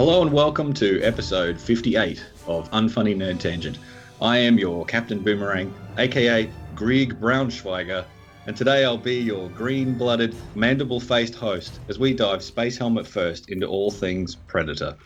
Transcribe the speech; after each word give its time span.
Hello 0.00 0.22
and 0.22 0.32
welcome 0.32 0.72
to 0.72 0.98
episode 1.02 1.60
58 1.60 2.24
of 2.46 2.70
Unfunny 2.70 3.14
Nerd 3.14 3.38
Tangent. 3.38 3.76
I 4.22 4.38
am 4.38 4.58
your 4.58 4.86
Captain 4.86 5.22
Boomerang, 5.22 5.74
aka 5.98 6.50
Greig 6.74 7.20
Brownschweiger, 7.20 8.06
and 8.46 8.56
today 8.56 8.82
I'll 8.82 8.96
be 8.96 9.16
your 9.16 9.50
green 9.50 9.92
blooded, 9.98 10.34
mandible 10.54 11.00
faced 11.00 11.34
host 11.34 11.80
as 11.90 11.98
we 11.98 12.14
dive 12.14 12.42
space 12.42 12.78
helmet 12.78 13.06
first 13.06 13.50
into 13.50 13.66
all 13.66 13.90
things 13.90 14.36
Predator. 14.36 14.96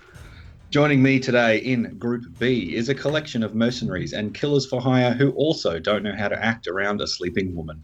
Joining 0.70 1.02
me 1.02 1.18
today 1.18 1.58
in 1.58 1.98
Group 1.98 2.26
B 2.38 2.76
is 2.76 2.88
a 2.88 2.94
collection 2.94 3.42
of 3.42 3.52
mercenaries 3.52 4.12
and 4.12 4.32
killers 4.32 4.64
for 4.64 4.80
hire 4.80 5.12
who 5.12 5.32
also 5.32 5.80
don't 5.80 6.04
know 6.04 6.14
how 6.16 6.28
to 6.28 6.40
act 6.40 6.68
around 6.68 7.00
a 7.00 7.08
sleeping 7.08 7.56
woman. 7.56 7.82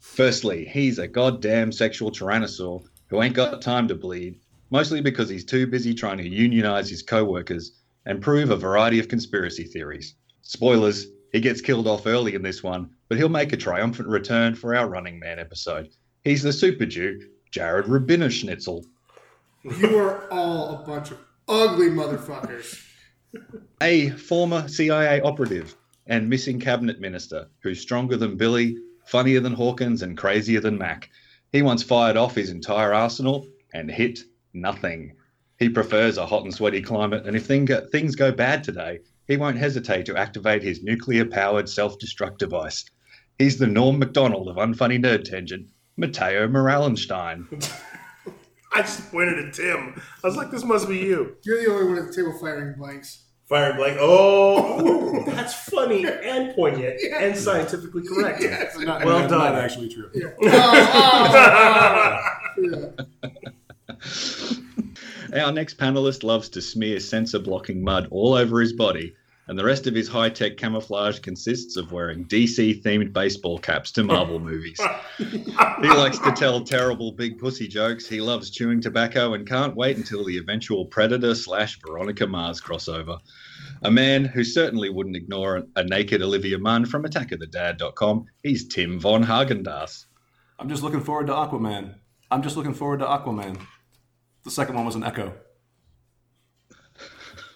Firstly, 0.00 0.64
he's 0.64 0.98
a 0.98 1.06
goddamn 1.06 1.70
sexual 1.70 2.10
tyrannosaur 2.10 2.82
who 3.06 3.22
ain't 3.22 3.36
got 3.36 3.62
time 3.62 3.86
to 3.86 3.94
bleed, 3.94 4.40
mostly 4.70 5.00
because 5.00 5.28
he's 5.28 5.44
too 5.44 5.66
busy 5.66 5.94
trying 5.94 6.18
to 6.18 6.28
unionize 6.28 6.88
his 6.88 7.02
co 7.02 7.24
workers 7.24 7.72
and 8.06 8.22
prove 8.22 8.50
a 8.50 8.56
variety 8.56 8.98
of 8.98 9.08
conspiracy 9.08 9.64
theories. 9.64 10.14
Spoilers, 10.42 11.06
he 11.32 11.40
gets 11.40 11.60
killed 11.60 11.86
off 11.86 12.06
early 12.06 12.34
in 12.34 12.42
this 12.42 12.62
one, 12.62 12.90
but 13.08 13.18
he'll 13.18 13.28
make 13.28 13.52
a 13.52 13.56
triumphant 13.56 14.08
return 14.08 14.54
for 14.54 14.74
our 14.74 14.88
Running 14.88 15.18
Man 15.18 15.38
episode. 15.38 15.88
He's 16.24 16.42
the 16.42 16.52
Super 16.52 16.86
Jew, 16.86 17.28
Jared 17.50 17.86
Robinoschnitzel. 17.86 18.84
You 19.62 19.98
are 19.98 20.32
all 20.32 20.74
a 20.76 20.86
bunch 20.86 21.10
of 21.10 21.18
ugly 21.48 21.88
motherfuckers. 21.88 22.86
A 23.82 24.10
former 24.10 24.66
CIA 24.68 25.20
operative 25.20 25.76
and 26.06 26.28
missing 26.28 26.58
cabinet 26.58 27.00
minister 27.00 27.48
who's 27.62 27.80
stronger 27.80 28.16
than 28.16 28.36
Billy, 28.36 28.76
funnier 29.06 29.38
than 29.38 29.52
Hawkins, 29.54 30.02
and 30.02 30.18
crazier 30.18 30.60
than 30.60 30.76
Mac. 30.76 31.08
He 31.52 31.62
once 31.62 31.82
fired 31.82 32.16
off 32.16 32.34
his 32.34 32.50
entire 32.50 32.92
arsenal 32.92 33.46
and 33.72 33.90
hit 33.90 34.20
nothing. 34.52 35.14
He 35.58 35.68
prefers 35.68 36.16
a 36.16 36.26
hot 36.26 36.44
and 36.44 36.54
sweaty 36.54 36.80
climate, 36.80 37.26
and 37.26 37.36
if 37.36 37.46
thing 37.46 37.68
things 37.92 38.14
go 38.16 38.32
bad 38.32 38.64
today, 38.64 39.00
he 39.26 39.36
won't 39.36 39.58
hesitate 39.58 40.06
to 40.06 40.16
activate 40.16 40.62
his 40.62 40.82
nuclear 40.82 41.24
powered 41.24 41.68
self 41.68 41.98
destruct 41.98 42.38
device. 42.38 42.84
He's 43.38 43.58
the 43.58 43.66
Norm 43.66 43.98
MacDonald 43.98 44.48
of 44.48 44.56
Unfunny 44.56 44.98
Nerd 44.98 45.24
Tangent, 45.24 45.68
Mateo 45.96 46.48
Moralenstein. 46.48 47.46
I 48.72 48.82
just 48.82 49.10
pointed 49.10 49.38
at 49.38 49.54
Tim. 49.54 50.00
I 50.22 50.26
was 50.26 50.36
like, 50.36 50.50
this 50.50 50.64
must 50.64 50.88
be 50.88 50.98
you. 50.98 51.36
You're 51.44 51.62
the 51.62 51.70
only 51.70 51.88
one 51.88 51.98
at 51.98 52.06
the 52.06 52.12
table 52.14 52.38
firing 52.38 52.74
blanks. 52.78 53.24
Firing 53.48 53.76
blank. 53.76 53.98
Oh, 54.00 55.24
that's 55.26 55.54
funny 55.68 56.06
and 56.06 56.54
poignant 56.54 57.00
and 57.12 57.36
scientifically 57.36 58.06
correct. 58.06 58.40
Yes. 58.40 58.78
Not, 58.78 59.04
Well 59.04 59.20
not, 59.20 59.30
done. 59.30 59.38
Not 59.38 59.54
actually 59.56 59.88
true. 59.88 60.08
Yeah. 60.14 60.28
Oh, 60.42 60.48
oh, 61.28 62.26
oh. 62.62 62.96
Yeah. 63.32 63.50
Our 65.34 65.52
next 65.52 65.78
panelist 65.78 66.24
loves 66.24 66.48
to 66.50 66.62
smear 66.62 67.00
sensor 67.00 67.38
blocking 67.38 67.84
mud 67.84 68.08
all 68.10 68.34
over 68.34 68.60
his 68.60 68.72
body, 68.72 69.14
and 69.46 69.58
the 69.58 69.64
rest 69.64 69.86
of 69.86 69.94
his 69.94 70.08
high 70.08 70.30
tech 70.30 70.56
camouflage 70.56 71.18
consists 71.20 71.76
of 71.76 71.92
wearing 71.92 72.24
DC 72.24 72.82
themed 72.82 73.12
baseball 73.12 73.58
caps 73.58 73.92
to 73.92 74.04
Marvel 74.04 74.38
movies. 74.50 74.80
He 75.18 75.88
likes 75.88 76.18
to 76.20 76.32
tell 76.32 76.62
terrible 76.62 77.12
big 77.12 77.38
pussy 77.38 77.68
jokes. 77.68 78.08
He 78.08 78.20
loves 78.20 78.50
chewing 78.50 78.80
tobacco 78.80 79.34
and 79.34 79.48
can't 79.48 79.76
wait 79.76 79.96
until 79.96 80.24
the 80.24 80.38
eventual 80.38 80.86
Predator 80.86 81.34
slash 81.34 81.78
Veronica 81.80 82.26
Mars 82.26 82.60
crossover. 82.60 83.18
A 83.82 83.90
man 83.90 84.24
who 84.24 84.44
certainly 84.44 84.90
wouldn't 84.90 85.16
ignore 85.16 85.56
a, 85.56 85.64
a 85.76 85.84
naked 85.84 86.22
Olivia 86.22 86.58
Munn 86.58 86.86
from 86.86 87.04
AttackOfTheDad.com. 87.04 88.26
He's 88.42 88.68
Tim 88.68 89.00
von 89.00 89.24
Haagen-Dazs. 89.24 90.06
I'm 90.58 90.68
just 90.68 90.82
looking 90.82 91.00
forward 91.00 91.28
to 91.28 91.32
Aquaman. 91.32 91.94
I'm 92.30 92.42
just 92.42 92.56
looking 92.56 92.74
forward 92.74 92.98
to 93.00 93.06
Aquaman. 93.06 93.58
The 94.44 94.50
second 94.50 94.74
one 94.74 94.84
was 94.86 94.94
an 94.94 95.04
echo. 95.04 95.32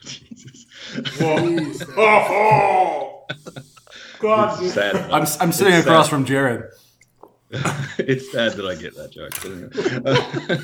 Jesus. 0.05 0.67
Jeez. 0.95 1.85
Oh, 1.97 3.27
God. 4.21 4.57
Sad. 4.71 4.97
I'm, 5.11 5.27
I'm 5.41 5.53
sitting 5.53 5.73
It's 5.75 5.87
across 5.87 6.07
sad. 6.07 6.11
from 6.11 6.25
Jared. 6.25 6.65
it's 7.99 8.33
sad 8.33 8.53
that 8.55 8.67
I 8.67 8.75
get 8.75 8.97
that 8.97 9.13
joke. 9.13 9.45
anyway. 9.45 10.59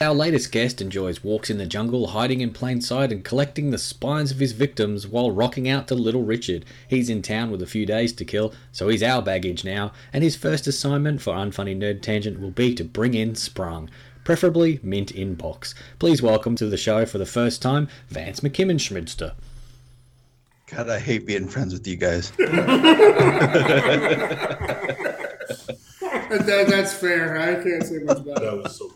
Our 0.06 0.14
latest 0.14 0.52
guest 0.52 0.82
enjoys 0.82 1.24
walks 1.24 1.48
in 1.48 1.56
the 1.56 1.64
jungle, 1.64 2.08
hiding 2.08 2.42
in 2.42 2.50
plain 2.52 2.82
sight 2.82 3.10
and 3.12 3.24
collecting 3.24 3.70
the 3.70 3.78
spines 3.78 4.30
of 4.30 4.38
his 4.38 4.52
victims 4.52 5.06
while 5.06 5.30
rocking 5.30 5.70
out 5.70 5.88
to 5.88 5.94
Little 5.94 6.24
Richard. 6.24 6.66
He's 6.86 7.08
in 7.08 7.22
town 7.22 7.50
with 7.50 7.62
a 7.62 7.66
few 7.66 7.86
days 7.86 8.12
to 8.14 8.26
kill, 8.26 8.52
so 8.72 8.88
he's 8.88 9.02
our 9.02 9.22
baggage 9.22 9.64
now, 9.64 9.92
and 10.12 10.22
his 10.22 10.36
first 10.36 10.66
assignment 10.66 11.22
for 11.22 11.32
Unfunny 11.32 11.74
Nerd 11.74 12.02
Tangent 12.02 12.40
will 12.40 12.50
be 12.50 12.74
to 12.74 12.84
bring 12.84 13.14
in 13.14 13.34
Sprung. 13.34 13.88
Preferably 14.28 14.78
mint 14.82 15.10
in 15.10 15.34
box. 15.36 15.74
Please 15.98 16.20
welcome 16.20 16.54
to 16.56 16.66
the 16.66 16.76
show 16.76 17.06
for 17.06 17.16
the 17.16 17.24
first 17.24 17.62
time, 17.62 17.88
Vance 18.10 18.40
McKimmon 18.40 18.78
God, 20.70 20.90
I 20.90 20.98
hate 20.98 21.26
being 21.26 21.48
friends 21.48 21.72
with 21.72 21.86
you 21.86 21.96
guys. 21.96 22.30
That- 22.32 22.50
that- 26.46 26.66
that's 26.68 26.92
fair. 26.92 27.38
I 27.38 27.54
can't 27.64 27.82
say 27.82 28.00
much 28.00 28.18
about. 28.18 28.42
That 28.42 28.62
was 28.62 28.76
so 28.76 28.92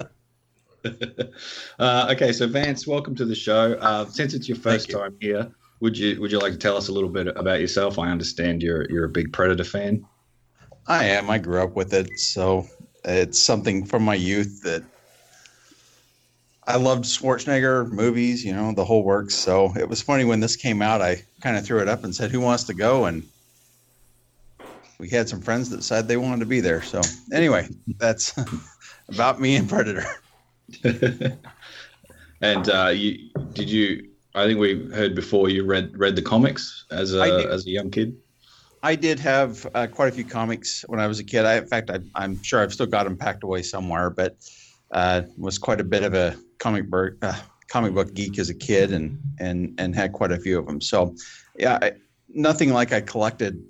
uh, 1.78 2.09
okay, 2.12 2.31
so 2.34 2.47
Vance, 2.47 2.87
welcome 2.87 3.14
to 3.14 3.25
the 3.25 3.34
show. 3.34 3.72
Uh, 3.81 4.04
since 4.04 4.34
it's 4.34 4.50
your 4.50 4.59
first 4.59 4.91
you. 4.91 4.99
time 4.99 5.16
here, 5.19 5.50
would 5.81 5.97
you 5.97 6.20
would 6.20 6.31
you 6.31 6.41
like 6.41 6.53
to 6.53 6.59
tell 6.59 6.76
us 6.76 6.88
a 6.88 6.93
little 6.93 7.09
bit 7.09 7.28
about 7.28 7.59
yourself? 7.59 7.99
I 7.99 8.10
understand 8.10 8.62
you're 8.62 8.87
you're 8.91 9.06
a 9.06 9.09
big 9.09 9.32
Predator 9.32 9.64
fan. 9.64 10.04
I 10.88 11.06
am. 11.06 11.31
I 11.31 11.38
grew 11.38 11.62
up 11.62 11.75
with 11.75 11.94
it, 11.94 12.19
so 12.19 12.66
it's 13.06 13.43
something 13.43 13.87
from 13.87 14.03
my 14.03 14.14
youth 14.14 14.60
that 14.64 14.84
I 16.67 16.77
loved 16.77 17.05
Schwarzenegger 17.05 17.91
movies, 17.91 18.45
you 18.45 18.53
know, 18.53 18.73
the 18.73 18.84
whole 18.84 19.03
works. 19.03 19.34
So 19.34 19.73
it 19.77 19.89
was 19.89 20.00
funny 20.00 20.25
when 20.25 20.41
this 20.41 20.55
came 20.55 20.81
out. 20.81 21.03
I 21.03 21.23
kind 21.41 21.56
of 21.56 21.67
threw 21.67 21.81
it 21.81 21.89
up 21.89 22.05
and 22.05 22.15
said, 22.15 22.31
"Who 22.31 22.41
wants 22.41 22.65
to 22.65 22.75
go?" 22.75 23.06
And 23.06 23.25
we 24.99 25.09
had 25.09 25.28
some 25.28 25.41
friends 25.41 25.71
that 25.71 25.83
said 25.83 26.06
they 26.06 26.17
wanted 26.17 26.41
to 26.41 26.47
be 26.47 26.61
there. 26.61 26.81
So 26.83 27.00
anyway, 27.33 27.69
that's 27.99 28.33
about 29.09 29.41
me 29.41 29.56
and 29.56 29.69
Predator. 29.69 30.06
and 32.41 32.69
uh, 32.69 32.93
you 32.94 33.31
did 33.53 33.69
you? 33.69 34.09
I 34.34 34.47
think 34.47 34.61
we 34.61 34.89
heard 34.94 35.17
before 35.17 35.49
you 35.49 35.65
read 35.65 35.99
read 35.99 36.15
the 36.15 36.23
comics 36.23 36.87
as 36.93 37.12
a 37.15 37.49
as 37.50 37.67
a 37.67 37.71
young 37.71 37.91
kid. 37.91 38.17
I 38.84 38.94
did 38.94 39.19
have 39.21 39.67
uh, 39.75 39.87
quite 39.89 40.09
a 40.09 40.12
few 40.12 40.25
comics 40.25 40.84
when 40.89 40.99
I 40.99 41.06
was 41.06 41.21
a 41.21 41.25
kid. 41.25 41.44
I, 41.44 41.59
in 41.59 41.67
fact, 41.67 41.91
I, 41.91 42.00
I'm 42.17 42.43
sure 42.43 42.61
I've 42.61 42.73
still 42.73 42.87
got 42.87 43.05
them 43.05 43.17
packed 43.17 43.44
away 43.44 43.62
somewhere, 43.62 44.11
but 44.11 44.37
uh, 44.93 45.23
was 45.37 45.59
quite 45.59 45.81
a 45.81 45.84
bit 45.84 46.03
of 46.03 46.15
a 46.15 46.37
comic 46.62 46.89
book 46.89 47.15
uh, 47.23 47.39
comic 47.69 47.93
book 47.93 48.15
geek 48.15 48.39
as 48.39 48.49
a 48.49 48.55
kid, 48.55 48.93
and 48.93 49.19
and 49.41 49.75
and 49.78 49.95
had 49.95 50.12
quite 50.12 50.31
a 50.31 50.39
few 50.39 50.59
of 50.59 50.67
them. 50.67 50.81
So, 50.81 51.17
yeah, 51.59 51.78
I, 51.83 51.93
nothing 52.28 52.73
like 52.73 52.93
I 52.93 53.00
collected, 53.00 53.69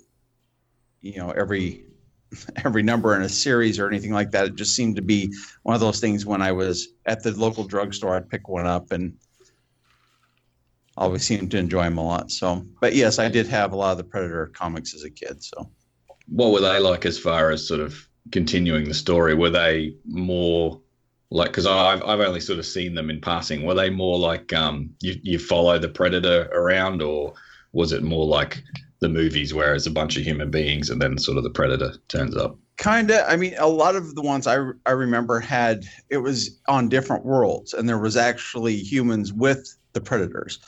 you 1.01 1.17
know, 1.17 1.31
every 1.31 1.85
every 2.63 2.83
number 2.83 3.15
in 3.15 3.23
a 3.23 3.29
series 3.29 3.79
or 3.79 3.87
anything 3.87 4.11
like 4.11 4.29
that. 4.31 4.45
It 4.45 4.55
just 4.55 4.75
seemed 4.75 4.95
to 4.97 5.01
be 5.01 5.33
one 5.63 5.73
of 5.73 5.81
those 5.81 5.99
things. 5.99 6.25
When 6.25 6.41
I 6.41 6.51
was 6.51 6.89
at 7.07 7.23
the 7.23 7.31
local 7.31 7.63
drugstore, 7.63 8.15
I'd 8.15 8.29
pick 8.29 8.47
one 8.47 8.67
up 8.67 8.91
and 8.91 9.17
always 10.95 11.23
seemed 11.23 11.49
to 11.49 11.57
enjoy 11.57 11.83
them 11.85 11.97
a 11.97 12.05
lot. 12.05 12.31
So, 12.31 12.63
but 12.79 12.93
yes, 12.93 13.17
I 13.17 13.27
did 13.27 13.47
have 13.47 13.73
a 13.73 13.75
lot 13.75 13.93
of 13.93 13.97
the 13.97 14.03
Predator 14.03 14.51
comics 14.53 14.93
as 14.93 15.03
a 15.03 15.09
kid. 15.09 15.43
So. 15.43 15.67
What 16.27 16.51
were 16.51 16.61
they 16.61 16.79
like 16.79 17.05
as 17.05 17.17
far 17.19 17.49
as 17.49 17.67
sort 17.67 17.81
of 17.81 18.07
continuing 18.31 18.87
the 18.87 18.93
story? 18.93 19.33
Were 19.33 19.49
they 19.49 19.95
more 20.05 20.82
like 21.33 21.49
because 21.49 21.65
I've 21.65 22.03
I've 22.03 22.19
only 22.19 22.39
sort 22.39 22.59
of 22.59 22.65
seen 22.65 22.93
them 22.95 23.09
in 23.09 23.19
passing. 23.19 23.65
Were 23.65 23.73
they 23.73 23.89
more 23.89 24.17
like 24.17 24.53
um 24.53 24.91
you 25.01 25.19
you 25.23 25.39
follow 25.39 25.77
the 25.79 25.89
predator 25.89 26.49
around, 26.53 27.01
or 27.01 27.33
was 27.73 27.91
it 27.91 28.03
more 28.03 28.25
like 28.25 28.63
the 28.99 29.09
movies 29.09 29.53
where 29.53 29.75
it's 29.75 29.87
a 29.87 29.91
bunch 29.91 30.15
of 30.15 30.23
human 30.23 30.49
beings 30.49 30.89
and 30.89 31.01
then 31.01 31.17
sort 31.17 31.37
of 31.37 31.43
the 31.43 31.49
predator 31.49 31.93
turns 32.07 32.37
up? 32.37 32.57
kind 32.77 33.11
of 33.11 33.23
i 33.27 33.35
mean 33.35 33.53
a 33.59 33.67
lot 33.67 33.95
of 33.95 34.15
the 34.15 34.21
ones 34.21 34.47
I, 34.47 34.57
I 34.87 34.91
remember 34.91 35.39
had 35.39 35.85
it 36.09 36.17
was 36.17 36.59
on 36.67 36.89
different 36.89 37.23
worlds 37.23 37.73
and 37.73 37.87
there 37.87 37.99
was 37.99 38.17
actually 38.17 38.77
humans 38.77 39.31
with 39.31 39.77
the 39.93 40.01
predators 40.01 40.59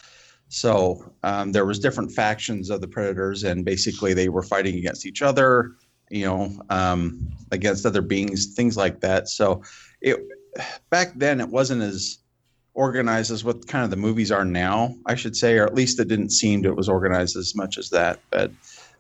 so 0.48 1.12
um, 1.24 1.52
there 1.52 1.66
was 1.66 1.80
different 1.80 2.12
factions 2.12 2.70
of 2.70 2.80
the 2.80 2.88
predators 2.88 3.44
and 3.44 3.66
basically 3.66 4.14
they 4.14 4.30
were 4.30 4.44
fighting 4.44 4.76
against 4.76 5.08
each 5.08 5.24
other 5.24 5.72
you 6.12 6.26
know 6.26 6.52
um, 6.70 7.28
against 7.52 7.88
other 7.88 8.02
beings 8.02 8.54
things 8.54 8.78
like 8.78 9.00
that 9.02 9.28
so 9.28 9.64
it 10.02 10.20
back 10.90 11.14
then 11.16 11.40
it 11.40 11.50
wasn't 11.50 11.82
as 11.82 12.20
organized 12.74 13.32
as 13.32 13.44
what 13.44 13.68
kind 13.68 13.84
of 13.84 13.90
the 13.90 13.96
movies 13.96 14.32
are 14.32 14.44
now 14.46 14.94
i 15.06 15.16
should 15.16 15.36
say 15.36 15.58
or 15.58 15.66
at 15.66 15.74
least 15.74 16.00
it 16.00 16.08
didn't 16.08 16.32
seem 16.32 16.62
that 16.62 16.70
it 16.70 16.76
was 16.76 16.90
organized 16.90 17.38
as 17.38 17.56
much 17.56 17.78
as 17.78 17.90
that. 17.90 18.20
But 18.32 18.52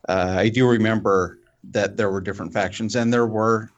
uh, 0.07 0.35
i 0.37 0.49
do 0.49 0.67
remember 0.67 1.39
that 1.71 1.97
there 1.97 2.11
were 2.11 2.21
different 2.21 2.53
factions 2.53 2.95
and 2.95 3.11
there 3.11 3.25
were. 3.25 3.69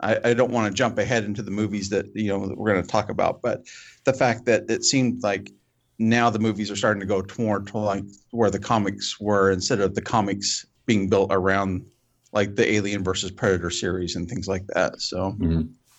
I, 0.00 0.30
I 0.30 0.34
don't 0.34 0.50
want 0.50 0.66
to 0.66 0.76
jump 0.76 0.98
ahead 0.98 1.24
into 1.24 1.42
the 1.42 1.52
movies 1.52 1.88
that 1.90 2.06
you 2.14 2.28
know 2.28 2.46
that 2.46 2.58
we're 2.58 2.72
going 2.72 2.82
to 2.82 2.88
talk 2.88 3.08
about, 3.08 3.40
but 3.40 3.62
the 4.04 4.12
fact 4.12 4.46
that 4.46 4.68
it 4.68 4.84
seemed 4.84 5.22
like 5.22 5.50
now 5.98 6.28
the 6.28 6.40
movies 6.40 6.70
are 6.70 6.76
starting 6.76 7.00
to 7.00 7.06
go 7.06 7.22
toward 7.22 7.68
to 7.68 7.78
like 7.78 8.04
where 8.32 8.50
the 8.50 8.58
comics 8.58 9.20
were 9.20 9.52
instead 9.52 9.80
of 9.80 9.94
the 9.94 10.02
comics 10.02 10.66
being 10.86 11.08
built 11.08 11.30
around 11.32 11.84
like 12.32 12.56
the 12.56 12.72
Alien 12.72 13.04
versus 13.04 13.30
Predator 13.30 13.70
series 13.70 14.16
and 14.16 14.28
things 14.28 14.48
like 14.48 14.66
that. 14.68 15.00
So 15.00 15.36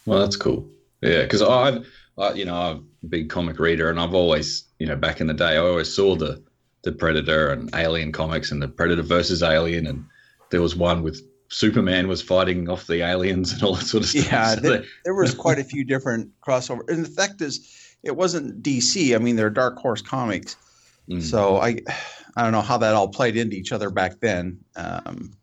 Well, 0.06 0.20
that's 0.20 0.36
cool. 0.36 0.68
Yeah, 1.02 1.24
because 1.24 1.42
I've 1.42 1.86
I, 2.18 2.34
you 2.34 2.46
know, 2.46 2.56
I'm 2.56 2.88
a 3.04 3.08
big 3.08 3.30
comic 3.30 3.60
reader, 3.60 3.90
and 3.90 4.00
I've 4.00 4.14
always, 4.14 4.66
you 4.80 4.88
know, 4.88 4.96
back 4.96 5.20
in 5.20 5.28
the 5.28 5.34
day, 5.34 5.54
I 5.54 5.58
always 5.58 5.94
saw 5.94 6.16
the 6.16 6.44
the 6.84 6.92
Predator 6.92 7.50
and 7.50 7.74
Alien 7.74 8.12
comics 8.12 8.52
and 8.52 8.62
the 8.62 8.68
Predator 8.68 9.04
versus 9.04 9.42
Alien, 9.42 9.88
and 9.88 10.06
there 10.52 10.62
was 10.62 10.76
one 10.76 11.02
with 11.02 11.22
Superman 11.54 12.08
was 12.08 12.22
fighting 12.22 12.68
off 12.68 12.88
the 12.88 13.04
aliens 13.04 13.54
and 13.54 13.64
all 13.64 13.76
that 13.76 13.86
sort 13.86 14.04
of 14.04 14.10
stuff. 14.10 14.26
Yeah, 14.26 14.56
So 14.56 14.62
there, 14.62 14.84
there 15.06 15.14
was 15.14 15.36
quite 15.36 15.60
a 15.60 15.64
few 15.64 15.84
different 15.84 16.32
crossover. 16.46 16.82
And 16.90 17.06
the 17.06 17.10
fact 17.10 17.42
is, 17.42 17.96
it 18.02 18.16
wasn't 18.16 18.64
DC. 18.64 19.16
I 19.16 19.20
mean, 19.20 19.36
they're 19.36 19.52
Dark 19.52 19.78
Horse 19.78 20.02
comics. 20.02 20.56
Mm. 21.08 21.22
So 21.22 21.58
I, 21.58 21.78
I 22.36 22.44
don't 22.44 22.52
know 22.54 22.62
how 22.62 22.78
that 22.80 22.96
all 22.96 23.08
played 23.08 23.38
into 23.38 23.56
each 23.56 23.72
other 23.72 23.92
back 23.92 24.20
then. 24.20 24.60
Um, 24.76 25.34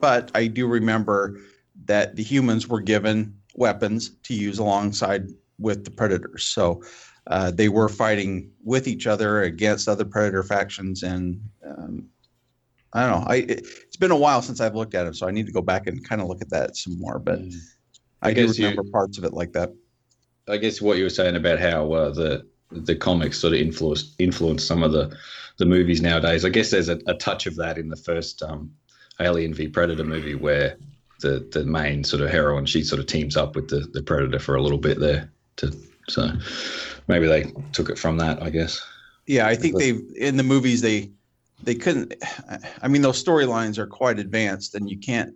but 0.00 0.30
I 0.34 0.46
do 0.46 0.66
remember 0.66 1.38
that 1.84 2.16
the 2.16 2.22
humans 2.22 2.66
were 2.66 2.80
given 2.80 3.36
weapons 3.54 4.10
to 4.24 4.34
use 4.34 4.58
alongside 4.58 5.26
with 5.58 5.84
the 5.84 5.90
predators. 5.90 6.44
So 6.44 6.82
uh, 7.26 7.50
they 7.50 7.68
were 7.68 7.88
fighting 7.88 8.50
with 8.64 8.88
each 8.88 9.06
other 9.06 9.42
against 9.42 9.88
other 9.88 10.04
predator 10.04 10.42
factions, 10.42 11.02
and 11.02 11.40
um, 11.66 12.06
I 12.92 13.02
don't 13.02 13.20
know. 13.20 13.26
I 13.28 13.36
it, 13.36 13.66
it's 13.86 13.96
been 13.96 14.10
a 14.10 14.16
while 14.16 14.42
since 14.42 14.60
I've 14.60 14.74
looked 14.74 14.94
at 14.94 15.06
it, 15.06 15.16
so 15.16 15.28
I 15.28 15.30
need 15.30 15.46
to 15.46 15.52
go 15.52 15.62
back 15.62 15.86
and 15.86 16.06
kind 16.08 16.20
of 16.20 16.28
look 16.28 16.40
at 16.42 16.50
that 16.50 16.76
some 16.76 16.98
more. 16.98 17.18
But 17.18 17.40
Mm. 17.40 17.54
I, 18.22 18.30
I 18.30 18.34
do 18.34 18.46
guess 18.46 18.58
you- 18.58 18.66
remember 18.68 18.90
parts 18.90 19.18
of 19.18 19.24
it 19.24 19.32
like 19.32 19.52
that. 19.52 19.70
I 20.48 20.56
guess 20.56 20.80
what 20.82 20.96
you 20.96 21.04
were 21.04 21.10
saying 21.10 21.36
about 21.36 21.60
how 21.60 21.92
uh, 21.92 22.10
the 22.10 22.46
the 22.72 22.94
comics 22.96 23.38
sort 23.38 23.52
of 23.54 23.60
influenced 23.60 24.14
influenced 24.18 24.66
some 24.66 24.82
of 24.82 24.92
the 24.92 25.14
the 25.58 25.66
movies 25.66 26.00
nowadays. 26.00 26.44
I 26.44 26.48
guess 26.48 26.70
there's 26.70 26.88
a, 26.88 26.98
a 27.06 27.14
touch 27.14 27.46
of 27.46 27.54
that 27.56 27.78
in 27.78 27.88
the 27.88 27.96
first 27.96 28.42
um, 28.42 28.72
Alien 29.20 29.52
v 29.54 29.68
Predator 29.68 30.04
movie 30.04 30.34
where 30.34 30.76
the 31.20 31.46
the 31.52 31.64
main 31.64 32.04
sort 32.04 32.22
of 32.22 32.30
heroine 32.30 32.66
she 32.66 32.82
sort 32.82 33.00
of 33.00 33.06
teams 33.06 33.36
up 33.36 33.54
with 33.56 33.68
the 33.68 33.80
the 33.92 34.02
Predator 34.02 34.38
for 34.38 34.54
a 34.56 34.62
little 34.62 34.78
bit 34.78 34.98
there. 35.00 35.30
To 35.56 35.72
so 36.08 36.30
maybe 37.08 37.26
they 37.26 37.52
took 37.72 37.88
it 37.90 37.98
from 37.98 38.16
that. 38.18 38.42
I 38.42 38.50
guess. 38.50 38.80
Yeah, 39.26 39.46
I 39.46 39.54
think 39.54 39.78
they 39.78 39.90
in 40.16 40.36
the 40.36 40.42
movies 40.42 40.80
they 40.80 41.10
they 41.62 41.74
couldn't. 41.74 42.14
I 42.82 42.88
mean, 42.88 43.02
those 43.02 43.22
storylines 43.22 43.78
are 43.78 43.86
quite 43.86 44.18
advanced, 44.18 44.74
and 44.74 44.88
you 44.90 44.98
can't 44.98 45.34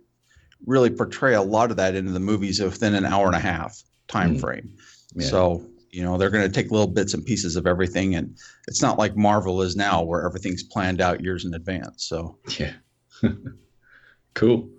really 0.65 0.89
portray 0.89 1.35
a 1.35 1.41
lot 1.41 1.69
of 1.71 1.77
that 1.77 1.95
into 1.95 2.11
the 2.11 2.19
movies 2.19 2.59
within 2.59 2.95
an 2.95 3.05
hour 3.05 3.27
and 3.27 3.35
a 3.35 3.39
half 3.39 3.81
time 4.07 4.35
Mhm. 4.35 4.39
frame. 4.41 4.73
Yeah. 5.15 5.27
So 5.27 5.65
you 5.91 6.03
know 6.03 6.17
they're 6.17 6.31
going 6.31 6.45
to 6.45 6.51
take 6.53 6.71
little 6.71 6.87
bits 6.87 7.13
and 7.13 7.23
pieces 7.23 7.55
of 7.55 7.67
everything, 7.67 8.15
and 8.15 8.35
it's 8.67 8.81
not 8.81 8.97
like 8.97 9.15
Marvel 9.15 9.61
is 9.61 9.75
now, 9.75 10.03
where 10.03 10.25
everything's 10.25 10.63
planned 10.63 10.99
out 10.99 11.21
years 11.23 11.45
in 11.45 11.53
advance. 11.53 12.05
So 12.07 12.37
Yeah. 12.59 12.73
cool. 14.33 14.69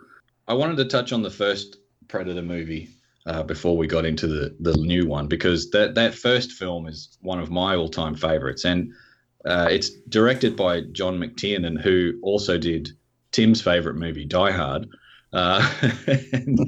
I 0.48 0.54
wanted 0.54 0.76
to 0.78 0.84
touch 0.84 1.12
on 1.12 1.22
the 1.22 1.30
first 1.30 1.76
Predator 2.08 2.42
movie 2.42 2.88
uh, 3.26 3.42
before 3.42 3.76
we 3.76 3.86
got 3.86 4.04
into 4.04 4.26
the, 4.26 4.56
the 4.60 4.76
new 4.76 5.06
one 5.06 5.26
because 5.26 5.70
that, 5.70 5.94
that 5.96 6.14
first 6.14 6.52
film 6.52 6.86
is 6.86 7.16
one 7.20 7.40
of 7.40 7.50
my 7.50 7.74
all 7.74 7.88
time 7.88 8.14
favorites. 8.14 8.64
And 8.64 8.92
uh, 9.44 9.68
it's 9.70 9.90
directed 10.08 10.56
by 10.56 10.82
John 10.92 11.18
McTiernan, 11.18 11.80
who 11.80 12.14
also 12.22 12.58
did 12.58 12.90
Tim's 13.32 13.60
favorite 13.60 13.96
movie, 13.96 14.24
Die 14.24 14.50
Hard. 14.50 14.88
Uh, 15.32 15.68
and, 16.32 16.58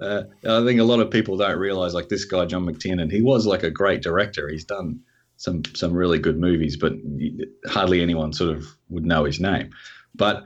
uh, 0.00 0.22
I 0.46 0.64
think 0.64 0.80
a 0.80 0.84
lot 0.84 1.00
of 1.00 1.10
people 1.10 1.36
don't 1.36 1.58
realize, 1.58 1.94
like 1.94 2.08
this 2.08 2.24
guy, 2.24 2.44
John 2.46 2.66
McTiernan, 2.66 3.10
he 3.10 3.22
was 3.22 3.46
like 3.46 3.62
a 3.62 3.70
great 3.70 4.02
director. 4.02 4.48
He's 4.48 4.64
done 4.64 5.00
some 5.38 5.62
some 5.74 5.92
really 5.92 6.18
good 6.18 6.38
movies, 6.38 6.76
but 6.76 6.92
hardly 7.66 8.00
anyone 8.02 8.32
sort 8.32 8.56
of 8.56 8.66
would 8.88 9.04
know 9.04 9.24
his 9.24 9.40
name. 9.40 9.70
But 10.14 10.44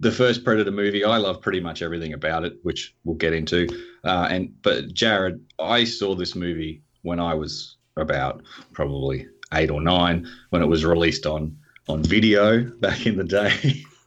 the 0.00 0.10
first 0.10 0.44
Predator 0.44 0.70
movie, 0.70 1.04
I 1.04 1.18
love 1.18 1.40
pretty 1.40 1.60
much 1.60 1.82
everything 1.82 2.12
about 2.12 2.44
it, 2.44 2.58
which 2.62 2.94
we'll 3.04 3.16
get 3.16 3.32
into. 3.32 3.66
Uh, 4.04 4.28
and 4.30 4.54
but 4.62 4.92
Jared, 4.94 5.44
I 5.58 5.84
saw 5.84 6.14
this 6.14 6.34
movie 6.34 6.82
when 7.02 7.20
I 7.20 7.34
was 7.34 7.76
about 7.96 8.42
probably 8.72 9.26
eight 9.54 9.70
or 9.70 9.80
nine 9.80 10.26
when 10.50 10.62
it 10.62 10.66
was 10.66 10.84
released 10.84 11.26
on 11.26 11.56
on 11.88 12.02
video 12.02 12.64
back 12.80 13.06
in 13.06 13.16
the 13.16 13.24
day, 13.24 13.84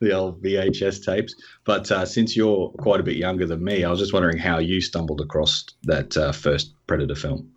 the 0.00 0.12
old 0.12 0.42
VHS 0.42 1.04
tapes. 1.04 1.34
But 1.64 1.90
uh, 1.90 2.06
since 2.06 2.36
you're 2.36 2.70
quite 2.78 3.00
a 3.00 3.04
bit 3.04 3.16
younger 3.16 3.46
than 3.46 3.62
me, 3.62 3.84
I 3.84 3.90
was 3.90 4.00
just 4.00 4.12
wondering 4.12 4.38
how 4.38 4.58
you 4.58 4.80
stumbled 4.80 5.20
across 5.20 5.64
that 5.84 6.16
uh, 6.16 6.32
first 6.32 6.74
Predator 6.86 7.14
film. 7.14 7.52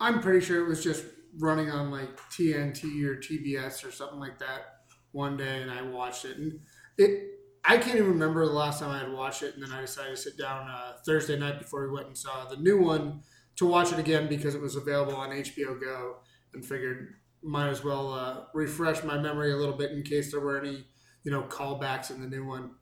I'm 0.00 0.20
pretty 0.20 0.44
sure 0.44 0.64
it 0.64 0.68
was 0.68 0.82
just 0.82 1.04
running 1.38 1.70
on 1.70 1.90
like 1.90 2.18
TNT 2.30 3.04
or 3.04 3.16
TBS 3.16 3.86
or 3.86 3.92
something 3.92 4.18
like 4.18 4.38
that 4.38 4.79
one 5.12 5.36
day, 5.36 5.62
and 5.62 5.70
I 5.70 5.82
watched 5.82 6.24
it. 6.24 6.36
And 6.38 6.60
it, 6.98 7.28
I 7.64 7.76
can't 7.78 7.96
even 7.96 8.08
remember 8.10 8.46
the 8.46 8.52
last 8.52 8.80
time 8.80 8.90
I 8.90 8.98
had 9.00 9.12
watched 9.12 9.42
it. 9.42 9.54
And 9.54 9.62
then 9.62 9.72
I 9.72 9.80
decided 9.80 10.10
to 10.10 10.16
sit 10.16 10.38
down 10.38 10.68
uh, 10.68 10.94
Thursday 11.04 11.38
night 11.38 11.58
before 11.58 11.86
we 11.86 11.94
went 11.94 12.06
and 12.06 12.16
saw 12.16 12.46
the 12.46 12.56
new 12.56 12.80
one 12.80 13.22
to 13.56 13.66
watch 13.66 13.92
it 13.92 13.98
again 13.98 14.28
because 14.28 14.54
it 14.54 14.60
was 14.60 14.76
available 14.76 15.14
on 15.16 15.32
HBO 15.32 15.74
Go, 15.74 16.16
and 16.54 16.64
figured 16.64 17.14
might 17.42 17.68
as 17.68 17.82
well 17.84 18.12
uh, 18.12 18.44
refresh 18.54 19.02
my 19.02 19.18
memory 19.18 19.52
a 19.52 19.56
little 19.56 19.76
bit 19.76 19.92
in 19.92 20.02
case 20.02 20.30
there 20.30 20.40
were 20.40 20.58
any, 20.60 20.84
you 21.24 21.30
know, 21.30 21.42
callbacks 21.44 22.10
in 22.10 22.20
the 22.20 22.26
new 22.26 22.46
one. 22.46 22.72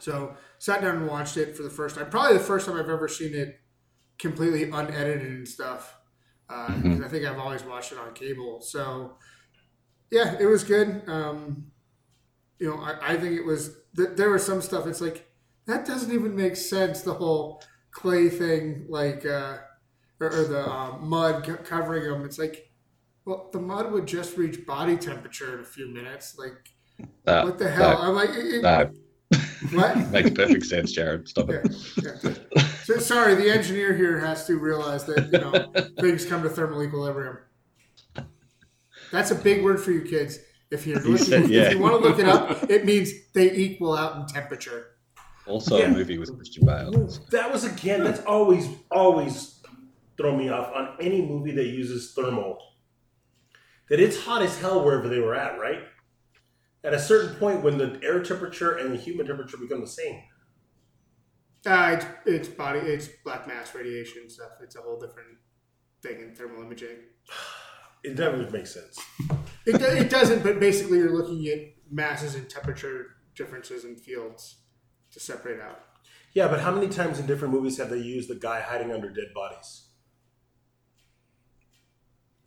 So 0.00 0.36
sat 0.58 0.80
down 0.82 0.96
and 0.96 1.06
watched 1.08 1.36
it 1.36 1.56
for 1.56 1.62
the 1.62 1.70
first 1.70 1.96
time. 1.96 2.10
Probably 2.10 2.36
the 2.38 2.44
first 2.44 2.66
time 2.66 2.76
I've 2.76 2.88
ever 2.88 3.08
seen 3.08 3.34
it 3.34 3.60
completely 4.18 4.64
unedited 4.70 5.22
and 5.22 5.48
stuff. 5.48 5.96
Uh, 6.48 6.82
'cause 6.82 7.00
I 7.00 7.08
think 7.08 7.24
I've 7.26 7.38
always 7.38 7.64
watched 7.64 7.92
it 7.92 7.98
on 7.98 8.12
cable. 8.14 8.60
So 8.60 9.18
yeah, 10.14 10.36
it 10.38 10.46
was 10.46 10.62
good. 10.62 11.02
Um, 11.08 11.66
you 12.60 12.68
know, 12.68 12.76
I, 12.80 13.14
I 13.14 13.16
think 13.16 13.32
it 13.36 13.44
was. 13.44 13.76
Th- 13.96 14.10
there 14.14 14.30
was 14.30 14.46
some 14.46 14.62
stuff. 14.62 14.86
It's 14.86 15.00
like 15.00 15.26
that 15.66 15.84
doesn't 15.86 16.12
even 16.12 16.36
make 16.36 16.54
sense. 16.56 17.02
The 17.02 17.14
whole 17.14 17.62
clay 17.90 18.28
thing, 18.28 18.86
like, 18.88 19.26
uh, 19.26 19.56
or, 20.20 20.28
or 20.28 20.44
the 20.44 20.64
uh, 20.70 20.96
mud 21.00 21.44
co- 21.44 21.56
covering 21.56 22.04
them. 22.08 22.24
It's 22.24 22.38
like, 22.38 22.70
well, 23.24 23.50
the 23.52 23.58
mud 23.60 23.90
would 23.92 24.06
just 24.06 24.36
reach 24.36 24.64
body 24.66 24.96
temperature 24.96 25.54
in 25.54 25.60
a 25.60 25.64
few 25.64 25.88
minutes. 25.88 26.36
Like, 26.38 26.58
Uh, 27.26 27.42
what 27.42 27.58
the 27.58 27.68
hell? 27.70 27.90
that- 27.90 28.00
I'm 28.00 28.14
like, 28.14 28.30
it, 28.32 28.62
No, 28.62 28.90
what? 29.72 29.96
makes 30.12 30.30
perfect 30.30 30.66
sense, 30.66 30.92
Jared. 30.92 31.28
Stop 31.28 31.50
Yeah, 31.50 31.62
it. 31.64 31.76
yeah. 32.02 32.34
So, 32.84 32.98
sorry, 32.98 33.34
the 33.34 33.50
engineer 33.50 33.94
here 33.94 34.18
has 34.20 34.46
to 34.46 34.58
realize 34.58 35.04
that 35.06 35.22
you 35.32 35.38
know 35.40 35.54
things 36.00 36.24
come 36.24 36.42
to 36.44 36.48
thermal 36.50 36.82
equilibrium. 36.84 37.38
That's 39.14 39.30
a 39.30 39.36
big 39.36 39.62
word 39.62 39.80
for 39.80 39.92
you 39.92 40.02
kids. 40.02 40.38
If 40.72 40.86
you're 40.88 41.00
He 41.00 41.08
looking, 41.10 41.24
said- 41.26 41.48
yeah. 41.50 41.62
if 41.66 41.72
you 41.74 41.78
want 41.78 42.02
to 42.02 42.08
look 42.08 42.18
it 42.18 42.26
up, 42.28 42.68
it 42.70 42.84
means 42.84 43.12
they 43.32 43.52
equal 43.52 43.94
out 43.96 44.16
in 44.16 44.26
temperature. 44.26 44.88
Also, 45.46 45.78
Yeah. 45.78 45.84
a 45.84 45.92
movie 45.92 46.18
with 46.18 46.34
Christian 46.36 46.66
Bale. 46.66 46.90
That 47.30 47.52
was 47.52 47.62
again. 47.64 48.02
That's 48.02 48.20
always 48.24 48.66
always 48.90 49.62
throw 50.16 50.34
me 50.36 50.48
off 50.48 50.72
on 50.74 50.96
any 51.00 51.22
movie 51.22 51.52
that 51.52 51.66
uses 51.66 52.12
thermal. 52.14 52.58
That 53.88 54.00
it's 54.00 54.18
hot 54.24 54.42
as 54.42 54.58
hell 54.58 54.84
wherever 54.84 55.08
they 55.08 55.20
were 55.20 55.34
at, 55.34 55.60
right? 55.60 55.82
At 56.82 56.92
a 56.94 56.98
certain 56.98 57.36
point, 57.36 57.62
when 57.62 57.78
the 57.78 58.00
air 58.02 58.20
temperature 58.22 58.72
and 58.78 58.92
the 58.92 58.96
human 58.98 59.26
temperature 59.26 59.56
become 59.58 59.80
the 59.80 59.86
same, 59.86 60.20
Uh, 61.66 61.96
it's, 61.98 62.06
it's 62.26 62.48
body, 62.48 62.80
it's 62.80 63.08
black 63.24 63.46
mass 63.46 63.74
radiation 63.74 64.28
stuff. 64.28 64.52
It's 64.62 64.76
a 64.76 64.80
whole 64.80 64.98
different 64.98 65.38
thing 66.02 66.20
in 66.20 66.34
thermal 66.34 66.62
imaging. 66.64 66.96
it 68.04 68.18
never 68.18 68.36
makes 68.50 68.72
sense. 68.74 69.00
It, 69.66 69.78
do- 69.78 69.86
it 69.86 70.10
doesn't, 70.10 70.42
but 70.42 70.60
basically, 70.60 70.98
you're 70.98 71.16
looking 71.16 71.46
at 71.48 71.74
masses 71.90 72.34
and 72.34 72.48
temperature 72.48 73.16
differences 73.34 73.84
in 73.84 73.96
fields 73.96 74.56
to 75.12 75.20
separate 75.20 75.60
out. 75.60 75.80
Yeah, 76.34 76.48
but 76.48 76.60
how 76.60 76.72
many 76.72 76.88
times 76.88 77.18
in 77.18 77.26
different 77.26 77.54
movies 77.54 77.78
have 77.78 77.90
they 77.90 77.98
used 77.98 78.28
the 78.28 78.34
guy 78.34 78.60
hiding 78.60 78.92
under 78.92 79.08
dead 79.08 79.32
bodies? 79.34 79.86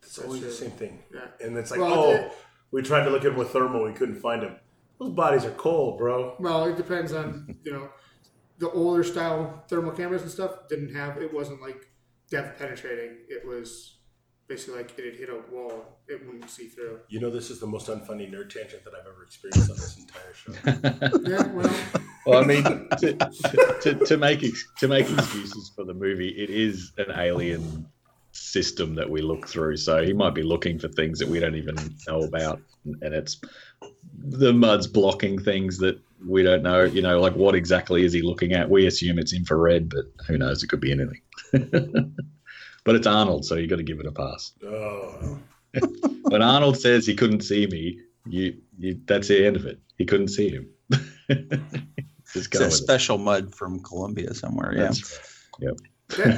It's 0.02 0.18
always 0.18 0.42
the 0.42 0.50
same 0.52 0.70
thing. 0.70 1.02
Yeah. 1.12 1.26
And 1.40 1.56
it's 1.56 1.70
like, 1.70 1.80
Well, 1.80 1.92
oh, 1.94 2.10
it- 2.12 2.32
we 2.70 2.82
tried 2.82 3.04
to 3.04 3.10
look 3.10 3.24
at 3.24 3.32
him 3.32 3.36
with 3.36 3.50
thermal, 3.50 3.84
we 3.84 3.92
couldn't 3.92 4.20
find 4.20 4.42
him. 4.42 4.56
Those 4.98 5.10
bodies 5.10 5.44
are 5.44 5.50
cold, 5.52 5.98
bro. 5.98 6.34
Well, 6.40 6.64
it 6.66 6.76
depends 6.76 7.12
on 7.12 7.56
you 7.64 7.72
know 7.72 7.88
the 8.58 8.70
older 8.70 9.04
style 9.04 9.64
thermal 9.68 9.92
cameras 9.92 10.22
and 10.22 10.30
stuff 10.30 10.68
didn't 10.68 10.94
have 10.94 11.16
it 11.18 11.32
wasn't 11.32 11.62
like 11.62 11.88
depth 12.30 12.58
penetrating. 12.58 13.18
It 13.28 13.46
was 13.46 13.97
basically 14.48 14.78
like 14.78 14.98
it 14.98 15.04
had 15.04 15.14
hit 15.14 15.28
a 15.28 15.40
wall. 15.52 15.98
It 16.08 16.26
wouldn't 16.26 16.50
see 16.50 16.66
through. 16.66 17.00
You 17.08 17.20
know, 17.20 17.30
this 17.30 17.50
is 17.50 17.60
the 17.60 17.66
most 17.66 17.88
unfunny 17.88 18.32
nerd 18.32 18.50
tangent 18.50 18.82
that 18.84 18.94
I've 18.94 19.06
ever 19.06 19.22
experienced 19.22 19.70
on 19.70 19.76
this 19.76 19.98
entire 19.98 20.34
show. 20.34 21.18
Yeah, 21.28 21.52
well, 21.52 21.76
Well, 22.26 22.42
I 22.42 22.46
mean, 22.46 22.62
to, 22.98 23.14
to, 23.82 23.94
to 24.06 24.16
make 24.16 24.42
ex- 24.42 24.66
to 24.78 24.88
make 24.88 25.08
excuses 25.10 25.70
for 25.74 25.84
the 25.84 25.94
movie, 25.94 26.28
it 26.28 26.50
is 26.50 26.92
an 26.98 27.12
alien 27.18 27.86
system 28.32 28.94
that 28.94 29.08
we 29.08 29.20
look 29.20 29.46
through. 29.48 29.76
So 29.76 30.02
he 30.02 30.12
might 30.12 30.34
be 30.34 30.42
looking 30.42 30.78
for 30.78 30.88
things 30.88 31.18
that 31.18 31.28
we 31.28 31.40
don't 31.40 31.56
even 31.56 31.76
know 32.06 32.22
about, 32.22 32.60
and 32.84 33.14
it's 33.14 33.40
the 34.18 34.52
mud's 34.52 34.86
blocking 34.86 35.38
things 35.38 35.78
that 35.78 35.98
we 36.26 36.42
don't 36.42 36.62
know. 36.62 36.84
You 36.84 37.02
know, 37.02 37.20
like 37.20 37.34
what 37.34 37.54
exactly 37.54 38.04
is 38.04 38.12
he 38.12 38.22
looking 38.22 38.52
at? 38.52 38.68
We 38.68 38.86
assume 38.86 39.18
it's 39.18 39.32
infrared, 39.34 39.88
but 39.88 40.06
who 40.26 40.38
knows? 40.38 40.62
It 40.62 40.68
could 40.68 40.80
be 40.80 40.92
anything. 40.92 41.20
but 42.88 42.94
it's 42.96 43.06
Arnold, 43.06 43.44
so 43.44 43.56
you 43.56 43.66
got 43.66 43.76
to 43.76 43.82
give 43.82 44.00
it 44.00 44.06
a 44.06 44.12
pass. 44.12 44.52
Oh, 44.64 45.38
When 46.22 46.40
Arnold 46.40 46.78
says 46.78 47.06
he 47.06 47.14
couldn't 47.14 47.42
see 47.42 47.66
me, 47.66 47.98
you, 48.26 48.56
you 48.78 48.98
that's 49.04 49.28
the 49.28 49.44
end 49.46 49.56
of 49.56 49.66
it. 49.66 49.78
He 49.98 50.06
couldn't 50.06 50.28
see 50.28 50.48
him. 50.48 50.70
Just 51.28 52.34
It's 52.34 52.46
go 52.46 52.60
that 52.60 52.64
with 52.64 52.72
it. 52.72 52.76
special 52.76 53.18
mud 53.18 53.54
from 53.54 53.80
Colombia 53.80 54.32
somewhere. 54.32 54.72
Yeah. 54.74 54.84
That's 54.84 55.12
right. 55.60 55.68
Yep. 55.68 55.76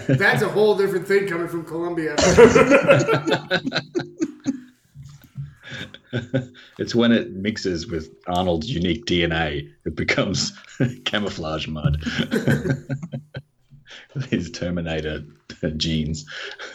That, 0.08 0.18
that's 0.18 0.42
a 0.42 0.48
whole 0.48 0.76
different 0.76 1.06
thing 1.06 1.28
coming 1.28 1.46
from 1.46 1.64
Colombia. 1.64 2.16
it's 6.80 6.96
when 6.96 7.12
it 7.12 7.30
mixes 7.32 7.86
with 7.86 8.10
Arnold's 8.26 8.68
unique 8.68 9.06
DNA, 9.06 9.70
it 9.84 9.94
becomes 9.94 10.52
camouflage 11.04 11.68
mud. 11.68 12.02
His 14.30 14.50
Terminator 14.50 15.24
genes. 15.76 16.24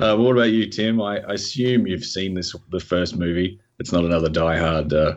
uh, 0.00 0.16
what 0.16 0.32
about 0.32 0.50
you, 0.50 0.68
Tim? 0.68 1.00
I, 1.00 1.18
I, 1.20 1.34
assume 1.34 1.86
you've 1.86 2.04
seen 2.04 2.34
this 2.34 2.54
the 2.70 2.80
first 2.80 3.16
movie. 3.16 3.60
It's 3.78 3.92
not 3.92 4.04
another 4.04 4.28
Die 4.28 4.58
Hard 4.58 4.92
uh, 4.92 5.16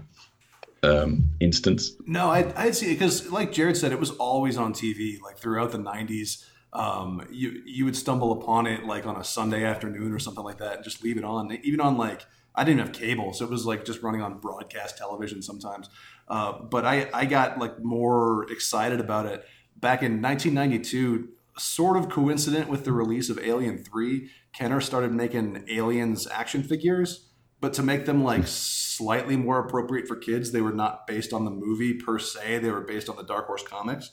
um, 0.83 1.29
instance. 1.39 1.91
No, 2.05 2.29
I 2.29 2.51
I'd 2.55 2.75
see 2.75 2.91
it 2.91 2.95
because, 2.95 3.31
like 3.31 3.51
Jared 3.51 3.77
said, 3.77 3.91
it 3.91 3.99
was 3.99 4.11
always 4.11 4.57
on 4.57 4.73
TV. 4.73 5.21
Like 5.21 5.37
throughout 5.37 5.71
the 5.71 5.77
'90s, 5.77 6.45
um, 6.73 7.25
you 7.31 7.61
you 7.65 7.85
would 7.85 7.95
stumble 7.95 8.31
upon 8.31 8.67
it 8.67 8.85
like 8.85 9.05
on 9.05 9.15
a 9.15 9.23
Sunday 9.23 9.63
afternoon 9.63 10.13
or 10.13 10.19
something 10.19 10.43
like 10.43 10.57
that, 10.57 10.75
and 10.75 10.83
just 10.83 11.03
leave 11.03 11.17
it 11.17 11.23
on. 11.23 11.51
Even 11.63 11.79
on 11.79 11.97
like 11.97 12.25
I 12.55 12.63
didn't 12.63 12.79
have 12.79 12.93
cable, 12.93 13.33
so 13.33 13.45
it 13.45 13.51
was 13.51 13.65
like 13.65 13.85
just 13.85 14.01
running 14.01 14.21
on 14.21 14.39
broadcast 14.39 14.97
television 14.97 15.41
sometimes. 15.41 15.89
Uh, 16.27 16.53
but 16.53 16.85
I 16.85 17.09
I 17.13 17.25
got 17.25 17.57
like 17.59 17.79
more 17.79 18.51
excited 18.51 18.99
about 18.99 19.25
it 19.25 19.45
back 19.83 20.01
in 20.01 20.21
1992. 20.21 21.29
Sort 21.55 21.97
of 21.97 22.09
coincident 22.09 22.67
with 22.67 22.83
the 22.83 22.91
release 22.91 23.29
of 23.29 23.37
Alien 23.37 23.83
Three, 23.83 24.31
Kenner 24.53 24.81
started 24.81 25.11
making 25.11 25.65
Aliens 25.69 26.25
action 26.25 26.63
figures, 26.63 27.29
but 27.61 27.73
to 27.73 27.83
make 27.83 28.07
them 28.07 28.23
like 28.23 28.47
slightly 28.47 29.37
more 29.37 29.59
appropriate 29.59 30.07
for 30.07 30.15
kids, 30.15 30.51
they 30.51 30.61
were 30.61 30.73
not 30.73 31.05
based 31.05 31.31
on 31.31 31.45
the 31.45 31.51
movie 31.51 31.93
per 31.93 32.17
se. 32.17 32.57
They 32.59 32.71
were 32.71 32.81
based 32.81 33.07
on 33.07 33.17
the 33.17 33.23
Dark 33.23 33.45
Horse 33.45 33.61
comics. 33.61 34.11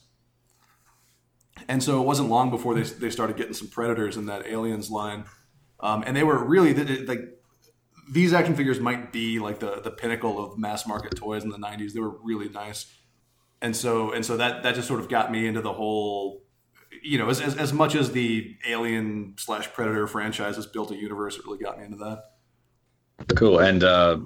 And 1.66 1.82
so 1.82 2.00
it 2.02 2.04
wasn't 2.04 2.28
long 2.28 2.50
before 2.50 2.74
they, 2.74 2.82
they 2.82 3.10
started 3.10 3.36
getting 3.36 3.54
some 3.54 3.68
Predators 3.68 4.18
in 4.18 4.26
that 4.26 4.46
Aliens 4.46 4.90
line. 4.90 5.24
Um, 5.80 6.04
and 6.06 6.14
they 6.14 6.24
were 6.24 6.44
really 6.44 6.74
like 6.74 7.20
these 8.10 8.32
action 8.32 8.54
figures 8.54 8.80
might 8.80 9.12
be 9.12 9.38
like 9.38 9.60
the 9.60 9.80
the 9.82 9.90
pinnacle 9.90 10.44
of 10.44 10.58
mass 10.58 10.86
market 10.86 11.16
toys 11.16 11.44
in 11.44 11.50
the 11.50 11.58
90s. 11.58 11.92
They 11.92 12.00
were 12.00 12.18
really 12.22 12.48
nice. 12.48 12.92
And 13.62 13.76
so 13.76 14.12
and 14.12 14.24
so 14.24 14.36
that 14.36 14.62
that 14.62 14.74
just 14.74 14.88
sort 14.88 15.00
of 15.00 15.08
got 15.08 15.30
me 15.30 15.46
into 15.46 15.60
the 15.60 15.72
whole 15.72 16.42
you 17.02 17.18
know, 17.18 17.28
as, 17.28 17.40
as, 17.40 17.56
as 17.56 17.72
much 17.72 17.94
as 17.94 18.12
the 18.12 18.56
Alien 18.66 19.34
slash 19.38 19.72
Predator 19.72 20.06
franchise 20.06 20.56
has 20.56 20.66
built 20.66 20.90
a 20.90 20.96
universe, 20.96 21.36
it 21.36 21.44
really 21.44 21.58
got 21.58 21.78
me 21.78 21.84
into 21.84 21.96
that. 21.98 23.36
Cool. 23.36 23.60
And 23.60 23.84
uh, 23.84 24.18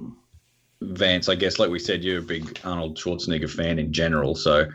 Vance, 0.80 1.28
I 1.28 1.34
guess, 1.34 1.58
like 1.58 1.70
we 1.70 1.78
said, 1.78 2.02
you're 2.02 2.18
a 2.18 2.22
big 2.22 2.58
Arnold 2.64 2.96
Schwarzenegger 2.96 3.50
fan 3.50 3.78
in 3.78 3.92
general. 3.92 4.34
So 4.34 4.66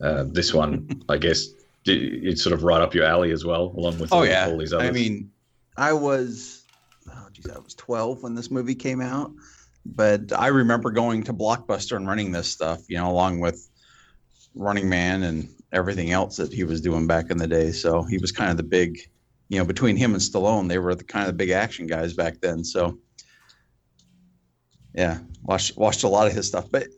uh, 0.00 0.24
this 0.26 0.52
one, 0.54 1.02
I 1.08 1.18
guess, 1.18 1.48
it's 1.84 2.42
sort 2.42 2.52
of 2.52 2.64
right 2.64 2.82
up 2.82 2.94
your 2.94 3.04
alley 3.04 3.30
as 3.32 3.44
well, 3.44 3.74
along 3.76 3.98
with 3.98 4.12
oh 4.12 4.18
all, 4.18 4.26
yeah. 4.26 4.46
all 4.46 4.58
these 4.58 4.72
others. 4.72 4.88
I 4.88 4.92
mean, 4.92 5.30
I 5.76 5.92
was, 5.92 6.64
oh 7.10 7.28
geez, 7.32 7.48
I 7.48 7.58
was 7.58 7.74
12 7.74 8.22
when 8.22 8.34
this 8.34 8.50
movie 8.50 8.74
came 8.74 9.00
out, 9.00 9.32
but 9.86 10.32
I 10.32 10.48
remember 10.48 10.90
going 10.90 11.22
to 11.24 11.32
Blockbuster 11.32 11.96
and 11.96 12.06
running 12.06 12.32
this 12.32 12.50
stuff, 12.50 12.82
you 12.88 12.98
know, 12.98 13.10
along 13.10 13.40
with 13.40 13.67
Running 14.58 14.88
Man 14.88 15.22
and 15.22 15.48
everything 15.72 16.10
else 16.10 16.36
that 16.36 16.52
he 16.52 16.64
was 16.64 16.80
doing 16.80 17.06
back 17.06 17.30
in 17.30 17.38
the 17.38 17.46
day. 17.46 17.72
So 17.72 18.02
he 18.02 18.18
was 18.18 18.32
kind 18.32 18.50
of 18.50 18.56
the 18.56 18.62
big, 18.64 18.98
you 19.48 19.58
know, 19.58 19.64
between 19.64 19.96
him 19.96 20.12
and 20.12 20.20
Stallone, 20.20 20.68
they 20.68 20.78
were 20.78 20.94
the 20.94 21.04
kind 21.04 21.26
of 21.26 21.28
the 21.28 21.36
big 21.36 21.50
action 21.50 21.86
guys 21.86 22.12
back 22.12 22.40
then. 22.40 22.64
So 22.64 22.98
yeah, 24.94 25.18
watched 25.42 25.76
watched 25.76 26.02
a 26.02 26.08
lot 26.08 26.26
of 26.26 26.32
his 26.32 26.48
stuff, 26.48 26.66
but 26.70 26.88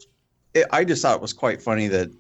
it, 0.54 0.66
I 0.72 0.84
just 0.84 1.02
thought 1.02 1.16
it 1.16 1.22
was 1.22 1.32
quite 1.32 1.62
funny 1.62 1.88
that. 1.88 2.10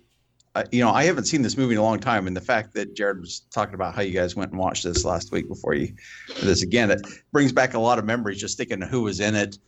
Uh, 0.56 0.64
you 0.72 0.80
know, 0.82 0.90
I 0.90 1.04
haven't 1.04 1.26
seen 1.26 1.42
this 1.42 1.56
movie 1.56 1.74
in 1.74 1.78
a 1.78 1.82
long 1.84 2.00
time, 2.00 2.26
and 2.26 2.36
the 2.36 2.40
fact 2.40 2.74
that 2.74 2.96
Jared 2.96 3.20
was 3.20 3.42
talking 3.54 3.74
about 3.74 3.94
how 3.94 4.02
you 4.02 4.12
guys 4.12 4.34
went 4.34 4.50
and 4.50 4.58
watched 4.58 4.82
this 4.82 5.04
last 5.04 5.30
week 5.30 5.46
before 5.46 5.74
you 5.74 5.94
this 6.42 6.64
again, 6.64 6.90
it 6.90 7.00
brings 7.30 7.52
back 7.52 7.74
a 7.74 7.78
lot 7.78 8.00
of 8.00 8.04
memories. 8.04 8.40
Just 8.40 8.58
thinking 8.58 8.82
who 8.82 9.02
was 9.02 9.20
in 9.20 9.36
it, 9.36 9.58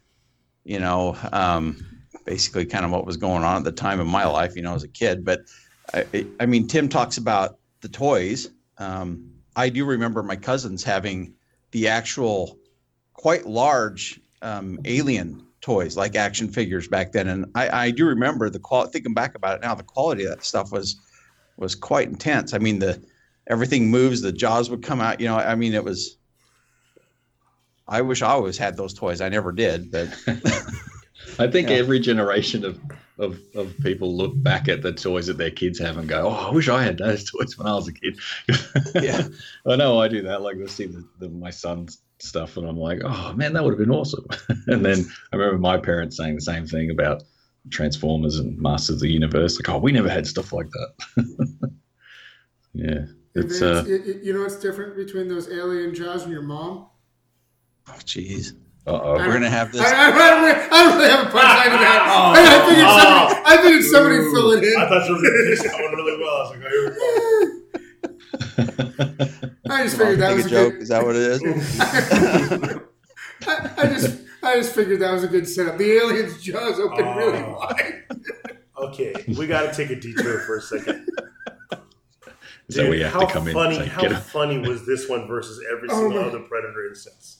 you 0.65 0.81
know, 0.81 1.17
um, 1.31 2.02
basically 2.25 2.67
kind 2.67 2.85
of 2.85 2.91
what 2.91 3.07
was 3.07 3.17
going 3.17 3.43
on 3.43 3.57
at 3.59 3.65
the 3.65 3.73
time 3.73 4.01
in 4.01 4.07
my 4.07 4.27
life, 4.27 4.57
you 4.57 4.63
know, 4.63 4.75
as 4.75 4.83
a 4.83 4.89
kid. 4.89 5.25
But 5.25 5.41
I, 5.95 6.27
I 6.41 6.47
mean, 6.47 6.67
Tim 6.67 6.89
talks 6.89 7.17
about 7.17 7.59
the 7.81 7.89
toys. 7.89 8.49
Um, 8.79 9.31
I 9.57 9.69
do 9.69 9.85
remember 9.85 10.23
my 10.23 10.37
cousins 10.37 10.83
having 10.83 11.35
the 11.73 11.89
actual 11.89 12.59
quite 13.15 13.47
large 13.47 14.21
um, 14.43 14.79
alien 14.85 15.47
toys 15.61 15.97
like 15.97 16.17
action 16.17 16.49
figures 16.49 16.89
back 16.89 17.13
then 17.13 17.29
and 17.29 17.47
i, 17.55 17.85
I 17.87 17.91
do 17.93 18.05
remember 18.05 18.51
the 18.51 18.59
quality 18.59 18.91
thinking 18.93 19.15
back 19.15 19.37
about 19.37 19.57
it 19.57 19.63
now 19.63 19.77
the 19.77 19.85
quality 19.85 20.25
of 20.25 20.31
that 20.31 20.45
stuff 20.45 20.73
was 20.73 20.97
was 21.57 21.77
quite 21.77 22.09
intense 22.09 22.53
i 22.53 22.59
mean 22.59 22.81
the 22.81 23.01
everything 23.47 23.89
moves 23.89 24.21
the 24.21 24.33
jaws 24.33 24.69
would 24.71 24.83
come 24.83 25.01
out 25.01 25.21
you 25.21 25.29
know 25.29 25.37
i 25.37 25.55
mean 25.55 25.73
it 25.73 25.85
was 25.85 26.17
i 27.87 28.03
wish 28.03 28.23
i 28.23 28.29
always 28.29 28.59
had 28.59 28.77
those 28.77 28.93
toys 28.93 29.21
i 29.21 29.29
never 29.29 29.53
did 29.53 29.93
but 29.93 30.09
i 31.39 31.47
think 31.47 31.69
Yeah. 31.69 31.77
every 31.77 31.99
generation 32.01 32.65
of, 32.65 32.81
of 33.19 33.39
of 33.55 33.75
people 33.83 34.15
look 34.17 34.33
back 34.43 34.69
at 34.69 34.83
the 34.83 34.93
toys 34.93 35.27
that 35.27 35.39
their 35.39 35.51
kids 35.51 35.79
have 35.79 35.97
and 35.99 36.09
go 36.09 36.29
oh 36.29 36.49
i 36.49 36.51
wish 36.51 36.69
i 36.69 36.83
had 36.83 36.99
those 36.99 37.25
toys 37.31 37.57
when 37.59 37.67
i 37.67 37.75
was 37.75 37.89
a 37.89 37.93
kid 37.93 38.19
Yeah. 38.95 39.27
i 39.67 39.77
know 39.77 40.01
i 40.01 40.09
do 40.09 40.23
that 40.23 40.43
like 40.43 40.57
i 40.63 40.67
see 40.67 40.87
the, 40.87 41.07
the, 41.19 41.29
my 41.29 41.51
son's 41.51 41.99
stuff 42.19 42.57
and 42.57 42.67
i'm 42.69 42.77
like 42.79 43.01
oh 43.05 43.33
man 43.35 43.53
that 43.53 43.65
would 43.65 43.73
have 43.73 43.79
been 43.79 43.91
awesome 43.91 44.27
and 44.69 44.85
then 44.85 45.05
i 45.33 45.37
remember 45.37 45.59
my 45.59 45.77
parents 45.79 46.17
saying 46.17 46.35
the 46.37 46.41
same 46.41 46.67
thing 46.67 46.91
about 46.91 47.23
transformers 47.71 48.39
and 48.39 48.59
masters 48.59 48.97
of 48.97 49.01
the 49.01 49.11
universe 49.11 49.59
like 49.59 49.69
oh 49.69 49.79
we 49.79 49.93
never 49.93 50.09
had 50.09 50.27
stuff 50.27 50.53
like 50.53 50.69
that 50.71 51.73
yeah 52.75 53.05
it's 53.35 53.55
It's, 53.61 53.63
uh 53.63 53.85
it, 53.87 54.07
it- 54.07 54.23
you 54.25 54.33
know 54.33 54.45
it's 54.45 54.57
different 54.57 54.97
between 54.97 55.29
those 55.29 55.49
alien 55.49 55.95
jaws 55.95 56.23
and 56.25 56.33
your 56.33 56.43
mom? 56.43 56.89
oh 57.89 57.99
jeez 58.05 58.53
uh-oh 58.85 59.15
we're 59.15 59.33
gonna 59.33 59.49
have 59.49 59.71
this 59.73 59.81
I, 59.81 59.85
I, 59.85 59.89
I, 59.89 60.11
don't, 60.31 60.43
really, 60.43 60.55
I 60.61 60.69
don't 60.83 60.97
really 60.99 61.11
have 61.11 61.27
a 61.27 61.31
punchline 61.31 61.71
to 61.71 61.79
that. 61.79 62.01
Oh, 62.15 62.33
I, 62.35 62.37
I 62.43 62.67
figured 62.69 62.87
oh. 62.89 62.99
somebody, 62.99 63.41
I 63.47 63.57
figured 63.63 63.85
somebody 63.85 64.17
Ooh. 64.17 64.33
fill 64.35 64.51
it 64.53 64.65
in. 64.65 64.75
I 64.81 64.89
thought 64.89 65.07
you 65.09 65.15
were 65.15 65.23
going 65.23 65.33
to 65.33 65.45
pitch 65.51 65.63
that 65.63 65.77
one 65.81 65.95
really 65.95 66.17
well. 66.19 66.37
I 66.37 66.43
was 66.43 66.51
like, 66.51 66.63
oh, 66.65 66.71
here 66.71 66.83
we 66.85 66.91
go. 69.69 69.75
I 69.75 69.83
just 69.85 69.97
figured 69.97 70.19
that 70.21 70.35
was 70.35 70.45
a 70.45 70.49
a 70.49 70.51
joke 70.51 70.73
good. 70.75 70.83
is 70.83 70.89
that 70.89 71.05
what 71.05 71.17
it 71.17 71.23
is 71.23 71.41
I, 73.47 73.71
I 73.77 73.87
just, 73.87 74.21
I 74.43 74.57
just 74.57 74.75
figured 74.75 75.01
that 75.01 75.13
was 75.13 75.25
a 75.25 75.29
good 75.29 75.49
setup. 75.49 75.79
The 75.79 75.93
aliens' 75.99 76.43
jaws 76.43 76.79
open 76.81 77.05
Oh. 77.05 77.17
really 77.17 77.43
wide. 77.43 78.03
Okay, 78.79 79.15
we 79.39 79.47
got 79.47 79.63
to 79.63 79.73
take 79.75 79.91
a 79.97 80.01
detour 80.01 80.41
for 80.41 80.57
a 80.59 80.61
second. 80.63 81.07
is 82.69 82.77
that 82.77 82.85
where 82.89 82.95
you 82.95 83.05
have 83.05 83.13
how 83.13 83.21
to 83.21 83.33
come 83.33 83.47
in 83.49 83.55
funny, 83.55 83.77
and 83.77 83.85
say, 83.85 83.91
how 83.91 84.09
funny 84.21 84.59
was 84.59 84.85
this 84.87 85.09
one 85.09 85.27
versus 85.29 85.63
every 85.73 85.89
Oh 85.91 86.01
single 86.01 86.21
my- 86.23 86.27
other 86.29 86.41
Predator 86.41 86.89
instance? 86.89 87.39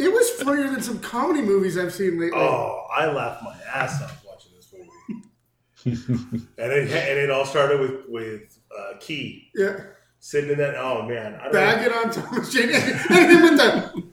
It 0.00 0.12
was 0.12 0.30
funnier 0.30 0.70
than 0.70 0.82
some 0.82 0.98
comedy 1.00 1.42
movies 1.42 1.76
I've 1.76 1.92
seen 1.92 2.18
lately. 2.18 2.38
Oh, 2.38 2.86
I 2.90 3.06
laughed 3.06 3.42
my 3.42 3.54
ass 3.72 4.02
off 4.02 4.24
watching 4.26 4.52
this 4.56 4.72
movie. 4.72 6.44
and 6.58 6.72
it 6.72 6.90
and 6.90 7.18
it 7.18 7.30
all 7.30 7.44
started 7.44 7.80
with 7.80 8.08
with 8.08 8.58
uh, 8.76 8.94
Key 8.98 9.50
Yeah, 9.54 9.80
sitting 10.18 10.50
in 10.50 10.58
that. 10.58 10.74
Oh 10.76 11.02
man, 11.02 11.34
I 11.34 11.44
don't 11.44 11.52
bag 11.52 11.86
it 11.86 11.92
on 11.92 12.10
Thomas 12.10 12.52
Jane 12.52 12.70
and 13.10 13.30
him 13.30 13.42
with 13.42 13.58
the 13.58 14.10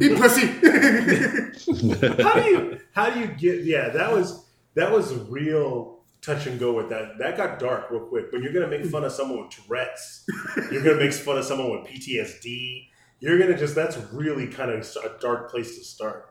eat 0.00 0.16
pussy. 0.18 0.46
how 2.22 2.34
do 2.34 2.48
you 2.48 2.80
how 2.92 3.10
do 3.10 3.20
you 3.20 3.26
get 3.28 3.64
yeah 3.64 3.88
that 3.90 4.12
was 4.12 4.46
that 4.74 4.90
was 4.90 5.12
real 5.28 6.00
touch 6.22 6.46
and 6.46 6.58
go 6.60 6.72
with 6.72 6.88
that 6.88 7.18
that 7.18 7.36
got 7.36 7.58
dark 7.58 7.90
real 7.90 8.00
quick 8.00 8.30
when 8.32 8.42
you're 8.42 8.52
gonna 8.52 8.66
make 8.66 8.84
fun 8.86 9.04
of 9.04 9.12
someone 9.12 9.40
with 9.40 9.50
tourette's 9.50 10.24
you're 10.70 10.82
gonna 10.82 10.96
make 10.96 11.12
fun 11.12 11.38
of 11.38 11.44
someone 11.44 11.70
with 11.70 11.90
ptsd 11.90 12.88
you're 13.20 13.38
gonna 13.38 13.56
just 13.56 13.74
that's 13.74 13.96
really 14.12 14.46
kind 14.48 14.70
of 14.70 14.80
a 15.04 15.20
dark 15.20 15.50
place 15.50 15.78
to 15.78 15.84
start 15.84 16.26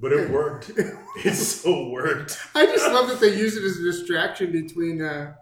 but 0.00 0.12
it 0.12 0.30
worked 0.30 0.70
it 1.24 1.34
so 1.34 1.88
worked 1.90 2.38
I 2.54 2.66
just 2.66 2.86
love 2.92 3.08
that 3.08 3.20
they 3.20 3.36
use 3.36 3.56
it 3.56 3.64
as 3.64 3.78
a 3.78 3.82
distraction 3.82 4.52
between 4.52 5.00
uh, 5.02 5.34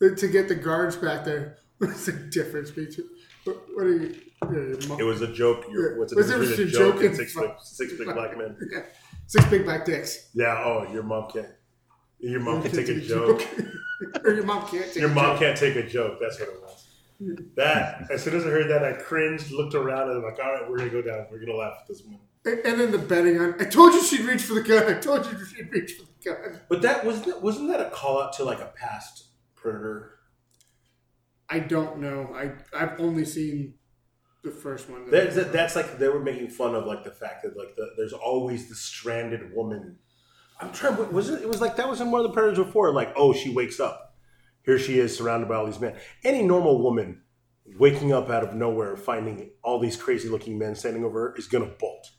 to 0.00 0.28
get 0.28 0.46
the 0.48 0.54
guards 0.54 0.94
back 0.96 1.24
there. 1.24 1.58
What's 1.78 2.06
the 2.06 2.12
difference 2.12 2.70
between 2.70 3.08
what, 3.44 3.56
what 3.74 3.86
are 3.86 3.96
you? 3.96 4.14
yeah, 4.44 4.50
your 4.52 4.88
mom- 4.88 5.00
it 5.00 5.04
was 5.04 5.20
a 5.22 5.32
joke 5.32 5.64
you're, 5.70 5.98
what's 5.98 6.12
the 6.12 6.16
Was 6.18 6.28
difference 6.28 6.50
between 6.50 6.68
a 6.68 6.70
joke 6.70 6.94
joke 6.96 7.04
and 7.04 7.16
six 7.16 7.34
big, 7.34 7.50
six 7.62 7.92
big 7.94 8.06
black 8.14 8.36
men 8.38 8.56
yeah, 8.72 8.82
six 9.26 9.44
big 9.46 9.64
black 9.64 9.84
dicks. 9.84 10.28
yeah 10.34 10.62
oh 10.64 10.86
your 10.92 11.02
mom 11.02 11.28
can't 11.30 11.48
your 12.20 12.40
mom 12.40 12.62
can 12.62 12.70
take 12.72 12.88
a 12.88 13.00
joke 13.00 13.42
or 14.24 14.32
your 14.32 14.44
mom 14.44 14.66
can't 14.68 14.86
take 14.86 14.96
Your 14.96 15.10
a 15.10 15.14
mom 15.14 15.24
joke. 15.34 15.40
can't 15.40 15.56
take 15.58 15.76
a 15.76 15.86
joke. 15.88 16.18
That's 16.20 16.38
what 16.40 16.48
it 16.48 16.62
was. 16.62 16.67
That 17.56 18.08
as 18.10 18.22
soon 18.22 18.36
as 18.36 18.46
I 18.46 18.50
heard 18.50 18.70
that, 18.70 18.84
I 18.84 18.92
cringed, 18.92 19.50
looked 19.50 19.74
around, 19.74 20.10
and 20.10 20.18
I'm 20.18 20.22
like, 20.22 20.38
all 20.38 20.52
right, 20.52 20.70
we're 20.70 20.78
gonna 20.78 20.90
go 20.90 21.02
down. 21.02 21.26
We're 21.30 21.40
gonna 21.40 21.56
laugh 21.56 21.78
at 21.80 21.88
this 21.88 22.02
one. 22.04 22.20
And, 22.44 22.58
and 22.64 22.80
then 22.80 22.92
the 22.92 22.98
betting 22.98 23.40
on. 23.40 23.60
I 23.60 23.64
told 23.64 23.92
you 23.92 24.04
she'd 24.04 24.20
reach 24.20 24.42
for 24.42 24.54
the 24.54 24.62
gun. 24.62 24.84
I 24.94 24.98
told 25.00 25.26
you 25.26 25.44
she'd 25.44 25.72
reach 25.72 25.92
for 25.92 26.04
the 26.04 26.30
gun. 26.30 26.60
But 26.68 26.82
that 26.82 27.04
wasn't 27.04 27.26
that, 27.26 27.42
wasn't 27.42 27.68
that 27.68 27.80
a 27.80 27.90
call 27.90 28.22
out 28.22 28.34
to 28.34 28.44
like 28.44 28.60
a 28.60 28.72
past 28.76 29.26
predator? 29.56 30.18
I 31.50 31.58
don't 31.58 31.98
know. 31.98 32.32
I 32.34 32.52
I've 32.72 33.00
only 33.00 33.24
seen 33.24 33.74
the 34.44 34.50
first 34.52 34.88
one. 34.88 35.10
That, 35.10 35.34
that, 35.34 35.52
that's 35.52 35.74
like 35.74 35.98
they 35.98 36.08
were 36.08 36.22
making 36.22 36.50
fun 36.50 36.76
of 36.76 36.86
like 36.86 37.02
the 37.02 37.10
fact 37.10 37.42
that 37.42 37.56
like 37.56 37.74
the, 37.74 37.90
there's 37.96 38.12
always 38.12 38.68
the 38.68 38.76
stranded 38.76 39.52
woman. 39.52 39.96
I'm 40.60 40.72
trying. 40.72 41.12
Was 41.12 41.30
it? 41.30 41.42
It 41.42 41.48
was 41.48 41.60
like 41.60 41.76
that 41.76 41.88
was 41.88 42.00
in 42.00 42.12
one 42.12 42.20
of 42.20 42.28
the 42.28 42.32
predators 42.32 42.64
before. 42.64 42.92
Like, 42.92 43.12
oh, 43.16 43.32
she 43.32 43.52
wakes 43.52 43.80
up. 43.80 44.07
Here 44.68 44.78
she 44.78 44.98
is, 44.98 45.16
surrounded 45.16 45.48
by 45.48 45.54
all 45.54 45.64
these 45.64 45.80
men. 45.80 45.96
Any 46.22 46.42
normal 46.42 46.82
woman 46.82 47.22
waking 47.78 48.12
up 48.12 48.28
out 48.28 48.44
of 48.44 48.52
nowhere, 48.54 48.98
finding 48.98 49.48
all 49.62 49.78
these 49.80 49.96
crazy 49.96 50.28
looking 50.28 50.58
men 50.58 50.74
standing 50.74 51.04
over 51.04 51.30
her, 51.30 51.34
is 51.38 51.46
going 51.46 51.64
to 51.66 51.74
bolt. 51.78 52.10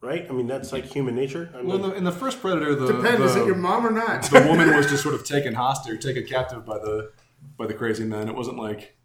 Right? 0.00 0.24
I 0.30 0.32
mean, 0.32 0.46
that's 0.46 0.72
like 0.72 0.84
human 0.84 1.16
nature. 1.16 1.50
I 1.52 1.56
mean, 1.56 1.66
Well, 1.66 1.76
in 1.78 1.82
the, 1.90 1.96
in 1.96 2.04
the 2.04 2.12
first 2.12 2.40
Predator, 2.40 2.76
the 2.76 2.86
Depends. 2.92 3.18
the, 3.18 3.24
Is 3.24 3.34
it 3.34 3.46
your 3.46 3.56
mom 3.56 3.84
or 3.84 3.90
not? 3.90 4.22
the 4.22 4.40
woman 4.48 4.72
was 4.76 4.86
just 4.88 5.02
sort 5.02 5.16
of 5.16 5.24
taken 5.24 5.52
hostage, 5.54 6.00
taken 6.00 6.24
captive 6.24 6.64
by 6.64 6.78
the 6.78 7.10
by 7.56 7.66
the 7.66 7.74
crazy 7.74 8.04
men. 8.04 8.28
It 8.28 8.36
wasn't 8.36 8.56
like 8.58 8.96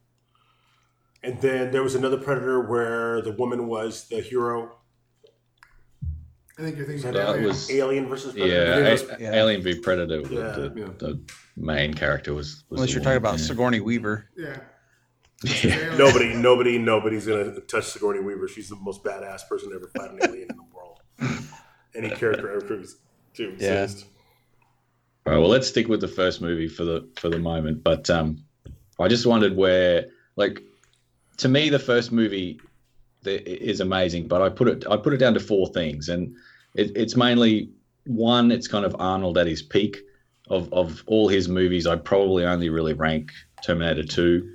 and 1.23 1.41
then 1.41 1.71
there 1.71 1.81
was 1.81 1.95
another 1.95 2.17
predator 2.17 2.61
where 2.61 3.19
the 3.23 3.31
woman 3.31 3.65
was 3.67 4.07
the 4.09 4.21
hero. 4.21 4.77
I 6.59 6.61
think 6.61 6.77
you're 6.77 6.85
thinking 6.85 7.03
That 7.11 7.15
about 7.15 7.25
That 7.25 7.31
Alien. 7.37 7.47
was 7.47 7.71
Alien 7.71 8.07
versus 8.09 8.33
Predator. 8.33 8.53
yeah, 8.53 8.91
it 8.93 9.01
A- 9.09 9.21
yeah. 9.23 9.33
Alien 9.41 9.61
v 9.63 9.79
Predator. 9.79 10.19
Yeah. 10.21 10.27
the, 10.51 10.73
Yeah. 10.75 10.85
the 10.99 11.19
main 11.55 11.93
character 11.93 12.33
was. 12.33 12.63
was 12.69 12.79
Unless 12.79 12.93
you're 12.93 13.03
talking 13.03 13.17
about 13.17 13.39
yeah. 13.39 13.45
Sigourney 13.45 13.79
Weaver. 13.79 14.29
Yeah. 14.37 14.57
Yeah. 15.63 15.95
Nobody, 15.97 16.33
nobody, 16.33 16.77
nobody's 16.77 17.25
gonna 17.27 17.59
touch 17.61 17.85
Sigourney 17.85 18.21
Weaver. 18.21 18.47
She's 18.47 18.69
the 18.69 18.77
most 18.77 19.03
badass 19.03 19.47
person 19.49 19.69
to 19.71 19.75
ever 19.75 19.89
fight 19.97 20.11
an 20.11 20.19
alien 20.23 20.47
in 20.49 20.55
the 20.55 20.63
world. 20.73 20.99
Any 21.95 22.09
character 22.09 22.49
ever 22.49 22.61
to 22.67 22.87
to 23.35 23.43
Yeah. 23.59 23.83
exist. 23.83 24.05
All 25.25 25.33
right, 25.33 25.39
well, 25.39 25.49
let's 25.49 25.67
stick 25.67 25.87
with 25.87 26.01
the 26.01 26.07
first 26.07 26.41
movie 26.41 26.67
for 26.67 26.83
the 26.85 27.09
for 27.17 27.29
the 27.29 27.39
moment. 27.39 27.83
But 27.83 28.09
um, 28.09 28.43
I 28.99 29.07
just 29.07 29.25
wondered 29.25 29.55
where, 29.55 30.05
like, 30.35 30.61
to 31.37 31.49
me, 31.49 31.69
the 31.69 31.79
first 31.79 32.11
movie 32.11 32.59
th- 33.23 33.41
is 33.45 33.79
amazing. 33.79 34.27
But 34.27 34.41
I 34.41 34.49
put 34.49 34.67
it 34.69 34.85
I 34.89 34.97
put 34.97 35.13
it 35.13 35.17
down 35.17 35.33
to 35.33 35.39
four 35.39 35.67
things, 35.67 36.09
and 36.09 36.35
it, 36.75 36.91
it's 36.95 37.15
mainly 37.15 37.69
one. 38.05 38.51
It's 38.51 38.67
kind 38.67 38.85
of 38.85 38.95
Arnold 38.99 39.37
at 39.37 39.47
his 39.47 39.61
peak 39.61 39.97
of 40.49 40.71
of 40.73 41.03
all 41.07 41.27
his 41.27 41.47
movies. 41.47 41.87
I 41.87 41.95
probably 41.95 42.45
only 42.45 42.69
really 42.69 42.93
rank 42.93 43.31
Terminator 43.63 44.03
Two 44.03 44.49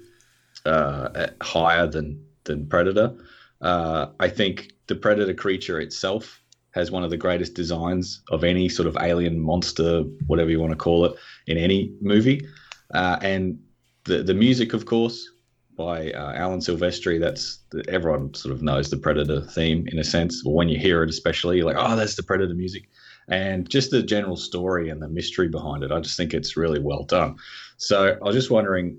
uh, 0.66 1.28
higher 1.40 1.86
than 1.86 2.24
than 2.44 2.66
Predator. 2.66 3.14
Uh, 3.60 4.06
I 4.20 4.28
think 4.28 4.72
the 4.86 4.94
Predator 4.94 5.34
creature 5.34 5.80
itself 5.80 6.40
has 6.72 6.90
one 6.90 7.02
of 7.02 7.10
the 7.10 7.16
greatest 7.16 7.54
designs 7.54 8.22
of 8.30 8.44
any 8.44 8.68
sort 8.68 8.86
of 8.86 8.96
alien 9.00 9.40
monster, 9.40 10.02
whatever 10.26 10.50
you 10.50 10.60
want 10.60 10.72
to 10.72 10.76
call 10.76 11.04
it, 11.04 11.14
in 11.46 11.56
any 11.56 11.92
movie. 12.00 12.46
Uh, 12.94 13.18
and 13.22 13.58
the 14.04 14.22
the 14.22 14.34
music, 14.34 14.74
of 14.74 14.86
course, 14.86 15.28
by 15.76 16.12
uh, 16.12 16.32
Alan 16.34 16.60
Silvestri. 16.60 17.18
That's 17.20 17.60
everyone 17.88 18.34
sort 18.34 18.54
of 18.54 18.62
knows 18.62 18.90
the 18.90 18.96
Predator 18.96 19.40
theme 19.40 19.86
in 19.88 19.98
a 19.98 20.04
sense. 20.04 20.42
When 20.44 20.68
you 20.68 20.78
hear 20.78 21.02
it, 21.02 21.10
especially, 21.10 21.56
you're 21.56 21.66
like, 21.66 21.76
oh, 21.78 21.96
that's 21.96 22.16
the 22.16 22.22
Predator 22.22 22.54
music. 22.54 22.88
And 23.28 23.68
just 23.68 23.90
the 23.90 24.02
general 24.02 24.36
story 24.36 24.88
and 24.88 25.00
the 25.02 25.08
mystery 25.08 25.48
behind 25.48 25.82
it, 25.84 25.92
I 25.92 26.00
just 26.00 26.16
think 26.16 26.32
it's 26.32 26.56
really 26.56 26.80
well 26.80 27.04
done. 27.04 27.36
So 27.76 28.16
I 28.20 28.24
was 28.24 28.34
just 28.34 28.50
wondering, 28.50 28.98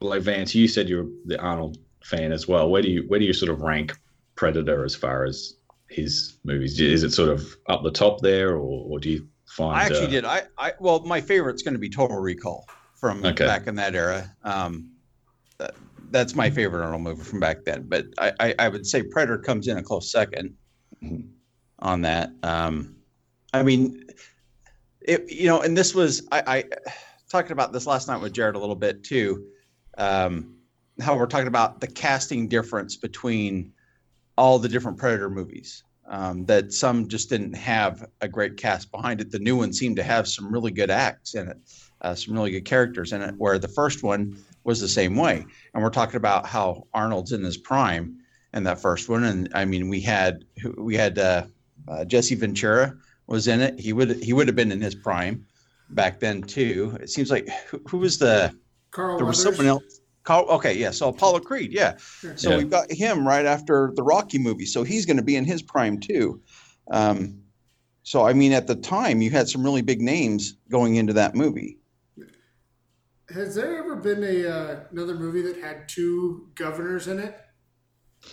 like 0.00 0.22
Vance, 0.22 0.54
you 0.54 0.66
said 0.66 0.88
you're 0.88 1.06
the 1.26 1.38
Arnold 1.38 1.76
fan 2.02 2.32
as 2.32 2.48
well. 2.48 2.70
Where 2.70 2.80
do 2.80 2.88
you 2.88 3.04
where 3.08 3.20
do 3.20 3.26
you 3.26 3.34
sort 3.34 3.50
of 3.52 3.60
rank 3.60 3.92
Predator 4.34 4.84
as 4.84 4.94
far 4.94 5.24
as 5.24 5.56
his 5.88 6.38
movies? 6.44 6.80
Is 6.80 7.02
it 7.02 7.12
sort 7.12 7.28
of 7.28 7.54
up 7.68 7.82
the 7.82 7.90
top 7.90 8.22
there, 8.22 8.52
or, 8.52 8.86
or 8.92 8.98
do 8.98 9.10
you 9.10 9.28
find? 9.46 9.78
I 9.78 9.84
actually 9.84 10.06
uh, 10.06 10.10
did. 10.10 10.24
I, 10.24 10.42
I 10.56 10.72
well, 10.80 11.00
my 11.00 11.20
favorite's 11.20 11.62
going 11.62 11.74
to 11.74 11.80
be 11.80 11.90
Total 11.90 12.16
Recall 12.16 12.66
from 12.98 13.22
Okay. 13.24 13.44
back 13.44 13.66
in 13.66 13.74
that 13.74 13.94
era. 13.94 14.34
Um, 14.42 14.92
that, 15.58 15.74
that's 16.10 16.34
my 16.34 16.48
favorite 16.48 16.82
Arnold 16.82 17.02
movie 17.02 17.22
from 17.22 17.40
back 17.40 17.64
then. 17.64 17.84
But 17.86 18.06
I, 18.18 18.32
I, 18.40 18.54
I 18.58 18.68
would 18.68 18.86
say 18.86 19.02
Predator 19.02 19.38
comes 19.38 19.68
in 19.68 19.76
a 19.76 19.82
close 19.82 20.10
2nd 20.10 20.54
Mhm. 21.04 21.28
on 21.78 22.00
that. 22.02 22.30
Um, 22.42 22.96
I 23.52 23.62
mean, 23.62 24.06
it, 25.00 25.30
you 25.30 25.46
know, 25.46 25.60
and 25.60 25.76
this 25.76 25.94
was 25.94 26.26
I, 26.30 26.42
I 26.46 26.64
talking 27.30 27.52
about 27.52 27.72
this 27.72 27.86
last 27.86 28.08
night 28.08 28.20
with 28.20 28.32
Jared 28.32 28.56
a 28.56 28.58
little 28.58 28.76
bit 28.76 29.02
too. 29.02 29.46
Um, 29.98 30.56
how 31.00 31.16
we're 31.16 31.26
talking 31.26 31.48
about 31.48 31.80
the 31.80 31.86
casting 31.86 32.48
difference 32.48 32.96
between 32.96 33.72
all 34.36 34.58
the 34.58 34.68
different 34.68 34.98
Predator 34.98 35.30
movies. 35.30 35.84
Um, 36.06 36.44
that 36.46 36.72
some 36.72 37.06
just 37.06 37.28
didn't 37.30 37.54
have 37.54 38.04
a 38.20 38.26
great 38.26 38.56
cast 38.56 38.90
behind 38.90 39.20
it. 39.20 39.30
The 39.30 39.38
new 39.38 39.56
one 39.56 39.72
seemed 39.72 39.94
to 39.96 40.02
have 40.02 40.26
some 40.26 40.52
really 40.52 40.72
good 40.72 40.90
acts 40.90 41.36
in 41.36 41.46
it, 41.46 41.56
uh, 42.00 42.16
some 42.16 42.34
really 42.34 42.50
good 42.50 42.64
characters 42.64 43.12
in 43.12 43.22
it. 43.22 43.36
Where 43.38 43.60
the 43.60 43.68
first 43.68 44.02
one 44.02 44.36
was 44.64 44.80
the 44.80 44.88
same 44.88 45.14
way. 45.14 45.46
And 45.72 45.82
we're 45.82 45.90
talking 45.90 46.16
about 46.16 46.46
how 46.46 46.88
Arnold's 46.94 47.30
in 47.30 47.44
his 47.44 47.56
prime 47.56 48.18
in 48.54 48.64
that 48.64 48.80
first 48.80 49.08
one. 49.08 49.22
And 49.22 49.48
I 49.54 49.64
mean, 49.64 49.88
we 49.88 50.00
had 50.00 50.44
we 50.76 50.96
had 50.96 51.16
uh, 51.18 51.44
uh, 51.86 52.04
Jesse 52.04 52.34
Ventura 52.34 52.96
was 53.30 53.48
in 53.48 53.60
it. 53.60 53.78
He 53.80 53.92
would 53.94 54.22
he 54.22 54.32
would 54.34 54.46
have 54.48 54.56
been 54.56 54.72
in 54.72 54.80
his 54.80 54.94
prime 54.94 55.46
back 55.90 56.20
then 56.20 56.42
too. 56.42 56.96
It 57.00 57.08
seems 57.10 57.30
like 57.30 57.48
who, 57.68 57.80
who 57.88 57.98
was 57.98 58.18
the 58.18 58.54
Carl 58.90 59.16
there 59.16 59.24
was 59.26 59.38
Weathers. 59.38 59.56
someone 59.56 59.70
else. 59.70 60.00
Carl, 60.24 60.44
okay, 60.50 60.74
yeah. 60.76 60.90
So 60.90 61.08
Apollo 61.08 61.40
Creed, 61.40 61.72
yeah. 61.72 61.96
So 62.36 62.50
Yeah. 62.50 62.58
we've 62.58 62.68
got 62.70 62.90
him 62.92 63.26
right 63.26 63.46
after 63.46 63.92
the 63.96 64.02
Rocky 64.02 64.38
movie. 64.38 64.66
So 64.66 64.82
he's 64.82 65.06
going 65.06 65.16
to 65.16 65.22
be 65.22 65.36
in 65.36 65.44
his 65.46 65.62
prime 65.62 65.98
too. 65.98 66.42
Um, 66.90 67.40
so 68.02 68.26
I 68.26 68.32
mean, 68.34 68.52
at 68.52 68.66
the 68.66 68.74
time, 68.76 69.22
you 69.22 69.30
had 69.30 69.48
some 69.48 69.62
really 69.64 69.82
big 69.82 70.00
names 70.02 70.54
going 70.70 70.96
into 70.96 71.12
that 71.14 71.34
movie. 71.34 71.78
Has 73.32 73.54
there 73.54 73.78
ever 73.78 73.94
been 73.96 74.24
a 74.24 74.46
uh, 74.48 74.80
another 74.90 75.14
movie 75.14 75.42
that 75.42 75.56
had 75.62 75.88
two 75.88 76.48
governors 76.56 77.06
in 77.06 77.20
it? 77.20 77.36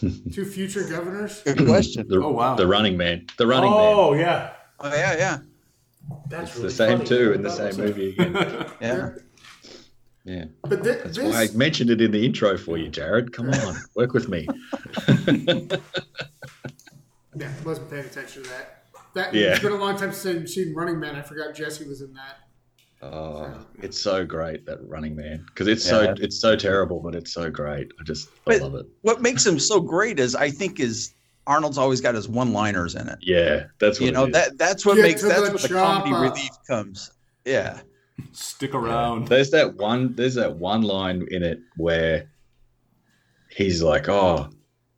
two 0.33 0.43
future 0.45 0.83
governors? 0.89 1.41
Good 1.43 1.65
question. 1.65 2.07
the, 2.10 2.17
Oh, 2.21 2.31
wow. 2.31 2.55
the 2.55 2.65
Running 2.67 2.97
Man, 2.97 3.27
the 3.38 3.45
Running 3.47 3.69
Man. 3.71 3.93
Oh 3.95 4.13
yeah, 4.13 4.53
oh 4.79 4.93
yeah, 4.93 5.17
yeah, 5.17 5.37
that's 6.29 6.49
It's 6.51 6.55
really 6.57 6.69
the 6.69 6.75
same 6.75 6.97
funny. 6.99 7.09
too 7.09 7.33
in 7.33 7.41
the 7.41 7.49
same 7.49 7.75
movie 7.77 8.09
again. 8.11 8.33
yeah. 8.81 9.09
Yeah, 10.25 10.43
But 10.63 10.83
thi- 10.83 10.91
that's 10.91 11.15
this, 11.15 11.33
why 11.33 11.43
I 11.43 11.47
mentioned 11.55 11.89
it 11.89 12.01
in 12.01 12.11
the 12.11 12.25
intro 12.25 12.57
for 12.57 12.77
you, 12.77 12.89
Jared. 12.89 13.31
Come 13.31 13.49
on, 13.49 13.77
work 13.95 14.11
with 14.11 14.27
me. 14.27 14.45
yeah, 15.07 15.77
I 17.39 17.63
wasn't 17.65 17.89
paying 17.89 18.05
attention 18.05 18.43
to 18.43 18.49
that. 18.49 18.83
That 19.13 19.33
Yeah. 19.33 19.51
it's 19.53 19.61
been 19.61 19.71
a 19.71 19.75
long 19.77 19.97
time 19.97 20.11
since 20.11 20.41
I've 20.41 20.49
seen 20.49 20.73
Running 20.75 20.99
Man. 20.99 21.15
I 21.15 21.21
forgot 21.21 21.55
Jesse 21.55 21.87
was 21.87 22.01
in 22.01 22.13
that. 22.13 22.37
Oh, 23.01 23.65
it's 23.81 23.99
so 24.01 24.25
great 24.25 24.65
that 24.65 24.79
Running 24.87 25.15
Man 25.15 25.45
because 25.47 25.67
it's 25.67 25.85
so 25.85 26.13
it's 26.17 26.39
so 26.41 26.55
terrible, 26.55 26.99
but 26.99 27.15
it's 27.15 27.31
so 27.31 27.49
great. 27.49 27.87
I 27.99 28.03
just 28.03 28.29
I 28.49 28.57
love 28.57 28.75
it. 28.75 28.85
What 29.03 29.21
makes 29.21 29.45
him 29.45 29.59
so 29.59 29.79
great 29.79 30.19
is 30.19 30.35
I 30.35 30.49
think 30.49 30.79
is 30.79 31.13
Arnold's 31.47 31.77
always 31.77 32.01
got 32.01 32.13
his 32.13 32.27
one-liners 32.27 32.93
in 32.95 33.07
it. 33.07 33.17
Yeah, 33.21 33.63
that's 33.79 33.99
what 33.99 34.05
You 34.05 34.12
know 34.12 34.25
it 34.25 34.29
is. 34.29 34.33
that 34.33 34.57
that's 34.57 34.86
what 34.86 34.95
Get 34.95 35.01
makes 35.03 35.21
that's 35.23 35.36
the 35.36 35.41
where 35.41 35.57
the 35.57 35.67
comedy 35.69 36.13
relief 36.13 36.51
comes. 36.67 37.12
Yeah, 37.45 37.79
Stick 38.31 38.73
around. 38.73 39.27
There's 39.27 39.51
that 39.51 39.75
one. 39.75 40.13
There's 40.15 40.36
that 40.36 40.57
one 40.57 40.81
line 40.81 41.25
in 41.31 41.43
it 41.43 41.60
where 41.77 42.29
he's 43.49 43.81
like, 43.81 44.10
"Oh," 44.10 44.49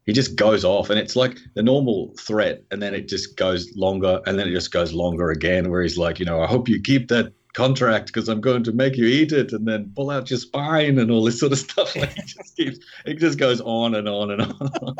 he 0.05 0.13
just 0.13 0.35
goes 0.35 0.63
off, 0.65 0.89
and 0.89 0.97
it's 0.99 1.15
like 1.15 1.38
the 1.55 1.62
normal 1.63 2.13
threat, 2.19 2.63
and 2.71 2.81
then 2.81 2.93
it 2.95 3.07
just 3.07 3.35
goes 3.35 3.69
longer, 3.75 4.21
and 4.25 4.39
then 4.39 4.47
it 4.47 4.51
just 4.51 4.71
goes 4.71 4.93
longer 4.93 5.31
again. 5.31 5.69
Where 5.69 5.83
he's 5.83 5.97
like, 5.97 6.19
"You 6.19 6.25
know, 6.25 6.41
I 6.41 6.47
hope 6.47 6.69
you 6.69 6.81
keep 6.81 7.09
that 7.09 7.33
contract 7.53 8.07
because 8.07 8.29
I'm 8.29 8.41
going 8.41 8.63
to 8.63 8.71
make 8.71 8.95
you 8.95 9.05
eat 9.05 9.31
it, 9.31 9.51
and 9.53 9.67
then 9.67 9.91
pull 9.95 10.09
out 10.09 10.29
your 10.29 10.39
spine 10.39 10.99
and 10.99 11.12
all 11.12 11.23
this 11.23 11.39
sort 11.39 11.51
of 11.51 11.57
stuff." 11.59 11.95
Like 11.95 12.17
it 12.17 12.25
just 12.25 12.55
keeps, 12.55 12.79
it 13.05 13.15
just 13.15 13.38
goes 13.39 13.62
on 13.62 13.95
and 13.95 14.07
on 14.07 14.31
and 14.31 14.41
on. 14.41 14.71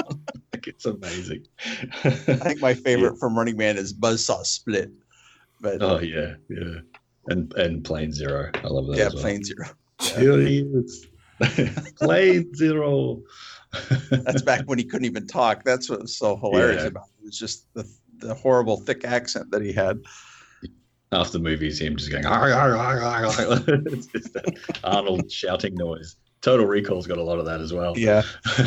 like 0.53 0.67
it's 0.67 0.85
amazing. 0.85 1.45
I 2.03 2.09
think 2.09 2.62
my 2.62 2.73
favorite 2.73 3.17
from 3.19 3.38
Running 3.38 3.57
Man 3.57 3.77
is 3.77 3.93
Buzzsaw 3.93 4.45
Split. 4.45 4.91
But 5.62 5.81
oh 5.81 5.97
uh, 5.97 5.99
yeah, 5.99 6.35
yeah, 6.49 6.79
and 7.27 7.53
and 7.53 7.83
Plain 7.83 8.12
Zero. 8.13 8.49
I 8.53 8.67
love 8.67 8.88
that. 8.88 8.97
yeah, 8.97 9.09
well. 9.13 9.21
Plain 9.21 9.43
Zero. 9.43 9.65
Here 9.99 10.39
he 10.39 10.59
is. 10.62 11.07
Plain 11.97 12.53
Zero. 12.55 13.21
That's 14.09 14.41
back 14.41 14.63
when 14.65 14.77
he 14.79 14.85
couldn't 14.85 15.05
even 15.05 15.27
talk. 15.27 15.63
That's 15.63 15.89
what 15.89 16.01
was 16.01 16.17
so 16.17 16.38
hilarious 16.38 16.81
Yeah. 16.83 16.88
about 16.88 17.03
it. 17.09 17.23
It 17.23 17.25
was 17.25 17.38
just 17.38 17.71
the 17.73 17.85
the 18.19 18.33
horrible 18.33 18.77
thick 18.77 19.05
accent 19.05 19.51
that 19.51 19.62
he 19.62 19.71
had. 19.71 19.99
Half 21.11 21.31
the 21.31 21.39
movie 21.39 21.67
is 21.67 21.79
him 21.81 21.95
just 21.95 22.11
going, 22.11 22.25
"Arr, 22.25 22.51
arr, 22.53 22.77
arr, 22.77 23.01
arr, 23.01 23.25
arr." 23.25 23.63
it's 23.87 24.05
just 24.07 24.33
that 24.33 24.55
Arnold 24.83 25.31
shouting 25.31 25.73
noise. 25.75 26.15
Total 26.41 26.65
Recall's 26.65 27.07
got 27.07 27.17
a 27.17 27.23
lot 27.23 27.39
of 27.39 27.45
that 27.45 27.61
as 27.61 27.73
well. 27.73 27.97
Yeah. 27.97 28.21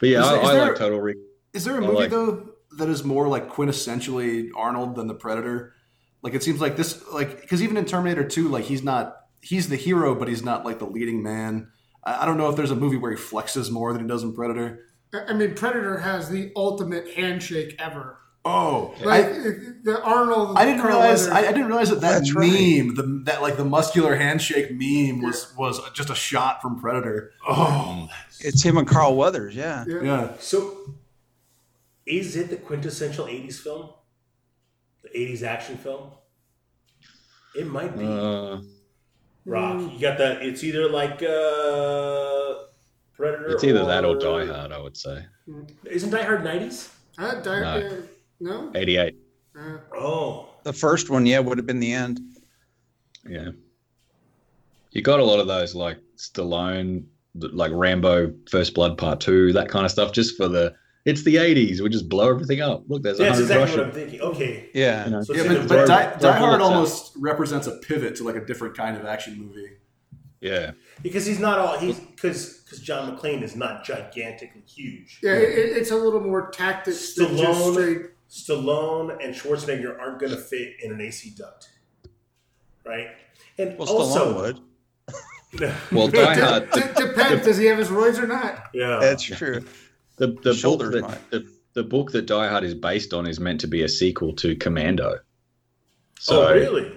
But 0.00 0.10
yeah, 0.10 0.20
Is 0.20 0.26
I, 0.28 0.32
there- 0.32 0.42
is 0.42 0.48
I 0.48 0.54
there- 0.54 0.66
like 0.68 0.76
Total 0.76 1.00
Recall. 1.00 1.22
Is 1.54 1.64
there 1.64 1.74
a 1.74 1.78
I 1.78 1.80
movie 1.80 1.94
like- 1.96 2.10
though 2.10 2.50
that 2.76 2.88
is 2.88 3.02
more 3.02 3.26
like 3.26 3.48
quintessentially 3.50 4.50
Arnold 4.56 4.94
than 4.94 5.08
the 5.08 5.14
Predator? 5.14 5.72
Like 6.22 6.34
it 6.34 6.42
seems 6.44 6.60
like 6.60 6.76
this, 6.76 7.02
like 7.12 7.40
because 7.40 7.62
even 7.62 7.76
in 7.76 7.84
Terminator 7.84 8.22
Two, 8.24 8.48
like 8.48 8.64
he's 8.64 8.82
not 8.84 9.16
he's 9.40 9.68
the 9.68 9.76
hero, 9.76 10.14
but 10.14 10.28
he's 10.28 10.42
not 10.44 10.64
like 10.64 10.78
the 10.78 10.84
leading 10.86 11.22
man. 11.22 11.68
I, 12.04 12.22
I 12.22 12.26
don't 12.26 12.36
know 12.38 12.48
if 12.48 12.54
there's 12.56 12.70
a 12.70 12.76
movie 12.76 12.96
where 12.96 13.10
he 13.10 13.16
flexes 13.16 13.70
more 13.72 13.92
than 13.92 14.02
he 14.02 14.08
does 14.08 14.22
in 14.22 14.34
Predator. 14.34 14.84
I 15.12 15.18
I 15.28 15.32
mean, 15.32 15.54
Predator 15.54 15.98
has 15.98 16.28
the 16.28 16.52
ultimate 16.54 17.08
handshake 17.14 17.74
ever. 17.80 18.18
Oh, 18.50 18.94
Like 19.04 19.26
I, 19.26 19.30
the 19.82 20.00
Arnold. 20.02 20.56
I 20.56 20.64
didn't 20.64 20.80
Carl 20.80 20.98
realize 21.00 21.28
I, 21.28 21.40
I 21.40 21.52
didn't 21.52 21.66
realize 21.66 21.90
that 21.90 22.00
that 22.00 22.12
That's 22.20 22.34
right. 22.34 22.50
meme, 22.50 22.94
the, 22.94 23.22
that 23.24 23.42
like 23.42 23.58
the 23.58 23.64
muscular 23.64 24.16
handshake 24.16 24.70
meme, 24.70 25.20
was 25.20 25.54
was 25.56 25.78
just 25.92 26.08
a 26.08 26.14
shot 26.14 26.62
from 26.62 26.80
Predator. 26.80 27.32
Oh, 27.46 28.08
It's 28.40 28.62
him 28.62 28.78
and 28.78 28.88
Carl 28.88 29.16
Weathers, 29.16 29.54
yeah. 29.54 29.84
Yeah. 29.86 30.02
Yeah, 30.02 30.32
so 30.40 30.94
is 32.06 32.36
it 32.36 32.48
the 32.48 32.56
quintessential 32.56 33.26
'80s 33.26 33.58
film? 33.58 33.90
The 35.02 35.10
'80s 35.10 35.42
action 35.42 35.76
film? 35.76 36.12
It 37.54 37.66
might 37.66 37.98
be. 37.98 38.06
Uh, 38.06 38.60
Rock. 39.44 39.92
You 39.92 39.98
got 40.00 40.16
that? 40.18 40.42
It's 40.42 40.64
either 40.64 40.88
like 40.88 41.22
uh, 41.22 42.64
Predator. 43.14 43.50
It's 43.50 43.64
either 43.64 43.84
that 43.84 44.06
or 44.06 44.16
Die 44.16 44.46
Hard, 44.46 44.72
I 44.72 44.78
would 44.80 44.96
say. 44.96 45.24
Isn't 45.84 46.10
Die 46.10 46.22
Hard 46.22 46.44
nineties? 46.44 46.90
Uh, 47.18 47.34
Dark, 47.42 47.62
No. 47.62 48.02
No? 48.40 48.70
88. 48.74 49.16
Uh, 49.58 49.78
Oh, 49.94 50.48
The 50.64 50.72
first 50.72 51.10
one, 51.10 51.26
yeah, 51.26 51.38
would 51.40 51.58
have 51.58 51.66
been 51.66 51.80
the 51.80 51.92
end. 51.92 52.20
Yeah. 53.28 53.50
You 54.92 55.02
got 55.02 55.20
a 55.20 55.24
lot 55.24 55.38
of 55.40 55.46
those 55.46 55.74
like 55.74 55.98
Stallone, 56.16 57.04
like 57.34 57.72
Rambo 57.74 58.32
First 58.50 58.74
Blood 58.74 58.96
Part 58.98 59.20
2, 59.20 59.52
that 59.54 59.68
kind 59.68 59.84
of 59.84 59.90
stuff, 59.90 60.12
just 60.12 60.36
for 60.36 60.48
the. 60.48 60.74
It's 61.04 61.22
the 61.24 61.36
80s. 61.36 61.80
We 61.80 61.88
just 61.88 62.08
blow 62.08 62.28
everything 62.28 62.60
up. 62.60 62.84
Look, 62.88 63.02
there's 63.02 63.18
a 63.18 63.22
that's 63.22 63.38
hundred 63.38 63.44
exactly 63.44 63.70
what 63.70 63.80
I'm 63.80 63.88
Russian. 63.88 64.08
thinking. 64.10 64.20
Okay, 64.20 64.70
Yeah. 64.74 65.04
You 65.06 65.10
know, 65.12 65.22
So 65.22 65.34
Yeah, 65.34 65.42
but, 65.48 65.58
but 65.60 65.68
throw- 65.68 65.86
Die, 65.86 66.10
throw 66.18 66.30
Die 66.30 66.38
Hard 66.38 66.58
bullets 66.58 66.64
out. 66.70 66.74
almost 66.74 67.12
represents 67.16 67.66
a 67.66 67.76
pivot 67.78 68.16
to 68.16 68.24
like 68.24 68.36
a 68.36 68.44
different 68.44 68.76
kind 68.76 68.96
of 68.96 69.04
action 69.06 69.38
movie. 69.40 69.70
Yeah. 70.40 70.72
because 71.02 71.26
he's 71.26 71.40
not 71.40 71.58
all 71.58 71.78
he's 71.78 71.98
because 71.98 72.58
because 72.64 72.78
John 72.80 73.16
McClane 73.16 73.42
is 73.42 73.56
not 73.56 73.84
gigantically 73.84 74.62
huge. 74.68 75.18
yeah, 75.22 75.32
it, 75.32 75.48
it- 75.58 75.76
it's 75.78 75.90
a 75.90 75.96
little 75.96 76.20
more 76.20 76.50
tactics 76.50 77.14
than 77.14 77.36
just 77.36 77.58
Stallone- 77.60 77.72
straight. 77.72 78.06
Stallone 78.30 79.24
and 79.24 79.34
Schwarzenegger 79.34 79.98
aren't 79.98 80.18
going 80.20 80.32
to 80.32 80.38
fit 80.38 80.74
in 80.82 80.92
an 80.92 81.00
AC 81.00 81.32
duct, 81.36 81.70
right? 82.84 83.08
And 83.56 83.78
Well, 83.78 83.88
also, 83.88 84.32
Stallone 84.32 84.36
would. 84.42 84.60
Well, 85.92 86.08
Die 86.08 86.34
Hard, 86.38 86.70
D- 86.72 86.80
d- 86.80 86.86
depends. 87.06 87.44
Does 87.46 87.56
he 87.56 87.64
have 87.66 87.78
his 87.78 87.88
roids 87.88 88.18
or 88.18 88.26
not? 88.26 88.64
yeah, 88.74 88.98
That's 89.00 89.22
true. 89.22 89.64
the, 90.16 90.26
the, 90.26 90.52
book 90.62 90.80
that, 90.92 91.18
the, 91.30 91.50
the 91.72 91.82
book 91.82 92.12
that 92.12 92.26
Die 92.26 92.48
Hard 92.48 92.64
is 92.64 92.74
based 92.74 93.14
on 93.14 93.26
is 93.26 93.40
meant 93.40 93.60
to 93.60 93.66
be 93.66 93.82
a 93.82 93.88
sequel 93.88 94.34
to 94.34 94.54
Commando. 94.56 95.14
Oh, 95.14 95.18
so, 96.20 96.48
oh 96.48 96.52
really? 96.54 96.92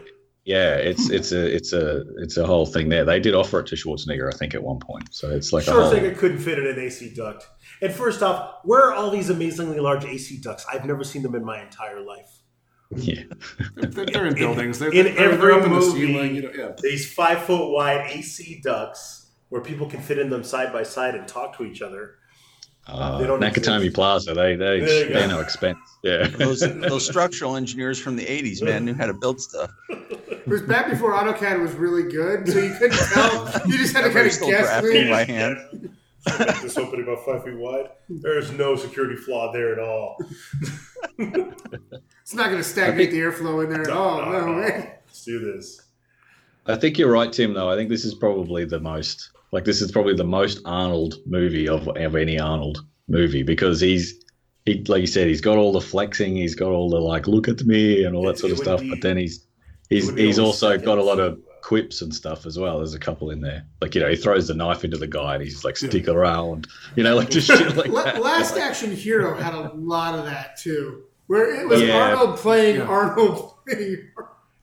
Yeah, 0.45 0.75
it's 0.75 1.09
it's 1.09 1.31
a 1.31 1.55
it's 1.55 1.71
a 1.73 2.03
it's 2.17 2.37
a 2.37 2.45
whole 2.45 2.65
thing 2.65 2.89
there. 2.89 3.05
They 3.05 3.19
did 3.19 3.35
offer 3.35 3.59
it 3.59 3.67
to 3.67 3.75
Schwarzenegger, 3.75 4.33
I 4.33 4.37
think, 4.37 4.53
at 4.55 4.63
one 4.63 4.79
point. 4.79 5.13
So 5.13 5.29
it's 5.29 5.53
like 5.53 5.67
a 5.67 5.71
whole. 5.71 5.91
Schwarzenegger 5.91 6.17
couldn't 6.17 6.39
fit 6.39 6.57
in 6.59 6.67
an 6.67 6.79
AC 6.79 7.13
duct. 7.13 7.47
And 7.81 7.93
first 7.93 8.21
off, 8.23 8.55
where 8.63 8.81
are 8.85 8.93
all 8.93 9.09
these 9.11 9.29
amazingly 9.29 9.79
large 9.79 10.05
AC 10.05 10.39
ducts? 10.41 10.65
I've 10.71 10.85
never 10.85 11.03
seen 11.03 11.21
them 11.23 11.35
in 11.35 11.43
my 11.45 11.61
entire 11.61 12.01
life. 12.01 12.39
Yeah. 12.95 13.23
They're, 13.75 14.05
they're 14.05 14.25
in 14.27 14.35
buildings. 14.35 14.77
They're, 14.79 14.91
In 14.93 15.05
they're, 15.05 15.13
they're 15.15 15.31
every 15.31 15.53
up 15.53 15.63
in 15.65 15.71
the 15.71 15.79
movie- 15.79 16.07
ceiling. 16.07 16.35
You 16.35 16.41
know, 16.43 16.51
yeah. 16.53 16.71
These 16.81 17.11
five 17.13 17.43
foot 17.43 17.71
wide 17.71 18.09
AC 18.11 18.61
ducts 18.63 19.31
where 19.49 19.61
people 19.61 19.87
can 19.89 20.01
fit 20.01 20.19
in 20.19 20.29
them 20.29 20.43
side 20.43 20.73
by 20.73 20.83
side 20.83 21.15
and 21.15 21.27
talk 21.27 21.57
to 21.57 21.63
each 21.65 21.81
other. 21.81 22.15
Uh, 22.87 23.17
They 23.19 23.27
don't 23.27 23.39
Nakatomi 23.39 23.77
exist. 23.77 23.95
Plaza, 23.95 24.33
they 24.33 24.55
they 24.55 24.79
There 24.79 25.09
they're 25.09 25.27
no 25.27 25.39
expense. 25.39 25.77
Yeah. 26.03 26.27
Those 26.37 26.59
those 26.89 27.05
structural 27.05 27.55
engineers 27.55 27.99
from 27.99 28.15
the 28.15 28.25
'80s, 28.25 28.61
man, 28.63 28.85
knew 28.85 28.93
how 28.95 29.05
to 29.05 29.13
build 29.13 29.39
stuff. 29.41 29.71
It 30.41 30.47
was 30.47 30.63
back 30.63 30.89
before 30.89 31.13
AutoCAD 31.13 31.61
was 31.61 31.73
really 31.73 32.01
good, 32.11 32.47
so 32.49 32.57
you 32.57 32.73
couldn't 32.73 32.97
tell. 32.97 33.61
You 33.67 33.77
just 33.77 33.95
had 33.95 34.05
to 34.05 34.09
kind 34.11 34.25
of 34.25 34.39
guess. 34.39 34.39
drafting 34.65 34.91
when- 34.93 35.09
by 35.11 35.23
hand. 35.23 35.57
this 36.63 36.77
opening 36.79 37.03
about 37.03 37.23
five 37.23 37.43
feet 37.43 37.57
wide. 37.57 37.89
There's 38.09 38.51
no 38.51 38.75
security 38.75 39.15
flaw 39.17 39.51
there 39.53 39.71
at 39.73 39.79
all. 39.79 40.17
It's 41.19 42.33
not 42.33 42.45
going 42.49 42.57
to 42.57 42.63
stagnate 42.63 43.11
the 43.11 43.19
airflow 43.19 43.63
in 43.63 43.69
there 43.69 43.83
at 43.83 43.89
all. 43.91 44.17
No, 44.31 44.47
man. 44.47 44.91
Let's 45.05 45.23
do 45.23 45.39
this. 45.39 45.81
I 46.67 46.75
think 46.75 46.97
you're 46.97 47.11
right, 47.11 47.31
Tim. 47.31 47.53
Though 47.53 47.69
I 47.69 47.75
think 47.75 47.89
this 47.89 48.05
is 48.05 48.13
probably 48.13 48.65
the 48.65 48.79
most 48.79 49.31
like 49.51 49.65
this 49.65 49.81
is 49.81 49.91
probably 49.91 50.15
the 50.15 50.23
most 50.23 50.59
Arnold 50.65 51.15
movie 51.25 51.67
of 51.67 51.87
of 51.87 52.15
any 52.15 52.39
Arnold 52.39 52.85
movie 53.07 53.43
because 53.43 53.79
he's 53.81 54.23
he 54.65 54.83
like 54.87 55.01
you 55.01 55.07
said 55.07 55.27
he's 55.27 55.41
got 55.41 55.57
all 55.57 55.71
the 55.71 55.81
flexing, 55.81 56.35
he's 56.35 56.55
got 56.55 56.69
all 56.69 56.89
the 56.89 56.99
like 56.99 57.27
look 57.27 57.47
at 57.47 57.61
me 57.63 58.03
and 58.03 58.15
all 58.15 58.25
that 58.27 58.37
sort 58.37 58.51
it 58.51 58.53
of 58.53 58.59
stuff. 58.59 58.79
be- 58.81 58.89
but 58.89 59.01
then 59.01 59.17
he's 59.17 59.45
he's 59.89 60.13
he's 60.15 60.39
also 60.39 60.77
got 60.77 60.97
a 60.97 61.03
lot 61.03 61.19
of 61.19 61.39
quips 61.63 62.01
and 62.01 62.13
stuff 62.13 62.45
as 62.45 62.57
well. 62.57 62.77
There's 62.77 62.93
a 62.93 62.99
couple 62.99 63.29
in 63.31 63.41
there, 63.41 63.65
like 63.81 63.93
you 63.95 64.01
know 64.01 64.09
he 64.09 64.15
throws 64.15 64.47
the 64.47 64.53
knife 64.53 64.83
into 64.83 64.97
the 64.97 65.07
guy 65.07 65.33
and 65.35 65.43
he's 65.43 65.63
like 65.65 65.77
stick 65.77 66.07
around, 66.07 66.67
you 66.95 67.03
know, 67.03 67.15
like 67.15 67.29
just 67.31 67.47
shit 67.47 67.75
like 67.75 67.91
that. 67.93 68.21
Last 68.21 68.55
Action 68.57 68.95
Hero 68.95 69.35
had 69.35 69.53
a 69.55 69.71
lot 69.73 70.17
of 70.17 70.25
that 70.25 70.57
too, 70.57 71.03
where 71.27 71.59
it 71.59 71.67
was 71.67 71.81
Yeah. 71.81 71.97
Arnold 72.15 72.37
playing 72.37 72.77
Yeah. 72.77 72.83
Arnold. 72.83 73.55
playing- 73.67 74.07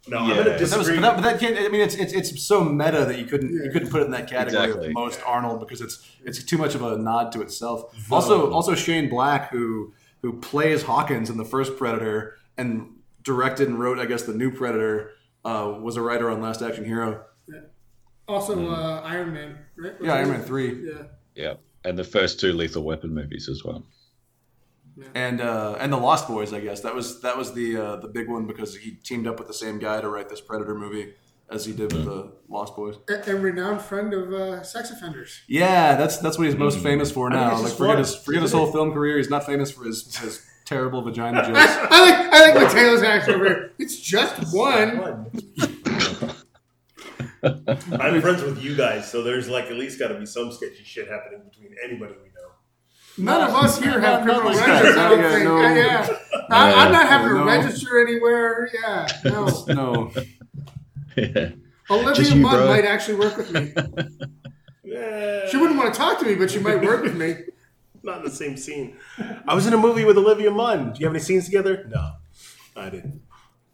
No, 0.08 0.18
Yeah. 0.18 0.22
I'm 0.22 0.28
going 0.28 0.36
to 0.36 0.50
But 0.50 0.58
But 0.60 0.70
that, 0.70 0.78
was, 0.78 0.86
disagree. 0.86 1.00
but, 1.00 1.22
that, 1.22 1.40
but 1.40 1.40
that 1.40 1.64
I 1.64 1.68
mean, 1.68 1.80
it's, 1.80 1.94
it's 1.94 2.12
it's 2.12 2.42
so 2.42 2.64
meta 2.64 3.04
that 3.04 3.18
you 3.18 3.24
couldn't 3.26 3.50
you 3.52 3.70
couldn't 3.70 3.90
put 3.90 4.02
it 4.02 4.06
in 4.06 4.10
that 4.12 4.28
category 4.28 4.64
Exactly. 4.64 4.88
of 4.88 4.94
most 4.94 5.20
Arnold 5.26 5.60
because 5.60 5.80
it's 5.80 6.06
it's 6.24 6.42
too 6.42 6.58
much 6.58 6.74
of 6.74 6.82
a 6.82 6.96
nod 6.98 7.32
to 7.32 7.42
itself. 7.42 7.94
Also, 8.10 8.50
also 8.52 8.74
Shane 8.74 9.08
Black 9.08 9.50
who 9.50 9.92
who 10.22 10.32
plays 10.40 10.82
Hawkins 10.82 11.30
in 11.30 11.36
the 11.36 11.44
first 11.44 11.76
Predator 11.76 12.36
and 12.56 12.96
directed 13.22 13.68
and 13.68 13.78
wrote, 13.78 13.98
I 13.98 14.06
guess, 14.06 14.22
the 14.22 14.34
new 14.34 14.50
Predator. 14.50 15.12
Uh, 15.44 15.78
was 15.80 15.96
a 15.96 16.02
writer 16.02 16.28
on 16.30 16.42
Last 16.42 16.60
Action 16.62 16.84
Hero. 16.84 17.24
Also, 18.26 18.68
uh, 18.70 19.00
Iron 19.04 19.32
Man, 19.32 19.58
right? 19.76 19.94
Yeah, 20.00 20.14
Iron 20.14 20.28
Man 20.30 20.42
three. 20.42 20.84
Yeah. 20.86 21.02
yeah, 21.34 21.54
and 21.84 21.98
the 21.98 22.04
first 22.04 22.38
two 22.40 22.52
Lethal 22.52 22.82
Weapon 22.82 23.14
movies 23.14 23.48
as 23.48 23.64
well. 23.64 23.82
And 25.14 25.40
uh, 25.40 25.76
and 25.80 25.92
the 25.92 25.96
Lost 25.96 26.28
Boys. 26.28 26.52
I 26.52 26.60
guess 26.60 26.80
that 26.80 26.94
was 26.94 27.20
that 27.22 27.36
was 27.36 27.54
the 27.54 27.76
uh, 27.76 27.96
the 27.96 28.08
big 28.08 28.28
one 28.28 28.46
because 28.46 28.76
he 28.76 28.92
teamed 28.92 29.26
up 29.26 29.38
with 29.38 29.48
the 29.48 29.54
same 29.54 29.78
guy 29.78 30.00
to 30.00 30.08
write 30.08 30.28
this 30.28 30.40
Predator 30.40 30.74
movie 30.74 31.14
as 31.50 31.64
he 31.64 31.72
did 31.72 31.92
with 31.92 32.04
the 32.04 32.32
Lost 32.48 32.76
Boys. 32.76 32.96
And, 33.08 33.26
and 33.26 33.42
renowned 33.42 33.80
friend 33.80 34.12
of 34.12 34.32
uh, 34.32 34.62
sex 34.62 34.90
offenders. 34.90 35.40
Yeah, 35.48 35.96
that's 35.96 36.18
that's 36.18 36.38
what 36.38 36.46
he's 36.46 36.56
most 36.56 36.78
famous 36.80 37.10
for 37.10 37.30
now. 37.30 37.54
it's 37.54 37.62
Like 37.62 37.72
forget 37.72 37.98
his 37.98 38.14
forget 38.14 38.42
his 38.42 38.52
whole 38.52 38.70
film 38.70 38.92
career. 38.92 39.16
He's 39.16 39.30
not 39.30 39.46
famous 39.46 39.70
for 39.70 39.84
his, 39.84 40.16
his 40.16 40.44
terrible 40.64 41.02
vagina 41.02 41.42
jokes. 41.46 41.58
I 41.58 42.00
like 42.00 42.32
I 42.32 42.50
like 42.50 42.54
Mateo's 42.54 43.02
act 43.02 43.28
over 43.28 43.44
here. 43.44 43.72
It's 43.78 43.98
just 43.98 44.54
one. 44.54 44.98
One. 44.98 45.30
I'm 47.42 48.20
friends 48.20 48.42
with 48.42 48.62
you 48.62 48.76
guys, 48.76 49.10
so 49.10 49.22
there's 49.22 49.48
like 49.48 49.66
at 49.66 49.76
least 49.76 49.98
got 49.98 50.08
to 50.08 50.18
be 50.18 50.26
some 50.26 50.50
sketchy 50.50 50.82
shit 50.84 51.08
happening 51.08 51.40
between 51.48 51.74
anybody 51.84 52.14
we 52.22 52.27
know. 53.18 53.32
None 53.38 53.48
of 53.48 53.54
us 53.56 53.78
here 53.78 54.00
have 54.00 54.24
Not- 54.24 54.26
not 54.26 54.40
criminal 54.42 54.52
like 54.58 54.66
records. 54.66 54.96
I 54.96 55.08
don't 55.08 55.20
Yeah, 55.20 55.30
think. 55.32 55.44
no. 55.44 55.56
Uh, 55.58 55.74
yeah. 55.74 56.18
I, 56.50 56.72
I'm 56.86 56.92
not 56.92 57.06
having 57.08 57.36
to 57.36 57.44
register 57.44 58.00
anywhere. 58.06 58.70
Yeah. 58.72 59.06
No. 59.24 59.64
no, 59.68 60.12
yeah. 61.16 61.50
Olivia 61.90 62.34
you, 62.34 62.40
Munn 62.42 62.54
bro. 62.56 62.66
might 62.66 62.84
actually 62.84 63.16
work 63.16 63.36
with 63.36 63.50
me. 63.52 63.72
Yeah, 64.84 65.46
She 65.48 65.56
wouldn't 65.56 65.78
want 65.78 65.92
to 65.92 65.98
talk 65.98 66.18
to 66.20 66.26
me, 66.26 66.34
but 66.34 66.50
she 66.50 66.58
might 66.58 66.82
work 66.82 67.02
with 67.02 67.16
me. 67.16 67.36
not 68.02 68.18
in 68.18 68.24
the 68.24 68.30
same 68.30 68.56
scene. 68.56 68.96
I 69.46 69.54
was 69.54 69.66
in 69.66 69.72
a 69.72 69.76
movie 69.78 70.04
with 70.04 70.16
Olivia 70.16 70.50
Munn. 70.50 70.92
Do 70.92 71.00
you 71.00 71.06
have 71.06 71.14
any 71.14 71.22
scenes 71.22 71.44
together? 71.46 71.86
No, 71.90 72.12
I 72.76 72.88
didn't. 72.90 73.22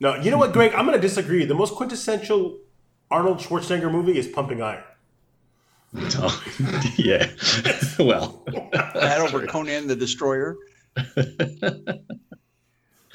No, 0.01 0.17
you 0.17 0.31
know 0.31 0.39
what, 0.39 0.53
Greig? 0.53 0.75
I'm 0.75 0.87
going 0.87 0.97
to 0.97 1.03
disagree. 1.03 1.45
The 1.45 1.55
most 1.55 1.75
quintessential 1.75 2.59
Arnold 3.11 3.39
Schwarzenegger 3.39 3.91
movie 3.91 4.19
is 4.19 4.27
Pumping 4.27 4.61
Iron. 4.63 4.83
Oh, 5.97 6.43
yeah. 6.97 7.31
well, 7.99 8.43
That 8.73 9.21
over 9.21 9.47
Conan 9.47 9.87
the 9.87 9.97
Destroyer. 9.97 10.57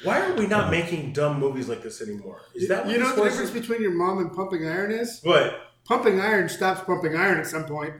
Why 0.02 0.20
are 0.20 0.32
we 0.34 0.46
not 0.46 0.70
making 0.70 1.12
dumb 1.12 1.38
movies 1.38 1.68
like 1.68 1.82
this 1.82 2.00
anymore? 2.00 2.40
Is 2.54 2.68
that 2.68 2.88
you 2.88 2.98
know 2.98 3.04
what 3.06 3.16
the 3.16 3.22
was? 3.22 3.32
difference 3.32 3.50
between 3.50 3.82
your 3.82 3.92
mom 3.92 4.18
and 4.18 4.32
pumping 4.32 4.66
iron 4.66 4.92
is? 4.92 5.20
What? 5.22 5.60
Pumping 5.84 6.20
iron 6.20 6.48
stops 6.48 6.80
pumping 6.84 7.14
iron 7.16 7.38
at 7.38 7.46
some 7.46 7.64
point. 7.64 7.94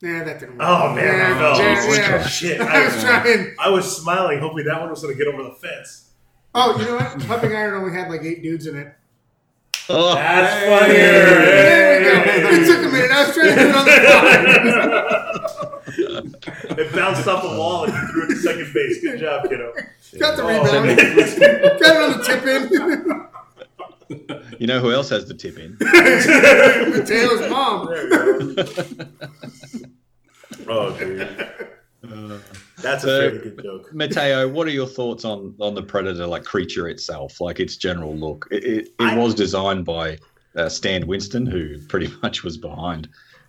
Nah, 0.00 0.24
that 0.24 0.40
didn't 0.40 0.58
work. 0.58 0.66
Oh 0.68 0.94
man, 0.94 1.04
yeah, 1.04 1.52
oh, 1.54 1.58
no. 1.58 1.64
yeah, 1.64 1.94
yeah. 1.94 2.26
shit! 2.26 2.60
I 2.60 2.84
was 2.84 3.02
trying. 3.02 3.54
I 3.58 3.68
was 3.68 3.96
smiling, 3.96 4.40
hoping 4.40 4.64
that 4.66 4.80
one 4.80 4.90
was 4.90 5.00
going 5.02 5.16
to 5.16 5.24
get 5.24 5.32
over 5.32 5.42
the 5.44 5.54
fence. 5.54 6.10
Oh, 6.54 6.78
you 6.78 6.84
know 6.86 6.96
what? 6.96 7.26
Pumping 7.26 7.54
iron 7.54 7.74
only 7.74 7.96
had 7.96 8.10
like 8.10 8.22
eight 8.22 8.42
dudes 8.42 8.66
in 8.66 8.76
it. 8.76 8.94
Oh, 9.88 10.14
That's 10.14 10.54
hey. 10.54 10.68
funnier. 10.68 10.96
There 10.96 11.98
we 11.98 12.04
go. 12.42 12.50
It 12.50 12.66
took 12.66 12.78
a 12.78 12.80
minute. 12.92 13.10
I 13.10 13.12
was 13.26 13.34
trying 13.34 13.48
to 13.48 13.54
do 13.54 13.60
it 13.68 13.74
on 13.74 13.84
the 13.84 13.90
fly. 14.00 15.68
It 16.78 16.88
bounced 16.94 17.26
off 17.28 17.42
the 17.42 17.48
wall 17.50 17.84
and 17.84 17.92
you 17.92 17.98
threw 18.08 18.22
it 18.24 18.28
to 18.28 18.36
second 18.36 18.72
base. 18.72 19.00
Good 19.02 19.20
job, 19.20 19.46
kiddo. 19.48 19.72
Got 20.18 20.36
the 20.36 20.42
Oh. 20.42 20.48
rebound. 20.48 20.96
Got 21.80 21.96
it 21.96 22.02
on 22.02 22.12
the 22.18 22.24
tip 22.24 22.46
in. 22.46 22.62
You 24.58 24.66
know 24.66 24.80
who 24.80 24.90
else 24.92 25.08
has 25.10 25.26
the 25.26 25.34
tip 25.34 25.58
in? 25.58 25.76
Mateo's 25.80 27.48
mom. 27.50 27.86
There 27.86 28.38
we 28.38 28.54
go. 28.54 28.64
Oh, 30.68 30.96
dude. 30.98 31.28
Uh. 32.08 32.38
That's 32.82 33.04
a 33.04 33.06
So- 33.06 33.30
good 33.38 33.62
joke. 33.62 33.94
Mateo, 33.94 34.48
what 34.48 34.66
are 34.66 34.70
your 34.70 34.86
thoughts 34.86 35.24
on 35.24 35.54
on 35.60 35.74
the 35.74 35.82
Predator, 35.82 36.26
like 36.26 36.44
creature 36.44 36.88
itself, 36.88 37.40
like 37.40 37.60
its 37.60 37.76
general 37.76 38.14
look? 38.16 38.48
It, 38.50 38.64
it, 38.64 38.78
it 38.88 38.92
I- 38.98 39.16
was 39.16 39.34
designed 39.34 39.84
by 39.84 40.18
uh, 40.56 40.68
Stan 40.68 41.06
Winston, 41.06 41.46
who 41.46 41.78
pretty 41.88 42.12
much 42.22 42.42
was 42.42 42.56
behind 42.58 43.08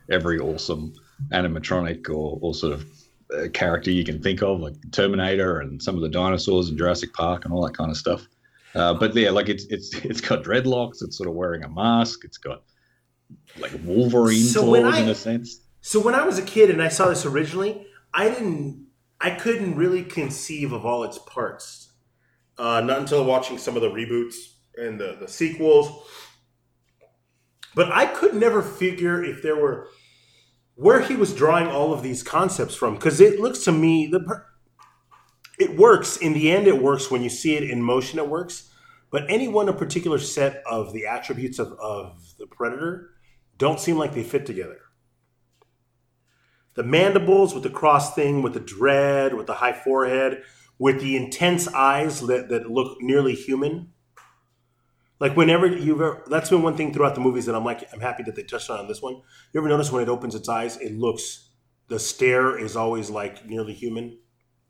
every 0.09 0.39
awesome 0.39 0.93
animatronic 1.31 2.09
or, 2.09 2.37
or 2.41 2.53
sort 2.53 2.73
of 2.73 2.85
uh, 3.33 3.47
character 3.53 3.89
you 3.91 4.03
can 4.03 4.21
think 4.21 4.41
of, 4.41 4.59
like 4.59 4.73
Terminator 4.91 5.59
and 5.61 5.81
some 5.81 5.95
of 5.95 6.01
the 6.01 6.09
dinosaurs 6.09 6.69
in 6.69 6.77
Jurassic 6.77 7.13
Park 7.13 7.45
and 7.45 7.53
all 7.53 7.65
that 7.65 7.75
kind 7.75 7.89
of 7.91 7.97
stuff. 7.97 8.27
Uh, 8.75 8.93
but 8.93 9.15
yeah, 9.15 9.29
like 9.29 9.49
it's 9.49 9.65
it's 9.65 9.93
it's 10.05 10.21
got 10.21 10.43
dreadlocks. 10.43 11.01
It's 11.03 11.17
sort 11.17 11.29
of 11.29 11.35
wearing 11.35 11.63
a 11.63 11.69
mask. 11.69 12.23
It's 12.25 12.37
got 12.37 12.63
like 13.59 13.71
Wolverine 13.83 14.41
So 14.43 14.63
claws 14.63 14.95
I- 14.95 14.99
in 15.01 15.09
a 15.09 15.15
sense. 15.15 15.59
So 15.81 15.99
when 15.99 16.15
I 16.15 16.25
was 16.25 16.37
a 16.39 16.41
kid 16.43 16.69
and 16.69 16.81
I 16.81 16.87
saw 16.87 17.09
this 17.09 17.25
originally, 17.25 17.85
I 18.13 18.29
didn't, 18.29 18.82
I 19.23 19.31
couldn't 19.31 19.75
really 19.75 20.03
conceive 20.03 20.73
of 20.73 20.85
all 20.85 21.03
its 21.05 21.17
parts. 21.17 21.93
Uh, 22.57 22.81
not 22.81 22.99
until 22.99 23.23
watching 23.23 23.57
some 23.57 23.75
of 23.75 23.81
the 23.81 23.89
reboots 23.89 24.35
and 24.75 24.99
the, 24.99 25.17
the 25.19 25.27
sequels. 25.27 26.07
But 27.73 27.91
I 27.91 28.05
could 28.05 28.35
never 28.35 28.61
figure 28.61 29.23
if 29.23 29.41
there 29.41 29.55
were 29.55 29.87
where 30.75 31.01
he 31.01 31.15
was 31.15 31.33
drawing 31.33 31.67
all 31.67 31.93
of 31.93 32.03
these 32.03 32.23
concepts 32.23 32.75
from 32.75 32.95
because 32.95 33.21
it 33.21 33.39
looks 33.39 33.63
to 33.63 33.71
me 33.71 34.07
the 34.07 34.43
it 35.59 35.77
works 35.77 36.17
in 36.17 36.33
the 36.33 36.51
end 36.51 36.67
it 36.67 36.81
works 36.81 37.11
when 37.11 37.21
you 37.21 37.29
see 37.29 37.55
it 37.55 37.63
in 37.63 37.81
motion 37.81 38.17
it 38.17 38.27
works 38.27 38.71
but 39.11 39.23
any 39.29 39.47
one 39.47 39.69
a 39.69 39.73
particular 39.73 40.17
set 40.17 40.63
of 40.65 40.91
the 40.91 41.05
attributes 41.05 41.59
of, 41.59 41.73
of 41.73 42.33
the 42.39 42.47
predator 42.47 43.11
don't 43.59 43.79
seem 43.79 43.97
like 43.97 44.15
they 44.15 44.23
fit 44.23 44.47
together 44.47 44.79
the 46.75 46.83
mandibles 46.83 47.53
with 47.53 47.63
the 47.63 47.69
cross 47.69 48.13
thing 48.15 48.41
with 48.41 48.53
the 48.53 48.59
dread 48.59 49.33
with 49.33 49.47
the 49.47 49.53
high 49.55 49.73
forehead 49.73 50.41
with 50.79 50.99
the 51.01 51.15
intense 51.15 51.67
eyes 51.67 52.21
that, 52.21 52.49
that 52.49 52.69
look 52.69 52.97
nearly 53.01 53.33
human 53.35 53.89
like 55.19 55.37
whenever 55.37 55.65
you've 55.67 56.01
ever, 56.01 56.23
that's 56.27 56.49
been 56.49 56.63
one 56.63 56.75
thing 56.75 56.93
throughout 56.93 57.15
the 57.15 57.21
movies 57.21 57.45
that 57.45 57.55
I'm 57.55 57.63
like 57.63 57.87
I'm 57.93 58.01
happy 58.01 58.23
that 58.23 58.35
they 58.35 58.43
touched 58.43 58.69
on 58.69 58.87
this 58.87 59.01
one. 59.01 59.13
You 59.53 59.59
ever 59.61 59.69
notice 59.69 59.91
when 59.91 60.03
it 60.03 60.09
opens 60.09 60.35
its 60.35 60.49
eyes, 60.49 60.77
it 60.77 60.93
looks 60.97 61.49
the 61.87 61.99
stare 61.99 62.57
is 62.57 62.75
always 62.75 63.09
like 63.09 63.45
nearly 63.45 63.73
human. 63.73 64.17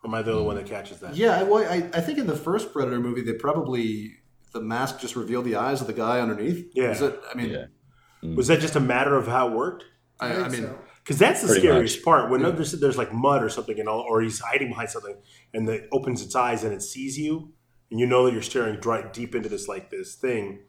Or 0.04 0.10
am 0.10 0.14
I 0.16 0.22
the 0.22 0.34
only 0.34 0.46
one 0.46 0.56
that 0.58 0.66
catches 0.66 1.00
that? 1.00 1.16
Yeah, 1.16 1.40
I- 1.40 1.44
well, 1.44 1.64
I, 1.68 1.90
I 1.94 2.02
think 2.02 2.20
in 2.20 2.28
the 2.28 2.36
first 2.36 2.72
Predator 2.74 3.00
movie, 3.00 3.22
they 3.22 3.34
probably 3.34 4.12
the 4.52 4.62
mask 4.62 5.00
just 5.00 5.16
revealed 5.16 5.46
the 5.46 5.56
eyes 5.56 5.82
of 5.82 5.88
the 5.88 5.94
guy 5.94 6.20
underneath. 6.20 6.70
Yeah. 6.76 6.92
Is 6.92 7.02
it? 7.02 7.20
I 7.32 7.36
mean, 7.36 7.50
Yeah. 7.50 8.36
Was 8.36 8.48
that 8.48 8.60
just 8.60 8.76
a 8.76 8.80
matter 8.80 9.16
of 9.16 9.28
how 9.28 9.48
it 9.50 9.54
worked? 9.56 9.86
I, 10.20 10.32
I 10.32 10.36
think 10.36 10.52
mean, 10.52 10.62
so. 10.64 10.80
Because 11.04 11.18
that's 11.18 11.42
the 11.42 11.48
Pretty 11.48 11.62
scariest 11.62 11.98
much. 11.98 12.06
part. 12.06 12.32
When 12.32 12.44
there's, 12.44 12.72
there's 12.74 12.98
like 12.98 13.14
mud 13.14 13.44
or 13.44 13.50
something, 13.50 13.78
and 13.78 13.90
all, 13.90 14.00
or 14.00 14.22
he's 14.22 14.40
hiding 14.40 14.70
behind 14.70 14.90
something, 14.90 15.18
and 15.54 15.68
it 15.68 15.90
opens 15.92 16.22
its 16.22 16.34
eyes 16.34 16.64
and 16.64 16.74
it 16.74 16.82
sees 16.82 17.20
you, 17.20 17.52
and 17.92 18.00
you 18.00 18.06
know 18.06 18.26
that 18.26 18.32
you're 18.32 18.42
staring 18.42 18.80
dry, 18.80 19.06
deep 19.12 19.36
into 19.36 19.50
this 19.50 19.68
like 19.68 19.90
this 19.90 20.16
thing. 20.16 20.60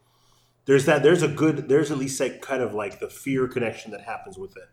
There's 0.65 0.83
that. 0.85 1.03
There's 1.03 1.23
a 1.23 1.29
good. 1.29 1.69
There's 1.69 1.89
at 1.89 1.97
least 1.97 2.19
like 2.19 2.41
kind 2.41 2.61
of 2.61 2.73
like 2.73 2.99
the 2.99 3.09
fear 3.09 3.47
connection 3.47 3.91
that 3.91 4.01
happens 4.01 4.37
with 4.37 4.57
it. 4.57 4.67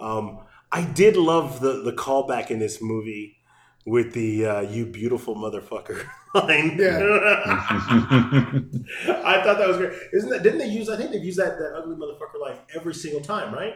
Um, 0.00 0.40
I 0.72 0.82
did 0.84 1.16
love 1.16 1.60
the 1.60 1.80
the 1.82 1.92
callback 1.92 2.50
in 2.50 2.58
this 2.58 2.82
movie 2.82 3.36
with 3.86 4.14
the 4.14 4.46
uh, 4.46 4.60
"you 4.62 4.84
beautiful 4.86 5.36
motherfucker" 5.36 6.04
line. 6.34 6.80
I 6.80 6.84
thought 9.44 9.58
that 9.58 9.68
was 9.68 9.76
great. 9.76 9.92
Isn't 10.12 10.30
that? 10.30 10.42
Didn't 10.42 10.58
they 10.58 10.68
use? 10.68 10.88
I 10.88 10.96
think 10.96 11.12
they've 11.12 11.22
used 11.24 11.38
that 11.38 11.56
that 11.58 11.72
ugly 11.76 11.94
motherfucker 11.94 12.40
line 12.40 12.56
every 12.74 12.94
single 12.94 13.20
time, 13.20 13.54
right? 13.54 13.74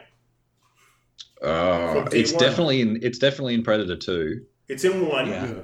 Oh, 1.43 2.05
it's 2.13 2.33
definitely 2.33 2.81
in. 2.81 3.01
It's 3.03 3.19
definitely 3.19 3.55
in 3.55 3.63
Predator 3.63 3.97
Two. 3.97 4.43
It's 4.69 4.85
in 4.85 5.07
one. 5.07 5.29
Yeah. 5.29 5.55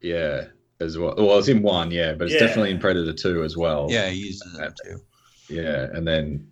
Yeah, 0.00 0.44
as 0.80 0.98
well. 0.98 1.14
Well, 1.16 1.38
it's 1.38 1.48
in 1.48 1.62
one. 1.62 1.90
Yeah, 1.90 2.12
but 2.14 2.26
it's 2.26 2.34
Yeah. 2.34 2.40
definitely 2.46 2.70
in 2.70 2.78
Predator 2.78 3.12
Two 3.12 3.42
as 3.42 3.56
well. 3.56 3.88
Yeah, 3.90 4.08
he 4.10 4.26
uses 4.26 4.58
it 4.58 4.74
too. 4.84 5.00
Yeah, 5.48 5.88
and 5.92 6.06
then 6.06 6.48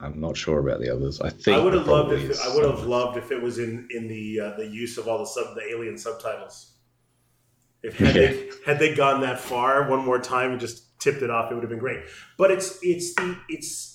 I'm 0.00 0.20
not 0.20 0.36
sure 0.36 0.58
about 0.58 0.80
the 0.80 0.90
others. 0.90 1.20
I 1.20 1.30
think 1.30 1.56
I 1.56 1.62
would 1.62 1.74
have 1.74 1.86
loved 1.86 2.12
if 2.12 2.30
is 2.30 2.40
I 2.40 2.54
would 2.54 2.64
have 2.64 2.86
loved 2.86 3.16
if 3.16 3.30
it 3.30 3.40
was 3.40 3.58
in 3.58 3.88
in 3.90 4.08
the 4.08 4.40
uh, 4.40 4.56
the 4.56 4.66
use 4.66 4.98
of 4.98 5.08
all 5.08 5.18
the 5.18 5.26
sub 5.26 5.54
the 5.54 5.62
alien 5.70 5.96
subtitles. 5.96 6.72
If 7.82 7.98
had 7.98 8.14
they 8.14 8.50
had 8.66 8.78
they 8.78 8.94
gone 8.94 9.20
that 9.20 9.38
far 9.38 9.88
one 9.88 10.04
more 10.04 10.18
time 10.18 10.52
and 10.52 10.60
just 10.60 10.98
tipped 10.98 11.22
it 11.22 11.30
off, 11.30 11.50
it 11.50 11.54
would 11.54 11.62
have 11.62 11.70
been 11.70 11.78
great. 11.78 12.00
But 12.36 12.50
it's 12.50 12.78
it's 12.82 13.14
the 13.14 13.36
it's 13.48 13.93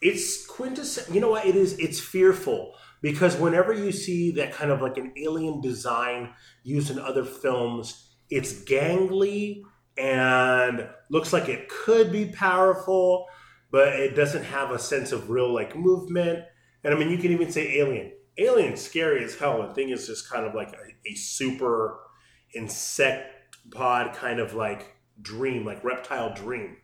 it's 0.00 0.46
quintessential. 0.46 1.14
You 1.14 1.20
know 1.20 1.30
what 1.30 1.46
it 1.46 1.56
is? 1.56 1.78
It's 1.78 2.00
fearful 2.00 2.74
because 3.02 3.36
whenever 3.36 3.72
you 3.72 3.92
see 3.92 4.32
that 4.32 4.52
kind 4.52 4.70
of 4.70 4.80
like 4.80 4.96
an 4.96 5.12
alien 5.16 5.60
design 5.60 6.30
used 6.62 6.90
in 6.90 6.98
other 6.98 7.24
films, 7.24 8.14
it's 8.30 8.52
gangly 8.64 9.62
and 9.98 10.88
looks 11.10 11.32
like 11.32 11.48
it 11.48 11.68
could 11.68 12.10
be 12.12 12.26
powerful, 12.26 13.26
but 13.70 13.88
it 13.88 14.14
doesn't 14.14 14.44
have 14.44 14.70
a 14.70 14.78
sense 14.78 15.12
of 15.12 15.30
real 15.30 15.52
like 15.52 15.76
movement. 15.76 16.44
And 16.82 16.94
I 16.94 16.98
mean, 16.98 17.10
you 17.10 17.18
can 17.18 17.32
even 17.32 17.50
say 17.52 17.78
Alien. 17.78 18.12
Alien's 18.38 18.80
scary 18.80 19.22
as 19.22 19.34
hell. 19.34 19.66
The 19.66 19.74
thing 19.74 19.90
is 19.90 20.06
just 20.06 20.30
kind 20.30 20.46
of 20.46 20.54
like 20.54 20.72
a, 20.72 21.10
a 21.10 21.14
super 21.14 21.98
insect 22.54 23.56
pod 23.70 24.14
kind 24.14 24.40
of 24.40 24.54
like 24.54 24.94
dream, 25.20 25.64
like 25.64 25.84
reptile 25.84 26.32
dream, 26.32 26.78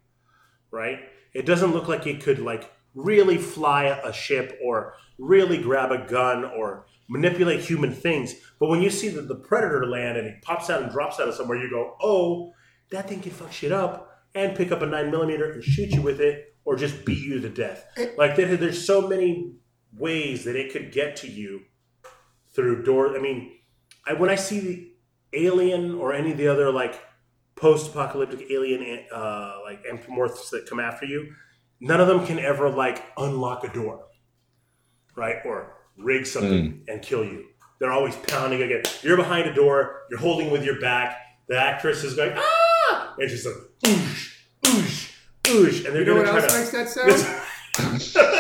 right? 0.70 1.00
It 1.32 1.46
doesn't 1.46 1.72
look 1.72 1.88
like 1.88 2.06
it 2.06 2.22
could 2.22 2.38
like 2.38 2.70
really 2.96 3.36
fly 3.36 3.84
a 3.84 4.12
ship 4.12 4.58
or 4.64 4.94
really 5.18 5.58
grab 5.58 5.92
a 5.92 6.08
gun 6.08 6.44
or 6.44 6.86
manipulate 7.08 7.60
human 7.60 7.92
things. 7.92 8.34
But 8.58 8.68
when 8.68 8.82
you 8.82 8.90
see 8.90 9.08
the, 9.08 9.20
the 9.22 9.36
predator 9.36 9.86
land 9.86 10.16
and 10.16 10.26
he 10.26 10.34
pops 10.42 10.70
out 10.70 10.82
and 10.82 10.90
drops 10.90 11.20
out 11.20 11.28
of 11.28 11.34
somewhere, 11.34 11.62
you 11.62 11.70
go, 11.70 11.94
oh, 12.02 12.52
that 12.90 13.08
thing 13.08 13.20
can 13.20 13.30
fuck 13.30 13.52
shit 13.52 13.70
up 13.70 14.22
and 14.34 14.56
pick 14.56 14.72
up 14.72 14.82
a 14.82 14.86
nine 14.86 15.10
millimeter 15.10 15.52
and 15.52 15.62
shoot 15.62 15.90
you 15.90 16.02
with 16.02 16.20
it 16.20 16.56
or 16.64 16.74
just 16.74 17.04
beat 17.04 17.22
you 17.22 17.40
to 17.40 17.48
death. 17.48 17.86
Like 18.16 18.34
there, 18.34 18.56
there's 18.56 18.84
so 18.84 19.06
many 19.06 19.54
ways 19.96 20.44
that 20.44 20.56
it 20.56 20.72
could 20.72 20.90
get 20.90 21.16
to 21.16 21.28
you 21.28 21.62
through 22.54 22.82
door. 22.82 23.16
I 23.16 23.20
mean, 23.20 23.52
I, 24.06 24.14
when 24.14 24.30
I 24.30 24.34
see 24.34 24.60
the 24.60 24.92
alien 25.32 25.94
or 25.94 26.12
any 26.12 26.32
of 26.32 26.38
the 26.38 26.48
other 26.48 26.72
like 26.72 27.00
post-apocalyptic 27.56 28.50
alien 28.50 29.04
uh, 29.12 29.58
like 29.64 29.84
anthropomorphs 29.84 30.50
that 30.50 30.66
come 30.68 30.80
after 30.80 31.06
you, 31.06 31.32
none 31.80 32.00
of 32.00 32.08
them 32.08 32.26
can 32.26 32.38
ever 32.38 32.68
like 32.70 33.02
unlock 33.16 33.64
a 33.64 33.68
door, 33.72 34.06
right? 35.16 35.36
Or 35.44 35.74
rig 35.98 36.26
something 36.26 36.82
and 36.88 37.02
kill 37.02 37.24
you. 37.24 37.46
They're 37.78 37.92
always 37.92 38.16
pounding 38.16 38.62
again. 38.62 38.82
You're 39.02 39.16
behind 39.16 39.48
a 39.48 39.54
door. 39.54 40.02
You're 40.10 40.18
holding 40.20 40.50
with 40.50 40.64
your 40.64 40.80
back. 40.80 41.18
The 41.48 41.58
actress 41.58 42.02
is 42.04 42.14
going 42.14 42.32
ah, 42.36 43.14
and 43.18 43.30
she's 43.30 43.46
like 43.46 43.54
oosh, 43.84 44.34
oosh, 44.64 45.12
oosh, 45.44 45.84
and 45.86 45.94
they're 45.94 46.02
You 46.02 46.14
know 46.14 46.22
gonna 46.24 46.32
what 46.32 46.48
try 46.48 46.58
else 46.60 46.70
to. 46.70 46.78
makes 46.78 46.94
that 46.94 47.96
sound? 48.10 48.36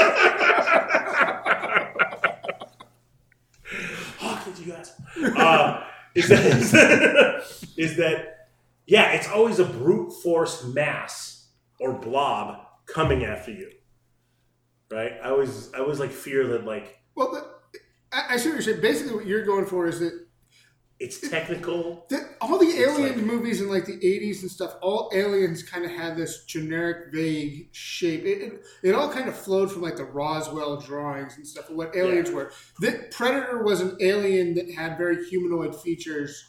Hawkins, 4.18 4.60
you 4.60 4.72
guys. 4.72 4.92
Uh, 5.36 5.84
is, 6.14 6.28
that, 6.28 6.46
is, 6.46 6.70
that, 6.72 7.44
is 7.76 7.96
that, 7.96 8.48
yeah, 8.86 9.12
it's 9.12 9.28
always 9.28 9.58
a 9.58 9.64
brute 9.64 10.12
force 10.22 10.64
mass 10.64 11.48
or 11.80 11.92
blob 11.92 12.65
coming 12.86 13.24
after 13.24 13.50
you. 13.50 13.70
Right? 14.90 15.12
I 15.22 15.32
was 15.32 15.72
I 15.74 15.80
was 15.80 15.98
like 15.98 16.12
fear 16.12 16.46
that, 16.48 16.64
like, 16.64 16.98
well, 17.14 17.32
the, 17.32 17.78
I, 18.12 18.34
I 18.34 18.36
see 18.36 18.48
what 18.48 18.54
you're 18.54 18.62
saying. 18.62 18.80
Basically, 18.80 19.14
what 19.14 19.26
you're 19.26 19.44
going 19.44 19.66
for 19.66 19.86
is 19.86 20.00
that 20.00 20.26
it's 20.98 21.28
technical. 21.28 22.06
the, 22.08 22.26
all 22.40 22.58
the 22.58 22.80
alien 22.80 23.16
like- 23.16 23.24
movies 23.24 23.60
in 23.60 23.68
like 23.68 23.84
the 23.84 23.98
80s 23.98 24.42
and 24.42 24.50
stuff, 24.50 24.76
all 24.80 25.10
aliens 25.12 25.62
kind 25.62 25.84
of 25.84 25.90
had 25.90 26.16
this 26.16 26.44
generic, 26.44 27.12
vague 27.12 27.68
shape. 27.72 28.24
It, 28.24 28.40
it, 28.40 28.60
it 28.82 28.94
all 28.94 29.12
kind 29.12 29.28
of 29.28 29.36
flowed 29.36 29.70
from 29.70 29.82
like 29.82 29.96
the 29.96 30.04
Roswell 30.04 30.80
drawings 30.80 31.36
and 31.36 31.46
stuff 31.46 31.68
of 31.68 31.76
what 31.76 31.94
aliens 31.94 32.30
were. 32.30 32.50
The 32.80 33.08
Predator 33.10 33.62
was 33.62 33.80
an 33.80 33.98
alien 34.00 34.54
that 34.54 34.70
had 34.72 34.96
very 34.96 35.26
humanoid 35.26 35.78
features 35.78 36.42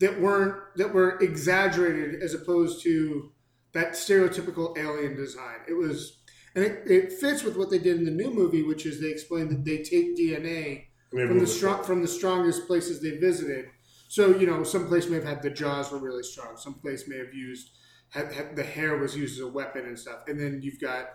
that 0.00 0.20
weren't 0.20 0.56
that 0.76 0.92
were 0.94 1.18
exaggerated 1.18 2.22
as 2.22 2.34
opposed 2.34 2.82
to 2.84 3.30
that 3.74 3.92
stereotypical 3.92 4.76
alien 4.76 5.16
design. 5.16 5.60
It 5.68 5.74
was, 5.74 6.22
and 6.54 6.64
it, 6.64 6.90
it 6.90 7.12
fits 7.12 7.42
with 7.42 7.56
what 7.56 7.70
they 7.70 7.78
did 7.78 7.96
in 7.98 8.04
the 8.04 8.10
new 8.10 8.30
movie, 8.32 8.62
which 8.62 8.86
is 8.86 9.00
they 9.00 9.10
explained 9.10 9.50
that 9.50 9.64
they 9.64 9.78
take 9.82 10.16
DNA 10.16 10.86
mean, 11.12 11.26
from 11.28 11.38
the 11.38 11.46
strong 11.46 11.82
from 11.84 12.02
the 12.02 12.08
strongest 12.08 12.66
places 12.66 13.00
they 13.00 13.16
visited. 13.18 13.66
So 14.08 14.36
you 14.38 14.46
know, 14.46 14.62
some 14.64 14.86
place 14.88 15.08
may 15.08 15.16
have 15.16 15.24
had 15.24 15.42
the 15.42 15.50
jaws 15.50 15.90
were 15.90 15.98
really 15.98 16.22
strong. 16.22 16.56
Some 16.56 16.74
place 16.74 17.08
may 17.08 17.18
have 17.18 17.32
used 17.32 17.70
had, 18.10 18.30
had 18.32 18.56
the 18.56 18.62
hair 18.62 18.98
was 18.98 19.16
used 19.16 19.38
as 19.40 19.40
a 19.46 19.48
weapon 19.50 19.86
and 19.86 19.98
stuff. 19.98 20.24
And 20.28 20.38
then 20.38 20.60
you've 20.62 20.80
got 20.80 21.08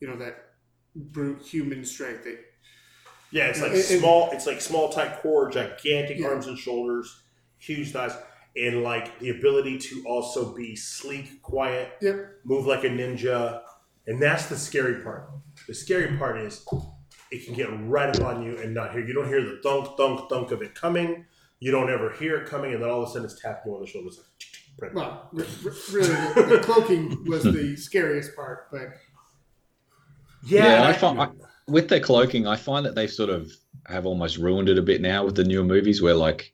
you 0.00 0.08
know 0.08 0.16
that 0.18 0.36
brute 0.94 1.42
human 1.42 1.84
strength. 1.84 2.24
That 2.24 2.38
Yeah, 3.30 3.46
it's 3.46 3.60
like 3.60 3.72
It- 3.72 3.90
it- 3.90 4.00
small. 4.00 4.30
It's 4.32 4.46
like 4.46 4.60
small, 4.60 4.88
tight 4.90 5.20
core, 5.22 5.50
gigantic 5.50 6.18
Yeah. 6.18 6.28
arms 6.28 6.46
and 6.48 6.58
shoulders, 6.58 7.22
huge 7.58 7.92
thighs, 7.92 8.12
and 8.56 8.82
like 8.82 9.18
the 9.20 9.30
ability 9.30 9.78
to 9.78 10.02
also 10.06 10.54
be 10.54 10.74
sleek, 10.76 11.40
quiet, 11.42 11.92
yep. 12.00 12.38
move 12.44 12.66
like 12.66 12.84
a 12.84 12.88
ninja, 12.88 13.62
and 14.06 14.20
that's 14.20 14.46
the 14.46 14.56
scary 14.56 15.02
part. 15.02 15.30
The 15.66 15.74
scary 15.74 16.16
part 16.16 16.38
is 16.38 16.66
it 17.30 17.44
can 17.44 17.54
get 17.54 17.68
right 17.88 18.14
up 18.14 18.24
on 18.24 18.42
you 18.42 18.58
and 18.58 18.74
not 18.74 18.92
hear. 18.92 19.06
You 19.06 19.14
don't 19.14 19.28
hear 19.28 19.42
the 19.42 19.60
thunk, 19.62 19.96
thunk, 19.96 20.28
thunk 20.28 20.50
of 20.50 20.62
it 20.62 20.74
coming. 20.74 21.26
You 21.60 21.70
don't 21.70 21.90
ever 21.90 22.10
hear 22.12 22.36
it 22.36 22.48
coming, 22.48 22.72
and 22.72 22.82
then 22.82 22.90
all 22.90 23.02
of 23.02 23.08
a 23.08 23.12
sudden 23.12 23.26
it's 23.26 23.40
tapping 23.40 23.70
you 23.70 23.76
on 23.76 23.82
the 23.82 23.86
shoulder. 23.86 24.08
Like, 24.80 24.94
Well, 24.94 25.28
r- 25.36 25.44
r- 25.64 25.72
really, 25.92 26.08
the, 26.08 26.56
the 26.56 26.62
cloaking 26.62 27.24
was 27.26 27.44
the 27.44 27.76
scariest 27.78 28.34
part, 28.34 28.70
but 28.72 28.88
yeah, 30.44 30.64
Yeah, 30.64 30.74
and 30.76 30.84
I 30.84 30.92
find 30.94 31.20
I, 31.20 31.28
with 31.68 31.88
the 31.88 32.00
cloaking, 32.00 32.46
I 32.46 32.56
find 32.56 32.84
that 32.86 32.94
they 32.94 33.06
sort 33.06 33.30
of 33.30 33.52
have 33.86 34.06
almost 34.06 34.38
ruined 34.38 34.68
it 34.68 34.78
a 34.78 34.82
bit 34.82 35.00
now 35.00 35.24
with 35.24 35.36
the 35.36 35.44
newer 35.44 35.64
movies, 35.64 36.00
where 36.02 36.14
like 36.14 36.52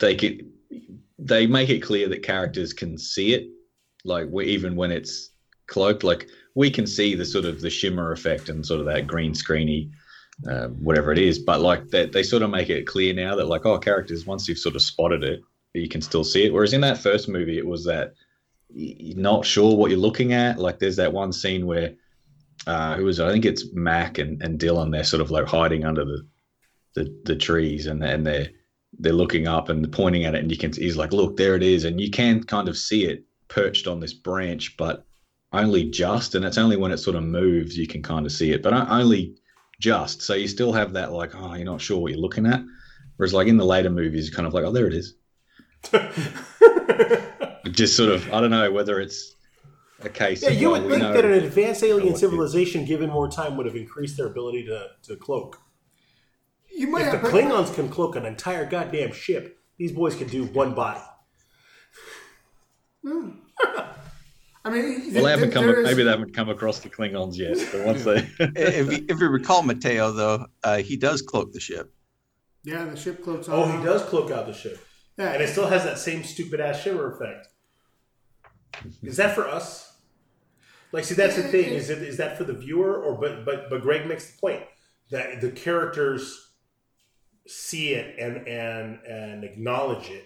they 0.00 0.16
could 0.16 0.50
they 1.18 1.46
make 1.46 1.68
it 1.68 1.80
clear 1.80 2.08
that 2.08 2.22
characters 2.22 2.72
can 2.72 2.98
see 2.98 3.34
it, 3.34 3.48
like 4.04 4.28
even 4.44 4.74
when 4.74 4.90
it's 4.90 5.30
cloaked, 5.66 6.02
like 6.02 6.28
we 6.54 6.70
can 6.70 6.86
see 6.86 7.14
the 7.14 7.24
sort 7.24 7.44
of 7.44 7.60
the 7.60 7.70
shimmer 7.70 8.12
effect 8.12 8.48
and 8.48 8.64
sort 8.64 8.80
of 8.80 8.86
that 8.86 9.06
green 9.06 9.32
screeny. 9.32 9.90
Uh, 10.50 10.68
whatever 10.68 11.12
it 11.12 11.18
is, 11.18 11.38
but 11.38 11.60
like 11.60 11.86
that, 11.90 12.12
they 12.12 12.22
sort 12.22 12.42
of 12.42 12.48
make 12.48 12.70
it 12.70 12.86
clear 12.86 13.12
now 13.12 13.36
that 13.36 13.44
like, 13.44 13.66
oh, 13.66 13.78
characters 13.78 14.24
once 14.24 14.48
you've 14.48 14.56
sort 14.56 14.74
of 14.74 14.80
spotted 14.80 15.22
it, 15.22 15.42
you 15.74 15.86
can 15.86 16.00
still 16.00 16.24
see 16.24 16.46
it. 16.46 16.52
Whereas 16.52 16.72
in 16.72 16.80
that 16.80 16.96
first 16.96 17.28
movie, 17.28 17.58
it 17.58 17.66
was 17.66 17.84
that 17.84 18.14
you're 18.72 19.18
not 19.18 19.44
sure 19.44 19.76
what 19.76 19.90
you're 19.90 20.00
looking 20.00 20.32
at. 20.32 20.58
Like 20.58 20.78
there's 20.78 20.96
that 20.96 21.12
one 21.12 21.32
scene 21.32 21.66
where 21.66 21.94
uh, 22.66 22.96
who 22.96 23.08
it? 23.08 23.20
I 23.20 23.30
think 23.30 23.44
it's 23.44 23.72
Mac 23.72 24.18
and, 24.18 24.42
and 24.42 24.58
Dylan. 24.58 24.90
They're 24.90 25.04
sort 25.04 25.20
of 25.20 25.30
like 25.30 25.46
hiding 25.46 25.84
under 25.84 26.04
the 26.04 26.26
the, 26.94 27.20
the 27.24 27.36
trees, 27.36 27.86
and 27.86 28.02
and 28.02 28.26
they're 28.26 28.50
they're 29.00 29.12
looking 29.12 29.46
up 29.46 29.68
and 29.68 29.90
pointing 29.92 30.24
at 30.24 30.34
it, 30.34 30.42
and 30.42 30.50
you 30.50 30.58
can. 30.58 30.72
He's 30.72 30.96
like, 30.96 31.12
"Look, 31.12 31.36
there 31.36 31.56
it 31.56 31.62
is," 31.62 31.84
and 31.84 32.00
you 32.00 32.10
can 32.10 32.44
kind 32.44 32.68
of 32.68 32.76
see 32.76 33.04
it 33.06 33.24
perched 33.48 33.86
on 33.86 34.00
this 34.00 34.14
branch, 34.14 34.76
but 34.76 35.04
only 35.52 35.90
just, 35.90 36.34
and 36.34 36.44
it's 36.44 36.58
only 36.58 36.76
when 36.76 36.92
it 36.92 36.98
sort 36.98 37.16
of 37.16 37.24
moves 37.24 37.76
you 37.76 37.86
can 37.86 38.02
kind 38.02 38.24
of 38.24 38.32
see 38.32 38.52
it, 38.52 38.62
but 38.62 38.72
only 38.72 39.34
just. 39.80 40.22
So 40.22 40.34
you 40.34 40.46
still 40.46 40.72
have 40.72 40.92
that 40.92 41.12
like, 41.12 41.34
oh, 41.34 41.54
you're 41.54 41.64
not 41.64 41.80
sure 41.80 41.98
what 41.98 42.12
you're 42.12 42.20
looking 42.20 42.46
at. 42.46 42.62
Whereas 43.16 43.34
like 43.34 43.48
in 43.48 43.56
the 43.56 43.64
later 43.64 43.90
movies, 43.90 44.28
you're 44.28 44.36
kind 44.36 44.46
of 44.46 44.54
like, 44.54 44.64
oh, 44.64 44.72
there 44.72 44.86
it 44.86 44.94
is. 44.94 45.14
Just 47.72 47.96
sort 47.96 48.10
of, 48.10 48.32
I 48.32 48.40
don't 48.40 48.50
know 48.50 48.70
whether 48.70 49.00
it's 49.00 49.34
a 50.02 50.08
case. 50.08 50.42
Yeah, 50.42 50.50
you 50.50 50.70
would 50.70 50.88
think 50.88 51.02
that 51.02 51.24
an 51.24 51.32
advanced 51.32 51.82
alien 51.82 52.16
civilization, 52.16 52.84
given 52.84 53.10
more 53.10 53.28
time, 53.28 53.56
would 53.56 53.66
have 53.66 53.76
increased 53.76 54.16
their 54.16 54.26
ability 54.26 54.64
to, 54.66 54.88
to 55.02 55.16
cloak. 55.16 55.60
You 56.80 56.86
might 56.86 57.02
If 57.02 57.12
the 57.12 57.18
have, 57.18 57.22
but- 57.22 57.32
Klingons 57.34 57.74
can 57.74 57.90
cloak 57.90 58.16
an 58.16 58.24
entire 58.24 58.64
goddamn 58.64 59.12
ship, 59.12 59.58
these 59.76 59.92
boys 59.92 60.14
can 60.14 60.28
do 60.28 60.44
one 60.46 60.72
body. 60.74 61.02
I 63.04 64.70
mean, 64.70 65.12
Well, 65.12 65.24
they 65.24 65.30
haven't 65.30 65.50
come. 65.50 65.66
there 65.66 65.80
is- 65.80 65.86
Maybe 65.86 66.04
they 66.04 66.10
haven't 66.10 66.32
come 66.34 66.48
across 66.48 66.78
the 66.80 66.88
Klingons 66.88 67.36
yet. 67.36 67.58
But 67.70 67.84
once 67.84 68.04
they, 68.04 68.26
if, 68.56 68.90
you, 68.92 69.04
if 69.10 69.20
you 69.20 69.28
recall 69.28 69.62
Mateo, 69.62 70.10
though, 70.12 70.46
uh, 70.64 70.78
he 70.78 70.96
does 70.96 71.20
cloak 71.20 71.52
the 71.52 71.60
ship. 71.60 71.92
Yeah, 72.64 72.86
the 72.86 72.96
ship 72.96 73.22
cloaks 73.22 73.46
Oh, 73.50 73.66
he 73.76 73.84
does 73.84 74.02
cloak 74.04 74.30
out 74.30 74.46
the 74.46 74.54
ship. 74.54 74.78
Yeah, 75.18 75.32
And 75.32 75.42
it 75.42 75.50
still 75.50 75.66
has 75.68 75.84
that 75.84 75.98
same 75.98 76.24
stupid 76.24 76.60
ass 76.60 76.80
shimmer 76.80 77.12
effect. 77.12 77.48
Is 79.02 79.18
that 79.18 79.34
for 79.34 79.46
us? 79.46 79.98
Like, 80.92 81.04
see, 81.04 81.14
that's 81.14 81.36
the 81.36 81.42
thing. 81.42 81.74
Is 81.74 81.90
it 81.90 81.98
is 82.02 82.16
that 82.16 82.38
for 82.38 82.44
the 82.44 82.54
viewer, 82.54 83.02
or 83.02 83.18
but 83.20 83.44
but 83.44 83.68
but 83.68 83.82
Greig 83.82 84.06
makes 84.06 84.30
the 84.32 84.40
point 84.40 84.62
that 85.10 85.42
the 85.42 85.50
characters 85.50 86.49
see 87.50 87.94
it 87.94 88.18
and 88.18 88.46
and 88.48 88.98
and 89.06 89.44
acknowledge 89.44 90.08
it, 90.08 90.24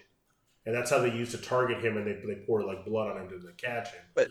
and 0.66 0.74
that's 0.74 0.90
how 0.90 0.98
they 0.98 1.10
used 1.10 1.32
to 1.32 1.38
target 1.38 1.82
him, 1.84 1.96
and 1.96 2.06
they 2.06 2.12
they 2.26 2.44
pour 2.46 2.62
like 2.62 2.84
blood 2.84 3.10
on 3.10 3.22
him 3.22 3.28
to 3.28 3.52
catch 3.56 3.88
him. 3.88 4.02
But 4.14 4.28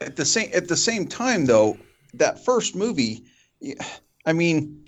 At 0.00 0.16
the 0.16 0.24
same 0.24 0.50
at 0.54 0.68
the 0.68 0.76
same 0.76 1.06
time, 1.06 1.46
though, 1.46 1.76
that 2.14 2.44
first 2.44 2.74
movie, 2.74 3.24
I 4.24 4.32
mean, 4.32 4.84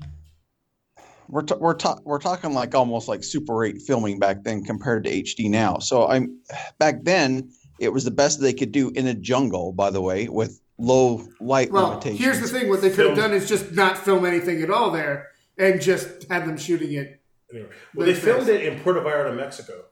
we're 1.28 1.42
ta- 1.42 1.56
we're 1.56 1.74
ta- 1.74 2.00
we're 2.04 2.18
talking 2.18 2.54
like 2.54 2.74
almost 2.74 3.08
like 3.08 3.22
Super 3.22 3.64
8 3.64 3.82
filming 3.82 4.18
back 4.18 4.44
then 4.44 4.64
compared 4.64 5.04
to 5.04 5.10
HD 5.10 5.48
now. 5.48 5.78
So 5.78 6.08
I'm 6.08 6.40
back 6.78 7.04
then 7.04 7.50
it 7.78 7.92
was 7.92 8.04
the 8.04 8.10
best 8.10 8.40
they 8.40 8.52
could 8.52 8.72
do 8.72 8.90
in 8.90 9.06
a 9.06 9.14
jungle. 9.14 9.72
By 9.72 9.90
the 9.90 10.00
way, 10.00 10.28
with 10.28 10.60
low 10.78 11.26
light 11.40 11.70
well, 11.70 11.90
limitations. 11.90 12.20
here's 12.20 12.40
the 12.40 12.48
thing: 12.48 12.68
what 12.68 12.80
they 12.80 12.90
could 12.90 13.06
have 13.06 13.16
done 13.16 13.32
is 13.32 13.48
just 13.48 13.72
not 13.72 13.98
film 13.98 14.24
anything 14.24 14.62
at 14.62 14.70
all 14.70 14.90
there, 14.90 15.28
and 15.56 15.80
just 15.80 16.24
have 16.30 16.46
them 16.46 16.56
shooting 16.56 16.92
it. 16.92 17.17
Anyway, 17.52 17.68
well, 17.94 18.06
they 18.06 18.14
filmed 18.14 18.46
fast. 18.46 18.50
it 18.50 18.66
in 18.66 18.80
Puerto 18.80 19.00
Vallarta, 19.00 19.34
Mexico, 19.34 19.84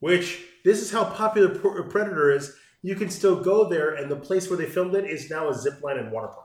which 0.00 0.44
this 0.64 0.80
is 0.80 0.90
how 0.92 1.04
popular 1.04 1.48
Predator 1.84 2.30
is. 2.32 2.54
You 2.82 2.94
can 2.94 3.10
still 3.10 3.42
go 3.42 3.68
there, 3.68 3.94
and 3.94 4.08
the 4.10 4.16
place 4.16 4.48
where 4.48 4.56
they 4.56 4.66
filmed 4.66 4.94
it 4.94 5.04
is 5.04 5.28
now 5.28 5.48
a 5.48 5.54
zip 5.54 5.82
line 5.82 5.98
and 5.98 6.12
water 6.12 6.28
park. 6.28 6.44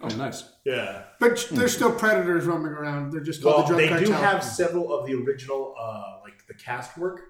Oh, 0.00 0.08
nice. 0.16 0.44
Yeah. 0.64 1.04
But 1.20 1.46
there's 1.52 1.74
still 1.74 1.92
predators 1.92 2.44
roaming 2.44 2.72
around. 2.72 3.12
They're 3.12 3.20
just 3.20 3.42
called 3.42 3.68
Well, 3.68 3.78
the 3.78 3.86
drug 3.86 4.00
they 4.00 4.04
do 4.06 4.12
have 4.12 4.42
several 4.42 4.92
of 4.92 5.06
the 5.06 5.14
original, 5.14 5.74
uh, 5.80 6.18
like 6.22 6.46
the 6.48 6.54
cast 6.54 6.98
work, 6.98 7.20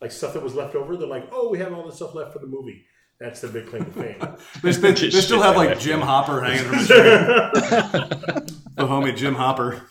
like 0.00 0.10
stuff 0.10 0.32
that 0.32 0.42
was 0.42 0.54
left 0.54 0.74
over. 0.74 0.96
They're 0.96 1.06
like, 1.06 1.28
oh, 1.30 1.50
we 1.50 1.58
have 1.58 1.72
all 1.74 1.84
this 1.84 1.96
stuff 1.96 2.14
left 2.14 2.32
for 2.32 2.38
the 2.38 2.46
movie. 2.46 2.86
That's 3.20 3.40
the 3.40 3.48
big 3.48 3.66
claim 3.66 3.84
to 3.84 3.90
fame. 3.90 4.16
They, 4.62 4.70
they, 4.72 4.92
they 4.92 5.10
still 5.10 5.42
have 5.42 5.56
like 5.56 5.70
like. 5.70 5.80
Jim 5.80 6.00
Hopper 6.00 6.40
hanging 6.40 6.64
from 6.64 6.78
the 6.78 6.86
tree. 8.46 8.56
the 8.76 8.84
homie 8.86 9.14
Jim 9.16 9.34
Hopper, 9.34 9.82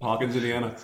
Hawkins, 0.00 0.36
Indiana. 0.36 0.74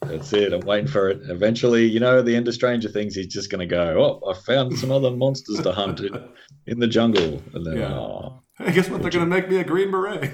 that's 0.00 0.32
it. 0.32 0.52
I'm 0.52 0.60
waiting 0.60 0.88
for 0.88 1.08
it. 1.10 1.20
Eventually, 1.28 1.84
you 1.86 2.00
know, 2.00 2.18
at 2.18 2.24
the 2.24 2.34
end 2.34 2.48
of 2.48 2.54
Stranger 2.54 2.88
Things, 2.88 3.14
he's 3.14 3.26
just 3.28 3.50
going 3.50 3.60
to 3.60 3.66
go, 3.66 4.20
"Oh, 4.24 4.30
I 4.30 4.34
found 4.34 4.78
some 4.78 4.90
other 4.90 5.10
monsters 5.10 5.60
to 5.60 5.72
hunt 5.72 6.00
in, 6.00 6.28
in 6.66 6.78
the 6.80 6.86
jungle," 6.86 7.42
and 7.54 7.64
then, 7.66 7.76
Yeah. 7.78 7.92
oh, 7.94 8.42
Hey, 8.58 8.72
guess 8.72 8.88
what? 8.88 9.02
They're 9.02 9.10
gonna 9.10 9.26
make 9.26 9.48
me 9.48 9.56
a 9.56 9.64
green 9.64 9.90
beret. 9.90 10.30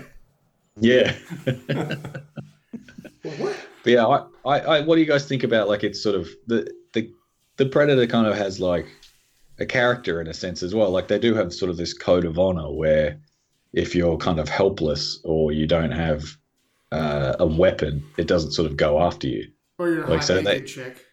yeah. 0.80 1.14
Well, 3.24 3.34
what? 3.36 3.56
But 3.82 3.92
yeah, 3.92 4.06
I, 4.06 4.24
I, 4.44 4.58
I, 4.60 4.80
what 4.82 4.94
do 4.94 5.00
you 5.00 5.06
guys 5.06 5.26
think 5.26 5.42
about 5.42 5.68
like 5.68 5.82
it's 5.82 6.00
sort 6.02 6.14
of 6.14 6.28
the 6.46 6.70
the 6.94 7.12
the 7.56 7.66
predator 7.66 8.06
kind 8.06 8.26
of 8.26 8.36
has 8.36 8.60
like 8.60 8.86
a 9.58 9.66
character 9.66 10.20
in 10.20 10.28
a 10.28 10.34
sense 10.34 10.62
as 10.62 10.74
well. 10.74 10.90
Like 10.90 11.08
they 11.08 11.18
do 11.18 11.34
have 11.34 11.52
sort 11.52 11.70
of 11.70 11.76
this 11.76 11.92
code 11.92 12.24
of 12.24 12.38
honor 12.38 12.70
where 12.72 13.18
if 13.72 13.94
you're 13.96 14.16
kind 14.16 14.38
of 14.38 14.48
helpless 14.48 15.18
or 15.24 15.50
you 15.52 15.66
don't 15.66 15.90
have 15.90 16.36
uh, 16.92 17.36
a 17.38 17.46
weapon, 17.46 18.04
it 18.16 18.26
doesn't 18.26 18.52
sort 18.52 18.70
of 18.70 18.76
go 18.76 19.00
after 19.00 19.26
you. 19.26 19.48
or 19.78 19.88
you're 19.90 20.06
like, 20.06 20.18
hot 20.20 20.24
so 20.24 20.40
naked 20.40 20.62
they- 20.62 20.66
chick. 20.66 21.04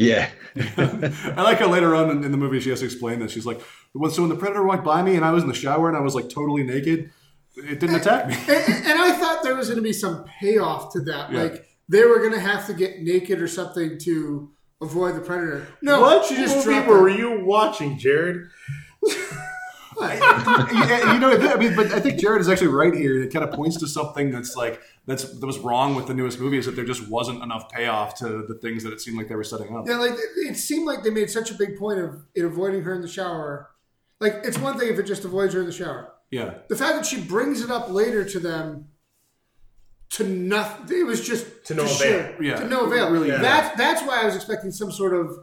Yeah, 0.00 0.30
I 0.56 1.42
like 1.42 1.58
how 1.58 1.66
later 1.68 1.92
on 1.96 2.08
in, 2.10 2.22
in 2.22 2.30
the 2.30 2.38
movie 2.38 2.60
she 2.60 2.70
has 2.70 2.78
to 2.78 2.84
explain 2.84 3.18
this. 3.18 3.32
She's 3.32 3.44
like, 3.46 3.60
"When 3.94 4.12
so 4.12 4.22
when 4.22 4.28
the 4.28 4.36
predator 4.36 4.62
walked 4.64 4.84
by 4.84 5.02
me 5.02 5.16
and 5.16 5.24
I 5.24 5.32
was 5.32 5.42
in 5.42 5.48
the 5.48 5.56
shower 5.56 5.88
and 5.88 5.96
I 5.96 6.00
was 6.00 6.14
like 6.14 6.28
totally 6.28 6.62
naked, 6.62 7.10
it 7.56 7.80
didn't 7.80 7.96
attack 7.96 8.28
me." 8.28 8.34
and, 8.48 8.74
and 8.86 8.98
I 9.00 9.10
thought 9.18 9.42
there 9.42 9.56
was 9.56 9.66
going 9.66 9.78
to 9.78 9.82
be 9.82 9.92
some 9.92 10.24
payoff 10.40 10.92
to 10.92 11.00
that. 11.00 11.32
Yeah. 11.32 11.42
Like 11.42 11.66
they 11.88 12.04
were 12.04 12.20
going 12.20 12.32
to 12.34 12.38
have 12.38 12.64
to 12.68 12.74
get 12.74 13.00
naked 13.02 13.42
or 13.42 13.48
something 13.48 13.98
to 14.04 14.52
avoid 14.80 15.16
the 15.16 15.20
predator. 15.20 15.66
No, 15.82 16.00
what 16.00 16.24
she 16.26 16.36
just 16.36 16.64
movie 16.64 16.78
were 16.88 17.00
her. 17.00 17.08
you 17.08 17.44
watching, 17.44 17.98
Jared? 17.98 18.46
yeah, 20.00 21.12
you 21.14 21.18
know, 21.18 21.30
I 21.32 21.56
mean, 21.56 21.74
but 21.74 21.92
I 21.92 22.00
think 22.00 22.20
Jared 22.20 22.40
is 22.40 22.48
actually 22.48 22.68
right 22.68 22.94
here. 22.94 23.22
It 23.22 23.32
kind 23.32 23.44
of 23.44 23.52
points 23.54 23.76
to 23.78 23.88
something 23.88 24.30
that's 24.30 24.54
like 24.56 24.80
that's 25.06 25.24
that 25.40 25.46
was 25.46 25.58
wrong 25.58 25.94
with 25.94 26.06
the 26.06 26.14
newest 26.14 26.38
movie 26.38 26.58
is 26.58 26.66
that 26.66 26.76
there 26.76 26.84
just 26.84 27.08
wasn't 27.08 27.42
enough 27.42 27.70
payoff 27.70 28.14
to 28.16 28.44
the 28.46 28.54
things 28.62 28.82
that 28.84 28.92
it 28.92 29.00
seemed 29.00 29.16
like 29.18 29.28
they 29.28 29.34
were 29.34 29.44
setting 29.44 29.76
up. 29.76 29.86
Yeah, 29.88 29.96
like 29.98 30.12
it, 30.12 30.50
it 30.50 30.56
seemed 30.56 30.86
like 30.86 31.02
they 31.02 31.10
made 31.10 31.30
such 31.30 31.50
a 31.50 31.54
big 31.54 31.76
point 31.78 31.98
of 31.98 32.22
it 32.34 32.44
avoiding 32.44 32.82
her 32.82 32.94
in 32.94 33.02
the 33.02 33.08
shower. 33.08 33.70
Like 34.20 34.40
it's 34.44 34.58
one 34.58 34.78
thing 34.78 34.88
if 34.92 34.98
it 34.98 35.04
just 35.04 35.24
avoids 35.24 35.54
her 35.54 35.60
in 35.60 35.66
the 35.66 35.72
shower. 35.72 36.12
Yeah, 36.30 36.58
The 36.68 36.76
fact 36.76 36.96
that 36.96 37.06
she 37.06 37.20
brings 37.22 37.62
it 37.62 37.70
up 37.70 37.88
later 37.90 38.22
to 38.22 38.38
them 38.38 38.88
to 40.10 40.24
nothing, 40.24 41.00
it 41.00 41.06
was 41.06 41.26
just 41.26 41.64
To 41.66 41.74
no 41.74 41.82
avail. 41.84 41.96
shit. 41.96 42.36
Yeah. 42.42 42.56
to 42.56 42.68
no 42.68 42.84
avail. 42.86 43.10
Really, 43.10 43.28
yeah. 43.28 43.38
That's 43.38 43.76
that's 43.78 44.02
why 44.02 44.20
I 44.22 44.24
was 44.26 44.36
expecting 44.36 44.70
some 44.70 44.92
sort 44.92 45.14
of 45.14 45.38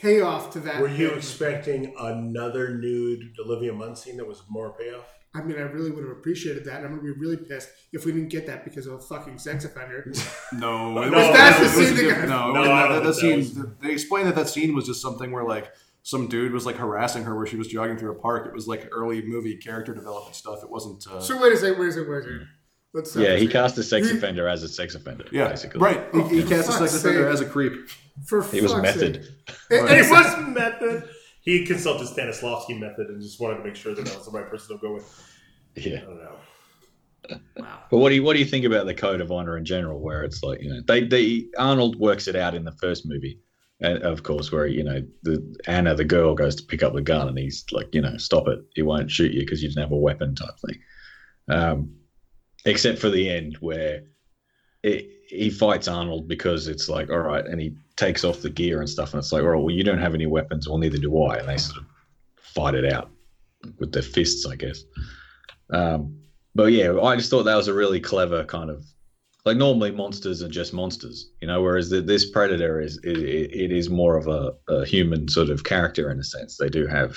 payoff 0.00 0.52
to 0.52 0.60
that. 0.60 0.80
Were 0.80 0.88
you 0.88 1.08
thing. 1.08 1.18
expecting 1.18 1.94
another 1.98 2.76
nude 2.76 3.34
Olivia 3.44 3.72
Munn 3.72 3.96
scene 3.96 4.16
that 4.18 4.26
was 4.26 4.42
more 4.48 4.72
payoff? 4.78 5.04
I 5.34 5.42
mean, 5.42 5.58
I 5.58 5.62
really 5.62 5.90
would 5.90 6.02
have 6.04 6.12
appreciated 6.16 6.64
that. 6.64 6.76
I'm 6.82 6.88
gonna 6.96 7.02
be 7.02 7.10
really 7.10 7.36
pissed 7.36 7.68
if 7.92 8.06
we 8.06 8.12
didn't 8.12 8.30
get 8.30 8.46
that 8.46 8.64
because 8.64 8.86
of 8.86 8.94
a 8.94 8.98
fucking 9.00 9.38
sex 9.38 9.66
offender. 9.66 10.10
no, 10.54 11.02
it 11.02 11.10
No, 11.10 11.18
was, 11.18 11.36
that's 11.36 11.58
it 11.58 11.60
the 11.60 11.64
was 11.66 11.72
scene 11.74 11.84
a 11.84 11.88
that 11.88 12.02
different- 12.02 12.28
got- 12.28 12.54
no, 12.54 12.62
No, 12.62 12.64
it 12.64 12.68
was- 12.68 12.70
I 12.70 12.88
that, 12.94 13.04
that 13.04 13.14
think 13.20 13.44
scene. 13.44 13.62
that 13.62 13.82
They 13.82 13.92
explained 13.92 14.28
that 14.28 14.34
that 14.36 14.48
scene 14.48 14.74
was 14.74 14.86
just 14.86 15.02
something 15.02 15.30
where 15.32 15.44
like 15.44 15.70
some 16.02 16.28
dude 16.28 16.52
was 16.52 16.64
like 16.64 16.76
harassing 16.76 17.24
her 17.24 17.36
where 17.36 17.46
she 17.46 17.56
was 17.56 17.68
jogging 17.68 17.98
through 17.98 18.12
a 18.12 18.14
park. 18.18 18.46
It 18.46 18.54
was 18.54 18.66
like 18.66 18.88
early 18.92 19.22
movie 19.22 19.56
character 19.56 19.92
development 19.92 20.36
stuff. 20.36 20.62
It 20.62 20.70
wasn't. 20.70 21.06
Uh, 21.06 21.20
So 21.20 21.40
wait 21.42 21.52
a 21.52 21.56
second, 21.58 21.80
wait 21.80 21.88
a 21.88 21.92
second, 21.92 22.10
wait 22.10 22.18
a 22.18 22.22
second. 22.22 22.48
Let's 22.94 23.10
stop 23.10 23.22
yeah. 23.24 23.36
He 23.36 23.46
cast 23.48 23.76
a 23.76 23.82
sex 23.82 24.08
He- 24.10 24.16
offender 24.16 24.48
as 24.48 24.62
a 24.62 24.68
sex 24.68 24.94
offender. 24.94 25.26
yeah, 25.32 25.48
basically. 25.48 25.80
right. 25.80 26.02
He, 26.14 26.22
he 26.36 26.44
Oh, 26.44 26.48
cast 26.48 26.70
a 26.70 26.72
sex 26.72 26.94
offender 26.96 27.28
as 27.28 27.42
a 27.42 27.44
creep. 27.46 27.90
For 28.24 28.42
He 28.42 28.60
was 28.60 28.74
method. 28.74 29.24
sake. 29.24 29.56
And, 29.70 29.88
and 29.88 29.98
it 29.98 30.06
it 30.06 30.10
was 30.10 30.24
was 30.36 30.46
method. 30.48 31.08
He 31.42 31.64
consulted 31.64 32.08
Stanislavski 32.08 32.78
method 32.78 33.08
and 33.08 33.20
just 33.20 33.40
wanted 33.40 33.58
to 33.58 33.64
make 33.64 33.76
sure 33.76 33.94
that 33.94 34.04
that 34.04 34.16
was 34.16 34.26
the 34.26 34.32
right 34.32 34.48
person 34.50 34.76
to 34.76 34.80
go 34.82 34.94
with. 34.94 35.32
Yeah. 35.76 35.98
I 35.98 36.00
don't 36.00 36.16
know. 36.18 36.36
wow. 37.56 37.78
But 37.90 37.98
what 37.98 38.08
do 38.10 38.14
you 38.16 38.22
what 38.22 38.32
do 38.34 38.38
you 38.38 38.44
think 38.44 38.64
about 38.64 38.86
the 38.86 38.94
code 38.94 39.20
of 39.20 39.30
honor 39.30 39.56
in 39.56 39.64
general? 39.64 40.00
Where 40.00 40.22
it's 40.24 40.42
like 40.42 40.60
you 40.62 40.70
know 40.72 40.80
they 40.86 41.04
they 41.04 41.46
Arnold 41.58 41.96
works 41.96 42.26
it 42.28 42.36
out 42.36 42.54
in 42.54 42.64
the 42.64 42.72
first 42.72 43.04
movie, 43.06 43.40
and 43.80 44.02
of 44.02 44.22
course 44.22 44.50
where 44.52 44.66
you 44.66 44.82
know 44.84 45.02
the 45.22 45.56
Anna 45.66 45.94
the 45.94 46.04
girl 46.04 46.34
goes 46.34 46.54
to 46.56 46.62
pick 46.64 46.82
up 46.82 46.94
the 46.94 47.02
gun 47.02 47.28
and 47.28 47.38
he's 47.38 47.64
like 47.72 47.88
you 47.94 48.00
know 48.00 48.16
stop 48.16 48.48
it 48.48 48.60
he 48.74 48.82
won't 48.82 49.10
shoot 49.10 49.32
you 49.32 49.40
because 49.40 49.62
you 49.62 49.68
didn't 49.68 49.82
have 49.82 49.92
a 49.92 49.96
weapon 49.96 50.34
type 50.34 50.54
thing, 50.66 50.78
um, 51.48 51.94
except 52.64 52.98
for 53.00 53.10
the 53.10 53.28
end 53.28 53.56
where 53.60 54.02
it, 54.82 55.10
he 55.28 55.50
fights 55.50 55.88
Arnold 55.88 56.28
because 56.28 56.68
it's 56.68 56.88
like 56.88 57.10
all 57.10 57.18
right 57.18 57.44
and 57.44 57.60
he 57.60 57.74
takes 57.96 58.24
off 58.24 58.42
the 58.42 58.50
gear 58.50 58.80
and 58.80 58.88
stuff 58.88 59.12
and 59.12 59.18
it's 59.18 59.32
like 59.32 59.42
all 59.42 59.48
right 59.48 59.60
well 59.60 59.74
you 59.74 59.84
don't 59.84 59.98
have 59.98 60.14
any 60.14 60.26
weapons 60.26 60.68
well 60.68 60.78
neither 60.78 60.98
do 60.98 61.22
I 61.22 61.36
and 61.36 61.48
they 61.48 61.56
sort 61.56 61.78
of 61.78 61.86
fight 62.36 62.74
it 62.74 62.92
out 62.92 63.10
with 63.78 63.92
their 63.92 64.02
fists 64.02 64.46
I 64.46 64.56
guess. 64.56 64.84
Um, 65.70 66.20
but 66.54 66.72
yeah, 66.72 66.98
I 67.00 67.16
just 67.16 67.30
thought 67.30 67.42
that 67.42 67.56
was 67.56 67.68
a 67.68 67.74
really 67.74 68.00
clever 68.00 68.44
kind 68.44 68.70
of 68.70 68.84
like 69.46 69.56
normally 69.56 69.92
monsters 69.92 70.42
are 70.42 70.48
just 70.48 70.74
monsters, 70.74 71.30
you 71.40 71.46
know, 71.46 71.62
whereas 71.62 71.88
the, 71.88 72.00
this 72.00 72.28
predator 72.28 72.80
is 72.80 72.98
it, 73.04 73.16
it 73.16 73.70
is 73.70 73.88
more 73.88 74.16
of 74.16 74.26
a, 74.26 74.52
a 74.68 74.84
human 74.84 75.28
sort 75.28 75.50
of 75.50 75.62
character 75.62 76.10
in 76.10 76.18
a 76.18 76.24
sense. 76.24 76.56
They 76.56 76.68
do 76.68 76.86
have 76.88 77.16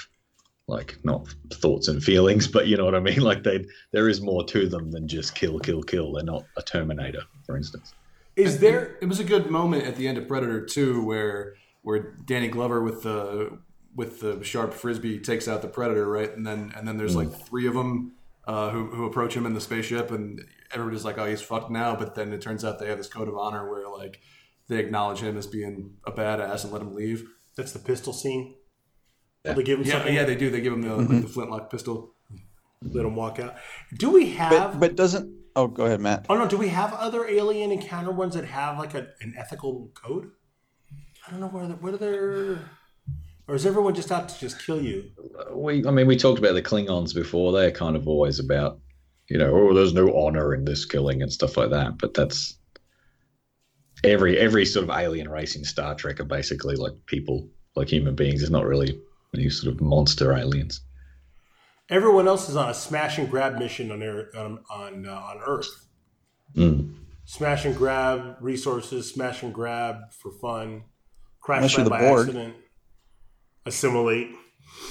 like 0.68 1.00
not 1.04 1.28
thoughts 1.52 1.88
and 1.88 2.04
feelings, 2.04 2.48
but 2.48 2.68
you 2.68 2.78
know 2.78 2.86
what 2.86 2.94
I 2.94 3.00
mean. 3.00 3.22
Like 3.30 3.44
they 3.44 3.66
there 3.92 4.08
is 4.08 4.22
more 4.22 4.44
to 4.46 4.70
them 4.70 4.92
than 4.92 5.08
just 5.08 5.34
kill, 5.34 5.60
kill, 5.60 5.82
kill. 5.82 6.14
They're 6.14 6.24
not 6.24 6.46
a 6.56 6.62
Terminator, 6.62 7.24
for 7.46 7.58
instance. 7.58 7.94
Is 8.40 8.60
there? 8.60 8.98
It 9.02 9.06
was 9.08 9.20
a 9.20 9.24
good 9.24 9.50
moment 9.50 9.86
at 9.86 9.96
the 9.96 10.08
end 10.08 10.18
of 10.18 10.28
Predator 10.28 10.66
2 10.66 11.04
where 11.06 11.56
where 11.82 12.16
Danny 12.26 12.48
Glover 12.48 12.82
with 12.82 13.04
the 13.04 13.58
with 13.96 14.20
the 14.22 14.44
sharp 14.44 14.74
frisbee 14.74 15.20
takes 15.20 15.48
out 15.48 15.62
the 15.62 15.68
predator, 15.68 16.08
right? 16.08 16.32
And 16.36 16.46
then 16.46 16.72
and 16.76 16.88
then 16.88 16.98
there's 16.98 17.16
like 17.16 17.32
three 17.32 17.68
of 17.68 17.74
them 17.74 18.14
uh, 18.48 18.70
who 18.72 18.88
who 18.88 19.06
approach 19.06 19.36
him 19.36 19.46
in 19.46 19.54
the 19.54 19.62
spaceship, 19.62 20.12
and 20.12 20.42
everybody's 20.72 21.06
like, 21.06 21.18
"Oh, 21.18 21.26
he's 21.26 21.42
fucked 21.42 21.72
now." 21.72 21.96
But 21.96 22.16
then 22.16 22.32
it 22.34 22.42
turns 22.42 22.64
out 22.66 22.80
they 22.80 22.88
have 22.90 22.98
this 22.98 23.08
code 23.08 23.28
of 23.28 23.38
honor 23.38 23.70
where 23.70 23.88
like 23.90 24.22
they 24.68 24.78
acknowledge 24.78 25.20
him 25.20 25.38
as 25.38 25.48
being 25.48 25.96
a 26.06 26.12
badass 26.12 26.64
and 26.64 26.72
let 26.74 26.82
him 26.82 26.94
leave. 26.94 27.28
That's 27.56 27.72
the 27.72 27.80
pistol 27.80 28.14
scene. 28.14 28.56
Yeah. 29.44 29.54
They 29.54 29.64
give 29.64 29.80
him 29.80 29.86
Yeah, 29.86 29.94
something. 29.94 30.14
yeah, 30.16 30.26
they 30.26 30.36
do. 30.36 30.50
They 30.50 30.62
give 30.62 30.74
him 30.74 30.82
the, 30.82 30.96
like, 30.96 31.22
the 31.22 31.28
flintlock 31.28 31.72
pistol. 31.72 32.14
let 32.84 33.06
him 33.06 33.16
walk 33.16 33.40
out. 33.40 33.56
Do 33.98 34.12
we 34.12 34.32
have? 34.32 34.74
But 34.74 34.80
but 34.80 34.96
doesn't 34.96 35.34
oh 35.56 35.68
go 35.68 35.86
ahead, 35.86 36.00
Matt. 36.00 36.26
oh 36.30 36.36
no, 36.36 36.48
do 36.48 36.58
we 36.58 36.70
have 36.70 36.94
other 36.94 37.28
alien 37.28 37.72
encounter 37.72 38.12
ones 38.12 38.36
that 38.36 38.46
have 38.46 38.78
like 38.78 38.94
a, 38.94 39.08
an 39.22 39.34
ethical 39.38 39.92
code? 39.94 40.32
I 41.28 41.32
don't 41.32 41.40
know 41.40 41.48
where. 41.48 41.66
What 41.66 41.94
are 41.94 41.98
their? 41.98 42.60
Or 43.48 43.56
is 43.56 43.66
everyone 43.66 43.96
just 43.96 44.12
out 44.12 44.30
to 44.30 44.40
just 44.40 44.64
kill 44.64 44.82
you? 44.82 45.12
we 45.52 45.86
I 45.86 45.92
mean 45.92 46.08
we 46.08 46.16
talked 46.16 46.40
about 46.40 46.54
the 46.54 46.62
Klingons 46.62 47.14
before. 47.14 47.52
They're 47.52 47.72
kind 47.72 47.96
of 47.96 48.08
always 48.08 48.40
about, 48.40 48.80
you 49.28 49.38
know, 49.38 49.54
oh, 49.54 49.74
there's 49.74 49.94
no 49.94 50.16
honor 50.16 50.54
in 50.54 50.66
this 50.66 50.86
killing 50.86 51.22
and 51.22 51.32
stuff 51.34 51.58
like 51.58 51.72
that. 51.72 51.98
But 51.98 52.14
that's 52.14 52.58
every 54.04 54.38
every 54.38 54.66
sort 54.66 54.84
of 54.84 54.96
alien 54.96 55.30
race 55.30 55.56
in 55.56 55.64
Star 55.64 55.96
Trek 55.96 56.20
are 56.20 56.26
basically 56.26 56.76
like 56.76 56.94
people, 57.08 57.48
like 57.76 57.90
human 57.90 58.16
beings. 58.16 58.42
It's 58.42 58.52
not 58.52 58.66
really 58.66 59.00
any 59.36 59.50
sort 59.50 59.74
of 59.74 59.82
monster 59.82 60.34
aliens. 60.34 60.82
Everyone 61.90 62.28
else 62.28 62.50
is 62.50 62.56
on 62.56 62.70
a 62.70 62.74
smash 62.74 63.18
and 63.18 63.30
grab 63.30 63.58
mission 63.58 63.92
on 63.92 64.02
Ear- 64.02 64.30
on 64.36 64.60
on, 64.70 65.06
uh, 65.08 65.12
on 65.14 65.40
Earth. 65.46 65.88
Mm. 66.56 66.96
Smash 67.26 67.66
and 67.66 67.76
grab 67.76 68.36
resources. 68.42 69.12
Smash 69.12 69.44
and 69.44 69.54
grab 69.54 70.12
for 70.12 70.32
fun. 70.32 70.84
Crash 71.42 71.58
Unless 71.60 71.78
you're 71.78 71.86
land 71.86 71.88
the 71.88 71.90
by 72.06 72.10
Borg. 72.10 72.20
accident. 72.28 72.56
Assimilate. 73.66 74.30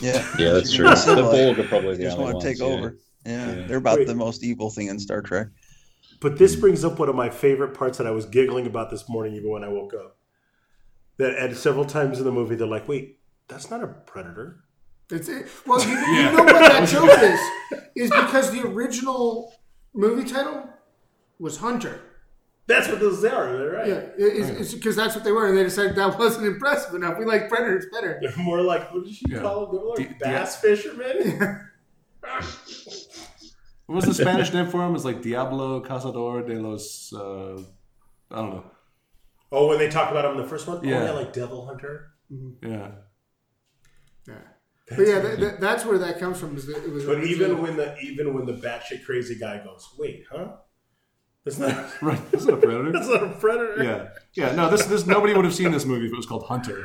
Yeah. 0.01 0.26
Yeah, 0.38 0.53
that's 0.53 0.72
true. 0.74 0.86
the 0.88 1.28
Borg 1.30 1.59
are 1.59 1.68
probably 1.68 1.96
They 1.96 1.96
the 1.96 2.03
just 2.05 2.18
only 2.18 2.32
want 2.32 2.42
to 2.42 2.46
ones. 2.49 2.59
take 2.59 2.59
yeah. 2.59 2.64
over. 2.74 2.96
Yeah. 3.26 3.57
Yeah. 3.61 3.66
They're 3.66 3.76
about 3.78 3.99
Wait. 3.99 4.07
the 4.07 4.14
most 4.14 4.42
evil 4.44 4.70
thing 4.70 4.88
in 4.88 4.99
Star 4.99 5.20
Trek. 5.22 5.49
But 6.20 6.38
this 6.38 6.57
brings 6.57 6.84
up 6.84 6.99
one 6.99 7.09
of 7.09 7.14
my 7.14 7.30
favorite 7.30 7.74
parts 7.74 7.99
that 7.99 8.07
I 8.07 8.11
was 8.11 8.26
giggling 8.26 8.66
about 8.66 8.90
this 8.90 9.09
morning, 9.09 9.34
even 9.34 9.51
when 9.51 9.62
I 9.62 9.68
woke 9.68 9.94
up. 9.94 10.16
That 11.18 11.34
at 11.34 11.57
several 11.57 11.84
times 11.84 12.18
in 12.18 12.24
the 12.24 12.32
movie, 12.32 12.55
they're 12.57 12.66
like, 12.66 12.88
"Wait, 12.88 13.18
that's 13.49 13.70
not 13.70 13.82
a 13.82 13.88
predator." 13.88 14.64
It's 15.11 15.28
it. 15.28 15.46
Well, 15.66 15.80
you, 15.82 15.96
you 15.96 16.22
know 16.32 16.44
what 16.44 16.52
that 16.52 16.86
joke 16.92 17.11
is? 17.22 17.40
Is 17.96 18.11
because 18.11 18.52
the 18.52 18.66
original 18.66 19.52
movie 19.94 20.28
title 20.28 20.68
was 21.38 21.56
Hunter. 21.59 22.00
That's 22.66 22.86
what 22.88 23.00
those 23.00 23.24
are, 23.24 23.70
right? 23.70 23.88
Yeah, 23.88 24.00
it's 24.18 24.74
because 24.74 24.94
that's 24.96 25.14
what 25.14 25.24
they 25.24 25.32
were, 25.32 25.48
and 25.48 25.56
they 25.56 25.62
decided 25.64 25.96
that 25.96 26.18
wasn't 26.18 26.46
impressive 26.46 26.94
enough. 26.94 27.18
We 27.18 27.24
like 27.24 27.48
Predators 27.48 27.86
better. 27.90 28.18
They're 28.20 28.36
more 28.36 28.61
like 28.61 28.92
what 28.92 29.04
did 29.04 29.14
she 29.14 29.24
Yeah. 29.28 29.40
call 29.40 29.66
them? 29.66 29.76
They 29.76 29.82
were 29.82 29.88
like 29.90 29.96
The- 30.09 30.14
the- 30.18 30.24
bass 30.24 30.56
fishermen. 30.61 31.61
What 33.86 33.94
was 33.96 34.04
the 34.04 34.12
Spanish 34.14 34.52
name 34.52 34.66
for 34.68 34.84
him? 34.84 34.94
It's 34.94 35.04
like 35.06 35.22
Diablo 35.22 35.80
Cazador 35.82 36.46
de 36.46 36.61
los. 36.61 37.11
Uh, 37.14 37.54
I 38.30 38.36
don't 38.36 38.50
know. 38.50 38.64
oh, 39.50 39.68
when 39.68 39.78
they 39.78 39.88
talk 39.88 40.11
about 40.11 40.22
them 40.22 40.32
in 40.32 40.42
the 40.42 40.46
first 40.48 40.66
one, 40.66 40.84
Yeah. 40.84 41.00
oh 41.00 41.04
yeah, 41.06 41.11
like 41.12 41.32
Devil 41.32 41.64
Hunter. 41.64 42.11
Yeah. 42.62 42.90
Yeah. 44.26 44.34
But 44.91 45.07
yeah, 45.07 45.18
that, 45.18 45.41
that, 45.41 45.61
that's 45.61 45.84
where 45.84 45.99
that 45.99 46.18
comes 46.18 46.39
from. 46.41 46.57
Is 46.57 46.66
that 46.66 46.82
it 46.84 46.91
was 46.91 47.05
But 47.05 47.24
even 47.24 47.51
originally- 47.51 47.61
when 47.62 47.76
the 47.76 47.99
even 47.99 48.34
when 48.34 48.47
the 48.47 48.55
batshit 48.55 49.05
crazy 49.05 49.39
guy 49.39 49.62
goes, 49.62 49.86
"Wait, 49.99 50.24
huh? 50.32 50.49
That's 51.45 51.59
not 51.59 51.91
Right. 52.03 52.30
That's 52.30 52.45
not 52.47 52.55
a 52.55 52.61
predator. 52.66 52.93
that's 52.93 53.09
not 53.09 53.22
a 53.22 53.28
predator." 53.39 53.82
Yeah. 53.84 54.09
Yeah. 54.34 54.55
No, 54.55 54.70
this 54.70 54.86
this 54.86 55.07
nobody 55.07 55.34
would 55.34 55.45
have 55.45 55.55
seen 55.55 55.72
this 55.72 55.84
movie 55.84 56.07
if 56.07 56.12
it 56.12 56.16
was 56.16 56.26
called 56.26 56.45
Hunter. 56.45 56.84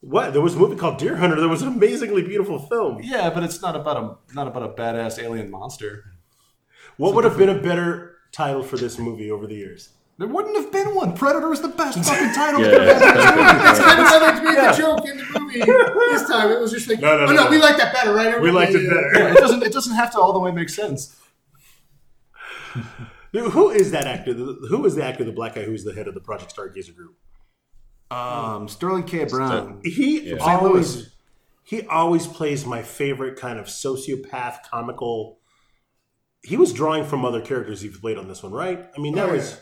What? 0.00 0.32
There 0.32 0.42
was 0.42 0.54
a 0.56 0.58
movie 0.58 0.76
called 0.76 0.98
Deer 0.98 1.16
Hunter. 1.16 1.38
There 1.38 1.48
was 1.48 1.62
an 1.62 1.68
amazingly 1.68 2.22
beautiful 2.22 2.58
film. 2.58 3.00
Yeah, 3.02 3.30
but 3.30 3.42
it's 3.44 3.62
not 3.62 3.76
about 3.76 3.96
a 3.96 4.34
not 4.34 4.48
about 4.48 4.62
a 4.64 4.68
badass 4.68 5.22
alien 5.22 5.50
monster. 5.50 6.04
What 6.98 7.14
would 7.14 7.24
have 7.24 7.38
been 7.38 7.48
a 7.48 7.60
better 7.62 8.16
title 8.32 8.62
for 8.62 8.76
this 8.76 8.98
movie 8.98 9.30
over 9.30 9.46
the 9.46 9.54
years? 9.54 9.90
There 10.22 10.28
wouldn't 10.30 10.54
have 10.56 10.70
been 10.70 10.94
one. 10.94 11.14
Predator 11.16 11.52
is 11.52 11.62
the 11.62 11.68
best 11.68 11.98
fucking 12.04 12.32
title. 12.34 12.60
Yeah, 12.60 12.68
ever. 12.68 12.84
That's 13.00 13.80
kind 13.80 14.00
of 14.00 14.06
how 14.06 14.18
they 14.20 14.44
made 14.44 14.56
the 14.56 14.72
joke 14.78 15.04
in 15.08 15.16
the 15.18 15.40
movie 15.40 15.58
this 16.12 16.28
time. 16.28 16.48
It 16.52 16.60
was 16.60 16.70
just 16.70 16.88
like, 16.88 17.00
No, 17.00 17.16
no, 17.16 17.24
oh 17.24 17.26
no, 17.26 17.32
no, 17.32 17.44
no. 17.46 17.50
we 17.50 17.58
like 17.58 17.76
that 17.78 17.92
better, 17.92 18.14
right? 18.14 18.40
We 18.40 18.52
liked 18.52 18.70
it 18.72 18.88
better. 18.88 19.10
Yeah, 19.14 19.32
it 19.32 19.38
doesn't 19.38 19.64
it 19.64 19.72
doesn't 19.72 19.96
have 19.96 20.12
to 20.12 20.20
all 20.20 20.32
the 20.32 20.38
way 20.38 20.52
make 20.52 20.68
sense. 20.68 21.16
Who 23.32 23.70
is 23.70 23.90
that 23.90 24.06
actor? 24.06 24.32
Who 24.32 24.84
is 24.84 24.94
the 24.94 25.04
actor, 25.04 25.24
the 25.24 25.32
black 25.32 25.56
guy 25.56 25.64
who's 25.64 25.82
the 25.82 25.92
head 25.92 26.06
of 26.06 26.14
the 26.14 26.20
Project 26.20 26.54
Stargazer 26.54 26.94
group? 26.94 27.16
Um, 28.12 28.68
Sterling 28.68 29.02
K. 29.02 29.24
Brown. 29.24 29.80
He 29.84 30.20
Yeah. 30.30 30.36
always 30.36 31.10
he 31.64 31.82
always 31.88 32.28
plays 32.28 32.64
my 32.64 32.82
favorite 32.82 33.36
kind 33.36 33.58
of 33.58 33.66
sociopath 33.66 34.62
comical. 34.70 35.40
He 36.44 36.56
was 36.56 36.72
drawing 36.72 37.04
from 37.06 37.24
other 37.24 37.40
characters 37.40 37.80
he 37.80 37.88
played 37.88 38.18
on 38.18 38.28
this 38.28 38.40
one, 38.42 38.52
right? 38.52 38.88
I 38.96 39.00
mean, 39.00 39.16
that 39.16 39.28
Oh, 39.28 39.32
was 39.32 39.58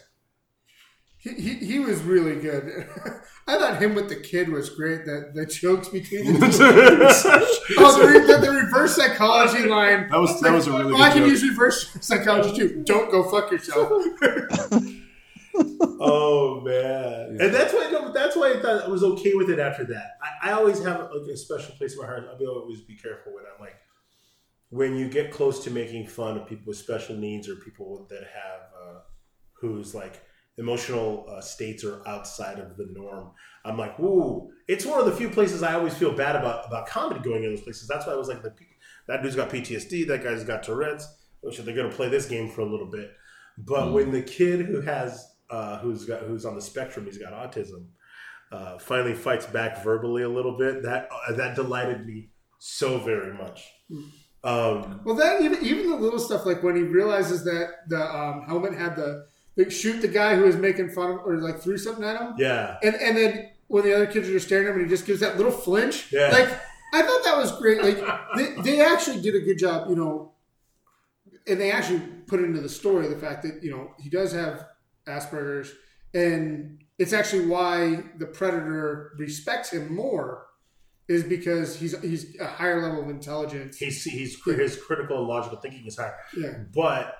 He, 1.22 1.30
he, 1.34 1.54
he 1.56 1.78
was 1.80 2.02
really 2.02 2.40
good. 2.40 2.88
I 3.46 3.58
thought 3.58 3.82
him 3.82 3.94
with 3.94 4.08
the 4.08 4.16
kid 4.16 4.48
was 4.48 4.70
great. 4.70 5.04
That 5.04 5.32
the 5.34 5.44
jokes 5.44 5.88
between 5.90 6.40
the 6.40 6.46
two. 6.48 7.76
oh, 7.78 8.00
the, 8.00 8.08
re- 8.08 8.26
the, 8.26 8.38
the 8.46 8.50
reverse 8.50 8.96
psychology 8.96 9.68
line. 9.68 10.08
That 10.08 10.18
was 10.18 10.40
that 10.40 10.52
was 10.52 10.66
a 10.66 10.72
really 10.72 10.94
Oh, 10.94 11.02
I 11.02 11.10
can 11.10 11.18
joke. 11.18 11.28
use 11.28 11.42
reverse 11.46 11.96
psychology 12.00 12.56
too. 12.56 12.82
Don't 12.86 13.10
go 13.10 13.22
fuck 13.28 13.50
yourself. 13.50 13.90
oh 16.00 16.60
man, 16.64 17.36
and 17.40 17.54
that's 17.54 17.72
why 17.74 17.88
no, 17.90 18.12
that's 18.12 18.36
why 18.36 18.52
I 18.56 18.60
thought 18.62 18.84
I 18.84 18.88
was 18.88 19.02
okay 19.02 19.34
with 19.34 19.50
it 19.50 19.58
after 19.58 19.84
that. 19.84 20.12
I, 20.22 20.50
I 20.50 20.52
always 20.52 20.82
have 20.84 21.10
like 21.12 21.28
a 21.30 21.36
special 21.36 21.74
place 21.74 21.94
in 21.94 22.00
my 22.00 22.06
heart. 22.06 22.26
I'll 22.30 22.38
be 22.38 22.46
always 22.46 22.80
be 22.80 22.96
careful 22.96 23.34
when 23.34 23.44
I'm 23.44 23.60
like 23.60 23.76
when 24.70 24.96
you 24.96 25.08
get 25.08 25.32
close 25.32 25.64
to 25.64 25.70
making 25.70 26.06
fun 26.06 26.38
of 26.38 26.46
people 26.46 26.64
with 26.68 26.76
special 26.76 27.16
needs 27.16 27.48
or 27.48 27.56
people 27.56 28.06
that 28.08 28.22
have 28.22 28.60
uh, 28.80 29.00
whose 29.54 29.94
like 29.94 30.22
emotional 30.60 31.26
uh, 31.28 31.40
states 31.40 31.82
are 31.84 32.06
outside 32.06 32.58
of 32.58 32.76
the 32.76 32.86
norm. 32.92 33.32
I'm 33.64 33.76
like, 33.76 33.98
ooh, 33.98 34.50
it's 34.68 34.86
one 34.86 35.00
of 35.00 35.06
the 35.06 35.12
few 35.12 35.28
places 35.30 35.62
I 35.62 35.74
always 35.74 35.94
feel 35.94 36.12
bad 36.14 36.36
about 36.36 36.66
about 36.66 36.86
comedy 36.86 37.20
going 37.20 37.42
in 37.44 37.50
those 37.50 37.62
places. 37.62 37.88
That's 37.88 38.06
why 38.06 38.12
I 38.12 38.16
was 38.16 38.28
like, 38.28 38.42
the, 38.42 38.54
that 39.08 39.22
dude's 39.22 39.36
got 39.36 39.50
PTSD, 39.50 40.06
that 40.08 40.22
guy's 40.22 40.44
got 40.44 40.62
Tourette's. 40.62 41.08
Oh 41.44 41.50
shit, 41.50 41.64
they're 41.64 41.74
gonna 41.74 41.90
play 41.90 42.08
this 42.08 42.26
game 42.26 42.48
for 42.48 42.60
a 42.60 42.66
little 42.66 42.90
bit. 42.90 43.10
But 43.58 43.92
when 43.92 44.12
the 44.12 44.22
kid 44.22 44.60
who 44.66 44.80
has 44.82 45.26
uh, 45.50 45.78
who's 45.78 46.04
got 46.04 46.22
who's 46.22 46.44
on 46.44 46.54
the 46.54 46.62
spectrum, 46.62 47.06
he's 47.06 47.18
got 47.18 47.32
autism, 47.32 47.86
uh, 48.52 48.78
finally 48.78 49.14
fights 49.14 49.46
back 49.46 49.82
verbally 49.82 50.22
a 50.22 50.28
little 50.28 50.56
bit. 50.56 50.82
That 50.82 51.08
uh, 51.28 51.32
that 51.34 51.56
delighted 51.56 52.06
me 52.06 52.30
so 52.58 52.98
very 52.98 53.32
much. 53.34 53.66
Um, 54.42 55.00
Well, 55.04 55.16
that 55.16 55.42
even 55.42 55.62
even 55.64 55.90
the 55.90 55.96
little 55.96 56.18
stuff 56.18 56.46
like 56.46 56.62
when 56.62 56.76
he 56.76 56.82
realizes 56.82 57.44
that 57.44 57.68
the 57.88 58.02
um, 58.02 58.44
helmet 58.46 58.74
had 58.74 58.96
the 58.96 59.26
they 59.56 59.68
shoot 59.68 60.00
the 60.00 60.08
guy 60.08 60.36
who 60.36 60.42
was 60.42 60.56
making 60.56 60.90
fun 60.90 61.10
of 61.12 61.18
or 61.24 61.38
like 61.38 61.60
threw 61.60 61.76
something 61.78 62.04
at 62.04 62.20
him, 62.20 62.34
yeah, 62.38 62.76
and 62.82 62.94
and 62.96 63.16
then 63.16 63.50
when 63.68 63.84
the 63.84 63.94
other 63.94 64.06
kids 64.06 64.28
are 64.28 64.32
just 64.32 64.46
staring 64.46 64.66
at 64.66 64.70
him, 64.70 64.80
and 64.80 64.86
he 64.86 64.90
just 64.90 65.06
gives 65.06 65.20
that 65.20 65.36
little 65.36 65.52
flinch. 65.52 66.12
Yeah. 66.12 66.28
Like 66.28 66.48
I 66.92 67.02
thought 67.02 67.24
that 67.24 67.36
was 67.36 67.52
great. 67.58 67.82
Like 67.82 68.02
they, 68.36 68.62
they 68.62 68.80
actually 68.80 69.20
did 69.20 69.34
a 69.34 69.40
good 69.40 69.58
job, 69.58 69.88
you 69.88 69.96
know, 69.96 70.32
and 71.46 71.60
they 71.60 71.70
actually 71.70 72.00
put 72.26 72.40
into 72.40 72.60
the 72.60 72.68
story 72.68 73.08
the 73.08 73.16
fact 73.16 73.42
that 73.44 73.62
you 73.62 73.70
know 73.70 73.92
he 73.98 74.10
does 74.10 74.32
have 74.32 74.66
Asperger's, 75.06 75.72
and 76.14 76.82
it's 76.98 77.12
actually 77.12 77.46
why 77.46 78.02
the 78.18 78.26
predator 78.26 79.12
respects 79.18 79.70
him 79.72 79.94
more, 79.94 80.46
is 81.08 81.22
because 81.24 81.76
he's 81.76 81.98
he's 82.00 82.38
a 82.40 82.46
higher 82.46 82.82
level 82.82 83.02
of 83.02 83.08
intelligence. 83.08 83.76
he's 83.78 84.02
he's 84.02 84.36
his 84.44 84.76
critical 84.76 85.18
and 85.18 85.28
logical 85.28 85.58
thinking 85.58 85.86
is 85.86 85.96
higher. 85.96 86.16
yeah. 86.36 86.64
But 86.74 87.16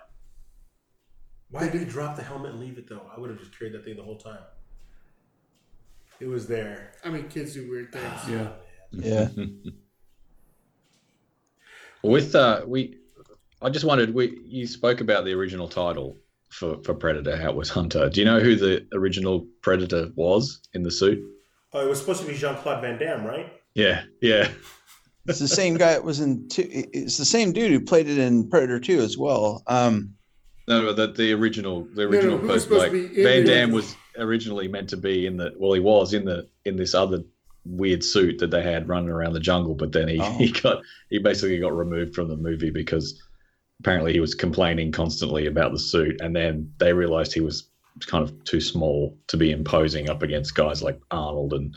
why 1.50 1.68
did 1.68 1.80
he 1.80 1.84
drop 1.84 2.16
the 2.16 2.22
helmet 2.22 2.52
and 2.52 2.60
leave 2.60 2.78
it 2.78 2.88
though? 2.88 3.02
I 3.14 3.18
would 3.18 3.30
have 3.30 3.38
just 3.38 3.56
carried 3.58 3.74
that 3.74 3.84
thing 3.84 3.96
the 3.96 4.02
whole 4.02 4.16
time. 4.18 4.40
It 6.20 6.26
was 6.26 6.46
there. 6.46 6.92
I 7.04 7.08
mean, 7.08 7.28
kids 7.28 7.54
do 7.54 7.68
weird 7.68 7.92
things. 7.92 8.28
Yeah. 8.28 8.48
Yeah. 8.92 9.28
With 12.02 12.34
uh, 12.34 12.62
we, 12.66 12.96
I 13.60 13.68
just 13.70 13.84
wondered. 13.84 14.14
We 14.14 14.38
you 14.44 14.66
spoke 14.66 15.00
about 15.00 15.24
the 15.24 15.32
original 15.32 15.68
title 15.68 16.16
for 16.48 16.82
for 16.82 16.94
Predator, 16.94 17.36
how 17.36 17.50
it 17.50 17.56
was 17.56 17.68
Hunter. 17.68 18.08
Do 18.08 18.20
you 18.20 18.26
know 18.26 18.40
who 18.40 18.56
the 18.56 18.86
original 18.94 19.46
Predator 19.60 20.10
was 20.14 20.60
in 20.72 20.82
the 20.82 20.90
suit? 20.90 21.22
Oh, 21.72 21.84
it 21.84 21.88
was 21.88 22.00
supposed 22.00 22.22
to 22.22 22.26
be 22.26 22.34
Jean 22.34 22.56
Claude 22.56 22.80
Van 22.80 22.98
Damme, 22.98 23.24
right? 23.24 23.52
Yeah, 23.74 24.02
yeah, 24.20 24.48
It's 25.26 25.38
the 25.38 25.46
same 25.46 25.76
guy 25.76 25.92
that 25.92 26.02
was 26.02 26.18
in 26.20 26.48
two, 26.48 26.66
it's 26.68 27.16
the 27.16 27.24
same 27.24 27.52
dude 27.52 27.70
who 27.70 27.80
played 27.80 28.08
it 28.08 28.18
in 28.18 28.48
Predator 28.48 28.80
2 28.80 28.98
as 28.98 29.16
well. 29.16 29.62
Um 29.68 30.14
no, 30.70 30.82
no, 30.82 30.92
the 30.92 31.08
the 31.08 31.32
original 31.32 31.86
the 31.94 32.02
original 32.02 32.38
who 32.38 32.46
was 32.46 32.64
person, 32.64 32.78
like 32.78 32.92
to 32.92 33.08
be 33.08 33.20
in 33.20 33.24
Van 33.26 33.44
the 33.44 33.50
Damme 33.50 33.72
was 33.72 33.96
originally 34.18 34.68
meant 34.68 34.88
to 34.90 34.96
be 34.96 35.26
in 35.26 35.36
the 35.36 35.52
well, 35.58 35.72
he 35.72 35.80
was 35.80 36.14
in 36.14 36.24
the 36.24 36.48
in 36.64 36.76
this 36.76 36.94
other 36.94 37.22
weird 37.66 38.02
suit 38.02 38.38
that 38.38 38.50
they 38.50 38.62
had 38.62 38.88
running 38.88 39.10
around 39.10 39.34
the 39.34 39.40
jungle, 39.40 39.74
but 39.74 39.92
then 39.92 40.08
he 40.08 40.18
Oh. 40.20 40.38
he 40.38 40.50
got 40.50 40.82
he 41.10 41.18
basically 41.18 41.58
got 41.58 41.76
removed 41.76 42.14
from 42.14 42.28
the 42.28 42.36
movie 42.36 42.70
because 42.70 43.20
apparently 43.80 44.12
he 44.12 44.20
was 44.20 44.34
complaining 44.34 44.92
constantly 44.92 45.46
about 45.46 45.72
the 45.72 45.78
suit, 45.78 46.20
and 46.20 46.34
then 46.34 46.72
they 46.78 46.92
realized 46.92 47.32
he 47.32 47.40
was 47.40 47.68
kind 48.06 48.22
of 48.22 48.44
too 48.44 48.60
small 48.60 49.18
to 49.26 49.36
be 49.36 49.50
imposing 49.50 50.08
up 50.08 50.22
against 50.22 50.54
guys 50.54 50.82
like 50.82 51.00
Arnold 51.10 51.52
and 51.52 51.74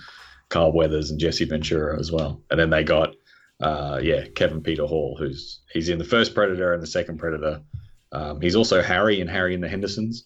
Carl 0.49 0.71
Weathers 0.71 1.09
and 1.09 1.19
Jesse 1.19 1.45
Ventura 1.45 1.99
as 1.99 2.11
well. 2.11 2.41
And 2.51 2.59
then 2.59 2.69
they 2.69 2.83
got 2.83 3.15
uh, 3.59 3.99
yeah 4.03 4.25
Kevin 4.35 4.61
Peter 4.61 4.85
Hall, 4.85 5.15
who's 5.17 5.61
he's 5.71 5.89
in 5.89 5.97
the 5.97 6.05
first 6.05 6.35
Predator 6.35 6.73
and 6.73 6.81
the 6.83 6.87
second 6.87 7.17
Predator. 7.17 7.61
Um, 8.13 8.39
he's 8.39 8.55
also 8.55 8.81
Harry 8.81 9.19
in 9.19 9.27
Harry 9.27 9.53
and 9.53 9.63
the 9.63 9.67
Hendersons. 9.67 10.25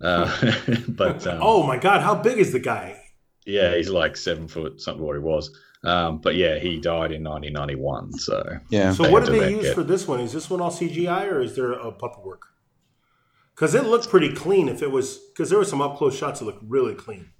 Uh, 0.00 0.54
but 0.88 1.24
um, 1.26 1.38
oh 1.40 1.62
my 1.62 1.78
god, 1.78 2.00
how 2.00 2.14
big 2.14 2.38
is 2.38 2.52
the 2.52 2.58
guy? 2.58 3.00
yeah, 3.46 3.74
he's 3.74 3.88
like 3.88 4.16
seven 4.16 4.48
foot 4.48 4.80
something 4.80 5.04
what 5.04 5.14
he 5.14 5.20
was. 5.20 5.50
Um, 5.82 6.18
but 6.18 6.34
yeah, 6.34 6.58
he 6.58 6.78
died 6.78 7.12
in 7.12 7.24
1991. 7.24 8.12
So 8.12 8.58
Yeah. 8.68 8.92
So 8.92 9.10
what 9.10 9.22
had 9.22 9.32
did 9.32 9.42
they 9.42 9.50
use 9.50 9.66
it. 9.66 9.74
for 9.74 9.82
this 9.82 10.06
one? 10.06 10.20
Is 10.20 10.32
this 10.32 10.50
one 10.50 10.60
all 10.60 10.70
CGI 10.70 11.30
or 11.30 11.40
is 11.40 11.56
there 11.56 11.72
a 11.72 11.90
puppet 11.90 12.24
work? 12.24 12.42
Because 13.54 13.74
it 13.74 13.84
looked 13.84 14.08
pretty 14.08 14.32
clean. 14.34 14.68
If 14.68 14.82
it 14.82 14.90
was, 14.90 15.18
because 15.18 15.48
there 15.50 15.58
were 15.58 15.64
some 15.64 15.80
up 15.80 15.96
close 15.96 16.16
shots 16.16 16.40
that 16.40 16.46
looked 16.46 16.62
really 16.66 16.94
clean. 16.94 17.30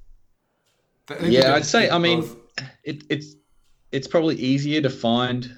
Yeah, 1.23 1.55
I'd 1.55 1.65
say. 1.65 1.91
I 1.91 1.99
mean, 1.99 2.21
both. 2.21 2.37
it, 2.85 3.05
it's 3.11 3.35
it's 3.91 4.07
probably 4.07 4.37
easier 4.37 4.81
to 4.81 4.91
find 4.91 5.53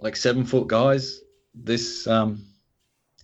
like 0.00 0.16
seven 0.16 0.44
foot 0.44 0.68
guys 0.68 1.20
this 1.54 2.06
um 2.06 2.44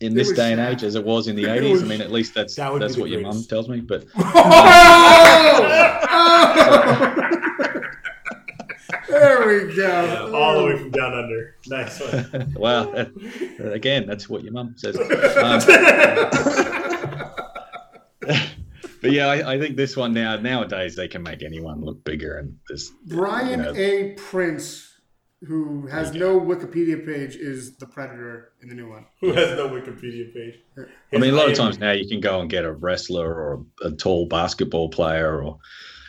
in 0.01 0.15
this 0.15 0.29
was 0.29 0.37
day 0.37 0.53
and 0.53 0.61
age 0.61 0.83
as 0.83 0.95
it 0.97 1.05
was 1.05 1.29
in 1.29 1.37
the 1.37 1.45
It 1.51 1.63
80s. 1.63 1.71
was- 1.73 1.83
I 1.83 1.87
mean, 1.87 2.01
at 2.01 2.11
least 2.13 2.35
that's 2.35 2.55
That 2.57 2.79
that's 2.81 2.97
what 2.97 3.11
your 3.11 3.21
mum 3.21 3.43
tells 3.45 3.69
me. 3.69 3.81
But 3.81 4.07
Oh! 4.17 4.31
there 9.09 9.47
we 9.47 9.75
go. 9.75 10.33
All 10.35 10.59
the 10.59 10.65
way 10.67 10.79
from 10.79 10.91
down 10.91 11.13
under. 11.15 11.57
Nice 11.67 12.01
one. 12.01 12.55
well, 12.57 12.93
uh, 12.99 13.07
again, 13.71 14.07
that's 14.07 14.29
what 14.29 14.43
your 14.43 14.53
mum 14.53 14.75
says. 14.77 14.97
Um, 14.99 15.61
but 19.01 19.13
yeah, 19.13 19.27
I, 19.27 19.55
I 19.55 19.59
think 19.59 19.77
this 19.77 19.97
one 19.97 20.15
now 20.15 20.37
nowadays 20.37 20.97
they 20.97 21.09
can 21.09 21.23
make 21.23 21.43
anyone 21.43 21.83
look 21.83 22.03
bigger, 22.05 22.39
and 22.39 22.59
there's 22.69 22.91
Brian 23.07 23.51
you 23.51 23.57
know, 23.65 23.75
A. 23.77 24.13
Prince, 24.15 24.94
who 25.47 25.87
has 25.87 26.13
no 26.15 26.41
Wikipedia 26.41 27.05
page, 27.05 27.37
is 27.37 27.77
the 27.77 27.87
Predator 27.87 28.53
in 28.63 28.69
the 28.69 28.75
new 28.75 28.89
one. 28.89 29.07
Who 29.21 29.33
has 29.33 29.57
no 29.57 29.69
Wikipedia 29.69 30.33
page? 30.33 30.61
I 31.13 31.19
mean, 31.19 31.35
a 31.35 31.37
lot 31.37 31.51
of 31.51 31.57
times 31.57 31.79
now 31.79 31.93
you 31.93 32.09
can 32.09 32.21
go 32.21 32.41
and 32.41 32.49
get 32.49 32.65
a 32.65 32.73
wrestler 32.73 33.29
or 33.33 33.65
a, 33.83 33.91
tall 33.91 34.27
basketball 34.27 34.89
player 34.89 35.43
or, 35.43 35.59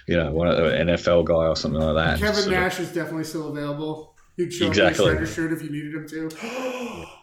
you 0.07 0.15
know, 0.17 0.31
one 0.31 0.47
of 0.47 0.57
an 0.57 0.87
NFL 0.87 1.25
guy 1.25 1.33
or 1.47 1.55
something 1.55 1.79
like 1.81 1.95
that. 1.95 2.19
Kevin 2.19 2.35
Sort 2.35 2.47
of- 2.47 2.51
Nash 2.53 2.79
is 2.79 2.91
definitely 2.91 3.23
still 3.25 3.49
available. 3.49 4.15
He'd 4.37 4.51
show 4.53 4.67
Exactly. 4.67 5.11
up 5.11 5.17
in 5.17 5.23
a 5.23 5.27
shirt 5.27 5.53
if 5.53 5.61
you 5.63 5.69
needed 5.69 5.93
him 5.95 6.07
to. 6.09 7.05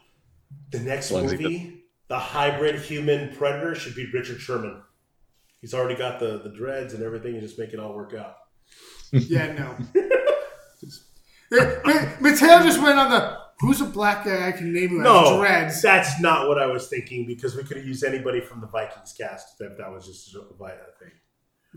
The 0.70 0.80
next 0.80 1.06
As 1.06 1.12
long 1.12 1.24
as 1.26 1.32
movie, 1.32 1.84
the 2.08 2.18
hybrid 2.18 2.80
human 2.80 3.34
predator, 3.36 3.74
should 3.74 3.94
be 3.94 4.10
Richard 4.10 4.40
Sherman. 4.40 4.80
He's 5.60 5.74
already 5.74 5.96
got 5.96 6.18
the, 6.18 6.40
the 6.42 6.48
dreads 6.48 6.94
and 6.94 7.02
everything. 7.02 7.34
You 7.34 7.42
just 7.42 7.58
make 7.58 7.74
it 7.74 7.78
all 7.78 7.94
work 7.94 8.14
out. 8.14 8.36
Yeah, 9.12 9.52
no. 9.52 9.76
But- 11.59 11.82
but 11.84 12.20
Mateo 12.20 12.62
just 12.62 12.80
went 12.82 12.98
on 12.98 13.11
the 13.11 13.38
who's 13.61 13.80
a 13.80 13.84
black 13.84 14.24
guy 14.24 14.48
I 14.48 14.53
can 14.53 14.72
name 14.72 14.88
who 14.90 14.98
has 15.00 15.05
No, 15.05 15.38
dreads. 15.38 15.82
that's 15.82 16.20
not 16.20 16.48
what 16.48 16.59
I 16.61 16.66
was 16.66 16.88
thinking 16.88 17.26
because 17.26 17.55
we 17.55 17.62
could 17.62 17.76
have 17.76 17.86
used 17.86 18.03
anybody 18.05 18.40
from 18.40 18.61
the 18.61 18.66
Vikings 18.66 19.14
cast 19.16 19.61
if 19.61 19.76
that 19.78 19.92
was 19.92 20.07
just 20.07 20.34
a 20.34 20.40
Vi- 20.59 20.70
thing. 20.98 21.11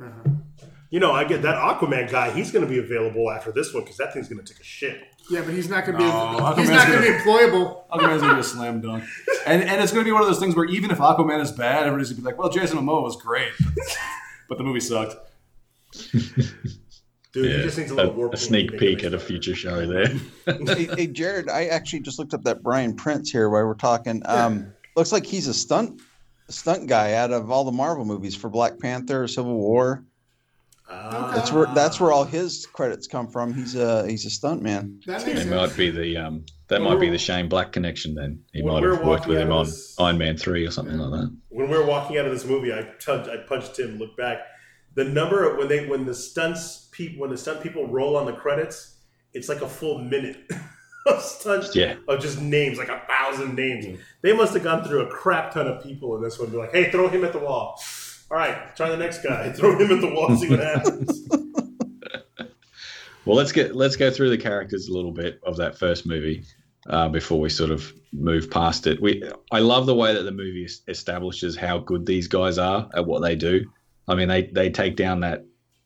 Uh-huh. 0.04 0.68
You 0.90 1.00
know, 1.00 1.12
I 1.14 1.24
get 1.24 1.42
that 1.44 1.56
Aquaman 1.56 2.12
guy. 2.12 2.30
He's 2.32 2.52
going 2.52 2.66
to 2.66 2.70
be 2.70 2.80
available 2.80 3.32
after 3.32 3.52
this 3.54 3.74
one 3.74 3.84
because 3.84 3.96
that 3.98 4.14
thing's 4.14 4.28
going 4.28 4.44
to 4.44 4.54
take 4.54 4.60
a 4.60 4.64
shit. 4.64 5.02
Yeah, 5.32 5.42
but 5.42 5.54
he's 5.54 5.70
not 5.70 5.86
going 5.86 5.98
to 5.98 6.04
be. 6.04 6.10
No, 6.10 6.54
he's 6.58 6.70
not 6.70 6.88
gonna- 6.88 7.02
be 7.02 7.08
employable. 7.08 7.88
Aquaman's 7.90 8.22
gonna 8.22 8.34
be 8.34 8.40
a 8.42 8.44
slam 8.44 8.82
dunk, 8.82 9.04
and 9.48 9.64
and 9.64 9.82
it's 9.82 9.92
gonna 9.94 10.04
be 10.04 10.12
one 10.12 10.22
of 10.22 10.28
those 10.28 10.38
things 10.40 10.54
where 10.56 10.66
even 10.66 10.92
if 10.92 10.98
Aquaman 10.98 11.40
is 11.42 11.52
bad, 11.52 11.86
everybody's 11.88 12.10
gonna 12.12 12.22
be 12.22 12.26
like, 12.26 12.38
"Well, 12.38 12.50
Jason 12.50 12.78
Momoa 12.78 13.02
was 13.04 13.16
great," 13.16 13.52
but 14.50 14.58
the 14.58 14.64
movie 14.66 14.80
sucked. 14.82 15.16
Dude, 17.36 17.52
he 17.52 17.64
just 17.64 17.78
needs 17.78 17.92
a 17.92 17.94
a, 17.94 17.98
little 17.98 18.14
warp. 18.14 18.34
a 18.34 18.38
sneak 18.38 18.78
peek 18.80 19.04
at 19.04 19.14
a 19.14 19.20
future 19.20 19.54
show 19.56 19.86
there. 19.86 20.08
hey, 20.76 20.86
hey, 20.96 21.08
Jared, 21.08 21.50
I 21.50 21.66
actually 21.66 22.00
just 22.00 22.18
looked 22.18 22.34
up 22.34 22.44
that 22.44 22.64
Brian 22.64 22.96
Prince 22.96 23.30
here 23.30 23.50
while 23.50 23.66
we're 23.66 23.74
talking. 23.74 24.22
Um, 24.26 24.74
looks 24.96 25.12
like 25.12 25.26
he's 25.26 25.48
a 25.48 25.54
stunt 25.54 26.02
stunt 26.48 26.88
guy 26.88 27.14
out 27.14 27.32
of 27.32 27.52
all 27.52 27.66
the 27.66 27.74
Marvel 27.74 28.06
movies 28.06 28.36
for 28.36 28.50
Black 28.50 28.80
Panther, 28.80 29.28
Civil 29.28 29.56
War. 29.56 30.06
Ah. 30.90 31.32
That's 31.36 31.52
where 31.52 31.66
that's 31.74 32.00
where 32.00 32.14
all 32.14 32.24
his 32.24 32.68
credits 32.68 33.08
come 33.08 33.28
from. 33.28 33.54
He's 33.54 33.76
a 33.76 34.08
he's 34.08 34.26
a 34.26 34.30
stunt 34.30 34.62
man. 34.62 35.02
That 35.06 35.28
it 35.28 35.48
might 35.48 35.76
be 35.76 35.90
the 35.90 36.16
um, 36.16 36.46
that 36.70 36.82
might 36.82 37.00
be 37.00 37.10
the 37.10 37.18
Shane 37.18 37.50
Black 37.50 37.72
connection. 37.72 38.16
Then 38.16 38.44
he 38.54 38.62
might 38.62 38.84
have 38.84 39.04
worked 39.04 39.28
with 39.28 39.40
him 39.40 39.52
on 39.52 39.66
this- 39.66 39.96
Iron 40.00 40.18
Man 40.18 40.38
three 40.38 40.66
or 40.66 40.72
something 40.72 40.98
like 40.98 41.12
that. 41.12 41.36
when 41.50 41.70
we 41.70 41.78
were 41.78 41.86
walking 41.86 42.18
out 42.18 42.26
of 42.28 42.32
this 42.32 42.46
movie, 42.46 42.72
I 42.72 42.88
tugged, 43.00 43.28
I 43.28 43.38
punched 43.38 43.78
him, 43.78 43.98
looked 43.98 44.18
back. 44.18 44.40
The 44.94 45.04
number 45.04 45.50
of 45.50 45.58
when 45.58 45.68
they 45.68 45.88
when 45.88 46.06
the 46.06 46.16
stunts 46.16 46.85
people 46.96 47.22
when 47.22 47.30
the 47.30 47.38
stunt 47.38 47.62
people 47.62 47.88
roll 47.88 48.16
on 48.18 48.26
the 48.26 48.34
credits, 48.34 48.96
it's 49.34 49.50
like 49.50 49.62
a 49.62 49.68
full 49.68 50.00
minute 50.00 50.38
of 51.06 51.22
stunts 51.22 51.76
Yeah. 51.76 51.96
of 52.08 52.20
just 52.22 52.42
names, 52.42 52.78
like 52.78 52.90
a 52.90 53.02
thousand 53.08 53.56
names. 53.56 54.00
They 54.22 54.34
must 54.34 54.54
have 54.54 54.64
gone 54.64 54.84
through 54.84 55.02
a 55.02 55.08
crap 55.10 55.54
ton 55.54 55.68
of 55.68 55.84
people 55.84 56.16
in 56.16 56.24
this 56.24 56.40
one. 56.40 56.50
Be 56.50 56.58
like, 56.58 56.72
hey, 56.72 56.90
throw 56.92 57.08
him 57.10 57.24
at 57.26 57.34
the 57.34 57.40
wall. 57.40 57.80
All 58.32 58.38
right, 58.38 58.76
try 58.76 58.90
the 58.90 58.98
next 58.98 59.22
guy. 59.24 59.52
Throw 59.56 59.78
him 59.78 59.92
at 59.92 60.02
the 60.02 60.12
wall, 60.12 60.36
see 60.36 60.50
what 60.50 60.60
happens. 60.60 61.28
Well, 63.26 63.36
let's 63.38 63.52
get 63.52 63.76
let's 63.76 63.96
go 63.96 64.12
through 64.12 64.30
the 64.30 64.38
characters 64.38 64.88
a 64.88 64.94
little 64.94 65.12
bit 65.12 65.40
of 65.44 65.58
that 65.58 65.78
first 65.80 66.06
movie 66.06 66.44
uh, 66.88 67.10
before 67.10 67.40
we 67.40 67.50
sort 67.50 67.72
of 67.72 67.92
move 68.14 68.52
past 68.52 68.86
it. 68.86 69.02
We 69.02 69.24
I 69.52 69.60
love 69.60 69.88
the 69.88 69.96
way 69.96 70.14
that 70.14 70.22
the 70.22 70.32
movie 70.32 70.68
establishes 70.88 71.56
how 71.56 71.80
good 71.80 72.06
these 72.06 72.28
guys 72.28 72.60
are 72.60 72.88
at 72.94 73.08
what 73.08 73.22
they 73.24 73.36
do. 73.36 73.66
I 74.08 74.14
mean, 74.14 74.28
they 74.28 74.44
they 74.44 74.70
take 74.70 74.96
down 74.96 75.22
that 75.22 75.44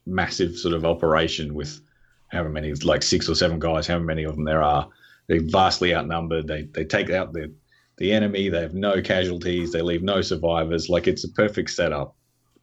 massive 0.10 0.58
sort 0.58 0.74
of 0.74 0.86
operation 0.86 1.54
with 1.54 1.80
however 2.28 2.50
many, 2.50 2.74
like 2.74 3.04
six 3.04 3.30
or 3.30 3.36
seven 3.36 3.60
guys, 3.60 3.88
however 3.88 4.06
many 4.06 4.24
of 4.24 4.36
them 4.36 4.46
there 4.46 4.64
are. 4.64 4.90
They're 5.28 5.42
vastly 5.42 5.94
outnumbered. 5.94 6.48
They 6.48 6.64
they 6.64 6.86
take 6.86 7.10
out 7.10 7.34
the 7.34 7.54
the 7.98 8.12
enemy. 8.12 8.50
They 8.50 8.62
have 8.62 8.74
no 8.74 9.02
casualties. 9.02 9.72
They 9.72 9.82
leave 9.82 10.04
no 10.04 10.22
survivors. 10.22 10.90
Like 10.90 11.08
it's 11.08 11.24
a 11.24 11.32
perfect 11.32 11.70
setup 11.70 12.16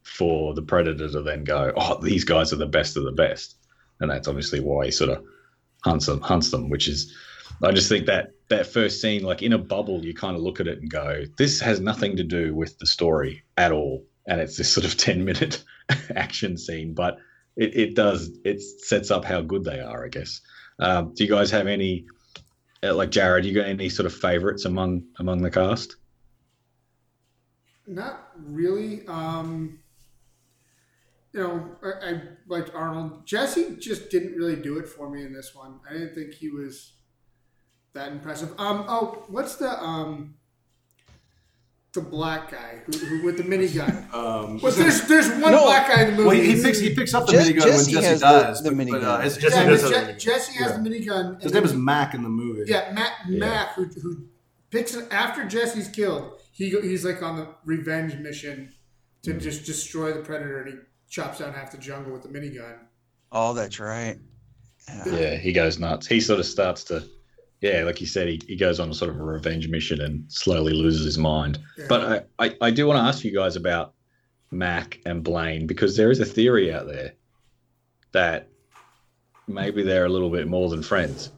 for 0.03 0.55
the 0.55 0.63
predator 0.63 1.09
to 1.09 1.23
then 1.23 1.45
go, 1.45 1.73
oh, 1.77 2.01
these 2.01 2.25
guys 2.25 2.53
are 2.53 2.57
the 2.57 2.67
best 2.67 2.97
of 2.97 3.05
the 3.05 3.13
best 3.13 3.57
and 4.01 4.11
that's 4.11 4.29
obviously 4.29 4.61
why 4.61 4.87
he 4.87 4.91
sort 4.91 5.11
of 5.11 5.25
hunts 5.85 6.07
them, 6.07 6.21
hunts 6.21 6.51
them. 6.51 6.69
Which 6.69 6.89
is, 6.89 7.15
I 7.63 7.73
just 7.73 7.89
think 7.89 8.07
that 8.07 8.33
that 8.49 8.67
first 8.67 9.01
scene, 9.01 9.23
like 9.23 9.43
in 9.43 9.53
a 9.53 9.59
bubble, 9.59 10.05
you 10.05 10.15
kind 10.15 10.37
of 10.37 10.43
look 10.43 10.61
at 10.61 10.69
it 10.69 10.81
and 10.81 10.91
go, 10.91 11.25
this 11.39 11.61
has 11.61 11.81
nothing 11.81 12.17
to 12.17 12.25
do 12.25 12.55
with 12.55 12.79
the 12.79 12.87
story 12.87 13.43
at 13.57 13.73
all, 13.73 14.05
and 14.27 14.41
it's 14.41 14.57
this 14.57 14.71
sort 14.71 14.87
of 14.87 14.97
ten 14.97 15.25
minute 15.25 15.63
action 16.15 16.57
scene, 16.57 16.95
but 16.95 17.19
it, 17.57 17.77
it 17.77 17.95
does 17.95 18.31
it 18.45 18.61
sets 18.61 19.11
up 19.11 19.25
how 19.25 19.41
good 19.41 19.65
they 19.65 19.81
are, 19.81 20.05
I 20.05 20.09
guess. 20.09 20.41
Um, 20.79 21.15
do 21.15 21.25
you 21.25 21.31
guys 21.31 21.51
have 21.51 21.67
any, 21.67 22.07
uh, 22.83 22.95
like 22.95 23.11
Jared? 23.11 23.45
You 23.45 23.55
got 23.55 23.67
any 23.67 23.89
sort 23.89 24.07
of 24.07 24.15
favorites 24.15 24.65
among 24.65 25.05
among 25.19 25.43
the 25.43 25.51
cast? 25.51 25.97
Not 27.87 28.29
really. 28.37 29.07
Um, 29.07 29.79
you 31.33 31.41
know, 31.41 31.77
I, 31.83 32.11
I 32.11 32.23
liked 32.47 32.75
Arnold. 32.75 33.27
Jesse 33.27 33.77
just 33.79 34.11
didn't 34.11 34.35
really 34.35 34.57
do 34.57 34.79
it 34.79 34.89
for 34.89 35.09
me 35.09 35.23
in 35.23 35.33
this 35.33 35.55
one. 35.55 35.81
I 35.89 35.93
didn't 35.93 36.15
think 36.15 36.35
he 36.35 36.51
was 36.51 36.93
that 37.95 38.13
impressive. 38.13 38.51
Um, 38.59 38.85
oh, 38.89 39.25
what's 39.29 39.57
the 39.57 39.83
um, 39.83 40.35
the 41.97 42.01
black 42.01 42.53
guy 42.53 42.81
who, 42.87 42.93
who 42.97 43.25
with 43.25 43.37
the 43.37 43.43
minigun? 43.43 44.05
Um, 44.15 44.61
well, 44.63 44.71
there's 44.73 45.03
there's 45.09 45.29
one 45.29 45.53
No. 45.53 45.65
black 45.65 45.89
guy 45.89 46.03
in 46.03 46.11
the 46.13 46.17
movie. 46.17 46.29
well, 46.29 46.37
he, 46.37 46.55
he 46.57 46.63
picks 46.63 46.79
he 46.79 46.95
picks 46.95 47.13
up 47.13 47.27
the 47.27 47.33
Jesse- 47.33 47.53
minigun 47.55 47.63
Jesse 47.65 47.95
when 47.95 48.03
Jesse 48.03 48.07
has 48.07 48.21
the- 48.21 48.27
dies. 48.27 48.63
the 48.63 48.71
but, 48.71 48.77
but, 48.89 49.03
uh, 49.03 49.19
minigun. 49.19 49.25
his, 49.25 49.37
Jesse 49.37 49.57
yeah, 49.57 49.65
does 49.67 49.83
Je- 49.83 49.89
the 49.89 49.95
minigun. 50.13 50.19
Jesse 50.21 50.53
has 50.53 50.71
Yeah. 50.71 50.77
the 50.79 50.91
minigun. 50.91 51.43
his 51.43 51.53
name 51.53 51.65
is 51.65 51.75
Mac 51.75 52.15
in 52.15 52.23
the 52.23 52.29
movie. 52.29 52.63
Yeah, 52.71 52.93
Matt 52.95 53.13
Yeah. 53.29 53.39
Mac 53.41 53.75
who, 53.75 53.85
who 53.87 54.25
picks 54.71 54.95
it 54.95 55.07
after 55.11 55.45
Jesse's 55.45 55.89
killed. 55.89 56.41
He 56.53 56.71
he's 56.71 57.05
like 57.05 57.23
on 57.23 57.37
the 57.37 57.49
revenge 57.65 58.15
mission 58.17 58.73
to 59.25 59.35
just 59.35 59.67
destroy 59.67 60.13
the 60.13 60.21
predator, 60.21 60.63
and 60.63 60.69
he 60.73 60.79
chops 61.11 61.41
down 61.41 61.53
half 61.53 61.73
the 61.73 61.79
jungle 61.79 62.13
with 62.13 62.23
the 62.23 62.29
minigun. 62.29 62.77
Oh, 63.33 63.53
that's 63.55 63.81
right. 63.81 64.19
Yeah, 65.05 65.35
he 65.37 65.53
goes 65.53 65.79
nuts. 65.81 66.07
He 66.07 66.21
sort 66.21 66.39
of 66.39 66.47
starts 66.47 66.85
to, 66.85 67.05
yeah, 67.61 67.83
like 67.85 68.01
you 68.01 68.07
said, 68.07 68.29
he, 68.29 68.41
he 68.47 68.57
goes 68.57 68.79
on 68.81 68.91
a 68.91 68.95
sort 68.95 69.11
of 69.11 69.19
a 69.21 69.25
revenge 69.25 69.69
mission 69.69 70.01
and 70.01 70.25
slowly 70.31 70.73
loses 70.73 71.05
his 71.05 71.19
mind. 71.19 71.59
Yeah. 71.79 71.87
But 71.89 72.29
I, 72.39 72.47
I, 72.47 72.57
I 72.61 72.71
do 72.71 72.87
want 72.87 72.99
to 72.99 73.03
ask 73.03 73.25
you 73.25 73.35
guys 73.35 73.57
about 73.57 73.95
Mac 74.51 75.01
and 75.07 75.23
Blaine 75.25 75.67
because 75.67 75.97
there 75.97 76.11
is 76.11 76.21
a 76.21 76.25
theory 76.25 76.73
out 76.73 76.87
there 76.87 77.15
that 78.13 78.49
maybe 79.49 79.83
they're 79.83 80.05
a 80.05 80.09
little 80.09 80.31
bit 80.31 80.47
more 80.49 80.69
than 80.69 80.83
friends. 80.83 81.31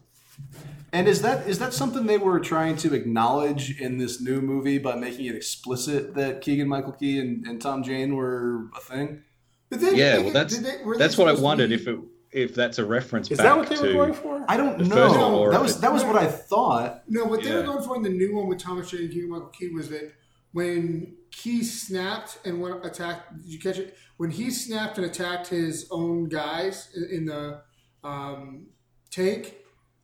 And 0.92 1.06
is 1.06 1.20
that 1.22 1.46
is 1.46 1.58
that 1.58 1.74
something 1.74 2.06
they 2.06 2.16
were 2.16 2.40
trying 2.40 2.76
to 2.78 2.94
acknowledge 2.94 3.78
in 3.78 3.98
this 3.98 4.22
new 4.22 4.40
movie 4.40 4.78
by 4.78 4.94
making 4.96 5.26
it 5.26 5.34
explicit 5.34 6.14
that 6.14 6.40
Keegan 6.40 6.66
Michael 6.66 6.92
Key 6.92 7.18
and, 7.18 7.46
and 7.46 7.60
Tom 7.60 7.82
Jane 7.82 8.16
were 8.16 8.68
a 8.74 8.80
thing? 8.80 9.22
But 9.68 9.80
then, 9.80 9.96
Yeah, 9.96 10.16
they- 10.16 10.22
well, 10.24 10.32
that's 10.32 10.58
they- 10.58 10.78
that's 10.96 11.18
what 11.18 11.28
I 11.28 11.34
wondered 11.34 11.68
be- 11.68 11.74
if 11.74 11.86
it 11.86 11.98
if 12.32 12.54
that's 12.54 12.78
a 12.78 12.84
reference 12.84 13.30
Is 13.30 13.38
back 13.38 13.44
that 13.46 13.56
what 13.56 13.68
they 13.68 13.76
were 13.88 13.92
going 14.06 14.14
for? 14.14 14.44
I 14.48 14.56
don't 14.56 14.78
know. 14.80 15.46
first 15.46 15.52
that 15.52 15.60
was 15.62 15.80
that 15.80 15.92
was 15.92 16.04
what 16.04 16.16
I 16.16 16.26
thought. 16.26 17.02
No, 17.08 17.24
what 17.24 17.42
they 17.42 17.54
were 17.54 17.62
going 17.62 17.82
for 17.82 17.96
in 17.96 18.02
the 18.02 18.08
new 18.10 18.36
one 18.36 18.46
with 18.48 18.58
Thomas 18.58 18.90
Jane 18.90 19.02
and 19.02 19.10
Keegan 19.12 19.30
Michael 19.30 19.48
Key 19.48 19.68
was 19.70 19.88
that 19.90 20.12
when 20.52 21.16
Key 21.30 21.62
snapped 21.62 22.38
and 22.44 22.60
went 22.60 22.84
attacked, 22.84 23.36
did 23.36 23.46
you 23.46 23.58
catch 23.58 23.78
it? 23.78 23.96
When 24.16 24.30
he 24.30 24.50
snapped 24.50 24.96
and 24.98 25.06
attacked 25.06 25.48
his 25.48 25.86
own 25.90 26.28
guys 26.28 26.88
in- 26.96 27.10
in 27.18 27.26
the 27.26 27.62
um, 28.04 28.68
tank, 29.10 29.54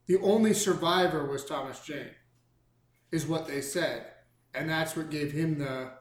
the 0.07 0.17
only 0.21 0.53
survivor 0.53 1.25
was 1.25 1.43
Thomas 1.45 1.79
Jane, 1.85 2.11
is 3.11 3.25
what 3.25 3.47
they 3.47 3.61
said, 3.61 4.05
and 4.53 4.69
that's 4.69 4.95
what 4.95 5.09
gave 5.09 5.31
him 5.31 5.57
the 5.59 5.91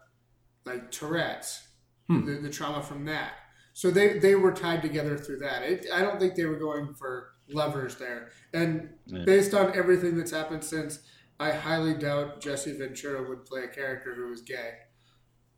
like 0.67 0.91
Tourette's, 0.91 1.61
Hmm. 2.07 2.27
the, 2.27 2.33
the 2.35 2.51
trauma 2.51 2.83
from 2.83 3.05
that. 3.07 3.33
So 3.75 3.91
they 3.91 4.19
they 4.19 4.35
were 4.37 4.53
tied 4.53 4.81
together 4.83 5.19
through 5.19 5.39
that. 5.41 5.63
It, 5.63 5.87
I 5.93 6.01
don't 6.01 6.19
think 6.19 6.35
they 6.37 6.47
were 6.47 6.59
going 6.59 6.95
for 6.95 7.33
lovers 7.49 7.97
there, 7.97 8.31
and 8.55 8.89
Yeah. 9.07 9.25
based 9.25 9.53
on 9.53 9.77
everything 9.77 10.17
that's 10.17 10.31
happened 10.31 10.65
since. 10.65 11.01
I 11.41 11.51
highly 11.51 11.95
doubt 11.95 12.41
Jesse 12.41 12.79
Ventura 12.79 13.29
would 13.29 13.45
play 13.45 13.65
a 13.65 13.69
character 13.69 14.15
who 14.15 14.29
was 14.29 14.41
gay. 14.43 14.71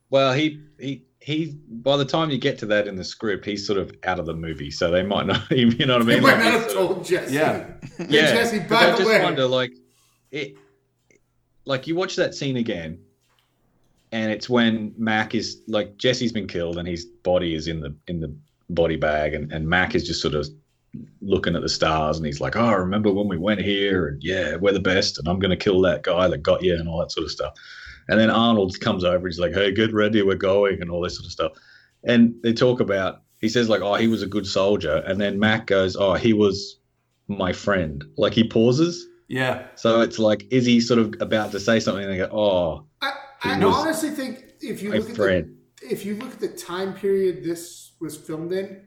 Well, 0.09 0.33
he 0.33 0.63
he 0.81 1.05
he. 1.21 1.59
By 1.69 1.99
the 1.99 2.05
time 2.07 2.31
you 2.31 2.39
get 2.39 2.59
to 2.61 2.67
that 2.67 2.89
in 2.89 2.97
the 2.97 3.05
script, 3.05 3.45
he's 3.45 3.67
sort 3.67 3.79
of 3.79 3.93
out 4.05 4.19
of 4.19 4.25
the 4.25 4.33
movie, 4.35 4.71
so 4.71 4.91
they 4.91 5.03
might 5.03 5.27
not. 5.27 5.51
You 5.51 5.85
know 5.85 5.99
what 5.99 6.03
I 6.03 6.05
They 6.07 6.15
mean? 6.15 6.23
might 6.23 6.35
Like, 6.37 6.45
not 6.45 6.53
have 6.63 6.73
told 6.73 7.05
Jesse. 7.05 7.35
Yeah. 7.35 7.67
Hey, 7.99 8.07
yeah. 8.09 8.33
Jesse, 8.33 8.59
but 8.61 8.69
by 8.71 8.77
I 8.77 8.91
just 8.97 9.05
way, 9.07 9.23
wonder, 9.23 9.47
like, 9.47 9.73
it, 10.31 10.55
like 11.67 11.87
you 11.87 11.95
watch 11.95 12.17
that 12.17 12.35
scene 12.35 12.57
again, 12.57 13.01
and 14.13 14.31
it's 14.31 14.49
when 14.49 14.95
Mac 14.97 15.35
is 15.35 15.63
like 15.69 15.97
Jesse's 15.97 16.33
been 16.33 16.47
killed, 16.47 16.79
and 16.79 16.87
his 16.87 17.05
body 17.05 17.55
is 17.55 17.69
in 17.69 17.81
the 17.81 17.95
in 18.09 18.21
the 18.21 18.35
body 18.71 18.97
bag, 18.97 19.35
and 19.35 19.53
and 19.53 19.69
Mac 19.69 19.95
is 19.95 20.07
just 20.07 20.23
sort 20.23 20.35
of 20.35 20.47
looking 21.21 21.57
at 21.57 21.63
the 21.63 21.69
stars, 21.69 22.17
and 22.17 22.27
he's 22.27 22.41
like, 22.41 22.57
"Oh, 22.57 22.73
remember 22.73 23.13
when 23.13 23.29
we 23.29 23.37
went 23.37 23.61
here? 23.61 24.07
And 24.07 24.23
yeah, 24.23 24.57
we're 24.57 24.73
the 24.73 24.81
best, 24.81 25.19
and 25.19 25.29
I'm 25.29 25.39
gonna 25.39 25.57
kill 25.57 25.81
that 25.83 26.03
guy 26.03 26.29
that 26.29 26.43
got 26.43 26.63
you, 26.63 26.75
and 26.75 26.89
all 26.89 27.01
that 27.01 27.13
sort 27.13 27.25
of 27.25 27.31
stuff." 27.31 27.55
And 28.09 28.21
then 28.21 28.31
Arnold 28.31 28.79
comes 28.81 29.05
over, 29.05 29.27
he's 29.27 29.41
like, 29.41 29.53
"Hey, 29.53 29.73
get 29.73 29.93
ready, 29.93 30.23
we're 30.23 30.37
going," 30.37 30.81
and 30.81 30.91
all 30.91 31.03
this 31.03 31.17
sort 31.17 31.27
of 31.27 31.33
stuff. 31.33 31.53
And 32.05 32.35
they 32.43 32.53
talk 32.53 32.81
about. 32.81 33.23
He 33.41 33.49
says 33.51 33.69
like, 33.69 33.83
"Oh, 33.83 33.95
he 33.95 34.09
was 34.09 34.23
a 34.23 34.27
good 34.27 34.47
soldier," 34.47 35.03
and 35.07 35.21
then 35.21 35.39
Mac 35.39 35.67
goes, 35.67 35.97
"Oh, 35.97 36.15
he 36.15 36.33
was 36.33 36.79
my 37.29 37.53
friend." 37.53 38.05
Like 38.17 38.33
he 38.33 38.49
pauses. 38.49 39.07
Yeah. 39.29 39.67
So 39.75 40.01
it's 40.01 40.19
like, 40.19 40.47
is 40.51 40.65
he 40.65 40.81
sort 40.81 41.01
of 41.01 41.15
about 41.21 41.51
to 41.51 41.61
say 41.61 41.81
something? 41.81 42.05
And 42.05 42.13
they 42.13 42.19
go, 42.19 42.31
"Oh, 42.33 42.87
I, 43.03 43.13
I 43.51 43.65
was 43.65 43.75
honestly 43.77 44.11
think 44.11 44.45
if 44.61 44.83
you 44.83 44.91
my 44.91 44.97
look 44.99 45.11
at 45.11 45.17
the, 45.17 45.55
if 45.83 46.05
you 46.05 46.17
look 46.17 46.33
at 46.33 46.41
the 46.41 46.49
time 46.49 46.95
period 46.95 47.45
this 47.45 47.93
was 48.01 48.17
filmed 48.17 48.53
in, 48.53 48.87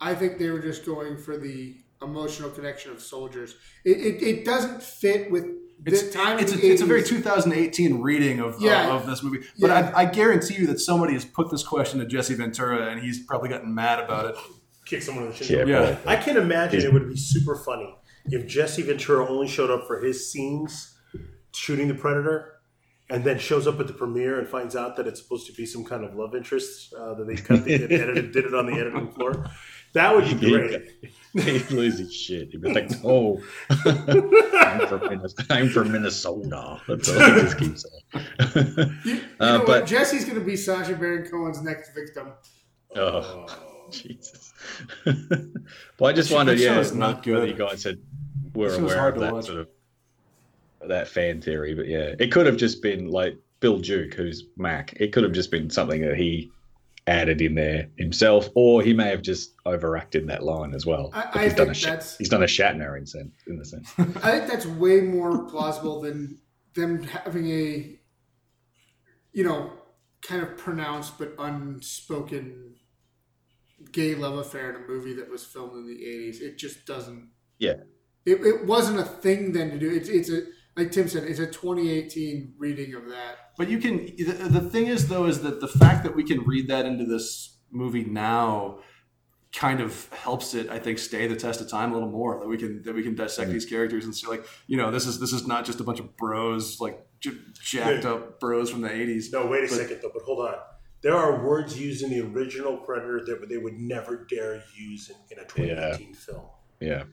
I 0.00 0.14
think 0.14 0.38
they 0.38 0.50
were 0.50 0.60
just 0.60 0.84
going 0.84 1.16
for 1.18 1.36
the 1.38 1.76
emotional 2.02 2.50
connection 2.50 2.92
of 2.92 3.00
soldiers. 3.00 3.56
It, 3.84 3.98
it, 3.98 4.22
it 4.22 4.44
doesn't 4.44 4.82
fit 4.82 5.30
with 5.30 5.46
It's, 5.86 6.10
time. 6.14 6.38
it's, 6.38 6.52
a, 6.52 6.66
it's 6.72 6.82
a 6.82 6.86
very 6.86 7.02
2018 7.02 8.00
reading 8.02 8.40
of, 8.40 8.56
Yeah. 8.60 8.88
of, 8.94 9.02
of 9.02 9.06
this 9.06 9.22
movie. 9.22 9.46
But 9.58 9.68
Yeah. 9.70 9.92
I, 9.96 10.02
I 10.02 10.04
guarantee 10.04 10.56
you 10.56 10.66
that 10.66 10.80
somebody 10.80 11.14
has 11.14 11.24
put 11.24 11.50
this 11.50 11.62
question 11.62 11.98
to 12.00 12.06
Jesse 12.06 12.34
Ventura 12.34 12.90
and 12.90 13.00
he's 13.00 13.24
probably 13.24 13.48
gotten 13.48 13.74
mad 13.74 13.98
about 14.00 14.26
it. 14.26 14.36
Kick 14.84 15.02
someone 15.02 15.24
in 15.24 15.30
the 15.30 15.36
shin. 15.36 15.66
Yeah, 15.68 15.80
Yeah. 15.88 15.98
I 16.06 16.16
can 16.16 16.36
imagine 16.36 16.82
it 16.82 16.92
would 16.92 17.08
be 17.08 17.16
super 17.16 17.56
funny 17.56 17.96
if 18.26 18.46
Jesse 18.46 18.82
Ventura 18.82 19.26
only 19.26 19.48
showed 19.48 19.70
up 19.70 19.86
for 19.86 20.00
his 20.00 20.30
scenes 20.30 20.94
shooting 21.54 21.88
the 21.88 21.94
Predator 21.94 22.52
and 23.10 23.22
then 23.24 23.38
shows 23.38 23.66
up 23.66 23.78
at 23.80 23.86
the 23.86 23.92
premiere 23.92 24.38
and 24.38 24.48
finds 24.48 24.74
out 24.74 24.96
that 24.96 25.06
it's 25.06 25.22
supposed 25.22 25.46
to 25.46 25.52
be 25.52 25.64
some 25.66 25.84
kind 25.84 26.04
of 26.04 26.14
love 26.16 26.34
interest 26.34 26.92
uh, 26.94 27.14
that 27.14 27.26
they 27.26 27.36
cut 27.36 27.64
the, 27.64 27.74
edited, 27.74 28.32
did 28.32 28.44
it 28.44 28.54
on 28.54 28.66
the 28.66 28.72
editing 28.72 29.10
floor. 29.12 29.46
That 29.92 30.14
would 30.14 30.24
be 30.40 30.50
great. 30.50 30.90
He'd 31.34 31.70
lose 31.70 31.98
his 31.98 32.12
shit. 32.14 32.50
He'd 32.50 32.60
be 32.60 32.72
like, 32.72 32.90
"Oh, 33.04 33.40
I'm 33.70 34.86
from, 34.88 35.00
Minnesota. 35.08 35.46
I'm 35.50 35.68
from 35.70 35.92
Minnesota." 35.92 36.80
That's 36.88 37.08
all 37.08 37.14
he 37.34 37.40
just 37.40 37.58
keeps 37.58 37.84
saying. 38.12 38.98
You, 39.04 39.12
you 39.14 39.20
Uh, 39.40 39.52
know 39.52 39.58
what? 39.58 39.66
but- 39.66 39.86
Jesse's 39.86 40.24
going 40.24 40.38
to 40.38 40.44
be 40.44 40.56
Sacha 40.56 40.94
Baron 40.96 41.30
Cohen's 41.30 41.62
next 41.62 41.94
victim. 41.94 42.32
oh, 42.96 43.46
Jesus. 43.90 44.52
well, 45.98 46.10
I 46.10 46.12
just 46.12 46.28
That 46.30 46.34
wondered, 46.34 46.58
yeah, 46.58 46.78
is 46.78 46.92
not 46.94 47.24
whether 47.26 47.46
good. 47.46 47.48
you 47.50 47.54
guys 47.54 47.84
had 47.84 47.98
were 48.54 48.68
That 48.70 48.76
show's 48.78 48.92
aware 48.92 49.08
of 49.08 49.20
that 49.20 49.32
watch. 49.32 49.46
sort 49.46 49.60
of 49.60 49.68
that 50.86 51.08
fan 51.08 51.40
theory, 51.40 51.74
but 51.74 51.86
yeah, 51.88 52.14
it 52.18 52.30
could 52.32 52.46
have 52.46 52.56
just 52.56 52.82
been 52.82 53.08
like 53.08 53.36
Bill 53.60 53.78
Duke, 53.78 54.14
who's 54.14 54.44
Mac. 54.56 54.94
It 55.00 55.12
could 55.12 55.24
have 55.24 55.32
just 55.32 55.50
been 55.50 55.70
something 55.70 56.00
that 56.02 56.16
he 56.16 56.50
added 57.06 57.40
in 57.40 57.54
there 57.54 57.88
himself, 57.96 58.48
or 58.54 58.82
he 58.82 58.92
may 58.92 59.08
have 59.08 59.22
just 59.22 59.54
overacted 59.64 60.26
that 60.28 60.42
line 60.42 60.74
as 60.74 60.84
well. 60.84 61.10
I- 61.14 61.28
I 61.34 61.44
he's 61.44 61.54
done 61.54 61.62
a 61.62 61.66
think 61.66 61.76
Sh- 61.76 61.84
that's- 61.84 62.18
he's 62.18 62.28
done 62.28 62.42
a 62.42 62.46
Shatner 62.46 62.98
in 62.98 63.06
sense 63.06 63.32
in 63.46 63.58
the 63.58 63.64
sense. 63.64 63.92
I 63.98 64.38
think 64.38 64.50
that's 64.50 64.66
way 64.66 65.00
more 65.02 65.46
plausible 65.48 66.00
than 66.00 66.38
them 66.74 67.02
having 67.04 67.46
a, 67.50 67.98
you 69.32 69.44
know, 69.44 69.72
kind 70.22 70.42
of 70.42 70.56
pronounced 70.56 71.18
but 71.18 71.34
unspoken 71.38 72.74
gay 73.92 74.14
love 74.14 74.38
affair 74.38 74.70
in 74.70 74.76
a 74.82 74.86
movie 74.86 75.14
that 75.14 75.30
was 75.30 75.44
filmed 75.44 75.74
in 75.74 75.86
the 75.86 76.04
'80s. 76.04 76.40
It 76.40 76.58
just 76.58 76.84
doesn't. 76.86 77.28
Yeah. 77.58 77.76
It, 78.24 78.44
it 78.44 78.66
wasn't 78.66 78.98
a 78.98 79.04
thing 79.04 79.52
then 79.52 79.70
to 79.70 79.78
do. 79.78 79.88
It's 79.90 80.08
it's 80.08 80.30
a 80.30 80.42
like 80.76 80.92
Tim 80.92 81.08
said. 81.08 81.24
It's 81.24 81.38
a 81.38 81.46
2018 81.46 82.54
reading 82.58 82.94
of 82.94 83.08
that. 83.08 83.52
But 83.56 83.68
you 83.68 83.78
can. 83.78 84.06
The, 84.16 84.60
the 84.60 84.60
thing 84.60 84.86
is, 84.86 85.08
though, 85.08 85.24
is 85.24 85.40
that 85.42 85.60
the 85.60 85.68
fact 85.68 86.04
that 86.04 86.14
we 86.14 86.24
can 86.24 86.44
read 86.44 86.68
that 86.68 86.86
into 86.86 87.04
this 87.04 87.56
movie 87.70 88.04
now 88.04 88.78
kind 89.52 89.80
of 89.80 90.12
helps 90.12 90.54
it, 90.54 90.68
I 90.68 90.78
think, 90.78 90.98
stay 90.98 91.26
the 91.26 91.36
test 91.36 91.60
of 91.62 91.70
time 91.70 91.90
a 91.90 91.94
little 91.94 92.10
more. 92.10 92.38
That 92.38 92.48
we 92.48 92.58
can 92.58 92.82
that 92.82 92.94
we 92.94 93.02
can 93.02 93.14
dissect 93.14 93.50
mm. 93.50 93.54
these 93.54 93.64
characters 93.64 94.04
and 94.04 94.14
see, 94.14 94.26
like, 94.26 94.46
you 94.66 94.76
know, 94.76 94.90
this 94.90 95.06
is 95.06 95.18
this 95.18 95.32
is 95.32 95.46
not 95.46 95.64
just 95.64 95.80
a 95.80 95.84
bunch 95.84 95.98
of 95.98 96.16
bros, 96.16 96.80
like 96.80 97.06
j- 97.20 97.38
jacked 97.62 98.04
up 98.04 98.38
bros 98.38 98.70
from 98.70 98.82
the 98.82 98.90
'80s. 98.90 99.32
No, 99.32 99.46
wait 99.46 99.64
a 99.64 99.68
But- 99.68 99.76
second 99.76 100.00
though, 100.02 100.10
but 100.12 100.22
hold 100.22 100.46
on. 100.46 100.54
There 101.02 101.14
are 101.14 101.44
words 101.46 101.78
used 101.78 102.02
in 102.02 102.10
the 102.10 102.20
original 102.20 102.78
Predator 102.78 103.22
that 103.26 103.48
they 103.48 103.58
would 103.58 103.78
never 103.78 104.26
dare 104.28 104.62
use 104.74 105.10
in, 105.10 105.16
in 105.30 105.44
a 105.44 105.46
2018 105.46 106.14
film. 106.14 106.46
Yeah. 106.80 107.04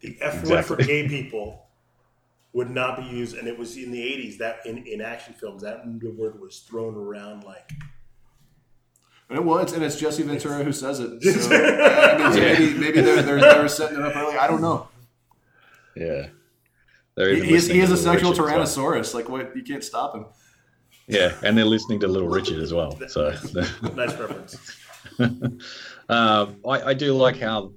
The 0.00 0.16
F 0.20 0.48
word 0.48 0.64
for 0.64 0.76
gay 0.76 1.08
people 1.08 1.66
would 2.52 2.70
not 2.70 2.98
be 2.98 3.04
used, 3.04 3.36
and 3.36 3.48
it 3.48 3.58
was 3.58 3.76
in 3.76 3.90
the 3.90 4.00
80s 4.00 4.38
that 4.38 4.64
in, 4.66 4.86
in 4.86 5.00
action 5.00 5.34
films 5.34 5.62
that 5.62 5.84
word 6.16 6.38
was 6.40 6.60
thrown 6.60 6.94
around 6.94 7.44
like 7.44 7.70
And 9.30 9.38
it 9.38 9.44
was, 9.44 9.72
and 9.72 9.82
it's 9.82 9.98
Jesse 9.98 10.22
Ventura 10.22 10.62
who 10.62 10.72
says 10.72 11.00
it. 11.00 11.22
So, 11.22 11.50
I 11.54 12.18
mean, 12.18 12.36
Yeah. 12.36 12.52
maybe 12.58 12.74
maybe 12.78 13.00
they're, 13.00 13.22
they're 13.22 13.40
they're 13.40 13.68
setting 13.68 13.98
it 13.98 14.04
up 14.04 14.14
early. 14.16 14.36
I 14.36 14.46
don't 14.46 14.60
know. 14.60 14.88
Yeah. 15.96 16.26
He, 17.16 17.40
he 17.40 17.54
is, 17.54 17.66
he 17.66 17.80
is 17.80 17.90
a 17.90 17.96
sexual 17.96 18.30
Richard 18.32 18.48
as 18.60 18.76
well. 18.76 18.92
tyrannosaurus. 18.92 19.14
Like 19.14 19.28
what? 19.28 19.54
You 19.56 19.62
can't 19.62 19.84
stop 19.84 20.14
him. 20.14 20.26
Yeah, 21.08 21.34
and 21.42 21.58
they're 21.58 21.64
listening 21.64 22.00
to 22.00 22.08
Little 22.08 22.28
Richard 22.28 22.58
as 22.60 22.72
well. 22.72 22.98
So, 23.08 23.30
nice 23.94 24.14
reference. 24.18 24.76
um, 25.18 26.56
I, 26.66 26.82
I 26.86 26.94
do 26.94 27.12
like 27.12 27.38
how 27.38 27.72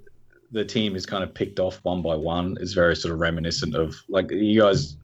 the 0.56 0.64
team 0.64 0.96
is 0.96 1.04
kind 1.04 1.22
of 1.22 1.34
picked 1.34 1.60
off 1.60 1.78
one 1.82 2.00
by 2.00 2.16
one. 2.16 2.56
is 2.60 2.72
very 2.72 2.96
sort 2.96 3.12
of 3.12 3.20
reminiscent 3.20 3.74
of 3.74 3.94
like 4.08 4.30
you 4.30 4.60
guys 4.62 4.96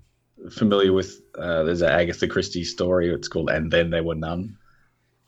familiar 0.50 0.92
with. 0.92 1.20
Uh, 1.38 1.62
there's 1.62 1.82
an 1.82 1.90
Agatha 1.90 2.26
Christie 2.26 2.64
story. 2.64 3.12
It's 3.12 3.28
called 3.28 3.50
"And 3.50 3.70
Then 3.70 3.90
There 3.90 4.02
Were 4.02 4.14
None." 4.14 4.56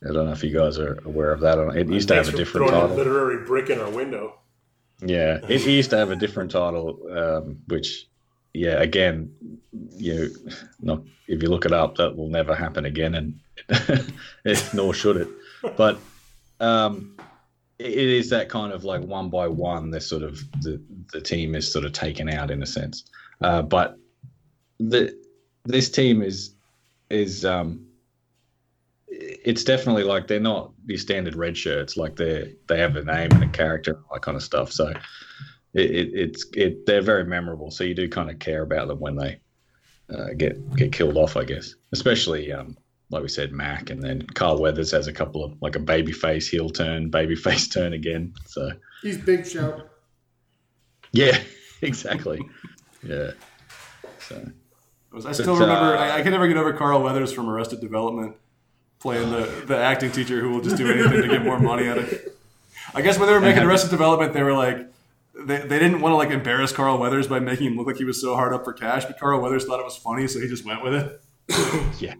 I 0.02 0.12
don't 0.12 0.26
know 0.26 0.32
if 0.32 0.42
you 0.42 0.52
guys 0.52 0.78
are 0.78 0.98
aware 1.04 1.30
of 1.30 1.40
that. 1.40 1.58
It 1.76 1.88
used 1.88 2.08
to 2.08 2.14
have 2.14 2.28
a 2.28 2.32
different 2.32 2.68
throwing 2.68 2.74
a 2.74 2.88
title. 2.88 2.96
literary 2.96 3.46
brick 3.46 3.70
in 3.70 3.80
our 3.80 3.90
window. 3.90 4.38
Yeah, 5.00 5.40
it 5.48 5.66
used 5.66 5.90
to 5.90 5.98
have 5.98 6.10
a 6.10 6.16
different 6.16 6.50
title, 6.50 7.00
um, 7.10 7.58
which, 7.66 8.08
yeah, 8.54 8.80
again, 8.80 9.34
you 9.90 10.34
not 10.80 11.02
if 11.28 11.42
you 11.42 11.48
look 11.48 11.66
it 11.66 11.72
up, 11.72 11.96
that 11.96 12.16
will 12.16 12.28
never 12.28 12.54
happen 12.54 12.86
again, 12.86 13.14
and 13.14 13.40
it, 14.44 14.70
nor 14.72 14.94
should 14.94 15.18
it. 15.18 15.28
But 15.76 15.98
um, 16.60 17.13
it 17.78 17.96
is 17.96 18.30
that 18.30 18.48
kind 18.48 18.72
of 18.72 18.84
like 18.84 19.02
one 19.02 19.30
by 19.30 19.48
one, 19.48 19.90
the 19.90 20.00
sort 20.00 20.22
of 20.22 20.38
the 20.62 20.80
the 21.12 21.20
team 21.20 21.54
is 21.54 21.70
sort 21.70 21.84
of 21.84 21.92
taken 21.92 22.28
out 22.28 22.50
in 22.50 22.62
a 22.62 22.66
sense. 22.66 23.04
Uh, 23.40 23.62
but 23.62 23.96
the 24.78 25.16
this 25.64 25.90
team 25.90 26.22
is 26.22 26.54
is 27.10 27.44
um, 27.44 27.86
it's 29.08 29.64
definitely 29.64 30.04
like 30.04 30.26
they're 30.26 30.40
not 30.40 30.72
your 30.86 30.98
standard 30.98 31.34
red 31.34 31.56
shirts. 31.56 31.96
Like 31.96 32.16
they 32.16 32.54
they 32.68 32.78
have 32.78 32.96
a 32.96 33.04
name 33.04 33.30
and 33.32 33.44
a 33.44 33.48
character, 33.48 33.92
and 33.92 34.04
all 34.08 34.14
that 34.14 34.22
kind 34.22 34.36
of 34.36 34.42
stuff. 34.42 34.72
So 34.72 34.88
it, 35.74 35.90
it 35.90 36.10
it's 36.14 36.46
it 36.54 36.86
they're 36.86 37.02
very 37.02 37.24
memorable. 37.24 37.70
So 37.70 37.84
you 37.84 37.94
do 37.94 38.08
kind 38.08 38.30
of 38.30 38.38
care 38.38 38.62
about 38.62 38.88
them 38.88 39.00
when 39.00 39.16
they 39.16 39.40
uh, 40.14 40.28
get 40.36 40.76
get 40.76 40.92
killed 40.92 41.16
off, 41.16 41.36
I 41.36 41.44
guess. 41.44 41.74
Especially 41.92 42.52
um, 42.52 42.76
like 43.14 43.22
we 43.22 43.28
said, 43.28 43.52
Mac, 43.52 43.88
and 43.90 44.02
then 44.02 44.22
Carl 44.34 44.60
Weathers 44.60 44.90
has 44.90 45.06
a 45.06 45.12
couple 45.12 45.42
of 45.44 45.54
like 45.62 45.76
a 45.76 45.80
baby 45.80 46.12
face 46.12 46.48
heel 46.48 46.68
turn, 46.68 47.08
baby 47.10 47.34
face 47.46 47.66
turn 47.68 47.92
again. 47.94 48.34
So 48.46 48.70
He's 49.02 49.16
Big 49.18 49.46
Show. 49.46 49.82
yeah, 51.12 51.38
exactly. 51.82 52.40
Yeah. 53.02 53.30
So 54.18 54.42
I 55.26 55.32
still 55.32 55.54
But, 55.54 55.60
remember. 55.60 55.96
uh, 55.96 55.98
I, 55.98 56.16
I 56.18 56.22
can 56.22 56.32
never 56.32 56.48
get 56.48 56.56
over 56.56 56.72
Carl 56.72 57.02
Weathers 57.02 57.32
from 57.32 57.48
Arrested 57.48 57.80
Development 57.80 58.34
playing 58.98 59.30
the, 59.30 59.64
the 59.66 59.76
acting 59.76 60.10
teacher 60.10 60.40
who 60.40 60.50
will 60.50 60.60
just 60.62 60.76
do 60.76 60.90
anything 60.90 61.22
to 61.22 61.28
get 61.28 61.42
more 61.44 61.58
money 61.60 61.86
out 61.88 61.98
of 61.98 62.10
it. 62.12 62.36
I 62.94 63.02
guess 63.02 63.18
when 63.18 63.28
they 63.28 63.34
were 63.34 63.40
making 63.40 63.62
Arrested 63.62 63.90
Development, 63.90 64.32
they 64.32 64.42
were 64.42 64.54
like, 64.54 64.78
they, 65.36 65.58
they 65.58 65.78
didn't 65.78 66.00
want 66.00 66.12
to 66.12 66.16
like 66.16 66.30
embarrass 66.30 66.72
Carl 66.72 66.98
Weathers 66.98 67.26
by 67.28 67.38
making 67.38 67.66
him 67.72 67.76
look 67.76 67.86
like 67.86 67.96
he 67.96 68.04
was 68.04 68.20
so 68.20 68.34
hard 68.34 68.52
up 68.54 68.64
for 68.64 68.72
cash, 68.72 69.04
but 69.04 69.18
Carl 69.18 69.40
Weathers 69.40 69.66
thought 69.66 69.78
it 69.78 69.84
was 69.84 69.96
funny, 69.96 70.26
so 70.26 70.40
he 70.40 70.48
just 70.48 70.64
went 70.64 70.82
with 70.82 70.94
it. 70.94 71.20
yeah. 72.00 72.14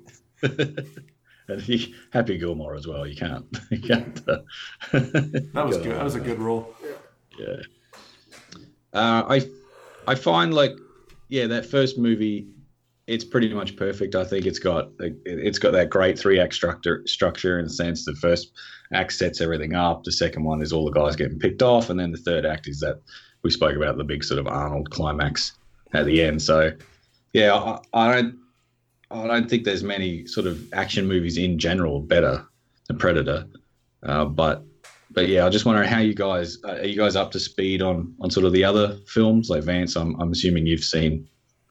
and 1.48 1.60
he, 1.60 1.94
Happy 2.12 2.38
Gilmore 2.38 2.74
as 2.74 2.86
well. 2.86 3.06
You 3.06 3.16
can't. 3.16 3.46
You 3.70 3.80
can't 3.80 4.22
uh, 4.28 4.38
That 4.92 5.64
was 5.66 5.78
good. 5.78 5.96
That 5.96 6.04
was 6.04 6.14
a 6.14 6.20
good 6.20 6.38
role. 6.38 6.74
Yeah. 7.38 7.56
Uh, 8.92 9.24
I 9.28 9.50
I 10.06 10.14
find 10.14 10.54
like 10.54 10.72
yeah 11.28 11.46
that 11.48 11.66
first 11.66 11.98
movie 11.98 12.48
it's 13.06 13.24
pretty 13.24 13.52
much 13.52 13.76
perfect. 13.76 14.14
I 14.14 14.24
think 14.24 14.46
it's 14.46 14.58
got 14.58 14.88
it's 14.98 15.58
got 15.58 15.72
that 15.72 15.90
great 15.90 16.18
three 16.18 16.40
act 16.40 16.54
structure 16.54 17.02
structure 17.06 17.58
in 17.58 17.64
the 17.64 17.70
sense 17.70 18.04
the 18.04 18.14
first 18.14 18.52
act 18.92 19.12
sets 19.12 19.40
everything 19.40 19.74
up. 19.74 20.04
The 20.04 20.12
second 20.12 20.44
one 20.44 20.62
is 20.62 20.72
all 20.72 20.84
the 20.84 20.98
guys 20.98 21.16
getting 21.16 21.38
picked 21.38 21.62
off, 21.62 21.90
and 21.90 22.00
then 22.00 22.12
the 22.12 22.18
third 22.18 22.46
act 22.46 22.66
is 22.66 22.80
that 22.80 23.00
we 23.42 23.50
spoke 23.50 23.76
about 23.76 23.98
the 23.98 24.04
big 24.04 24.24
sort 24.24 24.40
of 24.40 24.46
Arnold 24.46 24.90
climax 24.90 25.52
at 25.92 26.06
the 26.06 26.22
end. 26.22 26.40
So 26.40 26.72
yeah, 27.32 27.54
I, 27.54 27.80
I 27.92 28.14
don't 28.14 28.38
I 29.14 29.26
don't 29.26 29.48
think 29.48 29.64
there's 29.64 29.84
many 29.84 30.26
sort 30.26 30.46
of 30.46 30.72
action 30.72 31.06
movies 31.06 31.38
in 31.38 31.58
general 31.58 32.00
better 32.00 32.44
than 32.88 32.98
Predator, 32.98 33.46
uh, 34.02 34.24
but 34.24 34.64
but 35.10 35.28
yeah, 35.28 35.46
I 35.46 35.50
just 35.50 35.64
wonder 35.64 35.84
how 35.84 36.00
you 36.00 36.14
guys 36.14 36.58
uh, 36.64 36.72
are 36.72 36.84
you 36.84 36.96
guys 36.96 37.16
up 37.16 37.30
to 37.32 37.40
speed 37.40 37.82
on 37.82 38.14
on 38.20 38.30
sort 38.30 38.46
of 38.46 38.52
the 38.52 38.64
other 38.64 38.98
films 39.06 39.48
like 39.48 39.62
Vance. 39.62 39.96
I'm 39.96 40.20
I'm 40.20 40.32
assuming 40.32 40.66
you've 40.66 40.84
seen 40.84 41.28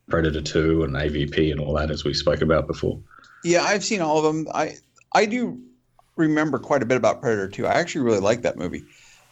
Predator 0.09 0.41
Two 0.41 0.83
and 0.83 0.93
AVP 0.93 1.51
and 1.51 1.59
all 1.59 1.73
that 1.73 1.91
as 1.91 2.03
we 2.03 2.13
spoke 2.13 2.41
about 2.41 2.67
before. 2.67 2.99
Yeah, 3.43 3.63
I've 3.63 3.83
seen 3.83 4.01
all 4.01 4.17
of 4.17 4.23
them. 4.23 4.47
I 4.53 4.75
I 5.13 5.25
do 5.25 5.59
remember 6.15 6.59
quite 6.59 6.81
a 6.81 6.85
bit 6.85 6.97
about 6.97 7.21
Predator 7.21 7.49
Two. 7.49 7.67
I 7.67 7.73
actually 7.73 8.01
really 8.01 8.19
like 8.19 8.43
that 8.43 8.57
movie 8.57 8.83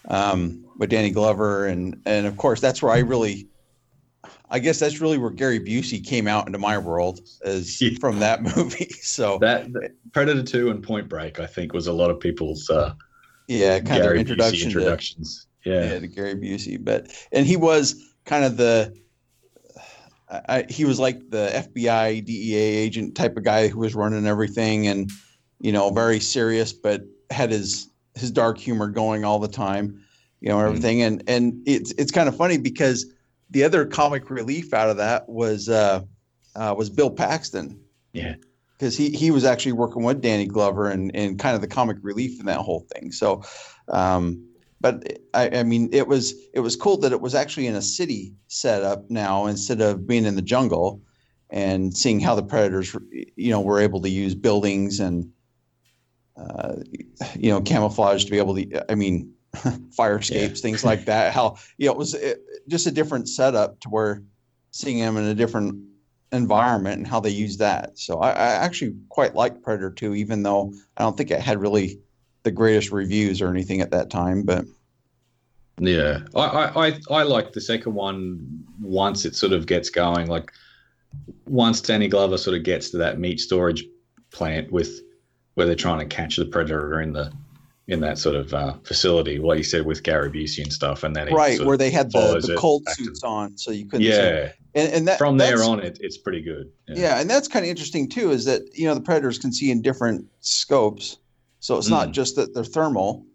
um, 0.10 0.66
with 0.78 0.90
Danny 0.90 1.12
Glover 1.12 1.66
and 1.66 2.02
and 2.06 2.28
of 2.28 2.38
course 2.38 2.60
that's 2.60 2.82
where 2.82 2.92
I 2.92 3.00
really. 3.00 3.48
I 4.52 4.60
guess 4.60 4.80
that's 4.80 5.00
really 5.00 5.18
where 5.18 5.30
Gary 5.32 5.60
Busey 5.60 6.06
came 6.06 6.28
out 6.28 6.46
into 6.46 6.60
my 6.60 6.78
world 6.78 7.22
as 7.44 7.82
Yeah. 7.82 7.98
from 8.00 8.20
that 8.20 8.44
movie. 8.56 8.90
So 9.02 9.38
That, 9.40 9.72
that 9.74 9.92
Predator 10.12 10.44
Two 10.44 10.70
and 10.70 10.84
Point 10.84 11.08
Break, 11.10 11.40
I 11.40 11.46
think, 11.48 11.74
was 11.74 11.88
a 11.88 11.94
lot 11.94 12.12
of 12.12 12.20
people's 12.20 12.70
uh, 12.70 12.94
yeah, 13.48 13.80
kind 13.80 14.04
Gary 14.04 14.20
of 14.20 14.26
Busey 14.26 14.30
introduction 14.30 14.60
to 14.72 14.78
introductions. 14.78 15.48
Yeah. 15.66 15.94
yeah, 15.94 16.00
to 16.00 16.08
Gary 16.08 16.36
Busey. 16.36 16.84
But 16.84 17.08
and 17.32 17.46
he 17.48 17.56
was 17.56 17.96
kind 18.26 18.44
of 18.44 18.58
the 18.58 18.94
I, 20.30 20.66
he 20.70 20.86
was 20.86 21.00
like 21.00 21.30
the 21.30 21.50
FBI 21.54 22.24
DEA 22.24 22.56
agent 22.56 23.16
type 23.16 23.36
of 23.36 23.44
guy 23.44 23.68
who 23.68 23.80
was 23.80 23.96
running 23.96 24.26
everything 24.26 24.88
and 24.88 25.10
you 25.60 25.72
know 25.72 25.90
very 25.92 26.20
serious, 26.20 26.72
but 26.74 27.02
had 27.30 27.52
his 27.52 27.90
his 28.16 28.32
dark 28.32 28.58
humor 28.58 28.88
going 28.88 29.24
all 29.26 29.40
the 29.40 29.48
time, 29.48 30.02
you 30.40 30.50
know, 30.50 30.60
and 30.60 30.68
everything. 30.68 31.02
And 31.02 31.24
and 31.28 31.62
it's 31.66 31.92
it's 31.94 32.12
kind 32.12 32.30
of 32.30 32.36
funny 32.36 32.58
because 32.58 33.06
the 33.52 33.64
other 33.64 33.86
comic 33.86 34.30
relief 34.30 34.74
out 34.74 34.90
of 34.90 34.98
that 34.98 35.30
was 35.30 35.70
uh, 35.70 36.02
uh, 36.56 36.74
was 36.78 36.90
Bill 36.90 37.12
Paxton. 37.12 37.80
Yeah. 38.14 38.36
Because 38.78 38.98
he, 38.98 39.12
he 39.12 39.30
was 39.30 39.46
actually 39.46 39.74
working 39.74 40.04
with 40.04 40.22
Danny 40.22 40.48
Glover 40.48 40.90
and, 40.90 41.16
and 41.16 41.38
kind 41.38 41.54
of 41.54 41.62
the 41.62 41.68
comic 41.68 41.98
relief 42.02 42.40
in 42.40 42.48
that 42.48 42.58
whole 42.58 42.88
thing. 42.94 43.12
So, 43.12 43.44
um, 43.90 44.44
but 44.80 45.20
I, 45.36 45.60
I 45.60 45.64
mean, 45.64 45.90
it 45.94 46.08
was 46.08 46.34
it 46.56 46.62
was 46.62 46.76
cool 46.76 46.98
that 46.98 47.12
it 47.12 47.22
was 47.22 47.36
actually 47.36 47.68
in 47.68 47.76
a 47.76 47.82
city 47.82 48.34
setup 48.48 49.08
now 49.12 49.46
instead 49.46 49.82
of 49.82 50.08
being 50.08 50.26
in 50.26 50.36
the 50.36 50.42
jungle, 50.42 51.00
and 51.52 51.96
seeing 51.96 52.20
how 52.20 52.34
the 52.34 52.42
predators, 52.42 52.96
you 53.36 53.52
know, 53.52 53.62
were 53.62 53.80
able 53.80 54.02
to 54.02 54.10
use 54.10 54.34
buildings 54.34 55.00
and, 55.00 55.32
uh, 56.38 56.78
you 57.36 57.52
know, 57.52 57.62
camouflage 57.62 58.26
to 58.26 58.32
be 58.32 58.40
able 58.40 58.56
to. 58.56 58.92
I 58.92 58.96
mean, 58.96 59.32
fire 59.92 60.18
escapes, 60.18 60.62
things 60.62 60.84
like 60.84 61.06
that. 61.06 61.34
How 61.34 61.58
you 61.78 61.88
know 61.88 61.94
it 61.94 61.98
was 61.98 62.14
it, 62.14 62.40
just 62.68 62.88
a 62.88 62.92
different 62.92 63.28
setup 63.30 63.80
to 63.82 63.90
where 63.90 64.24
seeing 64.72 65.00
them 65.00 65.18
in 65.18 65.26
a 65.26 65.36
different 65.36 65.76
environment 66.32 66.98
and 66.98 67.08
how 67.08 67.20
they 67.20 67.30
use 67.30 67.58
that. 67.58 67.98
So 67.98 68.20
I, 68.20 68.30
I 68.30 68.48
actually 68.54 68.96
quite 69.10 69.36
like 69.36 69.62
Predator 69.62 69.92
2, 69.92 70.16
even 70.16 70.44
though 70.44 70.74
I 70.98 71.04
don't 71.04 71.18
think 71.18 71.32
it 71.32 71.42
had 71.42 71.60
really 71.60 72.00
the 72.44 72.52
greatest 72.52 72.92
reviews 72.92 73.42
or 73.42 73.50
anything 73.50 73.82
at 73.82 73.92
that 73.92 74.10
time. 74.10 74.44
But 74.44 74.66
Yeah, 75.78 76.20
I, 76.36 76.40
I, 76.40 76.88
I, 76.88 77.00
I 77.10 77.24
like 77.24 77.52
the 77.52 77.62
second 77.62 77.94
one 77.94 78.64
once 78.82 79.26
it 79.26 79.36
sort 79.36 79.52
of 79.52 79.66
gets 79.66 79.90
going. 79.90 80.28
Like 80.28 80.52
once 81.46 81.82
Danny 81.82 82.08
Glover 82.08 82.38
sort 82.38 82.56
of 82.56 82.64
gets 82.64 82.90
to 82.92 82.98
that 82.98 83.20
meat 83.20 83.40
storage 83.40 83.84
plant 84.32 84.72
with 84.72 85.02
where 85.56 85.66
they're 85.68 85.76
trying 85.76 86.00
to 86.00 86.16
catch 86.16 86.38
the 86.38 86.46
predator 86.46 87.02
in 87.02 87.12
the 87.12 87.32
in 87.92 88.00
that 88.00 88.18
sort 88.18 88.36
of 88.36 88.54
uh, 88.54 88.74
facility, 88.84 89.38
like 89.38 89.58
you 89.58 89.64
said 89.64 89.86
with 89.86 90.02
Gary 90.04 90.30
Busey 90.32 90.64
and 90.64 90.72
stuff, 90.72 91.04
and 91.04 91.16
then 91.16 91.32
right 91.34 91.60
where 91.64 91.78
they 91.78 91.92
had 91.92 92.12
the, 92.12 92.40
the 92.46 92.56
cold 92.58 92.84
back 92.86 92.96
to- 92.98 93.04
suits 93.06 93.24
on, 93.24 93.58
so 93.58 93.72
you 93.72 93.86
couldn't. 93.86 94.06
see. 94.08 94.12
yeah, 94.12 94.52
and, 94.76 94.94
and 94.94 95.08
that 95.08 95.18
from 95.18 95.38
there 95.38 95.62
on, 95.64 95.80
it, 95.82 95.98
it's 96.02 96.18
pretty 96.18 96.42
good. 96.42 96.72
Yeah, 96.88 97.20
and 97.20 97.30
that's 97.30 97.48
kind 97.48 97.66
of 97.66 97.70
interesting 97.70 98.08
too. 98.10 98.32
Is 98.32 98.46
that 98.46 98.62
you 98.74 98.86
know 98.88 98.96
the 98.96 99.02
predators 99.02 99.38
can 99.38 99.52
see 99.52 99.70
in 99.72 99.82
different 99.82 100.26
scopes, 100.40 101.18
so 101.60 101.78
it's 101.78 101.90
not 101.90 102.08
Mm. 102.10 102.14
just 102.14 102.36
that 102.38 102.54
they're 102.54 102.64
thermal, 102.64 103.26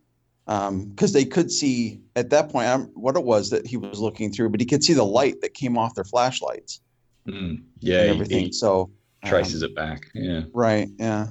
because 0.47 1.13
they 1.13 1.25
could 1.25 1.51
see 1.51 2.01
at 2.15 2.31
that 2.31 2.49
point 2.51 2.69
um, 2.69 2.91
what 2.95 3.17
it 3.17 3.25
was 3.25 3.51
that 3.51 3.67
he 3.67 3.77
was 3.77 4.01
looking 4.01 4.33
through, 4.33 4.49
but 4.51 4.61
he 4.61 4.67
could 4.67 4.83
see 4.83 4.95
the 4.95 5.05
light 5.05 5.41
that 5.43 5.55
came 5.55 5.77
off 5.77 5.95
their 5.95 6.05
flashlights 6.05 6.81
Mm, 7.29 7.63
yeah, 7.81 7.99
and 7.99 8.05
he- 8.05 8.11
everything. 8.15 8.45
he, 8.47 8.53
so 8.53 8.91
um, 9.25 9.29
traces 9.29 9.63
it 9.63 9.75
back. 9.75 10.07
Yeah. 10.15 10.43
right, 10.55 10.89
yeah, 10.99 11.27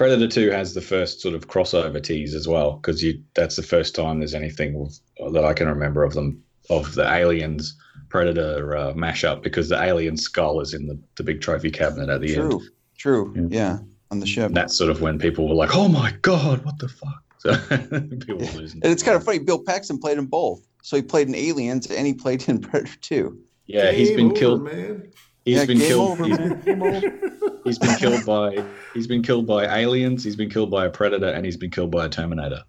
Predator 0.00 0.28
Two 0.28 0.50
has 0.50 0.72
the 0.72 0.80
first 0.80 1.20
sort 1.20 1.34
of 1.34 1.46
crossover 1.48 2.02
tease 2.02 2.34
as 2.34 2.48
well 2.48 2.76
because 2.76 3.02
you 3.02 3.22
that's 3.34 3.56
the 3.56 3.62
first 3.62 3.94
time 3.94 4.20
there's 4.20 4.32
anything 4.32 4.72
with, 4.72 4.98
that 5.34 5.44
I 5.44 5.52
can 5.52 5.68
remember 5.68 6.04
of 6.04 6.14
them 6.14 6.42
of 6.70 6.94
the 6.94 7.06
aliens 7.06 7.76
Predator 8.08 8.74
uh, 8.74 8.92
mashup 8.94 9.42
because 9.42 9.68
the 9.68 9.78
alien 9.78 10.16
skull 10.16 10.62
is 10.62 10.72
in 10.72 10.86
the, 10.86 10.98
the 11.16 11.22
big 11.22 11.42
trophy 11.42 11.70
cabinet 11.70 12.08
at 12.08 12.22
the 12.22 12.34
true, 12.34 12.50
end. 12.50 12.62
true, 12.96 13.34
Yeah. 13.36 13.48
yeah, 13.50 13.78
on 14.10 14.20
the 14.20 14.26
ship. 14.26 14.46
And 14.46 14.56
that's 14.56 14.74
sort 14.74 14.88
of 14.90 15.02
when 15.02 15.18
people 15.18 15.46
were 15.46 15.54
like, 15.54 15.76
"Oh 15.76 15.88
my 15.88 16.12
god, 16.22 16.64
what 16.64 16.78
the 16.78 16.88
fuck!" 16.88 17.22
So 17.40 17.54
people 17.58 18.38
were 18.38 18.58
losing. 18.58 18.80
and 18.82 18.90
it's 18.90 19.02
kind 19.02 19.18
of 19.18 19.22
funny. 19.22 19.40
Bill 19.40 19.62
Paxton 19.62 19.98
played 19.98 20.16
in 20.16 20.24
both, 20.24 20.66
so 20.82 20.96
he 20.96 21.02
played 21.02 21.28
in 21.28 21.34
Aliens 21.34 21.90
and 21.90 22.06
he 22.06 22.14
played 22.14 22.48
in 22.48 22.58
Predator 22.62 22.96
Two. 23.02 23.38
Yeah, 23.66 23.92
he's 23.92 24.12
been 24.12 24.30
over, 24.30 24.34
killed. 24.34 24.62
man. 24.64 25.12
He's 25.44 25.56
yeah, 25.56 25.64
been 25.64 25.78
killed. 25.78 26.10
over, 26.10 26.24
he's, 26.24 26.38
man. 26.38 26.60
Game 26.60 26.82
over. 26.82 27.60
he's 27.64 27.78
been 27.78 27.96
killed 27.96 28.26
by. 28.26 28.64
He's 28.94 29.06
been 29.06 29.22
killed 29.22 29.46
by 29.46 29.64
aliens. 29.80 30.22
He's 30.22 30.36
been 30.36 30.50
killed 30.50 30.70
by 30.70 30.86
a 30.86 30.90
predator, 30.90 31.28
and 31.28 31.44
he's 31.44 31.56
been 31.56 31.70
killed 31.70 31.90
by 31.90 32.06
a 32.06 32.08
Terminator 32.08 32.62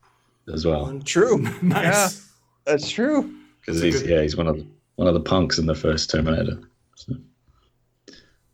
as 0.53 0.65
well. 0.65 0.99
True, 1.03 1.37
nice. 1.61 2.29
that's 2.65 2.89
true. 2.89 3.33
because 3.59 3.81
he's 3.81 4.01
good- 4.01 4.09
yeah 4.09 4.21
he's 4.21 4.37
one 4.37 4.47
of 4.47 4.57
the, 4.57 4.65
one 4.95 5.07
of 5.07 5.13
the 5.13 5.19
punks 5.19 5.57
in 5.57 5.65
the 5.65 5.75
first 5.75 6.09
Terminator. 6.09 6.59
So. 6.95 7.13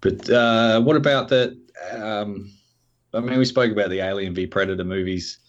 But 0.02 0.30
uh, 0.30 0.82
what 0.82 0.96
about 0.96 1.30
the? 1.30 1.58
Um, 1.92 2.52
I 3.14 3.20
mean, 3.20 3.38
we 3.38 3.46
spoke 3.46 3.72
about 3.72 3.90
the 3.90 4.00
Alien 4.00 4.34
v 4.34 4.48
Predator 4.48 4.84
movies. 4.84 5.40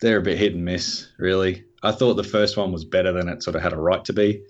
They're 0.00 0.18
a 0.18 0.22
bit 0.22 0.38
hit 0.38 0.54
and 0.54 0.64
miss, 0.64 1.08
really. 1.18 1.64
I 1.82 1.92
thought 1.92 2.14
the 2.14 2.24
first 2.24 2.56
one 2.56 2.72
was 2.72 2.84
better 2.84 3.12
than 3.12 3.28
it 3.28 3.42
sort 3.42 3.56
of 3.56 3.62
had 3.62 3.72
a 3.72 3.76
right 3.76 4.04
to 4.04 4.12
be. 4.12 4.42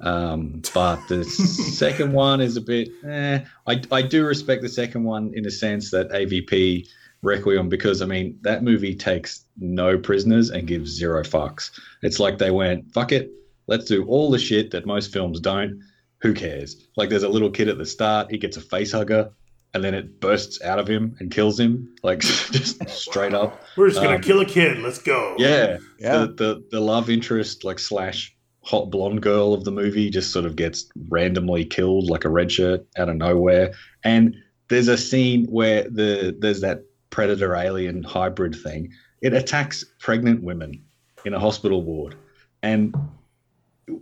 Um, 0.00 0.60
but 0.74 1.00
the 1.08 1.24
second 1.24 2.12
one 2.12 2.40
is 2.40 2.56
a 2.56 2.60
bit. 2.60 2.88
Eh. 3.08 3.40
I 3.66 3.80
I 3.90 4.02
do 4.02 4.24
respect 4.26 4.62
the 4.62 4.68
second 4.68 5.04
one 5.04 5.32
in 5.34 5.46
a 5.46 5.50
sense 5.50 5.90
that 5.90 6.10
AVP 6.10 6.86
Requiem 7.22 7.68
because 7.70 8.02
I 8.02 8.06
mean 8.06 8.38
that 8.42 8.62
movie 8.62 8.94
takes 8.94 9.46
no 9.58 9.96
prisoners 9.98 10.50
and 10.50 10.66
gives 10.68 10.90
zero 10.90 11.22
fucks. 11.22 11.70
It's 12.02 12.20
like 12.20 12.36
they 12.38 12.50
went 12.50 12.92
fuck 12.92 13.10
it, 13.10 13.30
let's 13.68 13.86
do 13.86 14.04
all 14.06 14.30
the 14.30 14.38
shit 14.38 14.70
that 14.72 14.84
most 14.86 15.12
films 15.12 15.40
don't. 15.40 15.80
Who 16.20 16.34
cares? 16.34 16.86
Like 16.96 17.08
there's 17.08 17.22
a 17.22 17.28
little 17.28 17.50
kid 17.50 17.68
at 17.68 17.78
the 17.78 17.86
start, 17.86 18.30
he 18.30 18.36
gets 18.38 18.58
a 18.58 18.60
face 18.60 18.92
hugger, 18.92 19.30
and 19.72 19.82
then 19.82 19.94
it 19.94 20.20
bursts 20.20 20.60
out 20.62 20.78
of 20.78 20.86
him 20.86 21.16
and 21.20 21.30
kills 21.30 21.58
him, 21.58 21.94
like 22.02 22.20
just 22.52 22.86
straight 22.88 23.32
up. 23.34 23.62
We're 23.78 23.88
just 23.88 24.02
gonna 24.02 24.16
Um, 24.16 24.22
kill 24.22 24.40
a 24.40 24.46
kid. 24.46 24.78
Let's 24.80 25.00
go. 25.00 25.36
Yeah, 25.38 25.78
Yeah. 25.98 26.18
the, 26.18 26.26
the 26.26 26.64
the 26.72 26.80
love 26.80 27.08
interest 27.08 27.64
like 27.64 27.78
slash 27.78 28.35
hot 28.66 28.90
blonde 28.90 29.22
girl 29.22 29.54
of 29.54 29.64
the 29.64 29.70
movie 29.70 30.10
just 30.10 30.32
sort 30.32 30.44
of 30.44 30.56
gets 30.56 30.90
randomly 31.08 31.64
killed 31.64 32.10
like 32.10 32.24
a 32.24 32.28
red 32.28 32.50
shirt 32.50 32.84
out 32.98 33.08
of 33.08 33.16
nowhere. 33.16 33.72
And 34.02 34.36
there's 34.68 34.88
a 34.88 34.98
scene 34.98 35.46
where 35.46 35.84
the 35.84 36.36
there's 36.36 36.60
that 36.62 36.82
predator 37.10 37.54
alien 37.54 38.02
hybrid 38.02 38.56
thing. 38.56 38.92
It 39.22 39.32
attacks 39.32 39.84
pregnant 40.00 40.42
women 40.42 40.82
in 41.24 41.32
a 41.32 41.38
hospital 41.38 41.82
ward. 41.82 42.16
And 42.62 42.94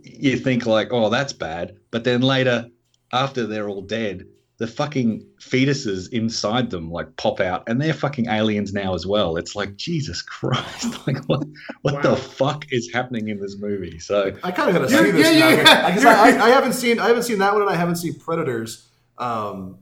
you 0.01 0.37
think 0.37 0.65
like 0.65 0.91
oh 0.91 1.09
that's 1.09 1.33
bad. 1.33 1.77
But 1.91 2.03
then 2.03 2.21
later 2.21 2.69
after 3.13 3.45
they're 3.45 3.69
all 3.69 3.83
dead 3.83 4.25
the 4.57 4.67
fucking 4.67 5.25
fetuses 5.37 6.11
inside 6.13 6.69
them 6.69 6.89
like 6.89 7.13
pop 7.17 7.41
out 7.41 7.67
and 7.67 7.81
they're 7.81 7.93
fucking 7.93 8.27
aliens 8.27 8.71
now 8.71 8.93
as 8.93 9.05
well 9.05 9.35
it's 9.35 9.53
like 9.55 9.75
jesus 9.75 10.21
christ 10.21 10.95
like 11.07 11.17
what 11.25 11.45
what 11.81 12.01
the 12.01 12.15
fuck 12.15 12.65
is 12.71 12.89
happening 12.93 13.27
in 13.27 13.39
this 13.39 13.57
movie 13.59 13.99
so 13.99 14.31
I 14.43 14.51
kind 14.51 14.69
of 14.69 14.75
got 14.75 14.87
to 14.87 14.89
see 14.89 15.11
this 15.11 15.35
yeah, 15.35 15.39
now 15.39 15.49
yeah. 15.49 15.89
because 15.89 16.05
I, 16.05 16.29
I, 16.29 16.45
I 16.45 16.49
haven't 16.49 16.73
seen 16.73 16.99
I 16.99 17.07
haven't 17.07 17.23
seen 17.23 17.39
that 17.39 17.53
one 17.53 17.61
and 17.61 17.71
I 17.71 17.75
haven't 17.75 17.95
seen 17.95 18.13
Predators. 18.19 18.87
Um, 19.17 19.79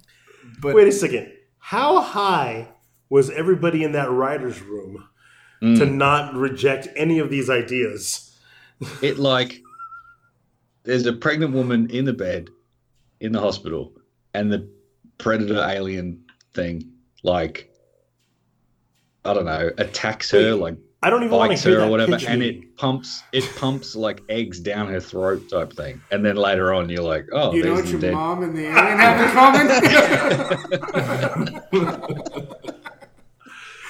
but 0.60 0.76
Wait 0.76 0.88
a 0.88 0.92
second. 0.92 1.32
How 1.58 2.02
high 2.02 2.70
was 3.10 3.30
everybody 3.30 3.84
in 3.84 3.94
that 3.94 4.10
writer's 4.10 4.62
room 4.62 5.08
to 5.62 5.68
mm, 5.68 5.94
not 5.94 6.34
reject 6.34 6.88
any 6.96 7.20
of 7.20 7.30
these 7.30 7.50
ideas? 7.50 8.38
it 9.02 9.18
like 9.18 9.62
there's 10.84 11.06
a 11.06 11.14
pregnant 11.14 11.54
woman 11.54 11.90
in 11.90 12.06
the 12.06 12.14
bed 12.14 12.50
in 13.20 13.32
the 13.32 13.40
hospital 13.40 13.94
and 14.34 14.52
the 14.52 14.70
predator 15.18 15.64
alien 15.70 16.24
thing 16.54 16.92
like 17.24 17.70
i 19.26 19.34
don't 19.34 19.46
know 19.46 19.70
attacks 19.78 20.32
her 20.32 20.54
like 20.56 20.76
I 21.04 21.10
don't 21.10 21.22
even 21.24 21.36
want 21.36 21.50
bites 21.50 21.64
to 21.64 21.70
hear 21.70 21.80
her 21.80 21.82
that 21.82 21.88
or 21.90 21.92
whatever, 21.92 22.14
pitch 22.14 22.26
and 22.28 22.42
it 22.42 22.78
pumps 22.78 23.24
it 23.34 23.44
pumps 23.58 23.94
like 23.94 24.22
eggs 24.30 24.58
down 24.62 24.88
her 24.88 25.02
throat 25.02 25.50
type 25.50 25.74
thing. 25.74 26.02
And 26.12 26.24
then 26.24 26.38
later 26.38 26.74
on, 26.74 26.88
you're 26.88 27.04
like, 27.04 27.28
oh, 27.34 27.54
you 27.54 27.62
know 27.62 27.74
what 27.74 27.88
your 27.88 28.00
dead. 28.00 28.14
mom 28.14 28.42
and 28.42 28.56
the 28.56 28.68
alien 28.68 28.98
have 29.00 29.20
in 29.20 29.30
common? 31.70 32.48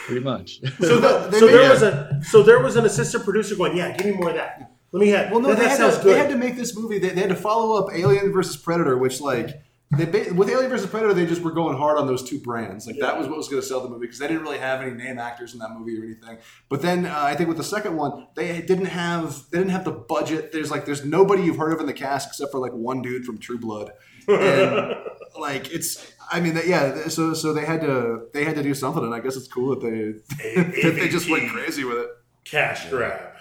Pretty 0.07 0.21
much. 0.21 0.59
So, 0.79 0.99
the, 0.99 1.27
They 1.29 1.39
so 1.39 1.45
made- 1.45 1.53
there 1.53 1.69
was 1.69 1.83
a 1.83 2.19
so 2.23 2.41
there 2.41 2.59
was 2.63 2.75
an 2.77 2.85
assistant 2.85 3.23
producer 3.23 3.55
going, 3.55 3.77
yeah, 3.77 3.95
give 3.95 4.07
me 4.07 4.13
more 4.13 4.29
of 4.29 4.35
that. 4.35 4.71
Let 4.91 4.99
me 4.99 5.09
have. 5.09 5.29
Well, 5.31 5.39
no, 5.39 5.49
that, 5.49 5.57
they 5.57 5.63
that 5.65 5.69
had, 5.69 5.77
sounds 5.77 5.97
to, 5.97 6.03
good. 6.03 6.15
they 6.15 6.19
had 6.19 6.29
to 6.29 6.35
make 6.37 6.55
this 6.55 6.75
movie. 6.75 6.97
They, 6.97 7.09
they 7.09 7.21
had 7.21 7.29
to 7.29 7.35
follow 7.35 7.77
up 7.77 7.93
Alien 7.93 8.31
versus 8.31 8.57
Predator, 8.57 8.97
which 8.97 9.21
like 9.21 9.61
they 9.97 10.31
with 10.31 10.49
Alien 10.49 10.69
versus 10.69 10.89
Predator, 10.89 11.13
they 11.13 11.25
just 11.25 11.41
were 11.41 11.51
going 11.51 11.77
hard 11.77 11.97
on 11.97 12.07
those 12.07 12.27
two 12.27 12.39
brands. 12.39 12.87
Like 12.87 12.97
that 12.99 13.17
was 13.17 13.27
what 13.27 13.37
was 13.37 13.47
going 13.47 13.61
to 13.61 13.67
sell 13.67 13.81
the 13.81 13.89
movie 13.89 14.01
because 14.05 14.19
they 14.19 14.27
didn't 14.27 14.43
really 14.43 14.59
have 14.59 14.81
any 14.81 14.91
name 14.91 15.19
actors 15.19 15.53
in 15.53 15.59
that 15.59 15.71
movie 15.71 15.97
or 15.99 16.03
anything. 16.03 16.37
But 16.69 16.81
then 16.81 17.05
uh, 17.05 17.13
I 17.15 17.35
think 17.35 17.47
with 17.47 17.57
the 17.57 17.63
second 17.63 17.95
one, 17.95 18.27
they 18.35 18.61
didn't 18.61 18.85
have 18.85 19.49
they 19.51 19.57
didn't 19.57 19.71
have 19.71 19.85
the 19.85 19.91
budget. 19.91 20.51
There's 20.51 20.71
like 20.71 20.85
there's 20.85 21.03
nobody 21.05 21.43
you've 21.43 21.57
heard 21.57 21.73
of 21.73 21.79
in 21.79 21.85
the 21.85 21.93
cast 21.93 22.29
except 22.29 22.51
for 22.51 22.59
like 22.59 22.73
one 22.73 23.01
dude 23.01 23.25
from 23.25 23.37
True 23.37 23.57
Blood. 23.57 23.91
And 24.27 24.95
like 25.39 25.71
it's 25.71 26.11
I 26.31 26.39
mean 26.39 26.55
that, 26.55 26.67
yeah. 26.67 27.07
So 27.09 27.33
so 27.33 27.53
they 27.53 27.65
had 27.65 27.81
to 27.81 28.27
they 28.33 28.45
had 28.45 28.55
to 28.55 28.63
do 28.63 28.73
something, 28.73 29.03
and 29.03 29.13
I 29.13 29.19
guess 29.19 29.35
it's 29.35 29.47
cool 29.47 29.75
that 29.75 29.81
they 29.81 30.61
that 30.81 30.95
they 30.95 31.09
just 31.09 31.29
went 31.29 31.49
crazy 31.49 31.83
with 31.83 31.97
it. 31.97 32.09
cash 32.45 32.89
grab. 32.89 33.33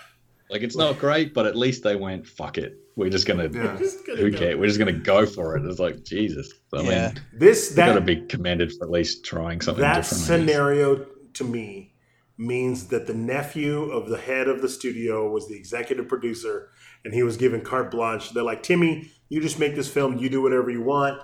like 0.51 0.63
it's 0.63 0.77
not 0.77 0.99
great, 0.99 1.35
but 1.35 1.47
at 1.47 1.57
least 1.57 1.83
they 1.83 1.97
went, 1.97 2.27
fuck 2.27 2.59
it. 2.59 2.79
We're 2.97 3.09
just 3.11 3.27
gonna 3.27 3.49
Yeah. 3.53 3.77
Just 3.79 4.07
gonna 4.07 4.21
who 4.21 4.31
go. 4.31 4.39
cares? 4.39 4.57
We're 4.57 4.67
just 4.67 4.79
gonna 4.79 4.93
go 4.93 5.25
for 5.27 5.57
it. 5.57 5.65
It's 5.65 5.79
like 5.79 6.05
Jesus. 6.05 6.53
I 6.75 6.83
Yeah. 6.83 7.07
mean, 7.09 7.21
This 7.33 7.71
you 7.71 7.77
gotta 7.77 8.01
be 8.01 8.17
commended 8.27 8.73
for 8.73 8.85
at 8.85 8.91
least 8.91 9.25
trying 9.25 9.61
something 9.61 9.81
that 9.83 9.97
different. 10.03 10.23
Scenario 10.25 11.07
to 11.35 11.45
me 11.45 11.95
means 12.39 12.89
that 12.89 13.07
the 13.07 13.15
nephew 13.15 13.85
of 13.91 14.09
the 14.09 14.19
head 14.19 14.49
of 14.49 14.61
the 14.63 14.69
studio 14.69 15.31
was 15.31 15.49
the 15.49 15.55
executive 15.57 16.09
producer 16.09 16.69
and 17.05 17.15
he 17.15 17.23
was 17.23 17.37
given 17.37 17.61
carte 17.61 17.91
blanche 17.91 18.31
they're 18.33 18.43
like 18.43 18.63
timmy 18.63 19.11
you 19.29 19.41
just 19.41 19.59
make 19.59 19.75
this 19.77 19.87
film 19.89 20.19
you 20.19 20.29
do 20.29 20.41
whatever 20.43 20.71
you 20.71 20.83
want 20.83 21.21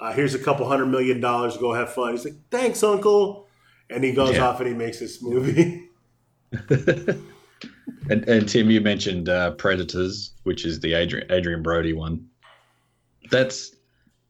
uh, 0.00 0.12
here's 0.12 0.34
a 0.34 0.38
couple 0.38 0.66
hundred 0.66 0.86
million 0.86 1.20
dollars 1.20 1.56
go 1.58 1.72
have 1.74 1.92
fun 1.92 2.12
he's 2.12 2.24
like 2.24 2.34
thanks 2.50 2.82
uncle 2.82 3.48
and 3.90 4.02
he 4.04 4.12
goes 4.12 4.36
Yeah. 4.36 4.46
off 4.48 4.60
and 4.60 4.68
he 4.68 4.74
makes 4.74 4.98
this 5.00 5.20
movie 5.22 5.88
And, 8.10 8.28
and 8.28 8.48
Tim, 8.48 8.70
you 8.70 8.80
mentioned 8.80 9.28
uh, 9.28 9.52
Predators, 9.52 10.32
which 10.42 10.64
is 10.64 10.80
the 10.80 10.94
Adrian, 10.94 11.30
Adrien 11.30 11.62
Brody 11.62 11.92
one. 11.92 12.26
That's 13.30 13.74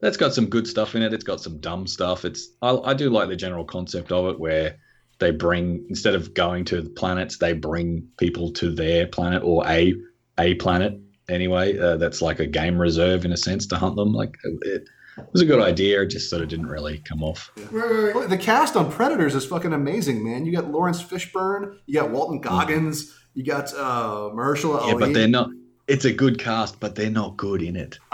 that's 0.01 0.16
got 0.16 0.35
some 0.35 0.47
good 0.47 0.66
stuff 0.66 0.95
in 0.95 1.03
it. 1.03 1.12
It's 1.12 1.24
got 1.24 1.41
some 1.41 1.59
dumb 1.59 1.87
stuff. 1.87 2.24
It's 2.24 2.49
I, 2.61 2.76
I 2.76 2.95
do 2.95 3.09
like 3.09 3.28
the 3.28 3.37
general 3.37 3.64
concept 3.64 4.12
of 4.12 4.26
it, 4.26 4.39
where 4.39 4.76
they 5.18 5.30
bring 5.30 5.85
instead 5.89 6.14
of 6.14 6.35
going 6.35 6.64
to 6.66 6.83
the 6.83 6.91
planets, 6.91 7.39
they 7.39 7.53
bring 7.53 8.07
people 8.18 8.53
to 8.53 8.74
their 8.74 9.07
planet 9.07 9.43
or 9.43 9.66
a 9.66 9.95
a 10.39 10.55
planet 10.57 10.99
anyway. 11.28 11.78
Uh, 11.78 11.97
that's 11.97 12.20
like 12.20 12.41
a 12.41 12.47
game 12.47 12.78
reserve 12.78 13.24
in 13.24 13.33
a 13.33 13.37
sense 13.37 13.66
to 13.68 13.76
hunt 13.76 13.97
them. 13.97 14.12
Like 14.12 14.37
it, 14.45 14.59
it 14.62 14.89
was 15.33 15.43
a 15.43 15.47
good 15.47 15.61
idea. 15.61 16.03
It 16.03 16.07
just 16.07 16.30
sort 16.30 16.43
of 16.43 16.49
didn't 16.49 16.66
really 16.66 16.99
come 16.99 17.22
off. 17.22 17.51
Well, 17.70 18.26
The 18.28 18.39
cast 18.39 18.76
on 18.76 18.91
Predators 18.91 19.35
is 19.35 19.45
fucking 19.47 19.72
amazing, 19.72 20.24
man. 20.24 20.47
You 20.47 20.53
got 20.53 20.70
Laurence 20.70 21.03
Fishburne, 21.03 21.78
you 21.87 21.95
got 21.95 22.11
Walton 22.11 22.41
Goggins, 22.41 23.14
you 23.35 23.45
got 23.45 23.72
uh, 23.74 24.30
Mahershala 24.35 24.87
Yeah, 24.87 24.93
Ali. 24.95 24.99
but 24.99 25.14
they're 25.14 25.28
not. 25.28 25.51
It's 25.89 26.05
a 26.05 26.12
good 26.12 26.39
cast, 26.39 26.78
but 26.80 26.95
they're 26.95 27.11
not 27.11 27.37
good 27.37 27.61
in 27.62 27.76
it. 27.76 27.99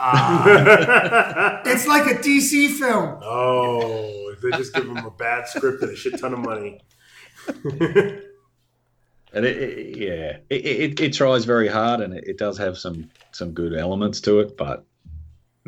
It's 1.67 1.87
like 1.87 2.07
a 2.07 2.19
DC 2.19 2.71
film. 2.79 3.19
oh 3.23 4.35
they 4.43 4.51
just 4.57 4.73
give 4.75 4.87
them 4.87 4.97
a 5.05 5.11
bad 5.11 5.47
script 5.49 5.83
and 5.83 5.93
a 5.93 5.97
shit 5.97 6.19
ton 6.19 6.33
of 6.33 6.39
money 6.39 6.81
And 9.35 9.45
it, 9.45 9.57
it 9.59 9.97
yeah, 9.99 10.39
it, 10.49 10.65
it, 10.67 11.01
it 11.01 11.13
tries 11.13 11.45
very 11.45 11.69
hard, 11.69 12.01
and 12.01 12.15
it, 12.15 12.25
it 12.27 12.39
does 12.39 12.57
have 12.57 12.79
some 12.79 13.11
some 13.33 13.53
good 13.53 13.75
elements 13.75 14.23
to 14.23 14.41
it. 14.41 14.57
But 14.57 14.87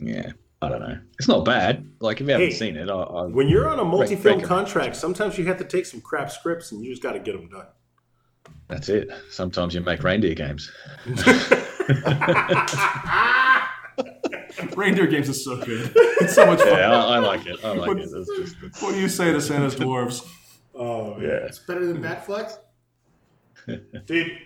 yeah, 0.01 0.32
I 0.62 0.70
don't 0.70 0.80
know. 0.80 0.98
It's 1.18 1.28
not 1.28 1.44
bad. 1.44 1.86
Like 2.01 2.22
if 2.22 2.26
you 2.26 2.32
haven't 2.32 2.48
Hey, 2.48 2.55
seen 2.55 2.76
it, 2.78 2.88
I, 2.88 2.94
I 2.94 3.26
when 3.26 3.48
you're 3.48 3.68
on 3.68 3.78
a 3.78 3.84
multi-film 3.84 4.36
Right, 4.38 4.42
right. 4.42 4.48
contract 4.48 4.96
sometimes 4.96 5.36
you 5.36 5.44
have 5.44 5.59
to 5.59 5.64
take 5.64 5.84
some 5.84 6.01
crap 6.01 6.30
scripts 6.30 6.72
and 6.72 6.82
you 6.82 6.90
just 6.90 7.03
got 7.03 7.12
to 7.12 7.18
get 7.18 7.32
them 7.32 7.51
done 7.51 7.66
that's 8.68 8.88
it. 8.88 9.11
Sometimes 9.30 9.74
you 9.74 9.80
make 9.80 10.03
reindeer 10.03 10.34
games. 10.34 10.70
Reindeer 14.76 15.07
Games 15.07 15.28
is 15.28 15.45
so 15.45 15.57
good. 15.57 15.93
It's 16.20 16.34
so 16.34 16.47
much 16.47 16.61
fun. 16.61 16.68
Yeah, 16.68 16.93
I, 16.93 17.16
I 17.16 17.18
like 17.18 17.47
it. 17.47 17.64
I 17.64 17.72
like 17.72 17.97
it. 17.99 18.09
It's 18.12 18.55
just 18.61 18.82
What 18.82 18.95
do 18.95 19.01
you 19.01 19.09
say 19.09 19.32
to 19.32 19.41
Santa's 19.41 19.74
dwarves? 19.74 20.26
oh 20.74 21.18
yeah. 21.20 21.47
It's 21.47 21.59
better 21.59 21.86
than 21.86 22.03
Batflex. 22.03 22.59
Dude, 24.07 24.38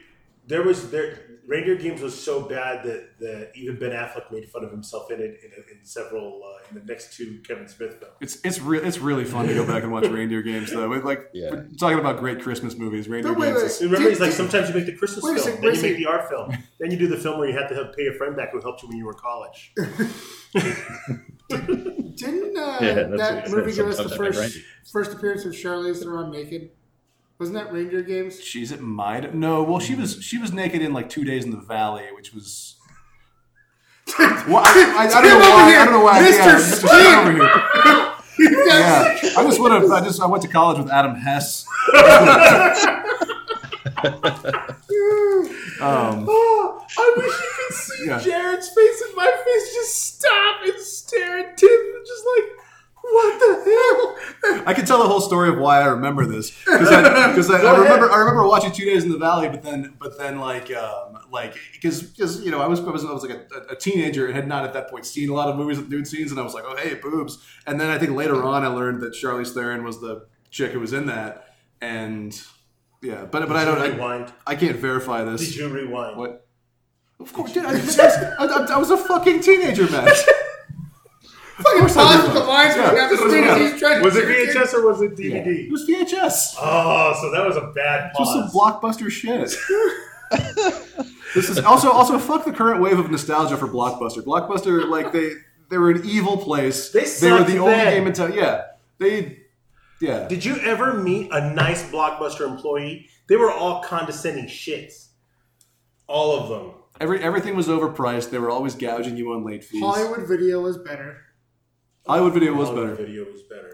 there 0.47 0.63
was 0.63 0.91
there 0.91 1.19
Reindeer 1.47 1.77
Games 1.77 2.01
was 2.01 2.19
so 2.19 2.41
bad 2.49 2.85
that, 2.85 3.19
that 3.21 3.51
even 3.55 3.79
Ben 3.79 3.91
Affleck 3.91 4.33
made 4.33 4.49
fun 4.49 4.65
of 4.65 4.71
himself 4.71 5.11
in 5.11 5.21
it 5.21 5.41
in, 5.45 5.79
in 5.79 5.85
several 5.85 6.41
uh, 6.43 6.69
in 6.71 6.75
the 6.79 6.85
next 6.91 7.15
two 7.17 7.41
Kevin 7.47 7.69
Smith 7.69 7.97
films. 7.99 8.15
It's 8.21 8.39
it's 8.45 8.61
re- 8.61 8.81
it's 8.81 8.99
really 8.99 9.25
fun 9.25 9.47
to 9.49 9.55
go 9.55 9.67
back 9.67 9.83
and 9.83 9.93
watch 9.93 10.07
Reindeer 10.07 10.43
Games 10.43 10.71
though. 10.71 10.89
We're 10.89 11.03
like 11.03 11.29
Yeah. 11.35 11.51
we're 11.51 11.67
talking 11.79 11.99
about 11.99 12.19
great 12.19 12.41
Christmas 12.41 12.77
movies. 12.77 13.09
Reindeer 13.09 13.33
But 13.33 13.41
wait, 13.41 13.47
Games. 13.49 13.59
wait. 13.59 13.67
Is, 13.67 13.83
remember, 13.83 14.09
he's 14.11 14.21
like, 14.21 14.33
sometimes 14.33 14.69
you 14.71 14.75
make 14.75 14.87
the 14.87 14.97
Christmas 14.97 15.25
film, 15.25 15.39
second, 15.39 15.63
then 15.63 15.75
you 15.75 15.83
make 15.83 15.97
the 15.99 16.07
art 16.07 16.29
film, 16.29 16.51
then 16.81 16.91
you 16.91 16.97
do 16.97 17.09
the 17.09 17.17
film 17.19 17.39
where 17.39 17.49
you 17.49 17.57
have 17.59 17.69
to 17.69 17.75
help 17.75 17.95
pay 17.97 18.07
a 18.07 18.13
friend 18.15 18.35
back 18.37 18.53
who 18.53 18.61
helped 18.61 18.83
you 18.83 18.89
when 18.89 18.97
you 18.99 19.05
were 19.05 19.13
in 19.13 19.19
college. 19.19 19.73
Didn't 21.51 22.57
uh, 22.57 22.79
Yeah, 22.81 22.95
that 23.17 23.51
movie 23.51 23.73
give 23.75 23.87
us 23.89 23.97
the 23.99 24.09
Sometimes 24.09 24.13
I 24.13 24.19
make 24.19 24.19
first 24.35 24.39
reindeer. 24.41 24.63
first 24.93 25.13
appearance 25.13 25.45
of 25.45 25.53
Charlize 25.53 26.03
Theron 26.03 26.31
naked? 26.31 26.71
Wasn't 27.39 27.57
that 27.57 27.73
Reindeer 27.73 28.03
Games? 28.03 28.41
she's 28.41 28.71
at 28.73 28.81
my 28.81 29.21
no. 29.21 29.63
Well, 29.63 29.81
she 29.81 29.95
was 29.95 30.23
she 30.23 30.39
was 30.39 30.53
naked 30.53 30.81
in 30.83 30.93
like 30.93 31.09
two 31.09 31.25
days 31.25 31.45
in 31.45 31.51
the 31.51 31.57
valley, 31.59 32.05
which 32.15 32.33
was. 32.33 32.77
Well, 34.19 34.59
I, 34.59 34.95
I, 34.99 35.09
I 35.19 35.23
don't 35.23 35.41
know 35.41 35.51
why. 35.51 35.69
here, 35.71 35.81
I 35.81 35.85
don't 35.85 35.95
know 35.95 36.05
why. 36.05 36.21
Mr. 36.21 36.37
Yeah, 36.39 36.59
Mr. 36.59 37.21
Over 37.21 37.33
here. 37.33 38.65
Yeah, 38.67 39.19
I 39.39 39.45
just 39.45 39.61
would 39.61 39.73
have. 39.73 39.91
I 39.91 40.01
just 40.05 40.21
I 40.21 40.27
went 40.27 40.43
to 40.43 40.49
college 40.49 40.79
with 40.79 40.91
Adam 40.91 41.15
Hess. 41.17 41.67
um, 45.81 46.27
Oh, 46.29 46.85
I 46.99 47.15
wish 47.17 47.27
you 47.27 47.51
could 47.57 47.75
see 47.77 48.07
Yeah. 48.07 48.19
Jared's 48.21 48.69
face 48.69 49.01
and 49.07 49.15
my 49.17 49.31
face 49.45 49.75
just 49.75 50.17
stop 50.17 50.63
and 50.65 50.81
stare 50.81 51.39
at 51.39 51.57
Tim, 51.57 51.71
just 52.07 52.25
like, 52.37 52.64
what 53.13 53.39
the 53.39 54.51
hell? 54.51 54.63
I 54.67 54.75
can 54.75 54.87
tell 54.87 54.99
the 54.99 55.09
whole 55.09 55.21
story 55.21 55.51
of 55.51 55.59
why 55.59 55.81
I 55.81 55.87
remember 55.87 56.25
this 56.25 56.51
because 56.51 56.89
I, 56.91 57.29
because 57.29 57.51
I, 57.51 57.59
I 57.63 57.77
remember 57.77 58.11
I 58.11 58.19
remember 58.19 58.47
watching 58.47 58.73
Two 58.73 58.85
Days 58.87 59.05
in 59.05 59.11
the 59.11 59.19
Valley, 59.19 59.49
but 59.49 59.63
then 59.63 59.95
but 59.99 60.19
then 60.19 60.39
like 60.39 60.75
um, 60.75 61.19
like 61.31 61.55
because 61.73 62.03
because 62.03 62.43
you 62.43 62.51
know 62.51 62.61
I 62.61 62.67
was 62.67 62.81
I 62.81 62.85
was, 62.85 63.05
I 63.05 63.13
was 63.13 63.23
like 63.23 63.37
a, 63.37 63.73
a 63.73 63.77
teenager 63.77 64.27
and 64.27 64.35
had 64.35 64.49
not 64.49 64.65
at 64.65 64.73
that 64.73 64.91
point 64.91 65.05
seen 65.05 65.29
a 65.29 65.35
lot 65.35 65.49
of 65.49 65.57
movies 65.57 65.79
with 65.79 65.89
nude 65.89 66.07
scenes, 66.07 66.31
and 66.31 66.41
I 66.41 66.43
was 66.43 66.55
like, 66.55 66.65
oh 66.67 66.77
hey 66.77 66.95
boobs, 66.95 67.45
and 67.67 67.81
then 67.81 67.91
I 67.91 67.99
think 67.99 68.13
later 68.13 68.43
on 68.43 68.65
I 68.65 68.69
learned 68.69 69.01
that 69.03 69.13
Charlize 69.13 69.53
Theron 69.53 69.85
was 69.85 70.01
the 70.01 70.27
chick 70.51 70.73
who 70.73 70.81
was 70.81 70.93
in 70.93 71.07
that, 71.07 71.55
and 71.81 72.41
yeah, 73.03 73.27
but 73.27 73.47
but 73.47 73.57
I 73.57 73.65
don't 73.65 73.79
I, 73.79 73.89
rewind. 73.89 74.33
I 74.47 74.57
can't 74.57 74.77
verify 74.77 75.25
this. 75.25 75.47
Did 75.47 75.57
you 75.57 75.69
rewind? 75.69 76.17
What? 76.17 76.47
Of 77.21 77.33
course, 77.33 77.53
dude, 77.53 77.65
I, 77.65 77.75
I, 77.75 78.47
I, 78.47 78.75
I 78.75 78.77
was 78.77 78.91
a 78.91 78.97
fucking 78.97 79.41
teenager, 79.41 79.89
man. 79.91 80.09
Fucking 81.57 81.95
pause 81.95 82.25
with 82.25 82.35
the 82.35 82.41
lines 82.41 82.75
Yeah. 82.77 82.95
down 82.95 83.11
the 83.11 83.17
street 83.17 83.45
as 83.45 83.73
he's 83.73 83.81
trying 83.81 84.03
Was 84.03 84.17
it 84.17 84.23
trick 84.25 84.49
him. 84.49 84.57
VHS 84.57 84.75
or 84.75 84.87
was 84.91 85.01
it 85.03 85.15
DVD? 85.17 85.67
It 85.67 85.71
was 85.73 85.85
VHS. 85.89 86.57
Oh, 86.61 87.17
so 87.21 87.31
that 87.31 87.47
was 87.47 87.57
a 87.57 87.73
bad 87.75 88.11
Just 88.19 88.33
some 88.33 88.49
blockbuster 88.51 89.11
shit. 89.11 89.55
this 91.35 91.49
is 91.49 91.59
also 91.61 91.91
also 91.91 92.19
fuck 92.19 92.45
the 92.45 92.53
current 92.53 92.81
wave 92.81 92.99
of 92.99 93.11
nostalgia 93.11 93.57
for 93.57 93.69
Blockbuster. 93.69 94.23
Blockbuster, 94.23 94.89
like 94.89 95.13
they 95.13 95.33
they 95.71 95.79
were 95.79 95.91
an 95.91 96.03
evil 96.05 96.37
place. 96.37 96.91
They 96.91 97.31
were 97.31 97.45
the 97.45 97.59
only 97.59 97.75
game 97.77 98.07
in 98.07 98.13
town. 98.13 98.33
Yeah, 98.33 98.63
they. 98.99 99.39
Yeah, 100.01 100.27
Did 100.29 100.45
you 100.45 100.57
ever 100.57 100.93
meet 100.95 101.31
a 101.33 101.55
nice 101.55 101.89
Blockbuster 101.91 102.47
employee? 102.51 103.09
They 103.29 103.37
were 103.37 103.51
all 103.51 103.83
condescending 103.83 104.47
shits. 104.47 105.09
All 106.09 106.37
of 106.39 106.49
them. 106.51 106.73
every 107.01 107.23
everything 107.23 107.55
was 107.57 107.69
overpriced. 107.69 108.31
They 108.31 108.39
were 108.39 108.51
always 108.51 108.75
gouging 108.75 109.17
you 109.17 109.33
on 109.33 109.45
late 109.45 109.65
fees. 109.65 109.81
Hollywood 109.83 110.29
Video 110.29 110.61
was 110.61 110.77
better. 110.77 111.24
Hollywood 112.07 112.35
Video 112.35 112.55
was 112.55 112.69
Hollywood 112.69 112.97
better. 112.97 113.07
Video 113.07 113.25
was 113.25 113.43
better. 113.43 113.71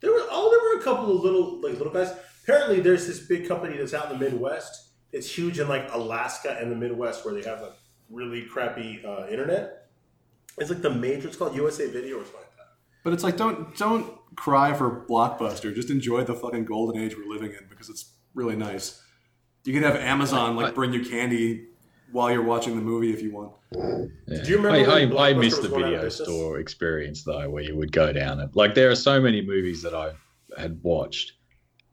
There 0.00 0.10
were 0.10 0.26
oh, 0.30 0.50
there 0.50 0.60
were 0.60 0.80
a 0.80 0.84
couple 0.84 1.16
of 1.16 1.22
little 1.22 1.60
like 1.60 1.78
little 1.78 1.92
guys. 1.92 2.12
Apparently, 2.42 2.80
there's 2.80 3.06
this 3.06 3.26
big 3.26 3.48
company 3.48 3.76
that's 3.76 3.94
out 3.94 4.10
in 4.10 4.18
the 4.18 4.24
Midwest. 4.24 4.90
It's 5.12 5.30
huge 5.30 5.58
in 5.58 5.68
like 5.68 5.92
Alaska 5.92 6.56
and 6.60 6.70
the 6.70 6.76
Midwest 6.76 7.24
where 7.24 7.34
they 7.34 7.48
have 7.48 7.60
like 7.60 7.72
really 8.10 8.42
crappy 8.42 9.02
uh, 9.04 9.26
internet. 9.28 9.88
It's 10.58 10.70
like 10.70 10.82
the 10.82 10.90
major. 10.90 11.28
It's 11.28 11.36
called 11.36 11.54
USA 11.54 11.90
Video 11.90 12.16
or 12.16 12.24
something 12.24 12.40
like 12.40 12.56
that. 12.56 12.68
But 13.04 13.12
it's 13.12 13.22
like 13.22 13.36
don't 13.36 13.76
don't 13.76 14.14
cry 14.36 14.72
for 14.72 15.06
Blockbuster. 15.08 15.74
Just 15.74 15.90
enjoy 15.90 16.24
the 16.24 16.34
fucking 16.34 16.64
golden 16.64 17.02
age 17.02 17.16
we're 17.16 17.32
living 17.32 17.52
in 17.52 17.66
because 17.68 17.88
it's 17.88 18.12
really 18.34 18.56
nice. 18.56 19.02
You 19.64 19.72
can 19.72 19.82
have 19.82 19.96
Amazon 19.96 20.56
like 20.56 20.74
bring 20.74 20.92
you 20.92 21.04
candy 21.04 21.66
while 22.12 22.30
you're 22.30 22.42
watching 22.42 22.76
the 22.76 22.82
movie 22.82 23.12
if 23.12 23.22
you 23.22 23.32
want. 23.32 23.52
Yeah. 23.72 24.42
Do 24.42 24.50
you 24.50 24.56
remember 24.56 24.90
I, 24.90 25.04
when 25.04 25.16
I, 25.16 25.28
I 25.28 25.32
Blockbuster 25.32 25.40
missed 25.40 25.62
the 25.62 25.68
going 25.68 25.82
out 25.84 25.92
of 25.94 26.00
video 26.00 26.08
store 26.08 26.58
experience 26.58 27.24
though, 27.24 27.48
where 27.50 27.62
you 27.62 27.76
would 27.76 27.92
go 27.92 28.12
down 28.12 28.40
and 28.40 28.54
like 28.54 28.74
there 28.74 28.90
are 28.90 28.96
so 28.96 29.20
many 29.20 29.42
movies 29.42 29.82
that 29.82 29.94
I 29.94 30.12
had 30.56 30.80
watched 30.82 31.32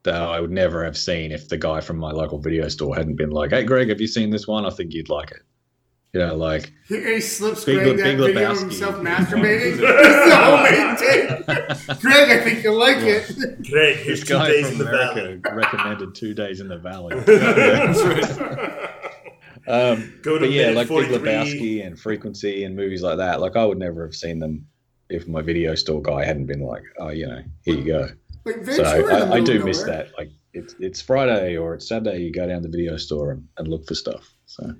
that 0.03 0.21
I 0.21 0.39
would 0.39 0.51
never 0.51 0.83
have 0.83 0.97
seen 0.97 1.31
if 1.31 1.49
the 1.49 1.57
guy 1.57 1.79
from 1.81 1.97
my 1.97 2.11
local 2.11 2.37
video 2.39 2.67
store 2.67 2.95
hadn't 2.95 3.15
been 3.15 3.31
like, 3.31 3.51
"Hey, 3.51 3.63
Greig, 3.63 3.89
have 3.89 4.01
you 4.01 4.07
seen 4.07 4.29
this 4.29 4.47
one? 4.47 4.65
I 4.65 4.69
think 4.69 4.93
you'd 4.93 5.09
like 5.09 5.31
it." 5.31 5.41
You 6.13 6.19
know, 6.19 6.35
like 6.35 6.71
He, 6.87 7.01
he 7.01 7.19
slips 7.21 7.65
Big 7.65 7.77
Greig 7.77 7.87
Le- 7.87 7.97
that 7.97 8.03
Big 8.03 8.17
video 8.17 8.51
of 8.51 8.57
Lebowski. 8.57 8.61
himself 8.61 8.95
masturbating. 8.97 9.79
it's 9.81 10.29
the 10.29 10.35
homemade 11.47 11.87
tape. 11.87 12.01
Greig, 12.01 12.29
I 12.29 12.43
think 12.43 12.63
you'll 12.63 12.77
like 12.77 12.97
it. 12.99 13.25
Greig, 13.67 13.97
this 13.97 14.05
here's 14.05 14.19
two 14.23 14.33
guy 14.35 14.47
days 14.49 14.65
from 14.69 14.73
in 14.73 14.77
the 14.85 14.89
America 14.89 15.39
valley. 15.41 15.57
recommended 15.57 16.13
two 16.13 16.35
days 16.35 16.59
in 16.59 16.67
the 16.67 16.77
valley. 16.77 17.19
That's 17.25 18.03
right. 18.03 18.89
Um, 19.67 20.19
Go 20.21 20.35
to 20.37 20.41
but 20.41 20.51
yeah, 20.51 20.69
minute 20.69 20.75
like 20.75 20.87
Big 20.89 21.09
43. 21.09 21.19
Lebowski 21.19 21.85
and 21.87 21.99
Frequency 21.99 22.63
and 22.63 22.75
movies 22.75 23.01
like 23.01 23.17
that. 23.17 23.39
Like 23.39 23.55
I 23.55 23.65
would 23.65 23.77
never 23.77 24.03
have 24.05 24.15
seen 24.15 24.39
them 24.39 24.67
if 25.09 25.27
my 25.27 25.41
video 25.41 25.75
store 25.75 26.01
guy 26.01 26.25
hadn't 26.25 26.47
been 26.47 26.61
like, 26.61 26.83
"Oh, 26.99 27.09
you 27.09 27.27
know, 27.27 27.41
here 27.63 27.75
you 27.75 27.85
go." 27.85 28.09
Like 28.45 28.55
So 28.55 28.61
Vince, 28.63 28.77
you're 28.77 29.11
in 29.11 29.29
the 29.29 29.35
I, 29.35 29.37
I 29.37 29.39
do 29.41 29.63
miss 29.63 29.83
that. 29.83 30.09
Like 30.17 30.29
it's 30.53 30.75
it's 30.79 31.01
Friday 31.01 31.57
or 31.57 31.75
it's 31.75 31.87
Saturday. 31.87 32.19
You 32.19 32.31
go 32.31 32.47
down 32.47 32.61
to 32.61 32.67
the 32.67 32.77
video 32.77 32.97
store 32.97 33.31
and, 33.31 33.47
and 33.57 33.67
look 33.67 33.87
for 33.87 33.95
stuff. 33.95 34.29
So, 34.45 34.73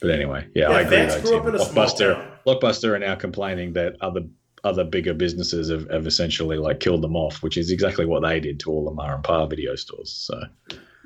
but 0.00 0.10
anyway, 0.10 0.46
yeah, 0.54 0.70
Yeah, 0.70 0.76
I 0.76 0.80
agree. 0.82 0.96
Vance 0.96 1.14
Though, 1.16 1.30
Tim. 1.30 1.40
up 1.40 1.46
in 1.46 1.54
a 1.56 1.58
small 1.58 1.86
Blockbuster, 1.86 2.14
town. 2.14 2.32
Blockbuster 2.46 2.90
are 2.94 2.98
now 2.98 3.14
complaining 3.16 3.72
that 3.72 3.96
other 4.00 4.22
other 4.64 4.84
bigger 4.84 5.14
businesses 5.14 5.70
have, 5.70 5.88
have 5.90 6.06
essentially 6.06 6.56
like 6.56 6.80
killed 6.80 7.02
them 7.02 7.16
off, 7.16 7.42
which 7.42 7.56
is 7.56 7.70
exactly 7.70 8.06
what 8.06 8.22
they 8.22 8.40
did 8.40 8.60
to 8.60 8.70
all 8.70 8.84
the 8.84 8.90
Mar 8.92 9.14
and 9.14 9.24
Pa 9.24 9.46
video 9.46 9.74
stores. 9.76 10.12
So 10.12 10.40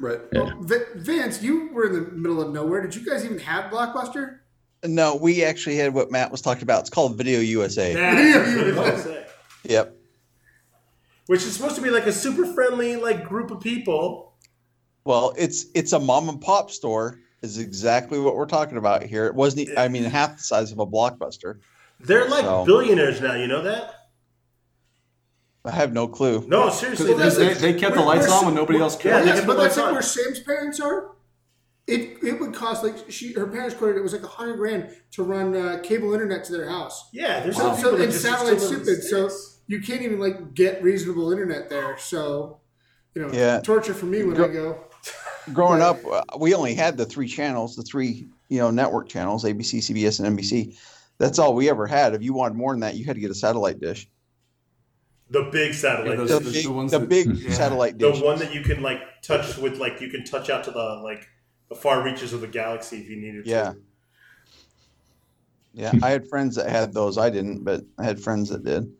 Right. 0.03 0.20
yeah. 0.32 0.42
Well, 0.42 0.57
Vi- 0.62 0.84
Vince, 0.96 1.40
you 1.42 1.70
were 1.72 1.86
in 1.86 1.92
the 1.92 2.00
middle 2.11 2.42
of 2.42 2.53
nowhere. 2.53 2.82
Did 2.82 2.94
you 2.96 3.07
guys 3.07 3.24
even 3.24 3.38
have 3.38 3.70
Blockbuster? 3.72 4.38
No, 4.84 5.14
we 5.14 5.44
actually 5.44 5.76
had 5.76 5.94
what 5.94 6.11
Matt 6.11 6.32
was 6.32 6.40
talking 6.42 6.64
about. 6.64 6.80
It's 6.80 6.90
called 6.90 7.16
Video 7.16 7.38
USA. 7.38 7.94
That's 7.94 8.36
what 8.36 8.66
I 8.66 8.68
was 8.68 8.74
gonna 8.74 8.98
say. 9.03 9.26
Yep. 9.64 9.96
Which 11.28 11.42
is 11.44 11.55
supposed 11.55 11.76
to 11.76 11.82
be 11.82 11.90
like 11.90 12.07
a 12.07 12.12
super 12.12 12.44
friendly 12.53 12.96
like 12.96 13.24
group 13.28 13.53
of 13.53 13.61
people. 13.61 14.34
Well, 15.05 15.34
it's 15.38 15.66
it's 15.74 15.92
a 15.92 16.00
mom 16.00 16.28
and 16.28 16.40
pop 16.40 16.70
store. 16.70 17.18
Is 17.42 17.59
exactly 17.59 18.18
what 18.20 18.36
we're 18.36 18.46
talking 18.46 18.76
about 18.76 19.03
here. 19.05 19.26
It 19.26 19.34
wasn't. 19.34 19.76
I 19.78 19.86
mean, 19.88 20.05
half 20.05 20.36
the 20.36 20.42
size 20.42 20.70
of 20.72 20.78
a 20.80 20.86
blockbuster. 20.86 21.59
They're 22.00 22.28
like 22.28 22.44
So- 22.44 22.64
billionaires 22.64 23.20
now. 23.20 23.34
You 23.34 23.46
know 23.46 23.62
that? 23.62 24.01
I 25.64 25.70
have 25.70 25.92
no 25.92 26.08
clue. 26.08 26.44
No, 26.48 26.70
seriously. 26.70 27.14
They, 27.14 27.28
they, 27.28 27.54
they 27.54 27.74
kept 27.74 27.94
the 27.94 28.02
lights 28.02 28.28
on 28.28 28.46
when 28.46 28.54
nobody 28.54 28.80
else 28.80 28.96
Yeah, 28.96 29.02
cared. 29.12 29.22
they 29.22 29.26
Yes, 29.28 29.40
but 29.40 29.46
put 29.46 29.62
that's 29.62 29.76
lights 29.76 29.76
like 29.76 29.86
on. 29.86 29.92
where 29.92 30.02
Sam's 30.02 30.40
parents 30.40 30.80
are. 30.80 31.12
It 31.86 32.22
it 32.22 32.40
would 32.40 32.54
cost 32.54 32.84
like 32.84 32.94
she 33.10 33.32
her 33.32 33.46
parents 33.46 33.74
quoted 33.74 33.96
it 33.96 34.02
was 34.02 34.12
like 34.12 34.22
a 34.22 34.28
hundred 34.28 34.56
grand 34.56 34.96
to 35.12 35.24
run 35.24 35.56
uh, 35.56 35.80
cable 35.82 36.12
internet 36.12 36.44
to 36.44 36.52
their 36.52 36.68
house. 36.68 37.08
yeah, 37.12 37.40
there's 37.40 37.56
So, 37.56 37.62
some 37.74 37.76
people 37.76 37.90
so 37.90 38.02
and 38.02 38.12
just 38.12 38.22
satellite 38.22 38.60
still 38.60 38.78
live 38.78 38.88
in 38.88 39.00
stupid. 39.00 39.30
So 39.30 39.30
you 39.66 39.80
can't 39.80 40.02
even 40.02 40.20
like 40.20 40.54
get 40.54 40.80
reasonable 40.82 41.32
internet 41.32 41.68
there. 41.70 41.98
So 41.98 42.60
you 43.14 43.22
know, 43.22 43.32
Yeah. 43.32 43.60
torture 43.60 43.94
for 43.94 44.06
me 44.06 44.22
when 44.22 44.40
I 44.40 44.46
go. 44.48 44.78
Growing 45.52 45.80
Right. 45.80 45.88
up, 45.88 46.06
uh, 46.06 46.22
we 46.38 46.54
only 46.54 46.74
had 46.74 46.96
the 46.96 47.04
three 47.04 47.26
channels, 47.26 47.74
the 47.74 47.82
three 47.82 48.28
you 48.48 48.58
know 48.58 48.70
network 48.70 49.08
channels: 49.08 49.44
ABC, 49.44 49.78
CBS, 49.80 50.20
and 50.20 50.38
NBC. 50.38 50.76
That's 51.18 51.40
all 51.40 51.52
we 51.54 51.68
ever 51.68 51.86
had. 51.88 52.14
If 52.14 52.22
you 52.22 52.32
wanted 52.32 52.56
more 52.56 52.72
than 52.72 52.80
that, 52.80 52.94
you 52.94 53.04
had 53.04 53.16
to 53.16 53.20
get 53.20 53.30
a 53.32 53.34
satellite 53.34 53.80
dish. 53.80 54.08
The 55.32 55.48
big 55.50 55.74
satellite, 55.74 56.10
Yeah, 56.18 56.24
those- 56.24 56.28
The 56.30 56.40
the- 56.40 56.50
big, 56.52 56.64
the 56.64 56.72
ones 56.72 56.90
the 56.92 56.98
that- 57.00 57.08
big 57.08 57.26
yeah. 57.36 57.52
satellite 57.52 57.98
the 57.98 58.12
dish. 58.12 58.20
one 58.22 58.38
that 58.38 58.54
you 58.54 58.62
can 58.62 58.82
like 58.82 59.00
touch 59.22 59.56
with, 59.58 59.78
like 59.78 60.00
you 60.00 60.08
can 60.08 60.24
touch 60.24 60.48
out 60.50 60.64
to 60.64 60.70
the 60.70 61.00
like 61.02 61.26
the 61.68 61.74
far 61.74 62.02
reaches 62.04 62.32
of 62.32 62.40
the 62.40 62.46
galaxy 62.46 62.98
if 62.98 63.08
you 63.08 63.16
needed 63.16 63.46
Yeah. 63.46 63.72
to. 63.72 63.76
Yeah, 65.74 65.92
I 66.02 66.10
had 66.10 66.28
friends 66.28 66.56
that 66.56 66.68
had 66.68 66.92
those. 66.92 67.16
I 67.16 67.30
didn't, 67.30 67.64
but 67.64 67.82
I 67.98 68.04
had 68.04 68.20
friends 68.20 68.50
that 68.50 68.62
did. 68.62 68.92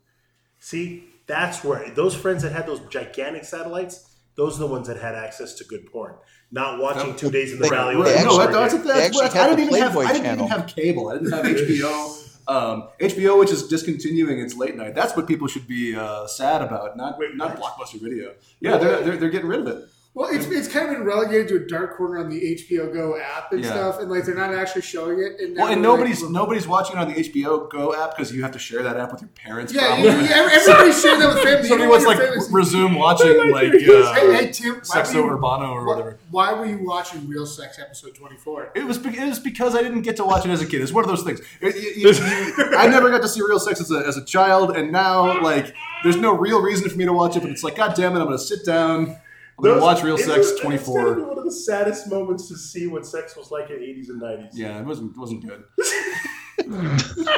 See, 0.59 1.05
that's 1.27 1.63
where 1.63 1.91
those 1.91 2.15
friends 2.15 2.43
that 2.45 2.53
had 2.53 2.67
those 2.67 2.81
gigantic 2.89 3.45
satellites, 3.45 4.09
those 4.37 4.57
are 4.57 4.61
the 4.61 4.67
ones 4.69 4.89
that 4.89 4.97
had 4.97 5.15
access 5.15 5.53
to 5.55 5.65
good 5.65 5.85
porn. 5.93 6.15
Not 6.51 6.81
watching 6.81 7.09
Yep. 7.09 7.17
Two 7.19 7.31
Days 7.31 7.53
in 7.53 7.59
the 7.59 7.65
They- 7.65 7.69
Valley. 7.69 7.95
they 7.95 8.01
with 8.01 8.07
No, 8.25 8.41
actually- 8.41 8.53
that's, 8.55 8.75
that's, 8.85 9.21
that's, 9.21 9.37
I 9.37 9.49
didn't 9.51 9.65
even 9.69 9.81
have 9.83 9.93
Playboy 9.93 10.09
I 10.09 10.13
didn't 10.13 10.25
channel. 10.25 10.47
even 10.47 10.59
have 10.59 10.67
cable. 10.75 11.09
I 11.11 11.13
didn't 11.19 11.33
have 11.33 11.45
HBO. 11.57 12.32
Um, 12.49 12.89
HBO, 13.01 13.39
which 13.39 13.51
is 13.51 13.69
discontinuing 13.69 14.41
its 14.41 14.57
late 14.57 14.77
night. 14.77 14.95
That's 14.95 15.17
what 15.17 15.27
people 15.27 15.47
should 15.47 15.67
be 15.69 15.95
uh, 15.95 16.27
sad 16.27 16.63
about, 16.63 16.97
not 16.97 17.19
Wait, 17.19 17.37
not? 17.37 17.57
Blockbuster 17.57 18.01
Video. 18.01 18.35
Yeah, 18.61 18.79
they're, 18.79 19.03
they're, 19.03 19.17
they're 19.17 19.31
getting 19.31 19.49
rid 19.49 19.61
of 19.61 19.67
it. 19.69 19.89
Well, 20.15 20.29
it's, 20.31 20.45
it's 20.45 20.69
kind 20.69 20.91
of 20.91 20.95
been 20.99 21.05
relegated 21.07 21.49
to 21.49 21.57
a 21.57 21.67
dark 21.67 21.97
corner 21.97 22.19
on 22.19 22.29
the 22.29 22.39
HBO 22.39 22.93
Go 22.93 23.19
app 23.19 23.51
and 23.51 23.65
Yeah. 23.65 23.71
stuff, 23.71 23.99
and 23.99 24.11
like 24.11 24.27
they're 24.27 24.35
not 24.35 24.53
actually 24.55 24.83
showing 24.83 25.21
it. 25.21 25.41
And 25.41 25.57
Well, 25.57 25.69
and 25.73 25.83
they're, 25.83 25.91
like, 25.91 26.01
nobody's 26.01 26.23
nobody's 26.29 26.69
watching 26.69 26.97
it 26.97 27.01
on 27.01 27.09
the 27.09 27.15
HBO 27.19 27.67
Go 27.71 27.95
app 27.95 28.11
because 28.15 28.31
you 28.31 28.43
have 28.43 28.53
to 28.53 28.59
share 28.59 28.83
that 28.83 28.99
app 28.99 29.11
with 29.11 29.23
your 29.23 29.31
parents. 29.31 29.73
Yeah, 29.73 29.97
you, 29.97 30.05
you, 30.11 30.11
everybody's 30.31 31.01
sharing 31.03 31.21
that 31.21 31.35
with 31.35 31.43
family. 31.43 31.67
Somebody 31.67 31.89
wants 31.91 32.05
like 32.05 32.19
resume 32.53 32.95
watching 32.97 33.51
like 33.51 33.73
uh, 33.73 34.15
hey 34.15 34.51
Tim, 34.53 34.75
why 34.75 34.81
Sexo 35.03 35.15
were 35.15 35.21
you- 35.31 35.39
Urbano 35.39 35.71
or 35.71 35.87
why- 35.87 35.95
whatever. 35.95 36.19
Why 36.31 36.53
were 36.53 36.67
you 36.67 36.85
watching 36.85 37.27
Real 37.27 37.47
Sex 37.47 37.79
episode 37.79 38.15
twenty 38.15 38.37
four? 38.37 38.71
It 38.75 38.85
was, 38.85 38.99
be- 38.99 39.17
it 39.17 39.27
was 39.27 39.39
because 39.41 39.75
I 39.75 39.81
didn't 39.83 40.03
get 40.03 40.17
to 40.17 40.25
watch 40.25 40.45
it 40.45 40.51
as 40.51 40.61
a 40.61 40.67
kid. 40.67 40.83
It's 40.83 40.93
one 40.93 41.05
of 41.05 41.09
those 41.11 41.23
things. 41.23 41.41
It- 41.63 41.97
you- 41.97 42.77
I 42.77 42.87
never 42.87 43.09
got 43.09 43.23
to 43.23 43.29
see 43.29 43.41
real 43.41 43.59
sex 43.59 43.81
as 43.81 43.91
a, 43.91 44.07
as 44.07 44.19
a 44.19 44.25
child, 44.27 44.77
and 44.77 44.93
now 44.93 45.41
like 45.41 45.75
there's 46.03 46.17
no 46.19 46.37
real 46.37 46.61
reason 46.61 46.91
for 46.91 46.99
me 46.99 47.07
to 47.07 47.15
watch 47.15 47.35
it. 47.35 47.41
But 47.41 47.51
it's 47.51 47.65
like, 47.65 47.77
God 47.77 47.95
damn 47.95 48.15
it, 48.15 48.19
I'm 48.21 48.27
going 48.27 48.37
to 48.37 48.45
sit 48.45 48.67
down. 48.67 49.17
I'm 49.59 49.65
going 49.65 49.77
to 49.77 49.81
watch 49.83 50.03
Real 50.03 50.17
Sex 50.19 50.39
was- 50.39 50.51
It's 50.75 50.89
gotta 50.89 51.15
be 51.15 51.23
one 51.23 51.39
of 51.39 51.45
the 51.45 51.53
saddest 51.53 52.09
moments 52.11 52.49
to 52.49 52.57
see 52.57 52.87
what 52.87 53.07
sex 53.07 53.37
was 53.37 53.51
like 53.51 53.71
in 53.71 53.79
the 53.81 53.87
80s 53.87 54.09
and 54.09 54.21
90s. 54.23 54.51
Yeah, 54.55 54.79
it 54.81 54.85
wasn't 54.87 55.17
wasn't 55.17 55.45
good. 55.47 55.65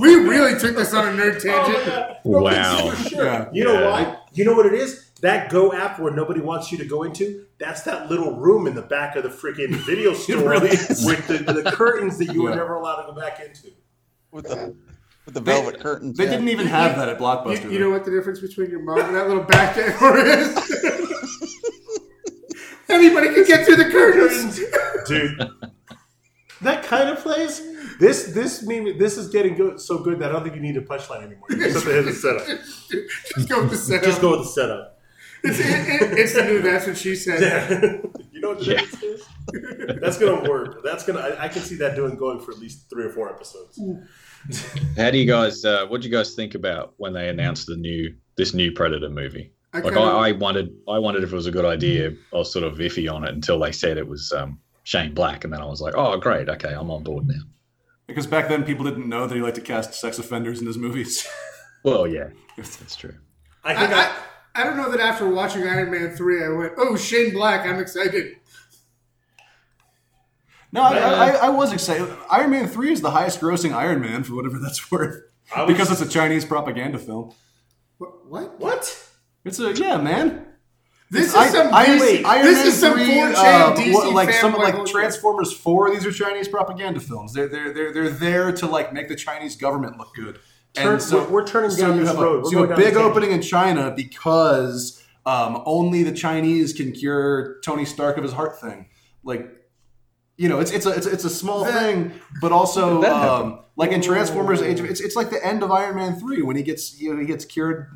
We 0.00 0.14
really 0.16 0.58
took 0.58 0.76
this 0.76 0.92
on 0.94 1.08
a 1.08 1.10
nerd 1.22 1.36
Oh 1.36 1.38
tangent. 1.38 1.86
God. 1.86 2.16
No, 2.24 2.42
Wow. 2.42 2.90
for 2.90 3.08
sure. 3.08 3.24
Yeah. 3.24 3.48
You 3.52 3.64
know 3.64 3.72
Yeah. 3.80 3.90
why? 3.90 4.16
You 4.32 4.44
know 4.44 4.54
what 4.54 4.66
it 4.66 4.74
is? 4.74 5.10
That 5.20 5.50
Go 5.50 5.72
app 5.72 6.00
where 6.00 6.12
nobody 6.12 6.40
wants 6.40 6.72
you 6.72 6.78
to 6.78 6.84
go 6.84 7.02
into, 7.04 7.44
that's 7.58 7.82
that 7.82 8.10
little 8.10 8.34
room 8.36 8.66
in 8.66 8.74
the 8.74 8.82
back 8.82 9.14
of 9.16 9.22
the 9.22 9.28
freaking 9.28 9.74
video 9.86 10.14
store 10.14 10.48
really 10.48 10.70
with 10.70 11.26
the, 11.28 11.38
the 11.62 11.70
curtains 11.72 12.18
that 12.18 12.32
you 12.32 12.42
were 12.42 12.50
never 12.54 12.74
allowed 12.74 13.02
to 13.06 13.12
go 13.12 13.20
back 13.20 13.40
into. 13.40 13.68
with 14.32 14.46
the 14.48 14.74
with 15.24 15.34
the 15.34 15.40
They- 15.40 15.52
velvet 15.52 15.80
curtains. 15.80 16.16
They 16.16 16.24
yeah. 16.24 16.30
didn't 16.30 16.48
even 16.48 16.66
have 16.66 16.96
that 16.96 17.08
at 17.08 17.18
Blockbuster. 17.18 17.64
You, 17.64 17.70
you 17.72 17.78
know 17.78 17.90
what 17.90 18.04
the 18.04 18.10
difference 18.10 18.40
between 18.40 18.70
your 18.70 18.82
mom 18.82 18.98
and 19.00 19.14
that 19.14 19.28
little 19.28 19.44
back 19.44 19.76
door 19.76 20.18
is? 20.18 20.48
Anybody 22.88 23.28
can 23.34 23.44
get 23.44 23.64
through 23.66 23.76
the 23.76 23.90
curtains. 23.90 24.60
Dude. 25.08 25.50
That 26.62 26.84
kind 26.84 27.08
of 27.08 27.18
place. 27.18 27.60
This 27.98 28.26
this 28.32 28.62
meme 28.64 28.96
this 28.96 29.18
is 29.18 29.30
getting 29.30 29.56
good 29.56 29.80
so 29.80 29.98
good 29.98 30.20
that 30.20 30.30
I 30.30 30.32
don't 30.32 30.44
think 30.44 30.54
you 30.54 30.62
need 30.62 30.76
a 30.76 30.80
punchline 30.80 31.24
anymore. 31.24 31.46
Just 31.50 31.84
have 31.86 32.04
the 32.04 32.12
setup. 32.12 32.46
Just 32.46 33.48
go 33.48 33.62
with 33.62 33.70
the 33.70 33.76
setup. 33.76 34.04
Just 34.04 34.20
go 34.20 34.30
with 34.30 34.40
the 34.42 34.46
setup. 34.46 34.91
It's, 35.44 35.58
it, 35.58 35.66
it, 35.66 36.18
it's 36.18 36.34
the 36.34 36.44
new. 36.44 36.62
That's 36.62 36.86
what 36.86 36.96
she 36.96 37.14
said. 37.16 37.40
Yeah. 37.40 37.98
you 38.30 38.40
know 38.40 38.50
what 38.50 38.60
the 38.60 38.72
Yeah. 38.74 39.08
is? 39.08 40.00
That's 40.00 40.18
gonna 40.18 40.48
work. 40.48 40.82
That's 40.84 41.04
gonna. 41.04 41.20
I, 41.20 41.44
I 41.44 41.48
can 41.48 41.62
see 41.62 41.74
that 41.76 41.96
doing 41.96 42.16
going 42.16 42.40
for 42.40 42.52
at 42.52 42.58
least 42.58 42.88
three 42.88 43.04
or 43.04 43.10
four 43.10 43.28
episodes. 43.28 43.78
How 44.96 45.10
do 45.10 45.18
you 45.18 45.26
guys? 45.26 45.64
Uh, 45.64 45.86
what 45.86 46.00
do 46.00 46.08
you 46.08 46.12
guys 46.14 46.34
think 46.34 46.54
about 46.54 46.94
when 46.96 47.12
they 47.12 47.28
announced 47.28 47.66
the 47.66 47.76
new 47.76 48.14
this 48.36 48.54
new 48.54 48.72
Predator 48.72 49.08
movie? 49.10 49.52
I 49.72 49.78
Like 49.78 49.94
kinda- 49.94 50.00
I, 50.00 50.28
I 50.28 50.32
wondered, 50.32 50.68
I 50.88 50.98
wondered 50.98 51.22
if 51.24 51.32
it 51.32 51.36
was 51.36 51.46
a 51.46 51.50
good 51.50 51.64
idea. 51.64 52.10
I 52.32 52.36
was 52.36 52.52
sort 52.52 52.64
of 52.64 52.74
iffy 52.78 53.10
on 53.12 53.24
it 53.24 53.32
until 53.34 53.58
they 53.58 53.72
said 53.72 53.96
it 53.96 54.06
was 54.06 54.30
um, 54.32 54.58
Shane 54.84 55.14
Black, 55.14 55.44
and 55.44 55.52
then 55.52 55.60
I 55.60 55.64
was 55.66 55.80
like, 55.80 55.94
oh 55.96 56.16
great, 56.18 56.48
okay, 56.50 56.74
I'm 56.74 56.90
on 56.90 57.02
board 57.02 57.26
now. 57.26 57.40
because 58.06 58.26
back 58.26 58.48
then 58.48 58.64
people 58.64 58.84
didn't 58.84 59.08
know 59.08 59.26
that 59.26 59.34
he 59.34 59.40
liked 59.40 59.54
to 59.56 59.62
cast 59.62 59.94
sex 59.94 60.18
offenders 60.18 60.60
in 60.60 60.66
his 60.66 60.76
movies. 60.78 61.26
Well, 61.84 62.06
yeah, 62.06 62.28
that's 62.56 62.94
true. 62.96 63.14
I 63.64 63.72
I, 63.72 63.76
think 63.76 63.92
I, 63.92 64.02
I, 64.04 64.16
I 64.54 64.64
don't 64.64 64.76
know 64.76 64.90
that 64.90 65.00
after 65.00 65.28
watching 65.28 65.62
Iron 65.66 65.90
Man 65.90 66.14
3, 66.14 66.44
I 66.44 66.48
went, 66.50 66.72
oh, 66.76 66.96
Shane 66.96 67.32
Black, 67.32 67.66
I'm 67.66 67.80
excited. 67.80 68.36
No, 70.72 70.82
I, 70.82 70.96
I, 70.98 71.28
I 71.30 71.48
was 71.50 71.72
excited. 71.72 72.08
Iron 72.30 72.50
Man 72.50 72.66
three 72.66 72.92
is 72.92 73.02
the 73.02 73.10
highest 73.10 73.40
grossing 73.42 73.74
Iron 73.74 74.00
Man 74.00 74.24
for 74.24 74.34
whatever 74.34 74.58
that's 74.58 74.90
worth, 74.90 75.20
was- 75.54 75.66
because 75.66 75.90
it's 75.90 76.00
a 76.00 76.08
Chinese 76.08 76.44
propaganda 76.46 76.98
film. 76.98 77.34
What? 77.98 78.26
what? 78.26 78.58
what? 78.58 79.08
It's 79.44 79.60
a 79.60 79.72
yeah, 79.74 79.98
man. 79.98 80.46
This 81.10 81.28
is 81.28 81.34
I- 81.34 81.48
some 81.48 81.74
Iron, 81.74 81.98
DC, 81.98 82.24
Iron 82.24 82.44
this 82.46 82.58
Man 82.58 82.66
is 82.68 82.80
some 82.80 82.92
3, 82.94 83.04
4chan 83.06 83.34
uh, 83.36 83.74
DC 83.76 83.92
what- 83.92 84.12
like 84.14 84.32
some 84.32 84.54
like. 84.54 84.86
Transformers 84.86 85.52
four. 85.52 85.90
These 85.90 86.06
are 86.06 86.12
Chinese 86.12 86.48
propaganda 86.48 87.00
films. 87.00 87.34
They're 87.34 87.48
they're 87.48 87.74
they're 87.74 87.92
they're 87.92 88.08
there 88.10 88.52
to 88.52 88.66
like 88.66 88.94
make 88.94 89.08
the 89.08 89.16
Chinese 89.16 89.56
government 89.56 89.98
look 89.98 90.14
good. 90.14 90.38
Turn- 90.74 91.00
we're- 91.12 91.26
we're 91.26 91.46
turning 91.46 91.70
so 91.70 91.82
down 91.86 91.94
you 91.96 92.00
this 92.00 92.08
have 92.10 92.18
road. 92.18 92.36
A, 92.36 92.38
We're 92.38 92.44
so 92.44 92.50
you 92.50 92.58
have 92.66 92.70
a 92.70 92.76
big 92.76 92.96
opening 92.96 93.30
in 93.32 93.42
China 93.42 93.92
because 93.94 95.02
um, 95.26 95.62
only 95.66 96.02
the 96.02 96.12
Chinese 96.12 96.72
can 96.72 96.92
cure 96.92 97.58
Tony 97.64 97.84
Stark 97.84 98.16
of 98.16 98.22
his 98.22 98.32
heart 98.32 98.58
thing. 98.60 98.86
Like, 99.22 99.50
you 100.36 100.48
know, 100.48 100.60
it's 100.60 100.70
it's 100.70 100.86
a 100.86 100.90
it's, 100.90 101.06
a- 101.06 101.12
it's 101.12 101.24
a 101.24 101.30
small 101.30 101.64
That- 101.64 101.74
thing, 101.82 102.12
but 102.40 102.52
also 102.52 102.94
Did 103.02 103.10
that 103.10 103.16
happen? 103.16 103.46
um, 103.52 103.58
like 103.76 103.90
in 103.92 104.00
Transformers 104.00 104.62
Age 104.62 104.80
of 104.80 104.86
it's 104.86 105.00
it's 105.00 105.14
like 105.14 105.30
the 105.30 105.44
end 105.46 105.62
of 105.62 105.70
Iron 105.70 105.96
Man 105.96 106.18
three 106.18 106.42
when 106.42 106.56
he 106.56 106.62
gets 106.62 106.98
you 107.00 107.12
know, 107.12 107.20
he 107.20 107.26
gets 107.26 107.44
cured. 107.44 107.88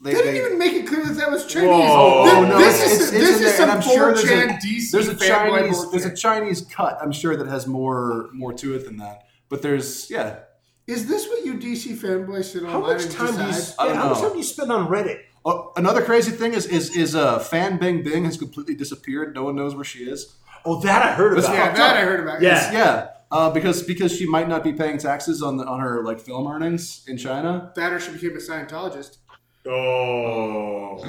They, 0.00 0.12
They 0.14 0.18
didn't 0.22 0.34
they- 0.34 0.46
even 0.46 0.58
make 0.58 0.72
it 0.74 0.86
clear 0.86 1.04
that 1.04 1.16
that 1.16 1.30
was 1.30 1.44
Chinese. 1.44 1.68
Whoa. 1.70 2.24
This, 2.24 2.32
Oh, 2.34 2.44
no, 2.48 2.58
this 2.58 2.80
it's- 2.80 2.92
is, 3.00 3.12
it's- 3.12 3.12
it's 3.12 3.30
this 3.30 3.40
in 3.40 3.46
is 3.48 3.54
some 3.54 3.70
I'm 3.70 3.80
sure 3.82 4.14
there's 4.14 4.24
a- 4.24 4.46
4chan 4.48 4.60
DC 4.60 4.90
there's 4.92 5.08
a 5.08 5.14
Chinese 5.16 5.90
there's 5.90 6.04
a 6.06 6.14
Chinese 6.14 6.60
cut. 6.62 6.98
I'm 7.02 7.12
sure 7.12 7.36
that 7.36 7.46
has 7.48 7.66
more 7.66 8.28
more 8.32 8.52
to 8.54 8.74
it 8.74 8.84
than 8.86 8.96
that. 8.98 9.24
But 9.50 9.60
there's 9.62 10.08
yeah. 10.10 10.40
Is 10.88 11.06
this 11.06 11.28
what 11.28 11.44
you 11.44 11.54
DC 11.54 11.96
fanboys 12.00 12.44
sit 12.46 12.62
How 12.64 12.78
online 12.82 12.96
much 12.96 13.08
time 13.14 13.36
do 13.36 13.42
you? 13.42 13.46
decide? 13.48 13.74
I 13.78 13.88
Yeah, 13.88 13.94
how 13.96 14.08
much 14.08 14.20
time 14.20 14.32
do 14.32 14.38
you 14.38 14.42
spend 14.42 14.72
on 14.72 14.88
Reddit? 14.88 15.20
Oh, 15.44 15.72
another 15.76 16.02
crazy 16.02 16.30
thing 16.32 16.54
is 16.54 16.66
is 16.66 16.96
is 16.96 17.14
uh, 17.14 17.38
Fan 17.38 17.78
Bing 17.78 18.02
Bing 18.02 18.24
has 18.24 18.36
completely 18.38 18.74
disappeared. 18.74 19.34
No 19.34 19.44
one 19.44 19.54
knows 19.54 19.74
where 19.74 19.84
she 19.84 20.00
is. 20.04 20.34
Oh, 20.64 20.80
that 20.80 21.02
I 21.02 21.12
heard 21.12 21.38
about. 21.38 21.52
Yeah, 21.52 21.72
that. 21.74 21.96
I 21.96 22.00
heard 22.00 22.20
about. 22.20 22.40
Yeah. 22.42 22.72
Yeah, 22.72 23.08
uh, 23.30 23.50
because 23.50 23.82
because 23.82 24.16
she 24.16 24.26
might 24.26 24.48
not 24.48 24.64
be 24.64 24.72
paying 24.72 24.98
taxes 24.98 25.42
on 25.42 25.58
the, 25.58 25.64
on 25.66 25.80
her 25.80 26.02
like 26.04 26.18
film 26.20 26.48
earnings 26.48 27.04
in 27.06 27.16
China. 27.18 27.70
That 27.76 27.92
or 27.92 28.00
she 28.00 28.12
became 28.12 28.32
a 28.32 28.40
Scientologist. 28.40 29.18
Oh, 29.66 30.96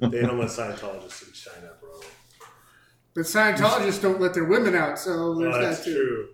they 0.00 0.20
don't 0.22 0.38
let 0.38 0.48
Scientologists 0.48 1.26
in 1.26 1.32
China, 1.34 1.72
bro. 1.80 1.90
But 3.14 3.24
Scientologists 3.24 4.00
don't 4.00 4.20
let 4.20 4.34
their 4.34 4.44
women 4.44 4.74
out, 4.76 4.98
so 4.98 5.34
there's 5.34 5.54
Oh, 5.56 5.60
that's 5.60 5.78
that 5.78 5.84
too. 5.84 5.94
true. 5.94 6.28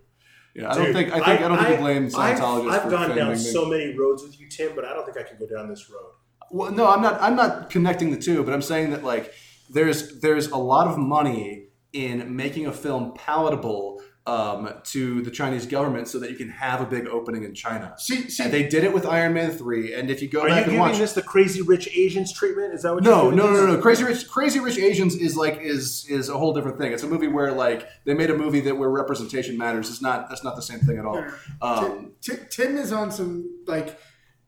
Yeah, 0.56 0.70
I 0.70 0.74
don't 0.74 0.92
think 0.94 1.12
I 1.12 1.16
think 1.16 1.40
I, 1.42 1.48
don't 1.48 1.58
think 1.58 1.70
you 1.70 1.76
blame 1.76 2.08
Scientologists. 2.08 2.70
I've- 2.70 2.84
I've, 2.86 2.90
gone 2.90 3.16
down 3.16 3.36
so 3.36 3.66
many 3.66 3.94
roads 3.96 4.22
with 4.22 4.40
you, 4.40 4.48
Tim, 4.48 4.72
but 4.74 4.86
I 4.86 4.94
don't 4.94 5.04
think 5.04 5.18
I 5.18 5.22
can 5.22 5.38
go 5.38 5.46
down 5.46 5.68
this 5.68 5.90
road. 5.90 6.12
Well, 6.50 6.72
no, 6.72 6.88
I'm 6.88 7.02
not. 7.02 7.20
I'm 7.20 7.36
not 7.36 7.70
connecting 7.70 8.10
the 8.10 8.16
two, 8.16 8.42
but 8.42 8.54
I'm 8.54 8.62
saying 8.62 8.90
that 8.90 9.04
like 9.04 9.32
there's 9.68 10.20
there's 10.20 10.48
a 10.48 10.56
lot 10.56 10.88
of 10.88 10.96
money 10.96 11.68
in 11.92 12.34
making 12.34 12.66
a 12.66 12.72
film 12.72 13.12
palatable 13.14 13.95
um, 14.26 14.68
to 14.82 15.22
the 15.22 15.30
Chinese 15.30 15.66
government 15.66 16.08
so 16.08 16.18
that 16.18 16.30
you 16.30 16.36
can 16.36 16.48
have 16.48 16.80
a 16.80 16.84
big 16.84 17.06
opening 17.06 17.44
in 17.44 17.54
China. 17.54 17.94
See, 17.96 18.28
see, 18.28 18.42
And 18.42 18.52
they 18.52 18.66
did 18.66 18.82
it 18.82 18.92
with 18.92 19.06
Iron 19.06 19.34
Man 19.34 19.52
three, 19.52 19.94
and 19.94 20.10
if 20.10 20.20
you 20.20 20.28
go 20.28 20.40
Are 20.40 20.48
you 20.48 20.54
back 20.54 20.62
and 20.64 20.72
giving 20.72 20.80
watch, 20.80 20.98
this 20.98 21.12
the 21.12 21.22
crazy 21.22 21.62
rich 21.62 21.88
Asians 21.96 22.32
treatment? 22.32 22.74
Is 22.74 22.82
that 22.82 22.94
what? 22.94 23.04
no, 23.04 23.30
no, 23.30 23.46
no, 23.46 23.66
no, 23.66 23.74
no. 23.74 23.80
Crazy 23.80 24.02
Rich, 24.02 24.28
Crazy 24.28 24.58
Rich 24.58 24.78
Asians 24.78 25.14
is 25.14 25.36
like 25.36 25.60
is 25.60 26.06
is 26.08 26.28
a 26.28 26.36
whole 26.36 26.52
different 26.52 26.76
thing. 26.76 26.92
It's 26.92 27.04
a 27.04 27.06
movie 27.08 27.28
where 27.28 27.52
like 27.52 27.86
they 28.04 28.14
made 28.14 28.30
a 28.30 28.36
movie 28.36 28.60
that 28.60 28.76
where 28.76 28.90
representation 28.90 29.56
matters. 29.56 29.88
It's 29.90 30.02
not. 30.02 30.28
That's 30.28 30.42
not 30.42 30.56
the 30.56 30.62
same 30.62 30.80
thing 30.80 30.98
at 30.98 31.04
all. 31.06 31.24
Um, 31.62 32.12
Ti- 32.20 32.32
Ti- 32.36 32.42
Tim 32.50 32.76
is 32.76 32.92
on 32.92 33.12
some 33.12 33.62
like 33.66 33.98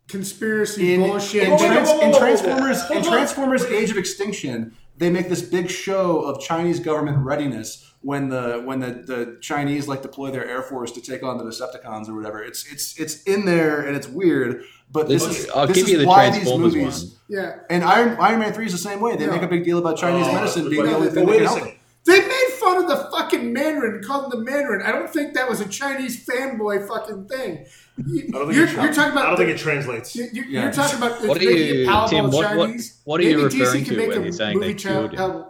conspiracy 0.08 0.94
in, 0.94 1.00
bullshit. 1.02 1.44
in, 1.48 1.58
Trans- 1.58 1.90
in. 1.90 2.14
Transformers, 2.14 2.90
in 2.90 3.02
Transformers: 3.04 3.64
Age 3.66 3.90
of 3.90 3.96
Extinction, 3.96 4.74
they 4.96 5.10
make 5.10 5.28
this 5.28 5.42
big 5.42 5.70
show 5.70 6.20
of 6.22 6.40
Chinese 6.40 6.80
government 6.80 7.18
readiness 7.18 7.87
when 8.02 8.28
the 8.28 8.62
when 8.64 8.78
the, 8.80 8.90
the 8.92 9.38
Chinese 9.40 9.88
like 9.88 10.02
deploy 10.02 10.30
their 10.30 10.46
air 10.46 10.62
force 10.62 10.92
to 10.92 11.00
take 11.00 11.22
on 11.22 11.36
the 11.38 11.44
Decepticons 11.44 12.08
or 12.08 12.14
whatever. 12.14 12.42
It's 12.42 12.70
it's 12.70 12.98
it's 12.98 13.22
in 13.24 13.44
there 13.44 13.80
and 13.82 13.96
it's 13.96 14.08
weird. 14.08 14.62
But 14.90 15.06
this, 15.08 15.22
This 15.26 15.38
is 15.40 15.44
is, 15.44 15.50
I'll 15.50 15.66
this 15.66 15.76
give 15.76 15.84
is 15.86 15.92
you 15.92 15.98
the 15.98 16.06
why 16.06 16.30
these 16.30 16.46
movies. 16.46 17.04
one. 17.04 17.12
yeah, 17.28 17.56
And 17.68 17.84
Iron 17.84 18.16
Iron 18.20 18.38
Man 18.40 18.52
Three 18.54 18.66
is 18.66 18.72
the 18.72 18.78
same 18.78 19.00
way. 19.00 19.16
They 19.16 19.26
No. 19.26 19.32
make 19.32 19.42
a 19.42 19.48
big 19.48 19.64
deal 19.64 19.78
about 19.78 19.98
Chinese 19.98 20.26
Oh, 20.28 20.32
medicine 20.32 20.70
being 20.70 20.84
the 20.84 20.94
only 20.94 21.08
thing 21.10 21.26
that 21.26 21.30
wait 21.30 21.36
can 21.38 21.44
a 21.44 21.48
help. 21.48 21.58
second. 21.58 21.74
they 22.06 22.20
made 22.20 22.46
fun 22.58 22.82
of 22.82 22.88
the 22.88 22.96
fucking 23.14 23.52
Mandarin, 23.52 23.96
and 23.96 24.04
called 24.04 24.32
him 24.32 24.38
the 24.44 24.50
Mandarin. 24.50 24.80
I 24.80 24.92
don't 24.92 25.10
think 25.12 25.34
that 25.34 25.46
was 25.46 25.60
a 25.60 25.68
Chinese 25.68 26.24
fanboy 26.24 26.88
fucking 26.88 27.26
thing. 27.28 27.66
You, 28.06 28.28
I 28.28 28.30
don't 28.30 28.44
think 28.46 28.56
you're, 28.56 28.66
tra- 28.66 28.84
you're 28.84 28.94
talking 28.94 29.12
about. 29.12 29.24
I 29.24 29.28
don't 29.30 29.38
the- 29.38 29.44
think 29.44 29.58
it 29.58 29.62
translates. 29.62 30.16
You, 30.16 30.28
you, 30.32 30.44
Yeah. 30.48 30.62
You're 30.62 30.72
talking 30.72 30.96
about 30.98 31.22
What 31.26 31.38
are 31.38 31.44
you- 31.44 31.82
it 31.86 32.08
Tim, 32.08 32.30
what- 32.30 32.32
what- 32.56 32.66
Chinese. 32.68 33.00
what 33.04 33.20
are 33.20 33.24
you 33.24 33.36
Maybe 33.38 33.48
DC 33.56 33.60
referring 33.60 33.84
can 33.84 33.92
to 33.94 33.98
make 33.98 34.08
when 34.08 34.18
a 34.18 34.22
you're 34.22 34.32
saying 34.32 34.54
movie 34.58 34.66
they 34.68 34.74
killed 34.74 35.12
him? 35.12 35.44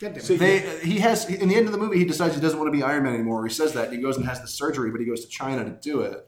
God 0.00 0.08
damn 0.14 0.16
it. 0.16 0.24
See, 0.24 0.36
They 0.36 0.86
he 0.86 0.98
has 1.00 1.28
in 1.28 1.48
the 1.48 1.56
end 1.56 1.66
of 1.66 1.72
the 1.72 1.78
movie 1.78 1.98
he 1.98 2.04
decides 2.04 2.34
he 2.34 2.40
doesn't 2.40 2.58
want 2.58 2.68
to 2.72 2.76
be 2.76 2.82
Iron 2.82 3.04
Man 3.04 3.14
anymore. 3.14 3.46
He 3.46 3.52
says 3.52 3.72
that 3.74 3.86
and 3.88 3.96
he 3.96 4.00
goes 4.02 4.16
and 4.16 4.26
has 4.26 4.40
the 4.40 4.48
surgery, 4.48 4.90
but 4.90 5.00
he 5.00 5.06
goes 5.06 5.22
to 5.24 5.28
China 5.28 5.64
to 5.64 5.70
do 5.70 6.00
it. 6.02 6.24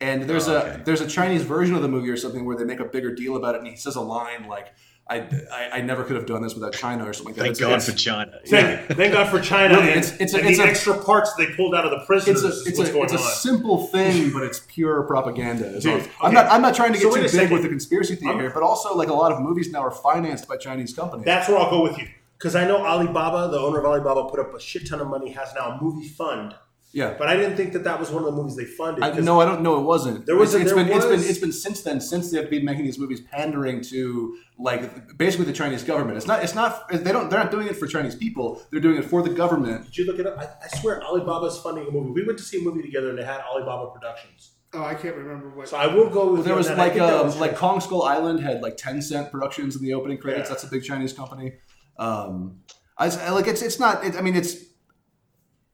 And 0.00 0.24
there's 0.24 0.48
Oh, 0.48 0.56
a 0.56 0.82
there's 0.84 1.00
a 1.00 1.06
Chinese 1.06 1.42
version 1.42 1.76
of 1.76 1.82
the 1.82 1.88
movie 1.88 2.10
or 2.10 2.16
something 2.16 2.44
where 2.44 2.56
they 2.56 2.64
make 2.64 2.80
a 2.80 2.84
bigger 2.84 3.14
deal 3.14 3.36
about 3.36 3.54
it, 3.54 3.58
and 3.58 3.68
he 3.68 3.76
says 3.76 3.94
a 3.94 4.00
line 4.00 4.48
like, 4.48 4.72
"I 5.08 5.18
I, 5.52 5.70
I 5.74 5.80
never 5.82 6.02
could 6.02 6.16
have 6.16 6.26
done 6.26 6.42
this 6.42 6.54
without 6.54 6.72
China" 6.72 7.08
or 7.08 7.12
something 7.12 7.34
like 7.34 7.36
that. 7.36 7.42
Thank 7.42 7.52
It's- 7.52 7.60
God 7.60 7.74
it's- 7.76 7.88
for 7.88 7.96
China. 7.96 8.32
Thank, 8.44 8.96
thank 8.96 9.12
God 9.12 9.28
for 9.30 9.38
China 9.40 9.74
Really, 9.76 9.90
and, 9.92 9.98
it's- 10.00 10.16
it's 10.18 10.34
a- 10.34 10.38
and 10.38 10.48
it's 10.48 10.58
the 10.58 10.64
a- 10.64 10.66
extra 10.66 10.98
parts 10.98 11.32
they 11.34 11.46
pulled 11.54 11.76
out 11.76 11.84
of 11.84 11.92
the 11.92 12.04
prisoners. 12.04 12.42
It's 12.42 12.80
a 12.80 12.82
it's 12.82 12.90
a, 12.90 13.00
it's 13.02 13.12
a 13.12 13.18
simple 13.18 13.86
thing, 13.86 14.30
but 14.34 14.42
it's 14.42 14.58
pure 14.66 15.04
propaganda. 15.04 15.66
is 15.66 15.86
all. 15.86 15.98
Dude, 15.98 16.10
I'm 16.20 16.34
not 16.34 16.46
I'm 16.50 16.62
not 16.62 16.74
trying 16.74 16.94
to 16.94 16.98
get 16.98 17.06
wait 17.06 17.18
too 17.18 17.22
big 17.22 17.30
second. 17.30 17.52
with 17.52 17.62
the 17.62 17.68
conspiracy 17.68 18.16
theory 18.16 18.30
I'm- 18.32 18.40
here, 18.40 18.50
but 18.52 18.64
also 18.64 18.96
like 18.96 19.06
a 19.08 19.14
lot 19.14 19.30
of 19.30 19.40
movies 19.40 19.70
now 19.70 19.82
are 19.82 19.92
financed 19.92 20.48
by 20.48 20.56
Chinese 20.56 20.92
companies. 20.94 21.26
That's 21.26 21.48
where 21.48 21.58
I'll 21.58 21.70
go 21.70 21.80
with 21.84 21.96
you. 21.98 22.08
Because 22.42 22.56
I 22.56 22.66
know 22.66 22.84
Alibaba, 22.84 23.52
the 23.52 23.58
owner 23.60 23.78
of 23.78 23.84
Alibaba, 23.86 24.28
put 24.28 24.40
up 24.40 24.52
a 24.52 24.58
shit 24.58 24.88
ton 24.88 25.00
of 25.00 25.06
money, 25.06 25.30
has 25.30 25.54
now 25.54 25.78
a 25.78 25.80
movie 25.80 26.08
fund. 26.08 26.56
yeah. 26.92 27.14
But 27.16 27.28
I 27.28 27.36
didn't 27.36 27.56
think 27.56 27.72
that 27.74 27.84
that 27.84 28.00
was 28.00 28.10
one 28.10 28.24
of 28.24 28.26
the 28.34 28.36
movies 28.42 28.56
they 28.56 28.64
funded. 28.64 29.04
I, 29.04 29.12
'cause 29.12 29.24
no, 29.24 29.40
I 29.40 29.44
don't 29.44 29.62
know. 29.62 29.78
It 29.78 29.84
wasn't. 29.84 30.26
There 30.26 30.34
was 30.36 30.52
It's, 30.52 30.58
a- 30.58 30.62
it's 30.62 30.72
there 30.74 30.84
been 30.84 30.92
it's 30.96 31.06
been 31.06 31.20
it's 31.30 31.38
been 31.38 31.52
since 31.52 31.82
then 31.82 32.00
since 32.00 32.32
they've 32.32 32.50
been 32.50 32.64
making 32.64 32.84
these 32.84 32.98
movies 32.98 33.20
pandering 33.20 33.80
to 33.92 34.36
like 34.58 35.16
basically 35.16 35.46
the 35.46 35.52
Chinese 35.62 35.84
government. 35.84 36.16
It's 36.16 36.26
not 36.26 36.42
it's 36.42 36.54
not 36.56 36.88
they 36.90 37.12
don't 37.12 37.30
they're 37.30 37.38
not 37.44 37.52
doing 37.52 37.68
it 37.68 37.76
for 37.76 37.86
Chinese 37.86 38.16
people. 38.16 38.60
They're 38.70 38.80
doing 38.80 38.98
it 38.98 39.04
for 39.04 39.22
the 39.22 39.30
government. 39.42 39.84
Did 39.86 39.96
you 39.98 40.04
look 40.08 40.18
it 40.18 40.26
up? 40.26 40.36
I, 40.38 40.46
I 40.64 40.68
swear 40.80 41.00
Alibaba's 41.00 41.58
funding 41.60 41.86
a 41.86 41.90
movie. 41.92 42.10
We 42.10 42.24
went 42.26 42.38
to 42.38 42.44
see 42.44 42.58
a 42.60 42.62
movie 42.68 42.82
together 42.82 43.10
and 43.10 43.18
they 43.18 43.24
had 43.24 43.40
Alibaba 43.40 43.92
Productions. 43.96 44.50
Oh, 44.74 44.82
I 44.84 44.94
can't 44.94 45.14
remember 45.16 45.50
what. 45.50 45.68
So 45.68 45.76
I 45.76 45.86
will 45.86 46.10
go 46.10 46.32
with 46.32 46.44
There 46.44 46.54
you 46.54 46.56
was 46.58 46.68
on 46.68 46.76
that. 46.76 46.82
Like 46.82 46.92
think 46.94 47.06
that 47.06 47.20
um, 47.20 47.26
was 47.26 47.36
like. 47.38 47.54
Kong 47.56 47.78
Skull 47.80 48.02
Island 48.02 48.40
had 48.40 48.62
like 48.62 48.76
Tencent 48.76 49.30
productions 49.30 49.76
in 49.76 49.82
the 49.82 49.92
opening 49.94 50.18
credits. 50.18 50.48
Yeah. 50.48 50.54
That's 50.54 50.64
a 50.64 50.70
big 50.74 50.82
Chinese 50.82 51.12
company. 51.12 51.52
Um, 51.98 52.60
I, 52.98 53.06
I- 53.06 53.30
like 53.30 53.46
it's 53.46 53.62
it's 53.62 53.78
not. 53.78 54.04
It, 54.04 54.16
I 54.16 54.20
mean, 54.22 54.36
it's 54.36 54.56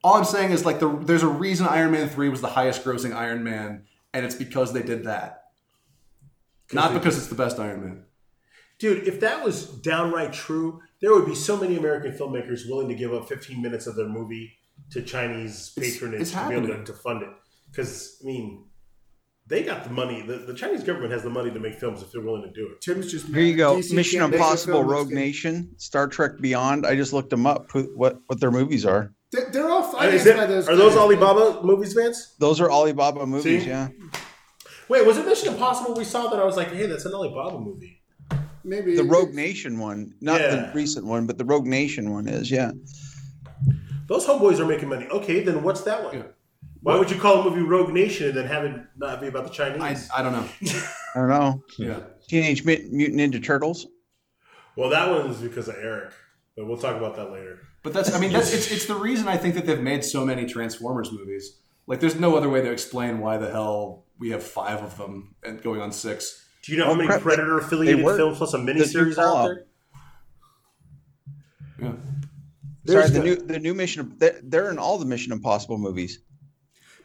all 0.03 0.15
I'm 0.15 0.25
saying 0.25 0.51
is 0.51 0.65
like 0.65 0.79
the 0.79 0.89
there's 0.89 1.23
a 1.23 1.27
reason 1.27 1.67
Iron 1.67 1.91
Man 1.91 2.09
three 2.09 2.29
was 2.29 2.41
the 2.41 2.47
highest 2.47 2.83
grossing 2.83 3.13
Iron 3.15 3.43
Man, 3.43 3.83
and 4.13 4.25
it's 4.25 4.35
because 4.35 4.73
they 4.73 4.81
did 4.83 5.05
that, 5.05 5.43
not 6.71 6.93
because 6.93 7.17
it's 7.17 7.27
the 7.27 7.35
best 7.35 7.59
Iron 7.59 7.81
Man. 7.83 8.05
Dude, 8.79 9.07
if 9.07 9.19
that 9.19 9.43
was 9.43 9.65
downright 9.65 10.31
true, 10.31 10.81
there 11.01 11.13
would 11.13 11.25
be 11.25 11.35
so 11.35 11.57
many 11.57 11.75
American 11.75 12.13
filmmakers 12.13 12.61
willing 12.69 12.87
to 12.87 12.95
give 12.95 13.13
up 13.13 13.27
15 13.27 13.61
minutes 13.61 13.87
of 13.87 13.95
their 13.97 14.07
movie 14.07 14.57
to 14.91 15.01
Chinese 15.01 15.73
patronage 15.77 16.21
it's 16.21 16.31
to 16.31 16.47
be 16.47 16.55
able 16.55 16.67
to, 16.67 16.83
to 16.85 16.93
fund 16.93 17.21
it. 17.21 17.29
Because, 17.69 18.17
I 18.23 18.25
mean, 18.25 18.68
they 19.49 19.63
got 19.63 19.83
the 19.83 19.89
money. 19.89 20.21
The, 20.21 20.37
the 20.37 20.53
Chinese 20.53 20.83
government 20.83 21.11
has 21.11 21.23
the 21.23 21.29
money 21.29 21.51
to 21.51 21.59
make 21.59 21.75
films 21.75 22.01
if 22.01 22.11
they're 22.11 22.21
willing 22.21 22.43
to 22.43 22.51
do 22.51 22.67
it. 22.71 22.81
Tim's 22.81 23.11
just 23.11 23.25
Here 23.27 23.39
you 23.41 23.57
go. 23.57 23.75
DC 23.77 23.93
Mission 23.93 24.19
can't 24.19 24.31
make 24.31 24.39
a 24.39 24.43
Impossible, 24.43 24.73
film 24.79 24.87
Rogue. 24.87 25.09
Nation, 25.11 25.71
Star 25.77 26.07
Trek 26.07 26.33
Beyond. 26.39 26.85
I 26.85 26.95
just 26.95 27.11
looked 27.13 27.31
them 27.31 27.45
up. 27.47 27.65
Who, 27.73 27.83
what 27.95 28.19
what 28.27 28.39
their 28.39 28.51
movies 28.51 28.85
are? 28.85 29.13
They're, 29.31 29.49
they're 29.51 29.69
all 29.69 29.83
Uh, 29.83 30.07
is 30.07 30.23
financed 30.23 30.25
it- 30.27 30.37
by 30.37 30.45
those. 30.45 30.67
are 30.69 30.75
those 30.75 30.93
guys. 30.93 30.99
Alibaba 31.01 31.61
movies, 31.63 31.93
Vance? 31.93 32.35
Those 32.39 32.61
are 32.61 32.71
Alibaba 32.71 33.25
movies. 33.25 33.63
See? 33.63 33.69
Yeah. 33.69 33.89
Wait, 34.87 35.05
was 35.05 35.17
it 35.17 35.25
Mission 35.25 35.49
Impossible 35.53 35.93
we 35.93 36.03
saw 36.03 36.29
that 36.29 36.39
I 36.39 36.45
was 36.45 36.57
like, 36.57 36.71
hey, 36.73 36.87
that's 36.87 37.05
an 37.05 37.13
Alibaba 37.13 37.59
movie? 37.59 38.01
Maybe 38.63 38.95
The 38.95 39.03
Rogue 39.03 39.33
Nation 39.33 39.77
one, 39.79 40.13
not 40.19 40.41
Yeah. 40.41 40.55
the 40.55 40.71
recent 40.73 41.05
one, 41.05 41.25
but 41.27 41.37
the 41.37 41.45
Rogue 41.45 41.65
Nation 41.67 42.11
one 42.11 42.27
is. 42.27 42.49
Yeah. 42.51 42.71
Those 44.07 44.25
homeboys 44.25 44.59
are 44.59 44.65
making 44.65 44.89
money. 44.89 45.05
Okay, 45.07 45.41
then 45.43 45.61
what's 45.63 45.81
that 45.81 46.03
one? 46.03 46.15
Yeah. 46.15 46.23
Why 46.81 46.97
would 46.97 47.11
you 47.11 47.19
call 47.19 47.41
a 47.41 47.49
movie 47.49 47.61
Rogue 47.61 47.91
Nation 47.91 48.27
and 48.29 48.37
then 48.37 48.47
have 48.47 48.63
it 48.63 48.79
not 48.97 49.19
be 49.19 49.27
about 49.27 49.43
the 49.45 49.49
Chinese? 49.49 50.09
I, 50.15 50.19
I 50.19 50.23
don't 50.23 50.31
know. 50.31 50.47
I 51.15 51.19
don't 51.19 51.29
know. 51.29 51.63
Yeah. 51.77 51.99
Teenage 52.27 52.63
Mut- 52.63 52.85
Mutant 52.91 53.19
Ninja 53.33 53.43
Turtles. 53.43 53.87
well, 54.75 54.89
that 54.89 55.09
one 55.09 55.29
is 55.29 55.37
because 55.37 55.67
of 55.67 55.75
Eric, 55.81 56.11
but 56.55 56.65
we'll 56.67 56.77
talk 56.77 56.95
about 56.95 57.15
that 57.17 57.31
later. 57.31 57.59
But 57.83 57.93
that's 57.93 58.13
I 58.13 58.19
mean 58.19 58.31
that's 58.31 58.53
it's, 58.53 58.71
it's 58.71 58.85
the 58.85 58.95
reason 58.95 59.27
I 59.27 59.37
think 59.37 59.55
that 59.55 59.65
they've 59.65 59.79
made 59.81 60.03
so 60.03 60.25
many 60.25 60.45
Transformers 60.45 61.11
movies. 61.11 61.57
Like 61.87 61.99
there's 62.01 62.19
no 62.19 62.35
other 62.37 62.49
way 62.49 62.61
to 62.61 62.71
explain 62.71 63.19
why 63.19 63.37
the 63.37 63.49
hell 63.49 64.03
we 64.19 64.29
have 64.31 64.43
five 64.43 64.81
of 64.83 64.97
them 64.97 65.35
and 65.43 65.61
going 65.61 65.81
on 65.81 65.91
six. 65.91 66.45
Do 66.63 66.71
you 66.73 66.77
know 66.77 66.85
how 66.85 66.93
many 66.93 67.07
crap. 67.07 67.21
Predator 67.21 67.57
affiliated 67.57 67.99
They 67.99 68.03
were- 68.03 68.15
films 68.17 68.37
plus 68.37 68.53
a 68.53 68.57
new 68.57 68.73
miniseries 68.73 69.17
are 69.17 69.21
out 69.21 69.33
Fallout. 69.33 69.47
there? 69.47 69.65
Yeah. 71.81 71.91
Sorry, 71.91 71.97
There's 72.85 73.11
the 73.11 73.19
the- 73.19 73.25
new 73.25 73.35
the 73.37 73.59
new 73.59 73.73
Mission. 73.73 74.13
They're, 74.17 74.39
they're 74.43 74.69
in 74.71 74.77
all 74.77 74.97
the 74.97 75.05
Mission 75.05 75.31
Impossible 75.31 75.77
movies. 75.77 76.19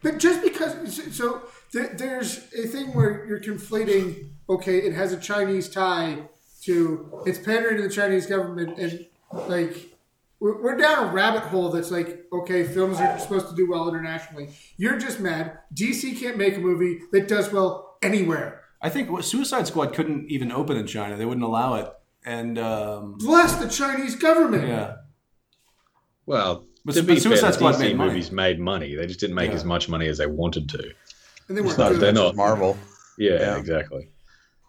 But 0.04 0.18
just 0.18 0.42
because, 0.42 1.16
so 1.16 1.42
there's 1.72 2.52
a 2.52 2.66
thing 2.66 2.92
where 2.94 3.24
you're 3.26 3.40
conflating. 3.40 4.28
Okay, 4.50 4.76
it 4.76 4.92
has 4.92 5.12
a 5.12 5.18
Chinese 5.18 5.66
tie 5.70 6.28
to 6.64 7.22
it's 7.24 7.38
pandering 7.38 7.78
to 7.78 7.84
the 7.84 7.88
Chinese 7.88 8.26
government, 8.26 8.78
and 8.78 9.06
like 9.32 9.94
we're, 10.40 10.60
we're 10.62 10.76
down 10.76 11.08
a 11.08 11.12
rabbit 11.12 11.44
hole 11.44 11.70
that's 11.70 11.90
like, 11.90 12.26
okay, 12.34 12.64
films 12.64 12.98
are 13.00 13.18
supposed 13.18 13.48
to 13.48 13.56
do 13.56 13.70
well 13.70 13.88
internationally. 13.88 14.50
You're 14.76 14.98
just 14.98 15.20
mad. 15.20 15.58
DC 15.74 16.20
can't 16.20 16.36
make 16.36 16.58
a 16.58 16.60
movie 16.60 17.00
that 17.12 17.26
does 17.26 17.50
well 17.50 17.96
anywhere. 18.02 18.60
I 18.82 18.90
think 18.90 19.22
Suicide 19.24 19.66
Squad 19.66 19.94
couldn't 19.94 20.30
even 20.30 20.52
open 20.52 20.76
in 20.76 20.86
China. 20.86 21.16
They 21.16 21.24
wouldn't 21.24 21.46
allow 21.46 21.76
it. 21.76 21.90
And 22.26 22.58
um, 22.58 23.16
Bless 23.16 23.54
the 23.54 23.68
Chinese 23.68 24.16
government. 24.16 24.68
yeah, 24.68 24.96
Well, 26.26 26.66
But- 26.84 26.94
to 26.94 27.00
but 27.02 27.06
be 27.08 27.14
fair, 27.14 27.20
Suicide 27.22 27.48
the 27.48 27.52
Squad 27.54 27.72
DC 27.72 27.78
made 27.80 27.96
money. 27.96 28.10
movies 28.10 28.32
made 28.32 28.60
money. 28.60 28.94
They 28.94 29.06
just 29.06 29.20
didn't 29.20 29.36
make 29.36 29.50
Yeah. 29.50 29.56
as 29.56 29.64
much 29.64 29.88
money 29.88 30.06
as 30.08 30.18
they 30.18 30.26
wanted 30.26 30.68
to. 30.70 30.90
And 31.48 31.56
they 31.56 31.62
were 31.62 31.74
not, 31.78 31.92
they're 31.98 32.12
not. 32.12 32.36
Marvel. 32.36 32.76
Yeah, 33.18 33.32
Yeah. 33.40 33.56
exactly. 33.58 34.08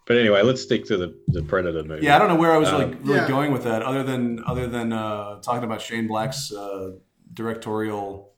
But 0.08 0.18
anyway, 0.18 0.44
let's 0.44 0.62
stick 0.62 0.86
to 0.86 0.98
the, 0.98 1.16
the 1.30 1.42
Predator 1.42 1.84
movie. 1.84 2.06
yeah. 2.06 2.16
I 2.16 2.20
don't 2.20 2.28
know 2.28 2.36
where 2.36 2.52
I 2.52 2.58
was 2.58 2.70
Um, 2.70 2.82
like 2.82 2.98
really 3.04 3.16
Yeah. 3.22 3.28
going 3.28 3.52
with 3.52 3.64
that, 3.64 3.82
other 3.82 4.04
than 4.04 4.44
other 4.46 4.68
than 4.68 4.94
uh, 4.94 5.40
talking 5.42 5.64
about 5.64 5.82
Shane 5.82 6.08
Black's 6.08 6.52
uh, 6.54 6.92
directorial 7.34 8.32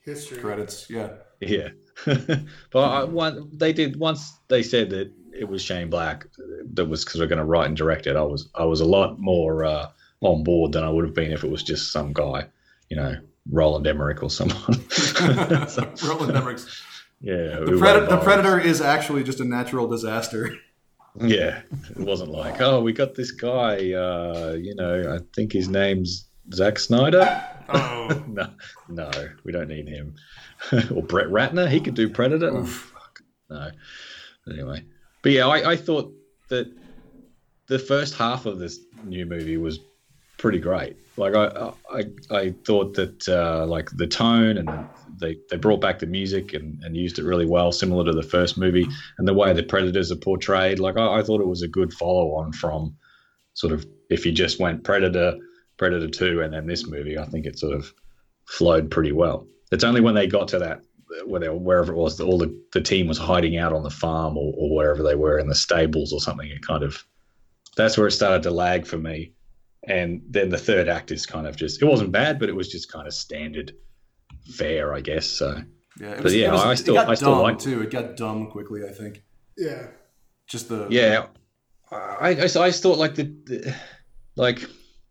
history. 0.00 0.38
credits. 0.38 0.88
Yeah, 0.90 1.10
Yeah, 1.40 1.68
but 2.04 2.46
I, 2.78 3.04
one, 3.04 3.48
they 3.52 3.72
did 3.72 3.96
once 3.96 4.32
they 4.48 4.62
said 4.62 4.90
that 4.90 5.10
it 5.32 5.48
was 5.48 5.62
Shane 5.62 5.88
Black 5.90 6.26
that 6.74 6.84
was 6.86 7.04
because 7.04 7.20
we're 7.20 7.26
going 7.26 7.38
to 7.38 7.44
write 7.44 7.66
and 7.66 7.76
direct 7.76 8.06
it. 8.06 8.16
I 8.16 8.22
was 8.22 8.48
I 8.54 8.64
was 8.64 8.80
a 8.80 8.84
lot 8.84 9.18
more 9.18 9.64
uh, 9.64 9.86
on 10.20 10.42
board 10.44 10.72
than 10.72 10.84
I 10.84 10.88
would 10.90 11.04
have 11.04 11.14
been 11.14 11.32
if 11.32 11.44
it 11.44 11.50
was 11.50 11.62
just 11.62 11.92
some 11.92 12.12
guy, 12.12 12.46
you 12.88 12.96
know, 12.96 13.16
Roland 13.50 13.86
Emmerich 13.86 14.22
or 14.22 14.30
someone. 14.30 14.84
So, 15.68 15.92
Roland 16.06 16.36
Emmerich's 16.36 16.82
yeah, 17.24 17.60
the, 17.60 17.72
Pred- 17.72 18.10
the 18.10 18.18
Predator 18.18 18.60
is 18.60 18.82
actually 18.82 19.24
just 19.24 19.40
a 19.40 19.44
natural 19.44 19.88
disaster. 19.88 20.58
Yeah, 21.18 21.62
it 21.70 21.96
wasn't 21.96 22.32
like, 22.32 22.60
oh, 22.60 22.82
we 22.82 22.92
got 22.92 23.14
this 23.14 23.30
guy. 23.30 23.92
Uh, 23.92 24.58
you 24.60 24.74
know, 24.74 25.14
I 25.14 25.20
think 25.34 25.52
his 25.52 25.68
name's 25.68 26.28
Zack 26.52 26.78
Snyder. 26.78 27.42
Oh, 27.70 28.22
no, 28.28 28.50
no, 28.88 29.10
we 29.44 29.52
don't 29.52 29.68
need 29.68 29.88
him. 29.88 30.16
or 30.94 31.02
Brett 31.02 31.28
Ratner, 31.28 31.66
he 31.66 31.80
could 31.80 31.94
do 31.94 32.10
Predator. 32.10 32.50
Oh, 32.50 32.66
fuck, 32.66 33.20
no. 33.48 33.70
Anyway, 34.50 34.84
but 35.22 35.32
yeah, 35.32 35.46
I, 35.46 35.70
I 35.70 35.76
thought 35.76 36.12
that 36.50 36.70
the 37.68 37.78
first 37.78 38.16
half 38.16 38.44
of 38.44 38.58
this 38.58 38.80
new 39.04 39.24
movie 39.24 39.56
was 39.56 39.78
pretty 40.44 40.58
great. 40.58 40.94
Like 41.16 41.34
I, 41.34 41.72
I, 41.90 42.04
I 42.30 42.54
thought 42.66 42.92
that 42.96 43.26
uh, 43.26 43.64
like 43.64 43.88
the 43.94 44.06
tone 44.06 44.58
and 44.58 44.68
the, 44.68 44.86
they 45.18 45.38
they 45.48 45.56
brought 45.56 45.80
back 45.80 46.00
the 46.00 46.06
music 46.06 46.52
and, 46.52 46.78
and 46.84 46.94
used 46.94 47.18
it 47.18 47.24
really 47.24 47.46
well, 47.46 47.72
similar 47.72 48.04
to 48.04 48.12
the 48.12 48.22
first 48.22 48.58
movie, 48.58 48.86
and 49.16 49.26
the 49.26 49.32
way 49.32 49.54
the 49.54 49.62
predators 49.62 50.12
are 50.12 50.16
portrayed. 50.16 50.80
Like 50.80 50.98
I, 50.98 51.20
I 51.20 51.22
thought 51.22 51.40
it 51.40 51.46
was 51.46 51.62
a 51.62 51.76
good 51.78 51.94
follow 51.94 52.34
on 52.34 52.52
from 52.52 52.94
sort 53.54 53.72
of 53.72 53.86
if 54.10 54.26
you 54.26 54.32
just 54.32 54.60
went 54.60 54.84
Predator, 54.84 55.38
Predator 55.78 56.10
Two, 56.10 56.42
and 56.42 56.52
then 56.52 56.66
this 56.66 56.86
movie. 56.86 57.16
I 57.18 57.24
think 57.24 57.46
it 57.46 57.58
sort 57.58 57.72
of 57.72 57.90
flowed 58.46 58.90
pretty 58.90 59.12
well. 59.12 59.46
It's 59.72 59.84
only 59.84 60.02
when 60.02 60.14
they 60.14 60.26
got 60.26 60.48
to 60.48 60.58
that 60.58 60.82
where 61.24 61.40
they, 61.40 61.48
wherever 61.48 61.90
it 61.90 61.96
was, 61.96 62.20
all 62.20 62.36
the, 62.36 62.54
the 62.74 62.82
team 62.82 63.06
was 63.06 63.16
hiding 63.16 63.56
out 63.56 63.72
on 63.72 63.82
the 63.82 63.88
farm 63.88 64.36
or, 64.36 64.52
or 64.58 64.76
wherever 64.76 65.02
they 65.02 65.14
were 65.14 65.38
in 65.38 65.48
the 65.48 65.54
stables 65.54 66.12
or 66.12 66.20
something. 66.20 66.50
It 66.50 66.66
kind 66.66 66.82
of 66.82 67.02
that's 67.78 67.96
where 67.96 68.08
it 68.08 68.12
started 68.12 68.42
to 68.42 68.50
lag 68.50 68.86
for 68.86 68.98
me. 68.98 69.32
And 69.86 70.22
then 70.30 70.48
the 70.48 70.58
third 70.58 70.88
act 70.88 71.10
is 71.10 71.26
kind 71.26 71.46
of 71.46 71.56
just 71.56 71.82
it 71.82 71.84
wasn't 71.86 72.12
bad, 72.12 72.38
but 72.38 72.48
it 72.48 72.54
was 72.56 72.68
just 72.70 72.90
kind 72.90 73.06
of 73.06 73.12
standard 73.14 73.72
fair, 74.54 74.94
I 74.94 75.00
guess. 75.00 75.26
So 75.26 75.62
yeah. 76.00 76.08
It 76.10 76.16
But 76.16 76.24
was, 76.24 76.34
yeah, 76.36 76.48
it 76.48 76.52
was, 76.52 76.60
I 76.64 76.72
it 76.72 76.76
still- 76.76 76.94
got 76.94 77.08
I 77.08 77.14
still 77.14 77.30
dumb 77.34 77.42
like- 77.42 77.58
too. 77.58 77.82
It 77.82 77.90
got 77.90 78.16
dumb 78.16 78.50
quickly. 78.50 78.82
I 78.88 78.92
think 78.92 79.22
Yeah. 79.56 79.86
just 80.48 80.68
the 80.68 80.86
yeah, 80.90 81.26
I, 81.90 81.96
I, 82.30 82.30
I 82.30 82.46
just 82.46 82.82
thought 82.82 82.98
like 82.98 83.14
the, 83.14 83.24
the 83.46 83.74
like 84.36 84.64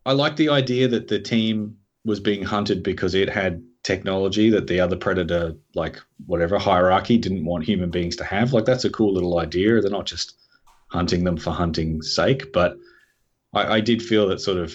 I 0.06 0.12
like 0.12 0.36
the 0.36 0.50
idea 0.50 0.88
that 0.88 1.08
the 1.08 1.18
team 1.18 1.76
was 2.04 2.20
being 2.20 2.42
hunted 2.42 2.82
because 2.82 3.14
it 3.14 3.28
had 3.30 3.62
technology 3.84 4.50
that 4.50 4.66
the 4.66 4.80
other 4.80 4.96
predator 4.96 5.54
like 5.74 5.98
whatever 6.26 6.58
hierarchy 6.58 7.16
didn't 7.18 7.44
want 7.44 7.64
human 7.64 7.90
beings 7.90 8.16
to 8.16 8.24
have. 8.24 8.52
Like 8.52 8.64
that's 8.66 8.84
a 8.84 8.90
cool 8.90 9.12
little 9.14 9.38
idea. 9.38 9.80
They're 9.80 9.90
not 9.90 10.06
just 10.06 10.34
hunting 10.88 11.24
them 11.24 11.36
for 11.36 11.50
hunting's 11.50 12.14
sake, 12.14 12.52
but 12.52 12.76
I, 13.54 13.74
I 13.74 13.80
did 13.80 14.02
feel 14.02 14.28
that 14.28 14.40
sort 14.40 14.58
of 14.58 14.74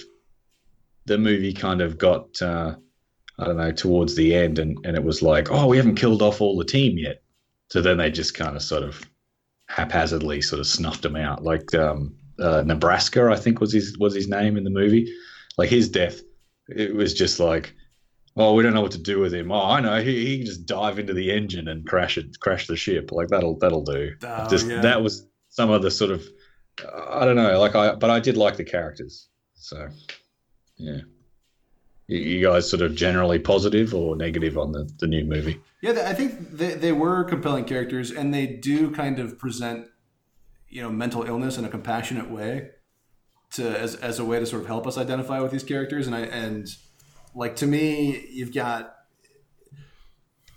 the 1.05 1.17
movie 1.17 1.53
kind 1.53 1.81
of 1.81 1.97
got 1.97 2.41
uh, 2.41 2.75
I 3.37 3.45
don't 3.45 3.57
know 3.57 3.71
towards 3.71 4.15
the 4.15 4.35
end, 4.35 4.59
and 4.59 4.77
and 4.85 4.95
it 4.95 5.03
was 5.03 5.21
like, 5.21 5.51
oh, 5.51 5.67
we 5.67 5.77
haven't 5.77 5.95
killed 5.95 6.21
off 6.21 6.41
all 6.41 6.57
the 6.57 6.65
team 6.65 6.97
yet. 6.97 7.21
So 7.69 7.81
then 7.81 7.97
they 7.97 8.11
just 8.11 8.33
kind 8.33 8.55
of 8.55 8.63
sort 8.63 8.83
of 8.83 9.01
haphazardly 9.67 10.41
sort 10.41 10.59
of 10.59 10.67
snuffed 10.67 11.05
him 11.05 11.15
out. 11.15 11.43
Like 11.43 11.73
um, 11.75 12.15
uh, 12.39 12.63
Nebraska, 12.65 13.29
I 13.31 13.35
think 13.35 13.59
was 13.59 13.73
his 13.73 13.97
was 13.97 14.15
his 14.15 14.27
name 14.27 14.57
in 14.57 14.63
the 14.63 14.69
movie. 14.69 15.13
Like 15.57 15.69
his 15.69 15.89
death, 15.89 16.21
it 16.67 16.95
was 16.95 17.13
just 17.13 17.39
like, 17.39 17.73
oh, 18.37 18.53
we 18.53 18.63
don't 18.63 18.73
know 18.73 18.81
what 18.81 18.91
to 18.93 18.97
do 18.97 19.19
with 19.19 19.33
him. 19.33 19.51
Oh, 19.51 19.61
I 19.61 19.81
know, 19.81 20.01
he, 20.01 20.25
he 20.25 20.37
can 20.37 20.45
just 20.45 20.65
dive 20.65 20.99
into 20.99 21.13
the 21.13 21.31
engine 21.31 21.67
and 21.67 21.85
crash 21.85 22.17
it, 22.17 22.39
crash 22.39 22.67
the 22.67 22.77
ship. 22.77 23.11
Like 23.11 23.27
that'll 23.27 23.57
that'll 23.57 23.83
do. 23.83 24.15
Oh, 24.23 24.47
just 24.49 24.67
yeah. 24.67 24.81
that 24.81 25.01
was 25.01 25.27
some 25.49 25.69
of 25.69 25.81
the 25.81 25.91
sort 25.91 26.11
of, 26.11 26.23
I 27.11 27.25
don't 27.25 27.35
know, 27.35 27.59
like 27.59 27.75
I, 27.75 27.95
but 27.95 28.09
I 28.09 28.19
did 28.19 28.37
like 28.37 28.57
the 28.57 28.63
characters. 28.63 29.27
So, 29.55 29.89
yeah. 30.77 31.01
You, 32.07 32.17
you 32.17 32.41
guys 32.47 32.69
sort 32.69 32.81
of 32.81 32.95
generally 32.95 33.39
positive 33.39 33.93
or 33.93 34.15
negative 34.15 34.57
on 34.57 34.71
the, 34.71 34.89
the 34.99 35.07
new 35.07 35.23
movie? 35.23 35.61
Yeah, 35.81 35.91
I 36.07 36.13
think 36.13 36.51
they, 36.51 36.73
they 36.73 36.91
were 36.91 37.23
compelling 37.23 37.65
characters, 37.65 38.11
and 38.11 38.33
they 38.33 38.47
do 38.47 38.91
kind 38.91 39.19
of 39.19 39.37
present, 39.37 39.87
you 40.67 40.81
know, 40.81 40.89
mental 40.89 41.23
illness 41.23 41.57
in 41.57 41.65
a 41.65 41.69
compassionate 41.69 42.29
way, 42.29 42.71
to 43.51 43.79
as, 43.79 43.95
as 43.95 44.19
a 44.19 44.25
way 44.25 44.39
to 44.39 44.45
sort 44.45 44.61
of 44.61 44.67
help 44.67 44.87
us 44.87 44.97
identify 44.97 45.39
with 45.39 45.51
these 45.51 45.63
characters. 45.63 46.07
And 46.07 46.15
I 46.15 46.21
and 46.21 46.67
like 47.35 47.55
to 47.57 47.67
me, 47.67 48.25
you've 48.29 48.53
got 48.53 48.95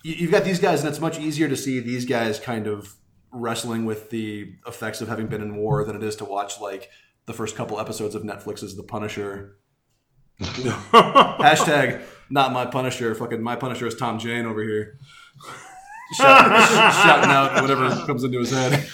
you've 0.03 0.31
got 0.31 0.44
these 0.44 0.59
guys, 0.59 0.81
and 0.81 0.89
it's 0.89 1.01
much 1.01 1.19
easier 1.19 1.49
to 1.49 1.57
see 1.57 1.81
these 1.81 2.05
guys 2.05 2.40
kind 2.40 2.66
of 2.66 2.94
wrestling 3.33 3.85
with 3.85 4.11
the 4.11 4.55
effects 4.67 5.01
of 5.01 5.09
having 5.09 5.27
been 5.27 5.41
in 5.43 5.57
war 5.57 5.85
than 5.85 5.97
it 5.97 6.03
is 6.03 6.17
to 6.17 6.25
watch 6.25 6.61
like 6.61 6.91
the 7.27 7.33
first 7.33 7.57
couple 7.57 7.81
episodes 7.81 8.15
of 8.15 8.23
Netflix's 8.23 8.77
The 8.77 8.83
Punisher. 8.83 9.57
Hashtag 10.41 12.03
not 12.31 12.53
my 12.53 12.67
Punisher. 12.67 13.15
Fucking 13.15 13.43
my 13.43 13.57
Punisher 13.57 13.87
is 13.87 13.95
Tom 13.95 14.19
Jane 14.19 14.47
over 14.47 14.63
here. 14.63 14.99
Shout, 16.15 16.69
shouting 16.93 17.31
out 17.31 17.63
whatever 17.63 17.89
comes 18.05 18.23
into 18.23 18.39
his 18.39 18.51
head. 18.51 18.87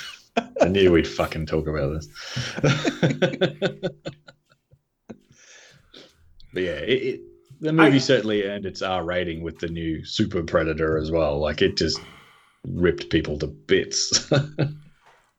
I 0.61 0.69
knew 0.69 0.93
we'd 0.93 1.09
fucking 1.09 1.47
talk 1.47 1.67
about 1.67 1.95
this. 1.95 2.09
but 6.53 6.63
yeah, 6.63 6.79
it, 6.79 7.03
it, 7.03 7.21
the 7.61 7.73
movie 7.73 7.97
I- 7.97 7.99
certainly 7.99 8.45
earned 8.45 8.67
its 8.67 8.83
R 8.83 9.05
rating 9.05 9.43
with 9.43 9.59
the 9.59 9.67
new 9.69 10.05
Super 10.05 10.45
Predator 10.45 10.97
as 10.97 11.11
well. 11.11 11.41
Like 11.41 11.61
it 11.61 11.77
just 11.77 12.01
ripped 12.65 13.11
people 13.11 13.39
to 13.39 13.47
bits. 13.47 14.31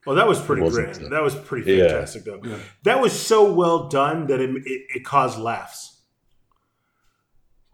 Well, 0.06 0.16
that 0.16 0.28
was 0.28 0.40
pretty 0.40 0.68
great. 0.70 0.98
it? 0.98 1.10
That 1.12 1.22
was 1.22 1.36
pretty 1.36 1.72
Yeah. 1.72 1.90
fantastic, 1.90 2.24
though. 2.24 2.40
Yeah. 2.44 2.58
That 2.84 3.00
was 3.02 3.12
so 3.12 3.52
well 3.54 3.90
done 3.90 4.26
that 4.28 4.40
it, 4.40 4.50
it, 4.66 4.82
it 4.96 5.06
caused 5.06 5.38
laughs. 5.38 6.02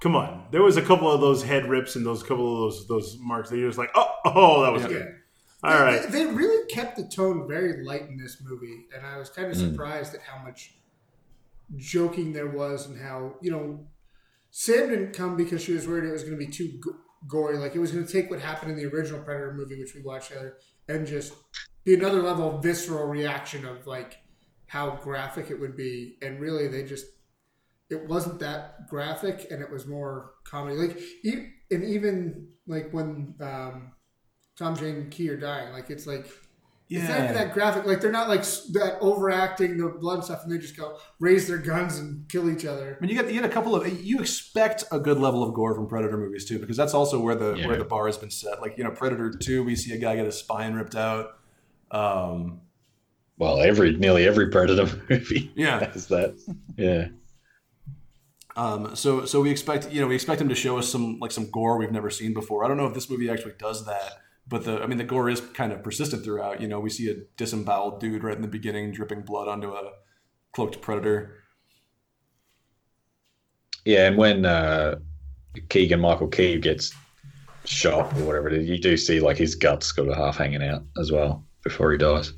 Come 0.02 0.16
on, 0.16 0.48
there 0.52 0.62
was 0.62 0.76
a 0.76 0.82
couple 0.82 1.10
of 1.10 1.22
those 1.22 1.44
head 1.44 1.70
rips 1.70 1.96
and 1.96 2.06
those 2.06 2.24
couple 2.24 2.52
of 2.52 2.60
those 2.74 2.88
those 2.88 3.18
marks 3.22 3.50
that 3.52 3.58
you're 3.58 3.70
just 3.70 3.78
like, 3.78 3.92
oh, 3.96 4.12
oh, 4.26 4.64
that 4.64 4.72
was 4.74 4.82
Yeah. 4.82 4.88
good. 4.90 5.08
They- 5.64 5.70
All 5.70 5.80
right, 5.80 6.02
They, 6.12 6.26
they 6.26 6.32
really 6.34 6.66
kept 6.68 6.98
the 6.98 7.08
tone 7.08 7.48
very 7.48 7.84
light 7.86 8.02
in 8.10 8.18
this 8.18 8.42
movie, 8.44 8.86
and 8.94 9.06
I 9.06 9.18
was 9.18 9.30
kind 9.30 9.50
of 9.52 9.58
Mm. 9.58 9.72
surprised 9.72 10.14
at 10.16 10.22
how 10.22 10.44
much 10.44 10.74
joking 11.78 12.34
there 12.34 12.48
was 12.50 12.88
and 12.88 13.00
how 13.00 13.36
you 13.42 13.52
know 13.52 13.88
Sam 14.52 14.90
didn't 14.90 15.14
come 15.14 15.38
because 15.38 15.64
she 15.64 15.74
was 15.74 15.88
worried 15.88 16.04
it 16.10 16.12
was 16.12 16.24
going 16.24 16.38
to 16.38 16.46
be 16.46 16.52
too 16.52 16.80
go- 16.82 16.98
gory. 17.28 17.58
Like 17.58 17.76
it 17.76 17.80
was 17.80 17.92
going 17.92 18.06
to 18.06 18.12
take 18.12 18.30
what 18.30 18.40
happened 18.40 18.72
in 18.72 18.78
the 18.78 18.86
original 18.86 19.22
Predator 19.22 19.54
movie, 19.54 19.80
which 19.80 19.96
we 19.96 20.02
watched 20.02 20.30
together, 20.30 20.58
and 20.88 21.06
just 21.06 21.34
be 21.84 21.94
another 21.94 22.22
level 22.22 22.56
of 22.56 22.64
visceral 22.64 23.08
reaction 23.08 23.66
of 23.66 23.88
like 23.88 24.18
how 24.68 24.98
graphic 25.02 25.52
it 25.52 25.60
would 25.60 25.76
be. 25.76 26.18
And 26.22 26.40
really, 26.40 26.68
they 26.68 26.84
just 26.84 27.06
it 27.90 28.08
wasn't 28.08 28.40
that 28.40 28.88
graphic, 28.90 29.48
and 29.52 29.62
it 29.62 29.72
was 29.72 29.86
more 29.86 30.34
comedy. 30.44 30.76
Like 30.76 31.00
and 31.72 31.84
even 31.84 32.48
like 32.68 32.92
when 32.92 33.36
um, 33.42 33.92
Tom 34.58 34.76
Jane 34.76 35.10
Key 35.10 35.30
are 35.30 35.38
dying, 35.38 35.72
like 35.74 35.90
it's 35.90 36.08
like 36.08 36.28
it's 36.88 37.10
not 37.10 37.20
even 37.22 37.34
that 37.34 37.54
graphic. 37.54 37.86
Like 37.86 38.00
they're 38.02 38.12
not 38.12 38.30
like 38.30 38.44
that 38.74 38.98
overacting 39.02 39.78
the 39.78 39.90
blood 39.90 40.24
stuff, 40.24 40.44
and 40.44 40.52
they 40.52 40.58
just 40.60 40.78
go 40.78 40.98
raise 41.20 41.48
their 41.48 41.58
guns 41.58 41.98
and 41.98 42.30
kill 42.30 42.50
each 42.50 42.64
other. 42.66 42.96
I 42.98 43.02
mean, 43.02 43.10
you 43.10 43.22
get 43.22 43.28
you 43.34 43.42
get 43.42 43.50
a 43.50 43.54
couple 43.54 43.76
of 43.76 43.88
you 44.04 44.20
expect 44.20 44.84
a 44.92 45.00
good 45.00 45.18
level 45.18 45.42
of 45.44 45.54
gore 45.56 45.74
from 45.74 45.88
Predator 45.88 46.18
movies 46.18 46.46
too, 46.46 46.60
because 46.60 46.78
that's 46.78 46.94
also 46.94 47.20
where 47.20 47.36
the 47.36 47.56
Yeah. 47.56 47.68
where 47.68 47.78
the 47.78 47.86
bar 47.86 48.06
has 48.06 48.18
been 48.18 48.30
set. 48.30 48.62
Like 48.62 48.78
you 48.78 48.84
know, 48.84 48.92
Predator 48.92 49.32
Two, 49.32 49.64
we 49.64 49.76
see 49.76 49.94
a 49.94 49.98
guy 49.98 50.16
get 50.16 50.26
his 50.26 50.36
spine 50.38 50.74
ripped 50.76 50.96
out. 50.96 51.40
Um, 51.92 52.62
well, 53.38 53.60
every 53.62 53.96
nearly 53.98 54.28
every 54.28 54.50
Predator 54.50 54.86
movie 55.10 55.52
yeah. 55.56 55.92
has 55.92 56.08
that. 56.08 56.36
Yeah. 56.78 57.08
Um, 58.58 58.96
so 58.96 59.26
so 59.26 59.42
we 59.42 59.50
expect 59.52 59.92
you 59.92 60.00
know 60.02 60.08
we 60.08 60.16
expect 60.16 60.40
him 60.40 60.48
to 60.50 60.56
show 60.56 60.78
us 60.78 60.88
some 60.90 61.20
like 61.20 61.32
some 61.32 61.50
gore 61.52 61.78
we've 61.78 61.92
never 61.92 62.10
seen 62.10 62.34
before. 62.34 62.64
I 62.64 62.68
don't 62.68 62.78
know 62.78 62.86
if 62.88 62.94
this 62.94 63.10
movie 63.10 63.30
actually 63.30 63.54
does 63.60 63.86
that, 63.86 64.14
but 64.48 64.64
the 64.64 64.82
I 64.82 64.88
mean 64.88 64.98
the 64.98 65.04
gore 65.04 65.30
is 65.30 65.42
kind 65.42 65.72
of 65.72 65.84
persistent 65.84 66.24
throughout. 66.24 66.62
You 66.62 66.68
know, 66.68 66.80
we 66.80 66.90
see 66.90 67.10
a 67.10 67.16
disemboweled 67.38 68.00
dude 68.00 68.24
right 68.24 68.36
in 68.36 68.42
the 68.42 68.48
beginning 68.48 68.92
dripping 68.92 69.22
blood 69.22 69.48
onto 69.48 69.72
a 69.72 69.92
cloaked 70.54 70.82
predator. 70.82 71.44
Yeah, 73.86 74.08
and 74.08 74.18
when 74.18 74.46
uh, 74.46 74.96
Keegan 75.70 76.00
Michael 76.00 76.28
Key 76.28 76.60
gets 76.60 76.94
shot 77.66 78.14
or 78.18 78.26
whatever 78.26 78.48
it 78.48 78.54
is, 78.54 78.68
you 78.68 78.80
do 78.80 78.98
see 78.98 79.20
like 79.20 79.38
his 79.38 79.56
guts 79.56 79.92
got 79.92 80.10
a 80.10 80.16
half 80.16 80.38
hanging 80.38 80.64
out 80.64 80.84
as 81.00 81.12
well 81.12 81.46
before 81.64 81.92
he 81.92 81.98
dies, 81.98 82.34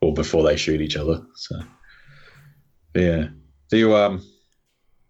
or 0.00 0.12
before 0.12 0.42
they 0.42 0.56
shoot 0.56 0.80
each 0.80 0.96
other. 0.96 1.20
So, 1.34 1.60
yeah, 2.94 3.28
do 3.70 3.76
you 3.76 3.96
um, 3.96 4.24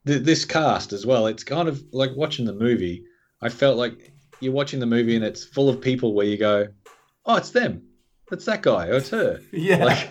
th- 0.07 0.23
this 0.23 0.45
cast 0.45 0.93
as 0.93 1.07
well? 1.07 1.27
It's 1.27 1.45
kind 1.45 1.69
of 1.69 1.83
like 1.93 2.11
watching 2.17 2.45
the 2.45 2.55
movie. 2.55 3.05
I 3.41 3.49
felt 3.49 3.77
like 3.77 4.12
you're 4.43 4.52
watching 4.52 4.81
the 4.81 4.86
movie 4.86 5.16
and 5.16 5.24
it's 5.24 5.44
full 5.44 5.69
of 5.69 5.81
people 5.81 6.14
where 6.14 6.27
you 6.27 6.36
go, 6.36 6.69
"Oh, 7.27 7.36
it's 7.36 7.51
them. 7.51 7.82
It's 8.31 8.44
that 8.47 8.62
guy. 8.62 8.89
Or 8.89 8.94
it's 8.94 9.10
her." 9.10 9.40
Yeah, 9.52 9.85
like 9.85 10.10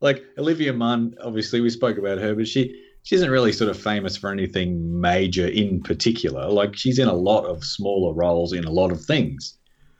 like 0.00 0.24
Olivia 0.38 0.72
Munn, 0.72 1.14
obviously 1.22 1.60
we 1.60 1.70
spoke 1.70 1.98
about 1.98 2.18
her, 2.18 2.34
but 2.34 2.46
she 2.48 2.84
she 3.04 3.14
isn't 3.14 3.30
really 3.30 3.52
sort 3.52 3.70
of 3.70 3.78
famous 3.78 4.16
for 4.16 4.30
anything 4.30 5.00
major 5.00 5.46
in 5.46 5.80
particular. 5.82 6.48
Like 6.48 6.76
she's 6.76 6.98
in 6.98 7.08
a 7.08 7.14
lot 7.14 7.44
of 7.46 7.64
smaller 7.64 8.12
roles 8.14 8.52
in 8.52 8.64
a 8.64 8.70
lot 8.70 8.90
of 8.92 9.02
things. 9.04 9.54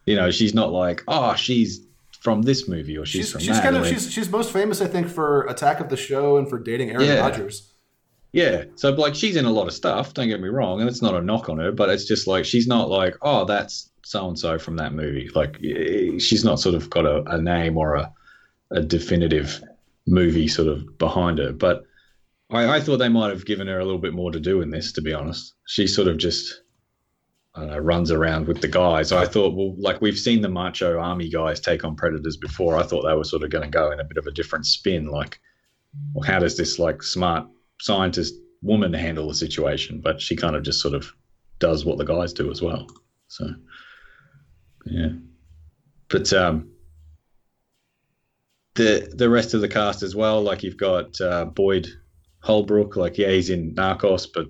You 0.07 0.17
know, 0.17 0.31
she's 0.31 0.55
not 0.55 0.73
like, 0.73 1.03
oh, 1.09 1.35
she's 1.35 1.81
from 2.21 2.43
this 2.43 2.69
movie 2.69 2.97
or 2.99 3.07
she's, 3.07 3.27
she's 3.27 3.33
from 3.33 3.41
she's 3.41 3.49
that. 3.51 3.63
kind 3.63 3.77
of 3.77 3.83
Like, 3.83 3.93
she's 3.95 4.11
she's 4.13 4.29
most 4.31 4.53
famous 4.53 4.81
I 4.81 4.87
think 4.89 5.09
for 5.09 5.43
Attack 5.47 5.81
of 5.81 5.89
the 5.89 5.97
Show 5.97 6.37
and 6.37 6.49
for 6.49 6.59
dating 6.59 6.91
Aaron 6.91 7.07
Yeah. 7.07 7.21
Rodgers. 7.21 7.68
Yeah. 8.39 8.65
So 8.77 8.91
like 8.91 9.17
she's 9.17 9.35
in 9.35 9.47
a 9.47 9.51
lot 9.51 9.67
of 9.67 9.73
stuff, 9.75 10.15
don't 10.15 10.29
get 10.29 10.41
me 10.41 10.49
wrong, 10.49 10.81
and 10.81 10.89
it's 10.89 11.03
not 11.03 11.15
a 11.15 11.21
knock 11.21 11.49
on 11.49 11.59
her, 11.59 11.73
but 11.73 11.89
it's 11.89 12.05
just 12.05 12.29
like 12.29 12.45
she's 12.45 12.69
not 12.69 12.89
like, 12.89 13.17
oh, 13.23 13.45
that's 13.45 13.91
so 14.05 14.29
and 14.29 14.39
so 14.39 14.59
from 14.61 14.77
that 14.77 14.95
movie. 14.95 15.29
Like 15.35 15.59
she's 16.21 16.45
not 16.45 16.61
sort 16.61 16.77
of 16.77 16.89
got 16.89 17.05
a, 17.05 17.25
a 17.25 17.43
name 17.43 17.77
or 17.77 17.97
a 17.97 18.13
a 18.71 18.81
definitive 18.81 19.61
movie 20.07 20.47
sort 20.47 20.69
of 20.69 20.99
behind 20.99 21.39
her. 21.39 21.53
But 21.53 21.83
I, 22.51 22.77
I 22.77 22.81
thought 22.81 22.99
they 22.99 23.09
might 23.09 23.31
have 23.31 23.45
given 23.45 23.67
her 23.67 23.81
a 23.81 23.85
little 23.85 24.01
bit 24.01 24.15
more 24.15 24.31
to 24.31 24.39
do 24.39 24.61
in 24.61 24.71
this. 24.71 24.93
To 24.93 25.03
be 25.03 25.13
honest, 25.13 25.55
she 25.67 25.89
sort 25.89 26.07
of 26.07 26.19
just 26.19 26.63
I 27.57 27.63
don't 27.63 27.71
know, 27.71 27.79
runs 27.79 28.13
around 28.13 28.47
with 28.47 28.61
the 28.61 28.69
guys. 28.69 29.11
I 29.11 29.27
thought, 29.27 29.57
well, 29.57 29.75
like 29.79 30.01
we've 30.01 30.19
seen 30.19 30.43
the 30.43 30.49
macho 30.49 30.97
army 30.97 31.29
guys 31.29 31.59
take 31.59 31.83
on 31.83 31.97
predators 31.97 32.37
before. 32.37 32.77
I 32.77 32.85
thought 32.85 33.03
they 33.03 33.17
were 33.17 33.25
sort 33.25 33.43
of 33.43 33.51
going 33.51 33.65
to 33.65 33.79
go 33.79 33.91
in 33.91 33.99
a 33.99 34.05
bit 34.05 34.17
of 34.17 34.29
a 34.29 34.31
different 34.31 34.65
spin. 34.65 35.07
Like, 35.07 35.41
well, 36.13 36.25
how 36.25 36.39
does 36.39 36.57
this 36.57 36.79
like 36.79 37.03
smart 37.03 37.49
scientist 37.81 38.35
woman 38.63 38.93
handle 38.93 39.29
the 39.29 39.35
situation? 39.35 40.01
But 40.01 40.21
she 40.21 40.37
kind 40.37 40.57
of 40.57 40.63
just 40.63 40.81
sort 40.81 40.95
of 40.95 41.13
does 41.59 41.85
what 41.85 41.99
the 41.99 42.05
guys 42.05 42.33
do 42.33 42.51
as 42.51 42.63
well. 42.63 42.87
So, 43.29 43.55
yeah. 44.87 45.11
But 46.09 46.33
um, 46.33 46.71
the 48.75 49.13
the 49.15 49.29
rest 49.29 49.55
of 49.55 49.61
the 49.61 49.69
cast 49.69 50.03
as 50.03 50.15
well, 50.15 50.43
like 50.43 50.63
you've 50.63 50.77
got 50.77 51.21
uh, 51.21 51.45
Boyd 51.45 51.89
Holbrook, 52.41 52.97
like 52.97 53.19
yeah, 53.19 53.31
he's 53.31 53.51
in 53.51 53.75
Narcos, 53.75 54.27
but 54.33 54.47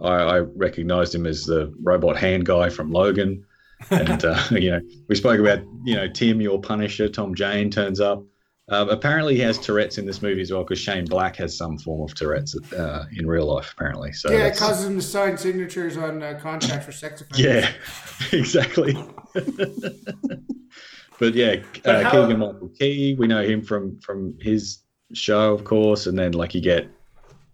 I, 0.00 0.36
I 0.36 0.38
recognized 0.38 1.14
him 1.14 1.26
as 1.26 1.44
the 1.44 1.74
robot 1.82 2.16
hand 2.16 2.46
guy 2.46 2.68
from 2.68 2.92
Logan. 2.92 3.44
And 3.90 4.24
uh, 4.24 4.40
you 4.50 4.70
know, 4.70 4.80
we 5.08 5.16
spoke 5.16 5.40
about 5.40 5.62
you 5.84 5.96
know 5.96 6.08
Tim, 6.08 6.40
your 6.40 6.60
Punisher. 6.60 7.08
Tom 7.08 7.34
Jane 7.34 7.70
turns 7.70 8.00
up. 8.00 8.24
Um, 8.68 8.88
apparently, 8.90 9.34
he 9.34 9.40
has 9.40 9.58
Tourette's 9.58 9.98
in 9.98 10.06
this 10.06 10.22
movie 10.22 10.40
as 10.40 10.52
well 10.52 10.62
because 10.62 10.78
Shane 10.78 11.04
Black 11.04 11.34
has 11.36 11.56
some 11.56 11.76
form 11.78 12.00
of 12.08 12.14
Tourette's 12.14 12.56
uh, 12.72 13.04
in 13.16 13.26
real 13.26 13.52
life. 13.52 13.72
Apparently, 13.76 14.12
so 14.12 14.30
yeah, 14.30 14.46
it 14.46 14.56
causes 14.56 14.86
him 14.86 14.96
to 14.96 15.02
sign 15.02 15.36
signatures 15.36 15.96
on 15.96 16.22
uh, 16.22 16.38
contracts 16.40 16.86
for 16.86 16.92
sex 16.92 17.20
offenders. 17.22 17.44
yeah, 17.44 17.72
exactly. 18.38 18.94
but 21.18 21.34
yeah, 21.34 21.56
But 21.84 21.94
uh, 21.94 22.02
how- 22.04 22.10
Keegan 22.26 22.38
Michael 22.38 22.70
Key, 22.78 23.14
we 23.18 23.26
know 23.26 23.42
him 23.42 23.62
from 23.62 23.98
from 24.00 24.36
his 24.40 24.78
show, 25.12 25.52
of 25.52 25.64
course, 25.64 26.06
and 26.06 26.18
then 26.18 26.32
like 26.32 26.54
you 26.54 26.60
get 26.60 26.88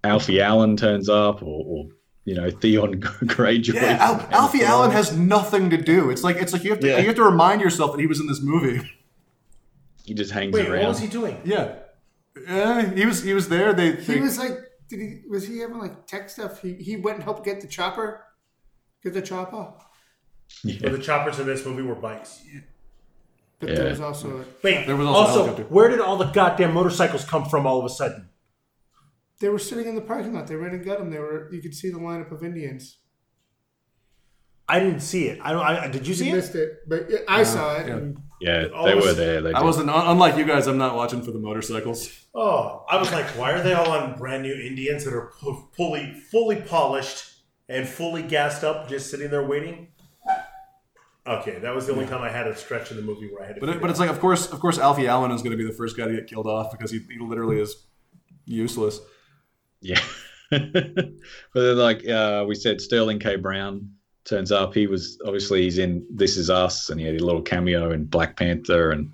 Alfie 0.04 0.40
Allen 0.40 0.76
turns 0.76 1.08
up, 1.08 1.42
or, 1.42 1.64
or 1.66 1.86
you 2.24 2.34
know 2.34 2.50
Theon 2.50 3.00
Greyjoy. 3.00 3.74
Yeah, 3.74 3.96
Al- 4.00 4.28
Alfie 4.30 4.62
Allen 4.62 4.90
has 4.90 5.16
nothing 5.16 5.70
to 5.70 5.76
do. 5.76 6.10
It's 6.10 6.22
like 6.22 6.36
it's 6.36 6.52
like 6.52 6.64
you 6.64 6.70
have 6.70 6.80
to 6.80 6.86
Yeah. 6.88 6.98
you 6.98 7.06
have 7.06 7.16
to 7.16 7.24
remind 7.24 7.60
yourself 7.60 7.92
that 7.92 8.00
he 8.00 8.06
was 8.06 8.20
in 8.20 8.26
this 8.26 8.40
movie. 8.42 8.88
He 10.08 10.14
just 10.14 10.32
hangs 10.32 10.54
Wait, 10.54 10.66
around. 10.68 10.80
what 10.80 10.88
was 10.88 11.00
he 11.00 11.06
doing? 11.18 11.36
Yeah, 11.44 11.66
yeah, 12.46 12.82
he 13.00 13.04
was 13.04 13.22
he 13.22 13.34
was 13.34 13.48
there. 13.48 13.72
They, 13.74 13.92
He 13.96 14.20
was 14.20 14.38
like, 14.38 14.56
did 14.88 15.00
he? 15.00 15.10
Was 15.28 15.46
he 15.46 15.58
having 15.58 15.78
like 15.78 16.06
tech 16.06 16.30
stuff? 16.30 16.62
He 16.62 16.72
he 16.88 16.96
went 16.96 17.16
and 17.16 17.24
helped 17.24 17.44
get 17.44 17.60
the 17.60 17.66
chopper, 17.76 18.08
get 19.02 19.12
the 19.12 19.22
chopper. 19.22 19.64
Yeah. 20.64 20.76
Well, 20.84 20.92
the 20.96 21.02
choppers 21.08 21.38
in 21.38 21.46
this 21.46 21.64
movie 21.66 21.82
were 21.82 21.94
bikes. 21.94 22.42
But 23.60 23.68
Yeah. 23.70 23.74
there 23.76 23.90
was 23.90 24.00
also 24.00 24.44
Wait, 24.62 24.86
There 24.86 24.96
was 24.96 25.06
also 25.08 25.18
a 25.18 25.26
also, 25.26 25.44
helicopter. 25.44 25.74
where 25.74 25.88
did 25.92 26.00
all 26.00 26.16
the 26.16 26.30
goddamn 26.38 26.72
motorcycles 26.72 27.24
come 27.32 27.44
from 27.52 27.66
all 27.66 27.78
of 27.78 27.84
a 27.84 27.90
sudden? 28.00 28.30
they 29.40 29.48
were 29.50 29.58
sitting 29.70 29.86
in 29.86 29.94
the 29.94 30.00
parking 30.12 30.32
lot. 30.34 30.46
They 30.48 30.56
ran 30.56 30.72
and 30.74 30.84
got 30.84 30.98
them. 31.00 31.10
They 31.10 31.18
were 31.26 31.52
you 31.52 31.60
could 31.64 31.74
see 31.74 31.90
the 31.90 31.98
lineup 31.98 32.30
of 32.32 32.42
Indians. 32.42 32.98
I 34.68 34.80
didn't 34.80 35.00
see 35.00 35.28
it. 35.28 35.38
I 35.42 35.52
don't. 35.52 35.62
I, 35.62 35.88
did 35.88 36.06
you 36.06 36.14
see 36.14 36.26
You 36.28 36.32
it? 36.34 36.36
missed 36.36 36.54
it, 36.54 36.70
but 36.88 37.10
yeah, 37.10 37.18
I 37.28 37.42
saw 37.42 37.76
it. 37.78 37.86
yeah. 37.88 37.96
and 37.96 38.18
Yeah, 38.40 38.62
they 38.62 38.92
of 38.92 38.98
a 38.98 39.00
were 39.00 39.12
there. 39.12 39.40
They 39.40 39.52
I 39.52 39.60
did. 39.60 39.64
wasn't 39.64 39.90
unlike 39.90 40.36
you 40.36 40.44
guys. 40.44 40.66
I'm 40.66 40.78
not 40.78 40.94
watching 40.94 41.22
for 41.22 41.32
the 41.32 41.38
motorcycles. 41.38 42.26
Oh, 42.34 42.84
I 42.88 42.96
was 42.96 43.10
like, 43.10 43.26
why 43.36 43.52
are 43.52 43.62
they 43.62 43.74
all 43.74 43.90
on 43.90 44.16
brand 44.16 44.44
new 44.44 44.54
Indians 44.54 45.04
that 45.04 45.14
are 45.14 45.32
fully, 45.76 46.14
fully 46.30 46.60
polished 46.60 47.34
and 47.68 47.88
fully 47.88 48.22
gassed 48.22 48.62
up, 48.62 48.88
just 48.88 49.10
sitting 49.10 49.30
there 49.30 49.44
waiting? 49.44 49.88
Okay, 51.26 51.58
that 51.58 51.74
was 51.74 51.86
the 51.86 51.92
only 51.92 52.06
time 52.06 52.22
I 52.22 52.30
had 52.30 52.46
a 52.46 52.56
stretch 52.56 52.90
in 52.90 52.96
the 52.96 53.02
movie 53.02 53.28
where 53.30 53.42
I 53.42 53.46
had 53.46 53.56
to. 53.56 53.60
But 53.60 53.68
it, 53.70 53.80
but 53.82 53.90
it's 53.90 53.98
like 53.98 54.08
of 54.08 54.18
course 54.18 54.50
of 54.50 54.60
course 54.60 54.78
Alfie 54.78 55.08
Allen 55.08 55.30
is 55.30 55.42
going 55.42 55.50
to 55.50 55.58
be 55.58 55.66
the 55.66 55.76
first 55.76 55.96
guy 55.96 56.06
to 56.06 56.14
get 56.14 56.26
killed 56.26 56.46
off 56.46 56.72
because 56.72 56.90
he, 56.90 57.00
he 57.00 57.18
literally 57.18 57.60
is 57.60 57.86
useless. 58.46 59.00
Yeah. 59.80 60.00
but 60.50 60.62
then, 61.54 61.76
like 61.76 62.08
uh, 62.08 62.44
we 62.48 62.54
said, 62.54 62.80
Sterling 62.80 63.18
K. 63.18 63.36
Brown 63.36 63.90
turns 64.24 64.52
up. 64.52 64.74
He 64.74 64.86
was 64.86 65.20
obviously 65.24 65.62
he's 65.62 65.78
in 65.78 66.06
This 66.10 66.36
Is 66.36 66.50
Us, 66.50 66.90
and 66.90 67.00
he 67.00 67.06
had 67.06 67.20
a 67.20 67.24
little 67.24 67.42
cameo 67.42 67.92
in 67.92 68.04
Black 68.04 68.36
Panther, 68.36 68.90
and 68.90 69.12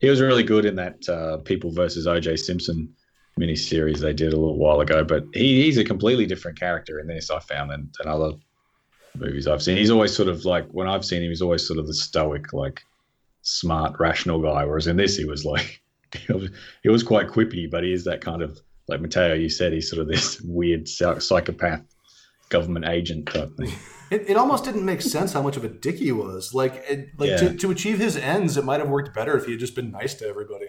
he 0.00 0.08
was 0.08 0.20
really 0.20 0.42
good 0.42 0.64
in 0.64 0.76
that 0.76 1.08
uh, 1.08 1.38
People 1.38 1.70
versus 1.70 2.06
O.J. 2.06 2.36
Simpson 2.36 2.94
miniseries 3.38 3.98
they 3.98 4.12
did 4.12 4.32
a 4.32 4.36
little 4.36 4.58
while 4.58 4.80
ago. 4.80 5.04
But 5.04 5.24
he, 5.32 5.62
he's 5.62 5.78
a 5.78 5.84
completely 5.84 6.26
different 6.26 6.58
character 6.58 7.00
in 7.00 7.06
this. 7.06 7.30
I 7.30 7.40
found 7.40 7.70
than, 7.70 7.90
than 7.98 8.12
other 8.12 8.32
movies 9.16 9.46
I've 9.46 9.62
seen. 9.62 9.76
He's 9.76 9.90
always 9.90 10.14
sort 10.14 10.28
of 10.28 10.44
like 10.44 10.66
when 10.68 10.88
I've 10.88 11.04
seen 11.04 11.22
him, 11.22 11.30
he's 11.30 11.42
always 11.42 11.66
sort 11.66 11.78
of 11.78 11.86
the 11.86 11.94
stoic, 11.94 12.52
like 12.52 12.80
smart, 13.42 13.98
rational 13.98 14.40
guy. 14.40 14.64
Whereas 14.64 14.86
in 14.86 14.96
this, 14.96 15.16
he 15.16 15.24
was 15.24 15.44
like 15.44 15.80
he 16.82 16.88
was 16.88 17.02
quite 17.02 17.28
quippy, 17.28 17.70
but 17.70 17.84
he 17.84 17.92
is 17.92 18.04
that 18.04 18.20
kind 18.20 18.42
of 18.42 18.60
like 18.88 19.00
Mateo, 19.00 19.34
you 19.34 19.48
said 19.48 19.72
he's 19.72 19.88
sort 19.88 20.00
of 20.00 20.08
this 20.08 20.40
weird 20.42 20.88
psychopath 20.88 21.82
government 22.50 22.86
agent 22.86 23.26
type 23.26 23.56
thing. 23.56 23.72
It, 24.14 24.30
it 24.30 24.36
almost 24.36 24.64
didn't 24.64 24.84
make 24.84 25.02
sense 25.02 25.32
how 25.32 25.42
much 25.42 25.56
of 25.56 25.64
a 25.64 25.68
dick 25.68 25.96
he 25.96 26.12
was. 26.12 26.54
Like 26.54 26.74
it, 26.88 27.08
like 27.18 27.30
Yeah. 27.30 27.36
to, 27.38 27.54
to 27.56 27.70
achieve 27.70 27.98
his 27.98 28.16
ends, 28.16 28.56
it 28.56 28.64
might 28.64 28.80
have 28.80 28.88
worked 28.88 29.14
better 29.14 29.36
if 29.36 29.44
he 29.46 29.52
had 29.52 29.60
just 29.60 29.74
been 29.74 29.90
nice 29.90 30.14
to 30.14 30.26
everybody. 30.28 30.68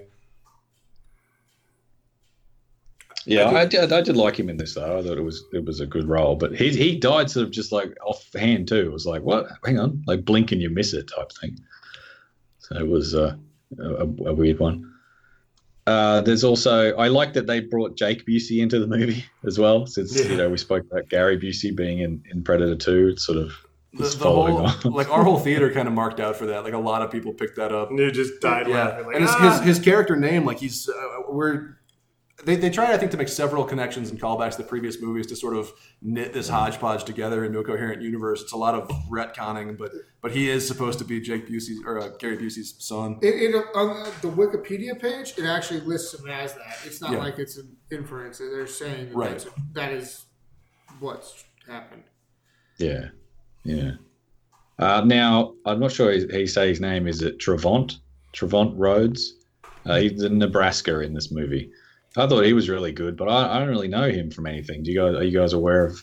Yeah, 3.27 3.49
I 3.49 3.65
did, 3.65 3.91
I 3.91 4.01
did 4.01 4.15
like 4.15 4.39
him 4.39 4.49
in 4.49 4.57
this 4.57 4.75
though. 4.75 4.99
I 4.99 5.01
thought 5.01 5.17
it 5.17 5.23
was 5.23 5.43
it 5.51 5.65
was 5.65 5.79
a 5.79 5.85
good 5.87 6.07
role, 6.07 6.35
but 6.35 6.55
he 6.55 6.69
he 6.69 6.95
died 6.95 7.31
sort 7.31 7.45
of 7.45 7.51
just 7.51 7.71
like 7.71 7.95
offhand 8.05 8.67
too. 8.67 8.81
It 8.81 8.91
was 8.91 9.07
like 9.07 9.23
what? 9.23 9.47
Hang 9.65 9.79
on, 9.79 10.03
like 10.05 10.25
blink 10.25 10.51
and 10.51 10.61
you 10.61 10.69
miss 10.69 10.93
it 10.93 11.09
type 11.15 11.31
thing. 11.41 11.57
So 12.59 12.75
it 12.77 12.87
was 12.87 13.15
uh, 13.15 13.35
a, 13.79 14.03
a 14.03 14.33
weird 14.33 14.59
one. 14.59 14.91
Uh, 15.87 16.21
there's 16.21 16.43
also 16.43 16.95
I 16.95 17.09
like 17.09 17.33
that 17.33 17.45
they 17.45 17.59
brought 17.59 17.95
Jake 17.95 18.25
Busey 18.25 18.59
into 18.61 18.79
the 18.79 18.87
movie 18.87 19.23
as 19.45 19.59
well, 19.59 19.85
since 19.85 20.17
Yeah. 20.19 20.31
you 20.31 20.37
know 20.37 20.49
we 20.49 20.57
spoke 20.57 20.83
about 20.89 21.09
Gary 21.09 21.37
Busey 21.37 21.75
being 21.75 21.99
in, 21.99 22.23
in 22.31 22.43
Predator 22.43 22.75
Two. 22.75 23.09
It's 23.09 23.23
sort 23.25 23.37
of 23.37 23.51
The, 23.93 24.03
the 24.17 24.23
whole, 24.25 24.65
on. 24.65 24.79
like 24.93 25.09
our 25.09 25.23
whole 25.23 25.39
theater 25.39 25.71
kind 25.71 25.87
of 25.87 25.93
marked 25.93 26.19
out 26.19 26.35
for 26.37 26.47
that. 26.47 26.63
Like 26.63 26.73
a 26.73 26.77
lot 26.79 27.03
of 27.03 27.11
people 27.11 27.33
picked 27.33 27.55
that 27.57 27.71
up. 27.71 27.91
And 27.91 27.99
they 27.99 28.09
just 28.09 28.41
died 28.41 28.67
Yeah, 28.67 28.83
laughing. 28.85 29.05
Like, 29.05 29.15
and 29.17 29.23
his, 29.25 29.31
"Ah!" 29.35 29.59
his 29.59 29.77
his 29.77 29.79
character 29.85 30.15
name, 30.15 30.43
like 30.43 30.57
he's 30.59 30.89
uh, 30.89 31.21
we're 31.29 31.77
they 32.43 32.55
they 32.55 32.69
tried 32.69 32.91
I 32.93 32.97
think 32.97 33.11
to 33.11 33.17
make 33.17 33.29
several 33.29 33.63
connections 33.63 34.09
and 34.09 34.19
callbacks 34.19 34.51
to 34.51 34.57
the 34.57 34.67
previous 34.67 35.01
movies 35.01 35.25
to 35.27 35.35
sort 35.35 35.55
of 35.55 35.71
knit 36.01 36.33
this 36.33 36.49
hodgepodge 36.49 37.05
together 37.05 37.45
into 37.45 37.59
a 37.59 37.63
coherent 37.63 38.01
universe. 38.01 38.41
It's 38.41 38.51
a 38.51 38.57
lot 38.57 38.75
of 38.75 38.89
retconning, 39.09 39.77
but 39.77 39.91
but 40.21 40.31
he 40.31 40.49
is 40.49 40.67
supposed 40.67 40.99
to 40.99 41.05
be 41.05 41.21
Jake 41.21 41.47
Busey's 41.47 41.81
or 41.85 41.99
uh, 41.99 42.09
Gary 42.19 42.37
Busey's 42.37 42.75
son. 42.79 43.19
It, 43.21 43.53
it, 43.55 43.55
on 43.75 44.03
the 44.21 44.27
Wikipedia 44.27 44.99
page, 44.99 45.33
it 45.37 45.45
actually 45.45 45.79
lists 45.81 46.13
him 46.19 46.27
as 46.29 46.53
that. 46.55 46.77
It's 46.85 46.99
not 47.01 47.13
Yeah. 47.13 47.19
like 47.19 47.39
it's 47.39 47.57
an 47.57 47.73
inference. 47.91 48.39
They're 48.39 48.67
saying 48.67 49.09
that 49.09 49.15
Right. 49.15 49.47
that's, 49.73 50.25
what's 50.99 51.45
happened. 51.67 52.03
Yeah, 52.77 53.09
yeah. 53.63 53.91
Uh, 54.77 55.01
now 55.05 55.53
I'm 55.65 55.79
not 55.79 55.91
sure 55.93 56.11
he, 56.11 56.25
he 56.31 56.47
say 56.47 56.67
his 56.69 56.81
name. 56.81 57.07
Is 57.07 57.21
it 57.21 57.39
Trevont? 57.39 57.99
Trevont 58.33 58.77
Rhodes? 58.77 59.35
Uh, 59.85 59.97
he's 59.97 60.21
in 60.23 60.37
Nebraska 60.37 60.99
in 60.99 61.13
this 61.13 61.31
movie. 61.31 61.71
I 62.17 62.27
thought 62.27 62.43
he 62.45 62.53
was 62.53 62.69
really 62.69 62.91
good, 62.91 63.17
but 63.17 63.27
I, 63.27 63.55
I 63.55 63.59
don't 63.59 63.69
really 63.69 63.87
know 63.87 64.09
him 64.09 64.31
from 64.31 64.47
anything. 64.47 64.83
Do 64.83 64.91
you 64.91 64.99
guys 64.99 65.15
are 65.15 65.23
you 65.23 65.37
guys 65.37 65.53
aware 65.53 65.85
of 65.85 66.01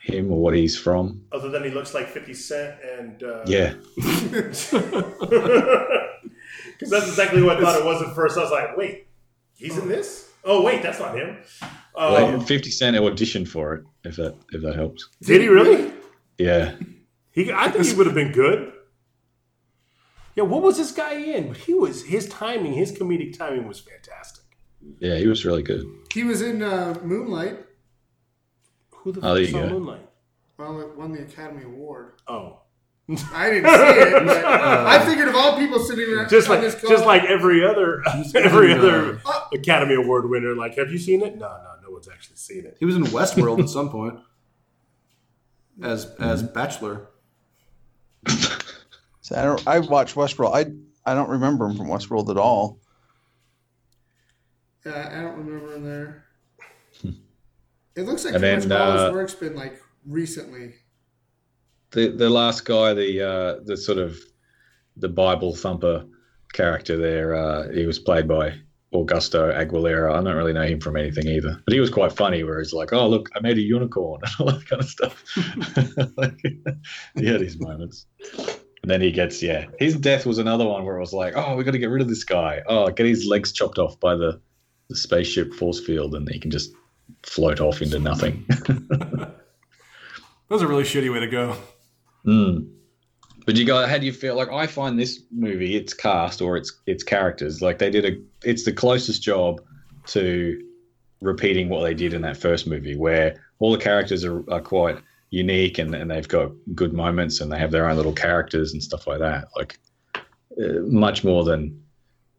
him 0.00 0.30
or 0.32 0.40
what 0.40 0.54
he's 0.54 0.78
from? 0.78 1.24
Other 1.32 1.48
than 1.48 1.64
he 1.64 1.70
looks 1.70 1.94
like 1.94 2.08
Fifty 2.08 2.34
Cent 2.34 2.76
and 2.98 3.22
uh, 3.22 3.42
Yeah, 3.46 3.74
because 3.96 4.60
that's 6.90 7.08
exactly 7.08 7.42
what 7.42 7.58
I 7.58 7.60
thought 7.60 7.80
it 7.80 7.84
was 7.84 8.02
at 8.02 8.14
first. 8.14 8.36
I 8.36 8.42
was 8.42 8.50
like, 8.50 8.76
wait, 8.76 9.06
he's 9.56 9.78
in 9.78 9.88
this? 9.88 10.30
Oh 10.44 10.62
wait, 10.62 10.82
that's 10.82 10.98
not 10.98 11.16
him. 11.16 11.38
Um, 11.94 12.12
Well, 12.12 12.40
Fifty 12.40 12.70
Cent 12.70 12.96
auditioned 12.96 13.48
for 13.48 13.74
it. 13.74 13.84
If 14.04 14.16
that 14.16 14.34
if 14.52 14.62
that 14.62 14.74
helps. 14.74 15.08
did 15.22 15.40
he 15.40 15.48
really? 15.48 15.92
Yeah, 16.38 16.74
He, 17.30 17.52
I 17.52 17.70
think 17.70 17.86
he 17.86 17.94
would 17.94 18.06
have 18.06 18.14
been 18.14 18.32
good. 18.32 18.72
Yeah, 20.34 20.44
what 20.44 20.62
was 20.62 20.78
this 20.78 20.92
guy 20.92 21.14
in? 21.14 21.54
He 21.54 21.74
was 21.74 22.04
his 22.04 22.26
timing, 22.28 22.72
his 22.72 22.90
comedic 22.90 23.36
timing 23.36 23.68
was 23.68 23.78
fantastic. 23.80 24.41
Yeah, 24.98 25.16
he 25.16 25.26
was 25.26 25.44
really 25.44 25.62
good. 25.62 25.84
He 26.12 26.24
was 26.24 26.42
in 26.42 26.62
uh, 26.62 26.98
Moonlight. 27.02 27.58
Who 28.90 29.12
the 29.12 29.20
Oh, 29.20 29.34
there 29.34 29.44
fuck 29.44 29.52
you 29.54 29.60
saw 29.60 29.68
go. 29.68 29.68
Moonlight? 29.74 30.08
Well, 30.58 30.80
it 30.80 30.96
won 30.96 31.12
the 31.12 31.22
Academy 31.22 31.64
Award. 31.64 32.12
Oh, 32.28 32.60
I 33.32 33.50
didn't 33.50 33.68
see 33.68 34.00
it, 34.00 34.12
but 34.26 34.44
I 34.44 35.04
figured 35.04 35.28
of 35.28 35.34
all 35.34 35.58
people 35.58 35.78
sitting 35.80 36.08
around 36.14 36.28
just 36.28 36.48
like 36.48 36.60
this 36.60 36.80
just 36.82 37.04
like 37.04 37.24
every 37.24 37.64
other 37.64 38.02
every 38.36 38.72
other 38.72 39.20
uh, 39.26 39.40
Academy 39.52 39.94
Award 39.96 40.30
winner. 40.30 40.54
Like, 40.54 40.76
have 40.76 40.90
you 40.92 40.98
seen 40.98 41.20
it? 41.22 41.36
No, 41.36 41.48
no, 41.48 41.70
no 41.82 41.90
one's 41.90 42.08
actually 42.08 42.36
seen 42.36 42.64
it. 42.64 42.76
He 42.78 42.84
was 42.86 42.94
in 42.96 43.02
Westworld 43.04 43.60
at 43.60 43.68
some 43.68 43.90
point 43.90 44.20
as 45.82 46.06
as 46.20 46.42
Bachelor. 46.42 47.08
So 49.24 49.36
I 49.36 49.42
don't. 49.44 49.66
I 49.68 49.78
watched 49.78 50.16
Westworld. 50.16 50.52
I 50.52 50.72
I 51.08 51.14
don't 51.14 51.28
remember 51.30 51.64
him 51.66 51.76
from 51.76 51.86
Westworld 51.86 52.28
at 52.28 52.36
all. 52.36 52.80
Uh, 54.86 55.08
I 55.12 55.20
don't 55.20 55.36
remember 55.36 55.74
him 55.74 55.84
there. 55.84 56.24
It 57.94 58.06
looks 58.06 58.24
like 58.24 58.32
And 58.32 58.42
then, 58.42 58.72
uh, 58.72 59.10
work's 59.12 59.34
been 59.34 59.54
like 59.54 59.78
recently. 60.06 60.76
the 61.90 62.08
the 62.08 62.30
last 62.30 62.64
guy, 62.64 62.94
the 62.94 63.20
uh, 63.20 63.60
the 63.64 63.76
sort 63.76 63.98
of 63.98 64.18
the 64.96 65.10
Bible 65.10 65.54
thumper 65.54 66.06
character 66.54 66.96
there, 66.96 67.34
uh, 67.34 67.70
he 67.70 67.84
was 67.84 67.98
played 67.98 68.26
by 68.26 68.54
Augusto 68.94 69.52
Aguilera. 69.54 70.14
I 70.14 70.22
don't 70.22 70.36
really 70.36 70.54
know 70.54 70.62
him 70.62 70.80
from 70.80 70.96
anything 70.96 71.26
either, 71.26 71.60
but 71.66 71.74
he 71.74 71.80
was 71.80 71.90
quite 71.90 72.12
funny. 72.12 72.42
Where 72.44 72.60
he's 72.60 72.72
like, 72.72 72.94
"Oh, 72.94 73.06
look, 73.06 73.28
I 73.34 73.40
made 73.40 73.58
a 73.58 73.60
unicorn," 73.60 74.22
and 74.24 74.32
all 74.40 74.46
that 74.46 74.66
kind 74.66 74.80
of 74.80 74.88
stuff. 74.88 75.22
like, 76.16 76.40
he 77.16 77.26
had 77.26 77.42
his 77.42 77.60
moments. 77.60 78.06
And 78.82 78.90
then 78.90 79.00
he 79.00 79.12
gets, 79.12 79.42
yeah, 79.42 79.66
his 79.78 79.94
death 79.96 80.26
was 80.26 80.38
another 80.38 80.66
one 80.66 80.84
where 80.84 80.96
it 80.96 81.00
was 81.00 81.12
like, 81.12 81.34
oh, 81.36 81.54
we 81.54 81.62
got 81.62 81.70
to 81.70 81.78
get 81.78 81.90
rid 81.90 82.02
of 82.02 82.08
this 82.08 82.24
guy. 82.24 82.62
Oh, 82.66 82.88
get 82.90 83.06
his 83.06 83.26
legs 83.26 83.52
chopped 83.52 83.78
off 83.78 84.00
by 84.00 84.16
the, 84.16 84.40
the 84.92 84.98
spaceship 84.98 85.54
force 85.54 85.80
field, 85.80 86.14
and 86.14 86.28
he 86.28 86.38
can 86.38 86.50
just 86.50 86.72
float 87.22 87.60
off 87.60 87.82
into 87.82 87.98
nothing. 87.98 88.46
That 90.52 90.56
was 90.56 90.62
a 90.64 90.68
really 90.68 90.82
shitty 90.82 91.10
way 91.10 91.20
to 91.20 91.26
go. 91.28 91.56
Mm. 92.26 92.68
But 93.46 93.56
you 93.56 93.64
got 93.64 93.88
how 93.88 93.96
do 93.96 94.04
you 94.04 94.12
feel 94.12 94.34
like 94.34 94.50
I 94.50 94.66
find 94.66 95.00
this 95.00 95.22
movie 95.30 95.76
its 95.76 95.94
cast 95.94 96.42
or 96.42 96.58
its 96.58 96.78
its 96.86 97.02
characters 97.02 97.62
like 97.62 97.78
they 97.78 97.88
did 97.88 98.04
a 98.04 98.20
it's 98.46 98.66
the 98.66 98.72
closest 98.74 99.22
job 99.22 99.62
to 100.08 100.62
repeating 101.22 101.70
what 101.70 101.84
they 101.84 101.94
did 101.94 102.12
in 102.12 102.20
that 102.20 102.36
first 102.36 102.66
movie 102.66 102.96
where 102.96 103.42
all 103.60 103.72
the 103.72 103.78
characters 103.78 104.26
are, 104.26 104.44
are 104.52 104.60
quite 104.60 104.98
unique 105.30 105.78
and, 105.78 105.94
and 105.94 106.10
they've 106.10 106.28
got 106.28 106.52
good 106.74 106.92
moments 106.92 107.40
and 107.40 107.50
they 107.50 107.58
have 107.58 107.70
their 107.70 107.88
own 107.88 107.96
little 107.96 108.12
characters 108.12 108.74
and 108.74 108.82
stuff 108.82 109.06
like 109.06 109.20
that 109.20 109.48
like 109.56 109.78
uh, 110.14 110.80
much 110.82 111.24
more 111.24 111.44
than 111.44 111.82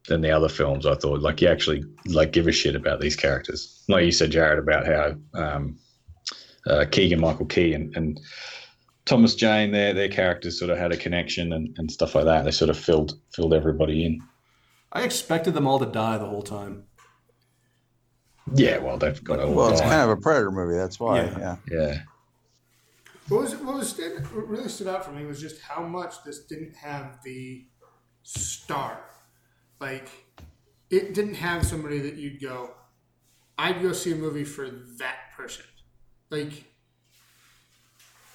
than 0.08 0.20
the 0.20 0.30
other 0.30 0.48
films 0.48 0.84
I 0.86 0.94
thought 0.94 1.20
like 1.22 1.40
you 1.40 1.48
actually 1.48 1.82
like 2.06 2.32
give 2.32 2.46
a 2.46 2.52
shit 2.52 2.74
about 2.76 3.00
these 3.00 3.16
characters 3.16 3.82
like 3.88 4.04
you 4.04 4.12
said 4.12 4.30
Jared 4.30 4.58
about 4.58 4.86
how 4.86 5.14
um, 5.40 5.78
uh, 6.66 6.84
Keegan 6.90 7.20
Michael 7.20 7.46
Key 7.46 7.72
and, 7.74 7.94
and 7.96 8.20
Thomas 9.06 9.34
Jane, 9.34 9.70
their 9.70 9.92
their 9.92 10.08
characters 10.08 10.58
sort 10.58 10.70
of 10.70 10.78
had 10.78 10.90
a 10.92 10.96
connection 10.96 11.52
and, 11.52 11.76
and 11.78 11.90
stuff 11.92 12.14
like 12.14 12.24
that. 12.24 12.46
They 12.46 12.50
sort 12.50 12.70
of 12.70 12.78
filled 12.78 13.18
filled 13.34 13.52
everybody 13.52 14.06
in. 14.06 14.22
I 14.92 15.02
expected 15.02 15.52
them 15.52 15.66
all 15.66 15.78
to 15.78 15.84
die 15.84 16.16
the 16.16 16.24
whole 16.24 16.40
time. 16.42 16.84
Yeah, 18.54 18.78
well, 18.78 18.96
they've 18.96 19.22
got 19.22 19.36
to 19.36 19.44
all 19.44 19.52
Well, 19.54 19.70
it's 19.72 19.80
die. 19.82 19.88
kind 19.88 20.10
of 20.10 20.16
a 20.18 20.20
predator 20.20 20.50
movie. 20.50 20.76
That's 20.76 20.98
why. 20.98 21.16
Yeah. 21.24 21.38
Yeah. 21.38 21.56
yeah, 21.70 21.98
What 23.28 23.42
was 23.42 23.56
what 23.56 23.74
was 23.74 23.98
what 24.32 24.48
really 24.48 24.68
stood 24.70 24.88
out 24.88 25.04
for 25.04 25.12
me 25.12 25.26
was 25.26 25.38
just 25.38 25.60
how 25.60 25.82
much 25.82 26.22
this 26.24 26.44
didn't 26.46 26.74
have 26.74 27.18
the 27.24 27.66
star. 28.22 29.00
Like 29.80 30.08
it 30.90 31.14
didn't 31.14 31.34
have 31.34 31.66
somebody 31.66 31.98
that 32.00 32.14
you'd 32.14 32.40
go, 32.40 32.72
I'd 33.58 33.82
go 33.82 33.92
see 33.92 34.12
a 34.12 34.16
movie 34.16 34.44
for 34.44 34.68
that 34.98 35.32
person. 35.36 35.64
Like 36.30 36.64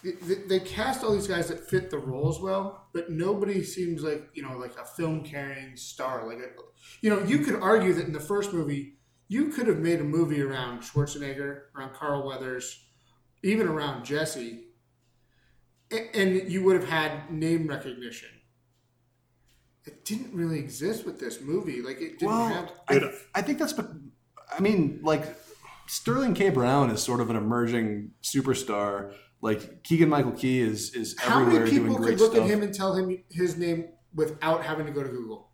they, 0.04 0.60
cast 0.62 1.04
all 1.04 1.12
these 1.12 1.28
guys 1.28 1.50
that 1.50 1.70
fit 1.70 1.90
the 1.90 1.98
roles 1.98 2.40
well, 2.42 2.88
but 2.94 3.10
nobody 3.10 3.64
seems 3.64 4.02
like 4.02 4.30
you 4.34 4.42
know 4.42 4.58
like 4.58 4.78
a 4.78 4.86
film 4.86 5.24
carrying 5.24 5.76
star. 5.76 6.28
Like 6.28 6.40
you 7.02 7.10
know, 7.10 7.24
you 7.24 7.40
could 7.40 7.56
argue 7.56 7.94
that 7.94 8.06
in 8.06 8.14
the 8.14 8.20
first 8.20 8.54
movie, 8.54 8.94
you 9.28 9.50
could 9.50 9.68
have 9.68 9.80
made 9.80 10.00
a 10.00 10.06
movie 10.06 10.42
around 10.42 10.82
Schwarzenegger, 10.82 11.64
around 11.76 11.94
Carl 11.94 12.26
Weathers, 12.26 12.86
even 13.44 13.68
around 13.68 14.06
Jesse, 14.06 14.68
and 16.14 16.50
you 16.50 16.64
would 16.64 16.80
have 16.80 16.90
had 16.90 17.32
name 17.32 17.68
recognition. 17.68 18.30
It 19.90 20.06
didn't 20.06 20.32
really 20.36 20.60
exist 20.60 21.04
with 21.04 21.20
this 21.20 21.42
movie. 21.42 21.82
Like 21.82 22.00
it 22.00 22.20
didn't 22.20 22.28
Well, 22.30 22.48
have. 22.48 22.72
I, 22.88 23.12
I 23.34 23.42
think 23.42 23.58
that's, 23.58 23.74
but 23.74 23.90
I 24.56 24.60
mean, 24.62 25.00
like 25.02 25.24
Sterling 25.88 26.36
K. 26.36 26.50
Brown 26.52 26.92
is 26.92 27.02
sort 27.02 27.22
of 27.22 27.32
an 27.32 27.36
emerging 27.36 28.12
superstar. 28.22 29.14
Like 29.42 29.84
Keegan 29.84 30.08
Michael 30.10 30.34
Key 30.34 30.60
is 30.62 30.94
is 30.94 31.18
How 31.18 31.40
everywhere 31.42 31.62
many 31.66 31.72
doing 31.72 31.84
people 31.88 31.98
great 31.98 32.10
could 32.12 32.20
look 32.22 32.32
stuff. 32.34 32.44
at 32.46 32.50
him 32.52 32.62
and 32.62 32.72
tell 32.72 32.94
him 32.94 33.24
his 33.32 33.58
name 33.58 33.86
without 34.14 34.64
having 34.64 34.86
to 34.86 34.92
go 34.92 35.02
to 35.02 35.10
Google? 35.10 35.50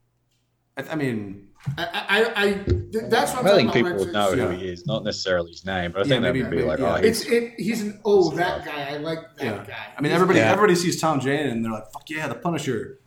I, 0.76 0.84
I 0.92 0.96
mean, 0.96 1.48
I, 1.78 1.88
I, 2.36 2.44
I 2.44 2.54
th- 2.64 3.04
that's 3.10 3.32
what 3.32 3.40
I'm 3.40 3.46
I 3.46 3.50
talking 3.52 3.72
think 3.72 3.88
about 3.88 3.98
people 4.00 4.06
would 4.06 4.14
know 4.14 4.32
it's- 4.34 4.52
who 4.52 4.58
he 4.58 4.68
is, 4.70 4.86
not 4.86 5.06
necessarily 5.06 5.52
his 5.52 5.66
name, 5.66 5.92
but 5.94 6.00
I 6.00 6.04
Yeah, 6.04 6.10
think 6.10 6.22
maybe- 6.24 6.42
they'd 6.42 6.50
be 6.50 6.56
maybe- 6.58 6.68
like, 6.68 6.80
yeah. 6.80 6.92
oh, 6.94 6.96
It's 6.96 7.22
he's, 7.24 7.32
it. 7.32 7.54
He's 7.58 7.82
an 7.84 8.02
oh 8.04 8.32
that 8.32 8.66
guy. 8.66 8.96
I 8.96 8.98
like 8.98 9.20
that 9.38 9.46
yeah. 9.46 9.64
guy. 9.66 9.86
I 9.98 10.02
mean, 10.02 10.12
everybody 10.12 10.40
Yeah. 10.40 10.52
everybody 10.52 10.76
sees 10.76 11.00
Tom 11.00 11.22
Jane 11.22 11.48
and 11.48 11.64
they're 11.64 11.72
like, 11.72 11.90
"Fuck 11.94 12.10
yeah, 12.10 12.28
the 12.28 12.36
Punisher." 12.36 13.00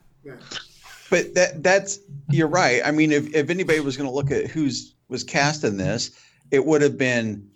Yeah. 1.11 1.23
But 1.23 1.35
that 1.35 1.63
that's 1.63 1.99
you're 2.31 2.49
right. 2.49 2.83
I 2.85 2.91
mean, 2.91 3.13
if, 3.13 3.35
if 3.35 3.51
anybody 3.51 3.81
was 3.81 3.97
going 3.97 4.09
to 4.09 4.15
look 4.15 4.31
at 4.31 4.51
who's 4.51 4.95
was 5.09 5.25
cast 5.25 5.65
in 5.65 5.77
this, 5.77 6.11
it 6.51 6.65
would 6.65 6.83
have 6.83 6.99
been 6.99 7.49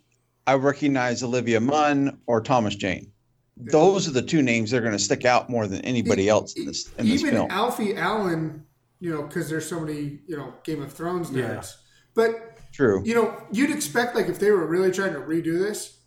I 0.47 0.55
recognize 0.55 1.23
Olivia 1.23 1.61
Munn 1.61 2.19
or 2.27 2.41
Thomas 2.41 2.75
Jane. 2.75 3.11
Those 3.57 4.09
are 4.09 4.13
the 4.13 4.23
two 4.23 4.43
names 4.43 4.71
that 4.71 4.79
are 4.79 4.81
going 4.81 4.93
to 4.93 4.99
stick 4.99 5.25
out 5.25 5.49
more 5.49 5.67
than 5.67 5.81
anybody 5.83 6.29
else 6.29 6.55
in 6.55 6.67
this 6.67 6.91
in 6.99 7.09
this 7.09 7.21
Even 7.21 7.35
film. 7.35 7.51
Alfie 7.51 7.97
Allen, 7.97 8.65
you 8.99 9.13
know, 9.13 9.23
because 9.23 9.49
there's 9.49 9.69
so 9.69 9.79
many, 9.79 10.19
you 10.27 10.37
know, 10.37 10.55
Game 10.65 10.83
of 10.83 10.93
Thrones 10.93 11.31
nerds. 11.31 11.37
Yeah. 11.37 11.63
But 12.15 12.59
True. 12.73 13.03
you 13.05 13.15
know, 13.15 13.37
you'd 13.53 13.71
expect 13.71 14.17
like 14.17 14.27
if 14.29 14.39
they 14.39 14.51
were 14.51 14.67
really 14.67 14.91
trying 14.91 15.13
to 15.13 15.21
redo 15.21 15.59
this. 15.59 15.99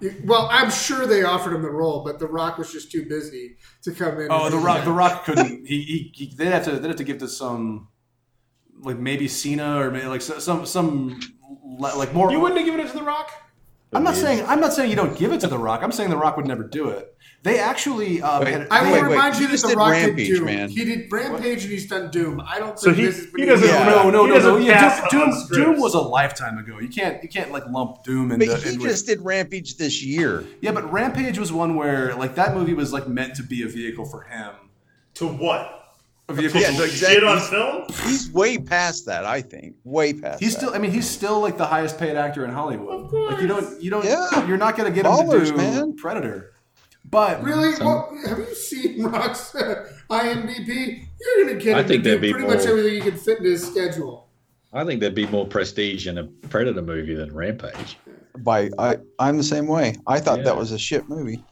You- 0.00 0.22
Well, 0.24 0.48
I'm 0.50 0.70
sure 0.70 1.06
they 1.06 1.22
offered 1.22 1.54
him 1.54 1.62
the 1.62 1.70
role, 1.70 2.02
but 2.04 2.18
The 2.18 2.26
Rock 2.26 2.58
was 2.58 2.72
just 2.72 2.90
too 2.92 3.06
busy 3.06 3.56
to 3.82 3.92
come 3.92 4.20
in. 4.20 4.28
Oh, 4.30 4.50
the 4.50 4.58
Rock. 4.58 4.78
that. 4.78 4.84
The 4.84 4.92
Rock 4.92 5.24
couldn't. 5.24 5.66
He, 5.66 5.82
he, 5.82 6.12
he 6.14 6.34
they'd 6.36 6.46
have 6.46 6.64
to 6.64 6.72
they'd 6.78 6.88
have 6.88 6.96
to 6.96 7.04
give 7.04 7.20
this 7.20 7.36
some 7.36 7.88
like 8.82 8.98
maybe 8.98 9.28
Cena 9.28 9.78
or 9.80 9.90
maybe 9.90 10.06
like 10.06 10.22
some 10.22 10.66
some 10.66 11.20
like 11.78 12.12
more. 12.14 12.30
You 12.30 12.40
wouldn't 12.40 12.58
have 12.58 12.66
given 12.66 12.80
it 12.84 12.90
to 12.90 12.98
The 12.98 13.02
Rock? 13.04 13.30
I'm 13.92 14.02
not 14.02 14.16
saying 14.16 14.44
I'm 14.46 14.60
not 14.60 14.72
saying 14.72 14.90
you 14.90 14.96
don't 14.96 15.16
give 15.16 15.32
it 15.32 15.40
to 15.42 15.46
the 15.46 15.58
Rock. 15.58 15.82
I'm 15.82 15.92
saying 15.92 16.10
the 16.10 16.16
Rock 16.16 16.36
would 16.36 16.46
never 16.46 16.64
do 16.64 16.88
it. 16.88 17.13
They 17.44 17.58
actually 17.60 18.22
um, 18.22 18.42
Wait, 18.42 18.52
had, 18.54 18.68
I 18.70 18.80
they- 18.82 18.86
will 18.86 18.92
Wait, 18.94 19.02
wait, 19.02 19.10
remind 19.10 19.34
you 19.36 19.42
you 19.48 19.56
that 19.56 19.68
The 19.68 19.76
Rock 19.76 19.90
Rampage, 19.90 20.28
did 20.28 20.36
Doom. 20.38 20.44
man. 20.46 20.68
He 20.70 20.84
did 20.86 21.12
Rampage 21.12 21.62
and 21.64 21.70
he's 21.72 21.86
done 21.86 22.10
Doom. 22.10 22.40
I 22.40 22.58
don't 22.58 22.78
So 22.78 22.86
think 22.86 22.96
he- 22.96 23.04
this 23.04 23.18
is 23.18 23.28
he 23.36 23.44
doesn't 23.44 23.68
Yeah. 23.68 23.84
no, 23.84 24.08
no, 24.10 24.24
He 24.24 24.30
no, 24.30 24.34
doesn't 24.36 24.50
no. 24.52 24.56
Yeah, 24.58 25.06
Doom, 25.10 25.30
Doom. 25.30 25.46
Doom 25.74 25.78
was 25.80 25.92
a 25.92 26.00
lifetime 26.00 26.56
ago. 26.56 26.78
You 26.80 26.88
can't 26.88 27.22
you 27.22 27.28
can't 27.28 27.52
like 27.52 27.66
lump 27.68 28.02
Doom 28.02 28.32
into. 28.32 28.46
But 28.46 28.62
he 28.62 28.70
in 28.70 28.78
with- 28.80 28.88
just 28.88 29.06
did 29.06 29.20
Rampage 29.20 29.76
this 29.76 30.02
year. 30.02 30.42
yeah, 30.62 30.72
but 30.72 30.90
Rampage 30.90 31.38
was 31.38 31.52
one 31.52 31.76
where 31.76 32.14
like 32.16 32.34
that 32.36 32.54
movie 32.54 32.72
was 32.72 32.94
like 32.94 33.08
meant 33.08 33.34
to 33.36 33.42
be 33.42 33.62
a 33.62 33.68
vehicle 33.68 34.06
for 34.06 34.22
him. 34.22 34.52
To 35.16 35.26
what? 35.28 35.82
A 36.30 36.32
vehicle. 36.32 36.62
Yeah, 36.62 36.68
for- 36.72 36.78
no, 36.78 36.86
Shit 36.86 37.22
on 37.24 37.38
film? 37.40 37.84
He's 38.06 38.30
way 38.32 38.56
past 38.56 39.04
that. 39.04 39.26
I 39.26 39.42
think 39.42 39.74
way 39.84 40.14
past. 40.14 40.40
He's 40.42 40.54
that. 40.54 40.60
still. 40.62 40.74
I 40.74 40.78
mean, 40.78 40.92
he's 40.92 41.06
still 41.06 41.40
like 41.40 41.58
the 41.58 41.66
highest 41.66 41.98
paid 41.98 42.16
actor 42.16 42.46
in 42.46 42.50
Hollywood. 42.50 43.04
Of 43.04 43.10
course. 43.10 43.32
Like 43.34 43.42
you 43.42 43.48
don't. 43.48 43.82
You 43.82 43.90
don't. 43.90 44.02
Yeah. 44.06 44.46
You're 44.48 44.56
not 44.56 44.78
gonna 44.78 44.90
get 44.90 45.04
him 45.04 45.28
to 45.28 45.44
do 45.44 45.54
man. 45.58 45.94
Predator. 45.94 46.52
But 47.04 47.42
Really? 47.42 47.72
Some- 47.74 47.86
Well, 47.86 48.18
have 48.26 48.38
you 48.38 48.54
seen 48.54 49.02
Rock's 49.06 49.52
IMDb? 50.10 51.06
You're 51.20 51.44
going 51.46 51.58
to 51.58 51.64
get 51.64 51.76
I 51.78 51.82
think 51.82 52.02
to 52.02 52.10
there'd 52.10 52.20
do 52.20 52.26
be 52.28 52.32
pretty 52.32 52.46
much 52.48 52.66
everything 52.66 52.94
you 52.94 53.02
can 53.02 53.16
fit 53.18 53.38
into 53.38 53.50
his 53.50 53.66
schedule. 53.66 54.28
I 54.72 54.84
think 54.84 55.00
there'd 55.00 55.14
be 55.14 55.26
more 55.28 55.46
prestige 55.46 56.06
in 56.08 56.18
a 56.18 56.24
Predator 56.24 56.82
movie 56.82 57.14
than 57.14 57.32
Rampage. 57.32 57.96
by 58.38 58.70
I. 58.78 58.96
I'm 59.20 59.36
the 59.36 59.44
same 59.44 59.66
way. 59.68 59.94
I 60.08 60.18
thought 60.18 60.38
Yeah. 60.38 60.44
that 60.46 60.56
was 60.56 60.72
a 60.72 60.78
shit 60.78 61.08
movie. 61.08 61.42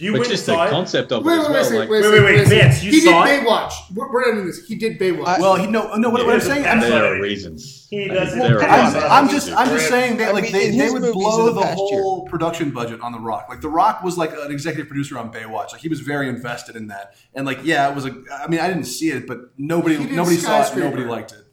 You 0.00 0.12
But 0.12 0.20
went 0.20 0.30
and 0.30 0.36
just 0.36 0.46
the 0.46 0.52
saw 0.54 0.64
it? 0.66 0.70
concept 0.70 1.10
of 1.10 1.24
Wait, 1.24 1.34
it 1.34 1.38
as 1.40 1.46
wait, 1.48 1.52
well. 1.52 1.62
wait, 1.70 1.78
like, 1.80 1.88
wait, 1.90 2.02
wait, 2.02 2.12
wait, 2.12 2.22
wait, 2.22 2.36
wait, 2.38 2.46
Vance, 2.48 2.84
you 2.84 2.92
he 2.92 3.00
saw 3.00 3.24
did 3.24 3.42
it? 3.42 3.46
Baywatch. 3.48 3.72
We're, 3.92 4.12
we're 4.12 4.28
ending 4.28 4.46
this. 4.46 4.64
He 4.64 4.76
did 4.76 4.96
Baywatch. 4.96 5.26
I- 5.26 5.40
well, 5.40 5.56
he 5.56 5.66
no 5.66 5.92
no. 5.96 6.08
What, 6.10 6.24
what 6.24 6.34
I'm 6.36 6.40
saying. 6.40 6.64
I'm, 6.64 6.78
That's 6.78 6.92
there 6.92 7.02
not 7.02 7.12
are 7.14 7.20
reasons. 7.20 7.88
He 7.90 8.08
I 8.08 8.14
does 8.14 8.28
think 8.32 8.44
it. 8.44 8.48
there 8.48 8.58
are 8.58 8.60
Come 8.60 8.70
I'm. 8.96 9.24
I'm 9.24 9.28
just 9.28 9.50
I'm 9.50 9.66
just 9.70 9.88
saying 9.88 10.18
that 10.18 10.28
I 10.28 10.32
like 10.32 10.44
mean, 10.44 10.52
they, 10.52 10.70
they 10.70 10.90
would 10.90 11.02
blow 11.02 11.46
the 11.46 11.52
the 11.52 11.62
past 11.62 11.78
year. 11.90 12.00
whole 12.00 12.28
production 12.28 12.70
budget 12.70 13.00
on 13.00 13.10
The 13.10 13.18
Rock. 13.18 13.46
Like 13.48 13.60
The 13.60 13.68
Rock 13.70 14.04
was 14.04 14.16
like 14.16 14.30
an 14.34 14.52
executive 14.52 14.86
producer 14.86 15.18
on 15.18 15.32
Baywatch. 15.32 15.72
Like 15.72 15.80
he 15.80 15.88
was 15.88 15.98
very 15.98 16.28
invested 16.28 16.76
in 16.76 16.86
that. 16.88 17.14
And 17.34 17.44
like 17.44 17.58
yeah, 17.64 17.88
it 17.90 17.96
was 17.96 18.06
a. 18.06 18.14
I 18.32 18.46
mean, 18.46 18.60
I 18.60 18.68
didn't 18.68 18.84
see 18.84 19.10
it, 19.10 19.26
but 19.26 19.38
nobody 19.58 19.98
nobody 19.98 20.36
saw 20.36 20.62
it. 20.62 20.76
Nobody 20.76 21.02
liked 21.06 21.32
it. 21.32 21.44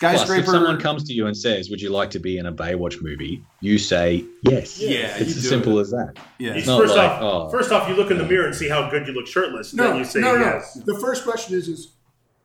Plus, 0.00 0.28
if 0.30 0.44
someone 0.46 0.78
comes 0.78 1.02
to 1.04 1.14
you 1.14 1.26
and 1.26 1.36
says, 1.36 1.70
"Would 1.70 1.80
you 1.80 1.88
like 1.88 2.10
to 2.10 2.18
be 2.18 2.36
in 2.36 2.44
a 2.46 2.52
Baywatch 2.52 3.00
movie?" 3.00 3.42
You 3.60 3.78
say 3.78 4.24
yes. 4.42 4.78
Yeah, 4.80 5.16
it's 5.16 5.34
as 5.36 5.48
simple 5.48 5.78
it. 5.78 5.82
as 5.82 5.90
that. 5.90 6.14
yeah. 6.38 6.52
He's 6.52 6.66
not 6.66 6.80
first 6.80 6.94
like, 6.94 7.08
off, 7.10 7.22
oh. 7.22 7.50
first 7.50 7.72
off, 7.72 7.88
you 7.88 7.94
look 7.94 8.10
in 8.10 8.18
the 8.18 8.24
mirror 8.26 8.46
and 8.46 8.54
see 8.54 8.68
how 8.68 8.90
good 8.90 9.06
you 9.06 9.14
look 9.14 9.26
shirtless. 9.26 9.72
no, 9.72 9.84
then 9.88 9.96
you 9.96 10.04
say 10.04 10.20
no, 10.20 10.36
no. 10.36 10.44
yes. 10.44 10.74
The 10.84 10.98
first 10.98 11.24
question 11.24 11.56
is, 11.56 11.68
is 11.68 11.94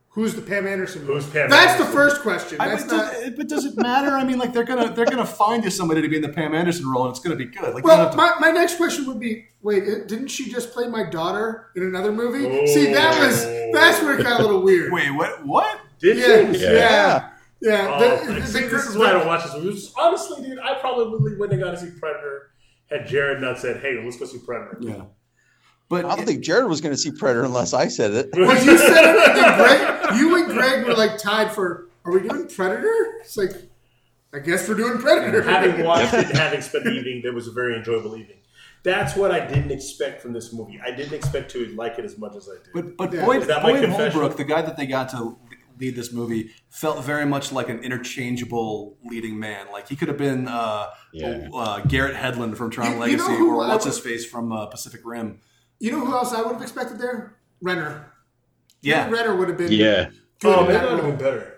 who's 0.09 0.35
the 0.35 0.41
Pam 0.41 0.65
Anderson? 0.65 1.05
Who's 1.05 1.25
Pam 1.29 1.49
That's 1.49 1.73
Anderson? 1.73 1.85
the 1.87 1.91
first 1.91 2.21
question. 2.21 2.61
I, 2.61 2.69
That's 2.69 2.83
but, 2.85 2.95
not. 2.95 3.11
does, 3.11 3.29
but 3.35 3.47
does 3.49 3.65
it 3.65 3.75
matter? 3.75 4.11
I 4.11 4.23
mean, 4.23 4.39
like 4.39 4.53
they're 4.53 4.63
gonna 4.63 4.93
they're 4.93 5.05
gonna 5.05 5.25
find 5.25 5.65
you 5.65 5.69
somebody 5.69 6.01
to 6.01 6.07
be 6.07 6.15
in 6.15 6.21
the 6.21 6.29
Pam 6.29 6.55
Anderson 6.55 6.87
role, 6.89 7.03
and 7.07 7.11
it's 7.11 7.19
gonna 7.19 7.35
be 7.35 7.45
good. 7.45 7.73
Like 7.73 7.83
Well, 7.83 8.09
to- 8.09 8.15
my, 8.15 8.35
my 8.39 8.51
next 8.51 8.77
question 8.77 9.05
would 9.07 9.19
be: 9.19 9.47
Wait, 9.61 9.83
didn't 10.07 10.29
she 10.29 10.49
just 10.49 10.71
play 10.71 10.87
my 10.87 11.03
daughter 11.09 11.71
in 11.75 11.83
another 11.83 12.13
movie? 12.13 12.67
See, 12.67 12.93
that 12.93 13.19
was 13.19 13.43
that's 13.73 14.01
where 14.01 14.17
it 14.17 14.23
got 14.23 14.39
a 14.39 14.43
little 14.43 14.61
weird. 14.61 14.93
wait, 14.93 15.11
what? 15.11 15.45
What? 15.45 15.79
Did 15.99 16.17
Yeah, 16.17 16.39
you? 16.51 16.57
yeah, 16.59 16.71
Yeah. 16.73 17.29
Yeah. 17.63 17.97
Oh, 17.99 18.25
The- 18.25 18.33
the- 18.41 18.45
see, 18.47 18.61
the- 18.61 18.67
this 18.67 18.85
is 18.87 18.97
why 18.97 19.07
I 19.09 19.11
don't 19.13 19.25
watch 19.27 19.43
this 19.45 19.53
movie. 19.55 19.81
Honestly, 19.97 20.43
dude, 20.43 20.59
I 20.59 20.75
probably 20.79 21.35
wouldn't 21.37 21.51
have 21.53 21.61
gone 21.61 21.71
to 21.73 21.79
see 21.79 21.97
Predator 21.99 22.51
had 22.89 23.07
Jared 23.07 23.41
not 23.41 23.57
said, 23.57 23.77
"Hey, 23.81 23.99
let's 24.03 24.17
go 24.17 24.25
see 24.25 24.39
Predator." 24.45 24.77
Yeah. 24.81 25.03
But 25.89 26.05
I 26.05 26.15
don't 26.15 26.25
think 26.25 26.43
Jared 26.43 26.67
was 26.67 26.81
going 26.81 26.93
to 26.93 26.97
see 26.97 27.11
Predator 27.11 27.43
unless 27.45 27.73
I 27.73 27.87
said 27.87 28.11
it. 28.13 28.29
When 28.33 28.47
you 28.65 28.77
said 28.77 29.15
it, 29.15 29.37
and 29.37 29.55
Greig, 30.09 30.19
you 30.19 30.35
and 30.35 30.53
Greig 30.53 30.85
were 30.85 30.93
like 30.93 31.17
tied 31.17 31.51
for. 31.51 31.89
Are 32.05 32.11
we 32.11 32.27
doing 32.27 32.47
Predator? 32.47 32.93
It's 33.21 33.37
like, 33.37 33.51
I 34.33 34.39
guess 34.39 34.67
we're 34.67 34.75
doing 34.75 34.97
Predator. 34.99 35.41
having 35.41 35.85
watched 35.85 36.13
it 36.13 36.25
and 36.27 36.37
having 36.37 36.61
spent 36.61 36.83
the 36.83 36.91
evening, 36.91 37.21
there 37.23 37.33
was 37.33 37.47
a 37.47 37.51
very 37.51 37.75
enjoyable 37.77 38.17
evening. 38.17 38.37
That's 38.83 39.15
what 39.15 39.31
I 39.31 39.45
didn't 39.45 39.71
expect 39.71 40.21
from 40.21 40.33
this 40.33 40.51
movie. 40.51 40.81
I 40.85 40.91
didn't 40.91 41.13
expect 41.13 41.51
to 41.51 41.65
like 41.67 41.97
it 41.99 42.03
as 42.03 42.17
much 42.17 42.35
as 42.35 42.49
I 42.49 42.55
did. 42.63 42.73
But 42.73 42.97
but 42.97 43.13
Yeah. 43.13 43.25
Boyd, 43.25 43.41
Is 43.43 43.47
that 43.47 43.63
my 43.63 43.71
Boyd? 43.71 43.87
Holbrook, 43.89 44.35
the 44.35 44.43
guy 44.43 44.61
that 44.61 44.75
they 44.75 44.85
got 44.85 45.07
to 45.11 45.37
lead 45.79 45.95
this 45.95 46.11
movie 46.13 46.51
felt 46.69 47.03
very 47.03 47.25
much 47.25 47.51
like 47.51 47.69
an 47.69 47.79
interchangeable 47.79 48.97
leading 49.03 49.39
man. 49.39 49.67
Like 49.71 49.87
he 49.89 49.95
could 49.95 50.07
have 50.07 50.17
been 50.17 50.47
uh, 50.47 50.87
Yeah. 51.13 51.47
uh, 51.53 51.79
Garrett 51.81 52.15
Hedlund 52.15 52.55
from 52.57 52.69
Tron 52.69 52.87
You- 52.87 52.93
you 52.93 52.99
Legacy 52.99 53.31
know 53.39 53.49
or 53.57 53.63
I 53.63 53.67
what's 53.69 53.85
his 53.85 53.99
face 53.99 54.25
from 54.25 54.51
uh, 54.51 54.65
Pacific 54.67 55.01
Rim. 55.03 55.39
You 55.79 55.91
know 55.91 56.05
who 56.05 56.13
else 56.13 56.33
I 56.33 56.41
would 56.41 56.53
have 56.53 56.61
expected 56.61 56.99
there? 56.99 57.35
Renner. 57.61 58.11
Yeah, 58.81 59.09
Renner 59.09 59.35
would 59.35 59.47
have 59.49 59.57
been. 59.57 59.71
Yeah. 59.71 60.09
good 60.41 60.55
Oh, 60.55 60.61
maybe 60.61 60.73
that 60.73 60.81
that 60.83 60.91
would 60.91 61.03
have 61.03 61.17
been 61.17 61.25
better. 61.25 61.49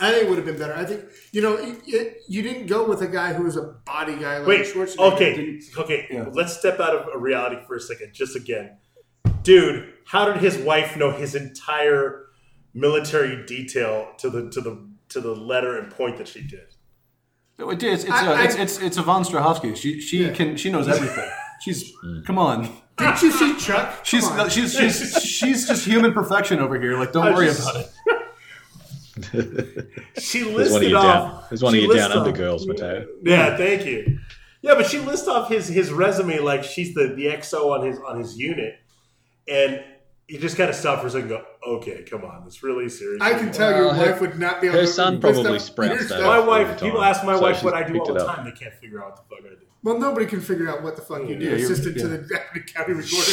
I 0.00 0.10
think 0.12 0.24
it 0.24 0.28
would 0.30 0.38
have 0.38 0.46
been 0.46 0.58
better. 0.58 0.74
I 0.74 0.84
think 0.84 1.04
you 1.32 1.42
know 1.42 1.54
it, 1.54 1.78
it, 1.86 2.18
you 2.28 2.42
didn't 2.42 2.66
go 2.66 2.86
with 2.88 3.02
a 3.02 3.06
guy 3.08 3.32
who 3.32 3.44
was 3.44 3.56
a 3.56 3.62
body 3.84 4.16
guy 4.16 4.38
like 4.38 4.46
Wait, 4.48 4.66
Schwarzenegger. 4.66 5.12
okay, 5.14 5.60
okay. 5.78 6.06
Yeah. 6.10 6.24
Let's 6.32 6.56
step 6.58 6.80
out 6.80 6.94
of 6.94 7.20
reality 7.22 7.56
for 7.66 7.76
a 7.76 7.80
second, 7.80 8.12
just 8.14 8.34
again, 8.36 8.78
dude. 9.42 9.92
How 10.06 10.24
did 10.32 10.42
his 10.42 10.56
wife 10.58 10.96
know 10.96 11.10
his 11.12 11.34
entire 11.34 12.21
military 12.74 13.44
detail 13.46 14.12
to 14.18 14.30
the 14.30 14.50
to 14.50 14.60
the 14.60 14.88
to 15.10 15.20
the 15.20 15.34
letter 15.34 15.78
and 15.78 15.90
point 15.90 16.16
that 16.18 16.28
she 16.28 16.42
did? 16.42 16.66
it 17.58 17.78
did. 17.78 17.92
It's 17.94 18.04
it's, 18.04 18.12
I- 18.12 18.26
uh, 18.26 18.42
it's, 18.44 18.54
it's 18.56 18.78
it's 18.80 18.98
Yvonne 18.98 19.22
Strahovski. 19.24 19.76
She 19.76 20.00
she 20.00 20.24
Yeah. 20.26 20.32
can 20.32 20.56
she 20.56 20.70
knows 20.70 20.88
everything. 20.88 21.28
She's 21.62 21.92
come 22.26 22.38
on. 22.38 22.68
Didn't 22.98 23.22
you 23.22 23.30
see 23.32 23.56
Chuck? 23.56 24.04
She's 24.04 24.26
Come 24.26 24.40
on. 24.40 24.50
she's 24.50 24.74
she's 24.74 25.22
she's 25.22 25.68
just 25.68 25.86
human 25.86 26.12
perfection 26.12 26.58
over 26.58 26.80
here. 26.80 26.98
Like 26.98 27.12
don't 27.12 27.28
I 27.28 27.34
worry 27.34 27.46
just- 27.46 27.62
about 27.70 27.84
it. 27.84 27.92
She 30.18 30.42
There's 30.42 30.72
listed 30.72 30.72
one 30.72 30.82
of 30.84 30.88
your 30.90 30.98
off. 30.98 31.04
down. 31.04 31.44
There's 31.50 31.62
one 31.62 31.74
of 31.74 31.80
you 31.80 31.94
down 31.94 32.12
under 32.12 32.32
girls, 32.32 32.66
Mateo. 32.66 33.06
Yeah, 33.22 33.56
thank 33.56 33.84
you. 33.84 34.18
Yeah, 34.62 34.74
but 34.74 34.86
she 34.86 34.98
lists 34.98 35.28
off 35.28 35.48
his 35.48 35.68
his 35.68 35.92
resume 35.92 36.38
like 36.38 36.64
she's 36.64 36.94
the 36.94 37.08
the 37.14 37.26
XO 37.26 37.78
on 37.78 37.86
his 37.86 37.98
on 38.06 38.18
his 38.18 38.38
unit, 38.38 38.76
and 39.48 39.82
you 40.32 40.38
just 40.38 40.56
kind 40.56 40.70
of 40.70 40.76
stop 40.76 41.00
for 41.02 41.08
a 41.08 41.10
second. 41.10 41.30
and 41.30 41.40
Go, 41.62 41.76
okay, 41.76 42.04
come 42.08 42.24
on, 42.24 42.44
it's 42.46 42.62
really 42.62 42.88
serious. 42.88 43.20
I 43.20 43.34
can 43.34 43.52
tell 43.52 43.70
your 43.76 43.88
Well, 43.88 43.96
wife 44.10 44.20
would 44.22 44.38
not 44.38 44.62
be 44.62 44.68
able 44.68 44.78
her 44.78 44.86
to. 44.86 44.90
son 44.90 45.20
list 45.20 45.34
probably 45.34 45.56
up 45.56 45.60
sprouts 45.60 45.98
that 46.00 46.06
stuff. 46.06 46.22
My 46.22 46.38
wife, 46.38 46.78
the 46.78 46.86
people 46.86 47.02
ask 47.02 47.22
my 47.24 47.34
so 47.36 47.42
wife 47.42 47.62
what 47.62 47.74
I 47.74 47.82
do 47.86 47.98
all 47.98 48.10
it 48.10 48.14
the 48.14 48.26
up. 48.26 48.36
time. 48.36 48.44
They 48.46 48.52
can't 48.52 48.72
figure 48.74 49.02
out 49.04 49.10
what 49.10 49.16
the 49.28 49.36
fuck 49.36 49.44
I 49.44 49.48
do. 49.54 49.66
Well, 49.82 49.98
nobody 49.98 50.24
can 50.26 50.40
figure 50.40 50.70
out 50.70 50.82
what 50.82 50.96
the 50.96 51.02
fuck 51.02 51.28
you 51.28 51.36
do. 51.38 51.44
Yeah, 51.44 51.50
you're- 51.50 51.62
Assistant 51.64 51.98
to 51.98 52.08
the 52.08 52.18
deputy 52.18 52.72
county 52.72 52.94
recorder. 52.94 53.32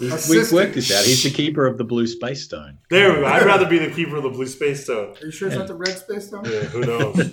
We've 0.00 0.52
worked 0.52 0.74
this 0.74 0.90
out. 0.92 1.04
He's 1.04 1.22
the 1.22 1.30
keeper 1.30 1.66
of 1.66 1.78
the 1.78 1.84
blue 1.84 2.06
space 2.08 2.42
stone. 2.42 2.78
There 2.90 3.12
we 3.14 3.20
go. 3.20 3.26
I'd 3.26 3.46
rather 3.46 3.66
be 3.68 3.78
the 3.78 3.90
keeper 3.94 4.16
of 4.16 4.24
the 4.24 4.30
blue 4.30 4.46
space 4.46 4.82
stone. 4.84 5.14
Are 5.22 5.26
you 5.26 5.30
sure 5.30 5.46
it's 5.48 5.56
not 5.56 5.68
the 5.68 5.74
red 5.76 5.96
space 5.96 6.26
stone? 6.26 6.44
Yeah, 6.44 6.62
who 6.64 6.80
knows? 6.80 7.18
Is 7.20 7.30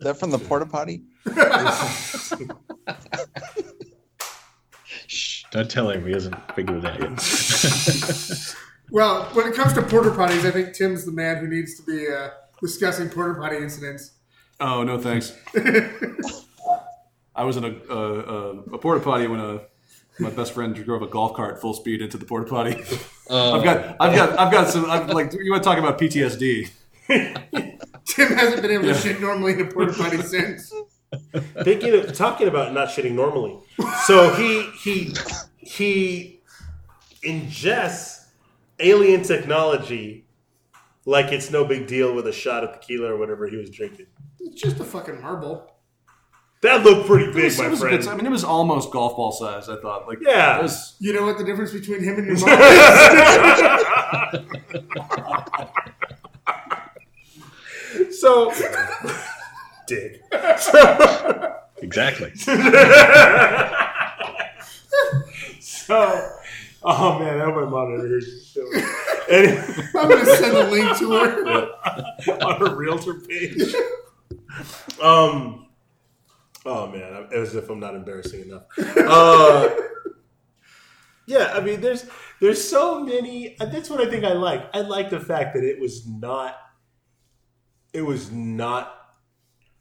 that 0.00 0.18
from 0.18 0.30
the 0.32 0.38
porta 0.38 0.66
potty? 0.66 1.02
Shh, 5.48 5.52
don't 5.52 5.70
tell 5.70 5.90
him 5.90 6.06
he 6.06 6.12
hasn't 6.12 6.36
figured 6.54 6.84
it 6.84 6.84
out 6.84 7.00
yet. 7.00 8.54
Well, 8.90 9.24
when 9.34 9.46
it 9.46 9.54
comes 9.54 9.74
to 9.74 9.82
porta 9.82 10.08
potties, 10.12 10.46
I 10.46 10.50
think 10.50 10.72
Tim's 10.72 11.04
the 11.04 11.12
man 11.12 11.36
who 11.36 11.46
needs 11.46 11.74
to 11.74 11.82
be 11.82 12.08
uh, 12.10 12.30
discussing 12.62 13.10
porta 13.10 13.38
potty 13.38 13.58
incidents. 13.58 14.12
Oh 14.60 14.82
no, 14.82 14.98
thanks. 14.98 15.34
I 17.36 17.44
was 17.44 17.58
in 17.58 17.64
a 17.66 17.76
a, 17.90 18.20
a, 18.20 18.50
a 18.60 18.78
porta 18.78 19.04
potty 19.04 19.26
when 19.26 19.40
a 19.40 19.60
my 20.18 20.30
best 20.30 20.52
friend 20.54 20.74
drove 20.74 21.02
a 21.02 21.06
golf 21.06 21.34
cart 21.36 21.60
full 21.60 21.74
speed 21.74 22.00
into 22.00 22.16
the 22.16 22.24
porta 22.24 22.48
potty. 22.48 22.82
Oh, 23.28 23.58
I've 23.58 23.64
got 23.64 23.96
I've 24.00 24.16
got 24.16 24.38
I've 24.38 24.50
got 24.52 24.68
some 24.70 24.90
I'm 24.90 25.06
like 25.08 25.34
you 25.34 25.50
want 25.50 25.62
to 25.62 25.68
talk 25.68 25.78
about 25.78 25.98
PTSD? 26.00 26.70
Tim 28.06 28.28
hasn't 28.32 28.62
been 28.62 28.70
able 28.70 28.84
to 28.84 28.88
Yeah. 28.88 28.96
shit 28.96 29.20
normally 29.20 29.52
in 29.52 29.60
a 29.60 29.64
porta 29.66 29.92
potty 29.92 30.22
since. 30.22 30.72
Thinking 31.64 31.94
of, 31.94 32.12
talking 32.14 32.48
about 32.48 32.72
not 32.72 32.88
shitting 32.88 33.12
normally. 33.12 33.58
So 34.06 34.34
he 34.34 34.62
he 34.82 35.14
he 35.58 36.40
ingests 37.24 38.26
alien 38.78 39.22
technology 39.22 40.24
like 41.06 41.32
it's 41.32 41.50
no 41.50 41.64
big 41.64 41.86
deal 41.86 42.14
with 42.14 42.26
a 42.26 42.32
shot 42.32 42.62
of 42.64 42.72
tequila 42.74 43.14
or 43.14 43.16
whatever 43.18 43.48
he 43.48 43.56
was 43.56 43.70
drinking. 43.70 44.06
It's 44.40 44.60
just 44.60 44.78
a 44.80 44.84
fucking 44.84 45.20
marble. 45.22 45.72
That 46.60 46.82
looked 46.84 47.06
pretty 47.06 47.26
It 47.30 47.34
big, 47.34 47.44
was, 47.44 47.58
my 47.58 47.66
it 47.66 47.70
was 47.70 47.80
friend. 47.80 48.02
good, 48.02 48.08
I 48.10 48.16
mean, 48.16 48.26
it 48.26 48.30
was 48.32 48.42
almost 48.44 48.90
golf 48.90 49.14
ball 49.16 49.30
size. 49.32 49.68
I 49.68 49.80
thought 49.80 50.06
like 50.08 50.18
Yeah. 50.20 50.60
was. 50.60 50.96
You 50.98 51.12
know 51.12 51.24
what 51.24 51.38
the 51.38 51.44
difference 51.44 51.72
between 51.72 52.02
him 52.02 52.16
and 52.18 52.26
your 52.26 52.36
mom 52.36 52.48
is? 58.08 58.18
so, 58.20 58.52
dick. 59.88 60.22
exactly. 61.82 62.32
So, 65.60 66.30
oh 66.82 67.18
man, 67.18 67.40
I 67.40 67.44
hope 67.44 67.54
my 67.56 67.64
mom 67.64 67.92
never 67.94 68.06
hears 68.06 68.24
this 68.26 68.46
show. 68.46 68.66
Anyway, 69.28 69.64
I'm 69.96 70.08
going 70.08 70.24
to 70.24 70.36
send 70.36 70.56
a 70.56 70.70
link 70.70 70.98
to 70.98 71.12
her. 71.12 72.42
on 72.42 72.60
her 72.60 72.76
realtor 72.76 73.14
page. 73.14 73.74
Um. 75.02 75.66
Oh 76.66 76.86
man, 76.88 77.28
as 77.32 77.54
if 77.54 77.70
I'm 77.70 77.80
not 77.80 77.94
embarrassing 77.94 78.42
enough. 78.42 78.64
Uh, 78.78 79.68
yeah, 81.26 81.52
I 81.54 81.60
mean, 81.60 81.80
there's 81.80 82.06
there's 82.40 82.62
so 82.62 83.00
many. 83.04 83.58
uh, 83.60 83.66
That's 83.66 83.88
what 83.88 84.00
I 84.00 84.10
think 84.10 84.24
I 84.24 84.32
like. 84.32 84.68
I 84.74 84.80
like 84.80 85.08
the 85.10 85.20
fact 85.20 85.54
that 85.54 85.64
it 85.64 85.80
was 85.80 86.06
not. 86.06 86.56
It 87.94 88.02
was 88.02 88.30
not. 88.30 88.97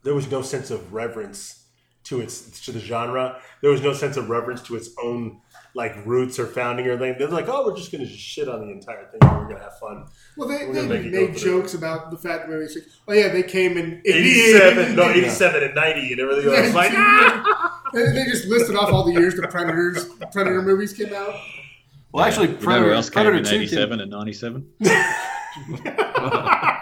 There 0.04 0.14
was 0.14 0.30
no 0.32 0.42
sense 0.42 0.72
of 0.72 0.94
reverence 0.94 1.66
to 2.06 2.22
its 2.22 2.64
to 2.66 2.72
the 2.72 2.80
genre. 2.80 3.40
There 3.62 3.72
was 3.72 3.82
no 3.82 3.92
sense 3.94 4.16
of 4.18 4.30
reverence 4.30 4.62
to 4.64 4.76
its 4.78 4.90
own 5.04 5.42
like 5.74 5.94
roots 6.06 6.40
or 6.40 6.48
founding 6.48 6.88
or 6.88 6.92
anything. 6.92 7.16
They're 7.20 7.28
like, 7.28 7.50
oh, 7.50 7.66
we're 7.66 7.76
just 7.76 7.92
gonna 7.92 8.06
just 8.06 8.18
shit 8.20 8.48
on 8.48 8.62
the 8.62 8.72
entire 8.72 9.06
thing. 9.12 9.20
and 9.22 9.38
We're 9.38 9.48
gonna 9.50 9.60
have 9.64 9.78
fun. 9.80 10.06
Well, 10.38 10.48
they, 10.48 10.60
they 10.66 10.74
gonna 10.74 10.88
make 10.88 11.06
it 11.06 11.12
made 11.12 11.34
for 11.34 11.40
jokes 11.40 11.74
about 11.74 12.10
the 12.12 12.18
fact 12.18 12.44
that 12.44 12.50
maybe 12.50 12.64
it's 12.64 12.76
like, 12.76 12.86
oh 13.10 13.14
yeah, 13.14 13.28
they 13.28 13.44
came 13.44 13.78
in 13.78 14.02
87, 14.06 14.96
no, 14.96 15.10
87 15.10 15.64
and 15.64 15.76
90 15.76 16.12
and 16.14 16.22
everything. 16.22 16.46
Was 16.50 16.74
like! 16.74 16.94
They 17.94 18.04
they 18.12 18.26
just 18.26 18.46
listed 18.48 18.76
off 18.76 18.92
all 18.92 19.06
the 19.06 19.14
years 19.14 19.36
the 19.36 19.48
Predators, 19.48 20.10
the 20.18 20.28
Predator 20.28 20.62
movies 20.62 20.92
came 20.92 21.14
out. 21.14 21.34
Well, 22.12 22.26
actually, 22.26 22.48
You 22.48 22.54
know 22.56 22.60
Predator, 22.60 22.92
else 22.92 23.10
came 23.10 23.24
Predator 23.24 23.38
in 23.38 23.44
Two. 23.46 23.52
came- 23.52 23.62
87 23.62 24.00
and 24.02 24.12
97? 24.12 24.68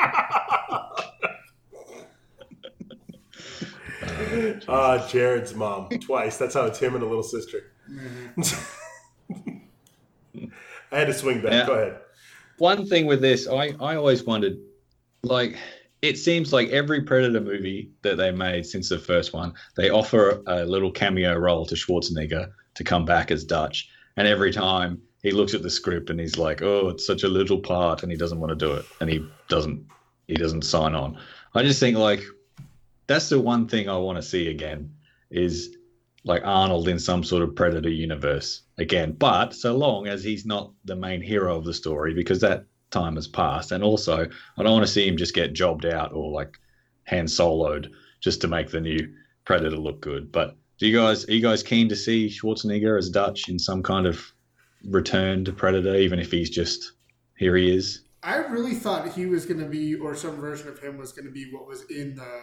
Uh, 4.67 5.07
Jared's 5.11 5.53
mom 5.55 5.89
twice. 5.89 6.37
That's 6.37 6.53
how 6.53 6.65
it's 6.65 6.79
him 6.79 6.95
and 6.95 7.03
a 7.03 7.07
little 7.07 7.23
sister. 7.23 7.71
I 10.91 10.99
had 10.99 11.07
to 11.07 11.13
swing 11.13 11.41
back. 11.41 11.51
Yeah. 11.51 11.65
Go 11.65 11.73
ahead. 11.73 11.99
One 12.57 12.85
thing 12.85 13.05
with 13.05 13.21
this, 13.21 13.47
I, 13.47 13.73
I 13.81 13.95
always 13.95 14.23
wondered, 14.23 14.57
like, 15.23 15.57
it 16.01 16.17
seems 16.17 16.53
like 16.53 16.69
every 16.69 17.01
Predator 17.01 17.41
movie 17.41 17.89
that 18.01 18.15
they 18.15 18.31
made 18.31 18.65
since 18.65 18.89
the 18.89 18.99
first 18.99 19.33
one, 19.33 19.53
they 19.75 19.89
offer 19.89 20.41
a 20.47 20.65
little 20.65 20.91
cameo 20.91 21.35
role 21.35 21.65
to 21.65 21.75
Schwarzenegger 21.75 22.51
to 22.75 22.83
come 22.83 23.05
back 23.05 23.31
as 23.31 23.43
Dutch. 23.43 23.89
And 24.15 24.27
every 24.27 24.53
time 24.53 25.01
he 25.23 25.31
looks 25.31 25.53
at 25.53 25.63
the 25.63 25.69
script 25.69 26.09
and 26.09 26.19
he's 26.19 26.37
like, 26.37 26.61
"Oh, 26.61 26.89
it's 26.89 27.05
such 27.05 27.23
a 27.23 27.27
little 27.27 27.59
part," 27.59 28.03
and 28.03 28.11
he 28.11 28.17
doesn't 28.17 28.39
want 28.39 28.51
to 28.51 28.55
do 28.55 28.73
it, 28.73 28.85
and 29.01 29.09
he 29.09 29.27
doesn't 29.49 29.85
he 30.27 30.35
doesn't 30.35 30.63
sign 30.63 30.95
on. 30.95 31.17
I 31.55 31.63
just 31.63 31.79
think 31.79 31.97
like 31.97 32.21
that's 33.07 33.29
the 33.29 33.39
one 33.39 33.67
thing 33.67 33.89
I 33.89 33.97
want 33.97 34.17
to 34.17 34.21
see 34.21 34.49
again 34.49 34.93
is 35.31 35.75
like 36.23 36.41
Arnold 36.43 36.87
in 36.87 36.99
some 36.99 37.23
sort 37.23 37.43
of 37.43 37.55
Predator 37.55 37.89
universe 37.89 38.63
again, 38.77 39.11
but 39.11 39.53
so 39.53 39.77
long 39.77 40.07
as 40.07 40.23
he's 40.23 40.45
not 40.45 40.73
the 40.83 40.95
main 40.95 41.21
hero 41.21 41.57
of 41.57 41.65
the 41.65 41.73
story, 41.73 42.13
because 42.13 42.41
that 42.41 42.65
time 42.89 43.15
has 43.15 43.27
passed. 43.27 43.71
And 43.71 43.83
also, 43.83 44.27
I 44.57 44.63
don't 44.63 44.73
want 44.73 44.85
to 44.85 44.91
see 44.91 45.07
him 45.07 45.17
just 45.17 45.35
get 45.35 45.53
jobbed 45.53 45.85
out 45.85 46.13
or 46.13 46.31
like 46.31 46.57
Han 47.07 47.25
Soloed 47.25 47.91
just 48.21 48.41
to 48.41 48.47
make 48.47 48.71
the 48.71 48.81
new 48.81 49.13
Predator 49.45 49.77
look 49.77 50.01
good. 50.01 50.31
But 50.31 50.57
do 50.79 50.87
you 50.87 50.97
guys 50.97 51.27
are 51.27 51.33
you 51.33 51.41
guys 51.41 51.61
keen 51.61 51.89
to 51.89 51.95
see 51.95 52.27
Schwarzenegger 52.27 52.97
as 52.97 53.09
Dutch 53.09 53.47
in 53.47 53.59
some 53.59 53.83
kind 53.83 54.07
of 54.07 54.21
return 54.83 55.45
to 55.45 55.53
Predator, 55.53 55.95
even 55.95 56.19
if 56.19 56.31
he's 56.31 56.49
just 56.49 56.93
here 57.37 57.55
he 57.55 57.75
is? 57.75 58.01
I 58.23 58.37
really 58.37 58.73
thought 58.73 59.07
he 59.13 59.27
was 59.27 59.45
going 59.45 59.59
to 59.59 59.67
be, 59.67 59.93
or 59.93 60.15
some 60.15 60.37
version 60.37 60.67
of 60.67 60.79
him 60.79 60.97
was 60.97 61.11
going 61.11 61.25
to 61.25 61.31
be 61.31 61.51
what 61.51 61.67
was 61.67 61.83
in 61.91 62.15
the 62.15 62.41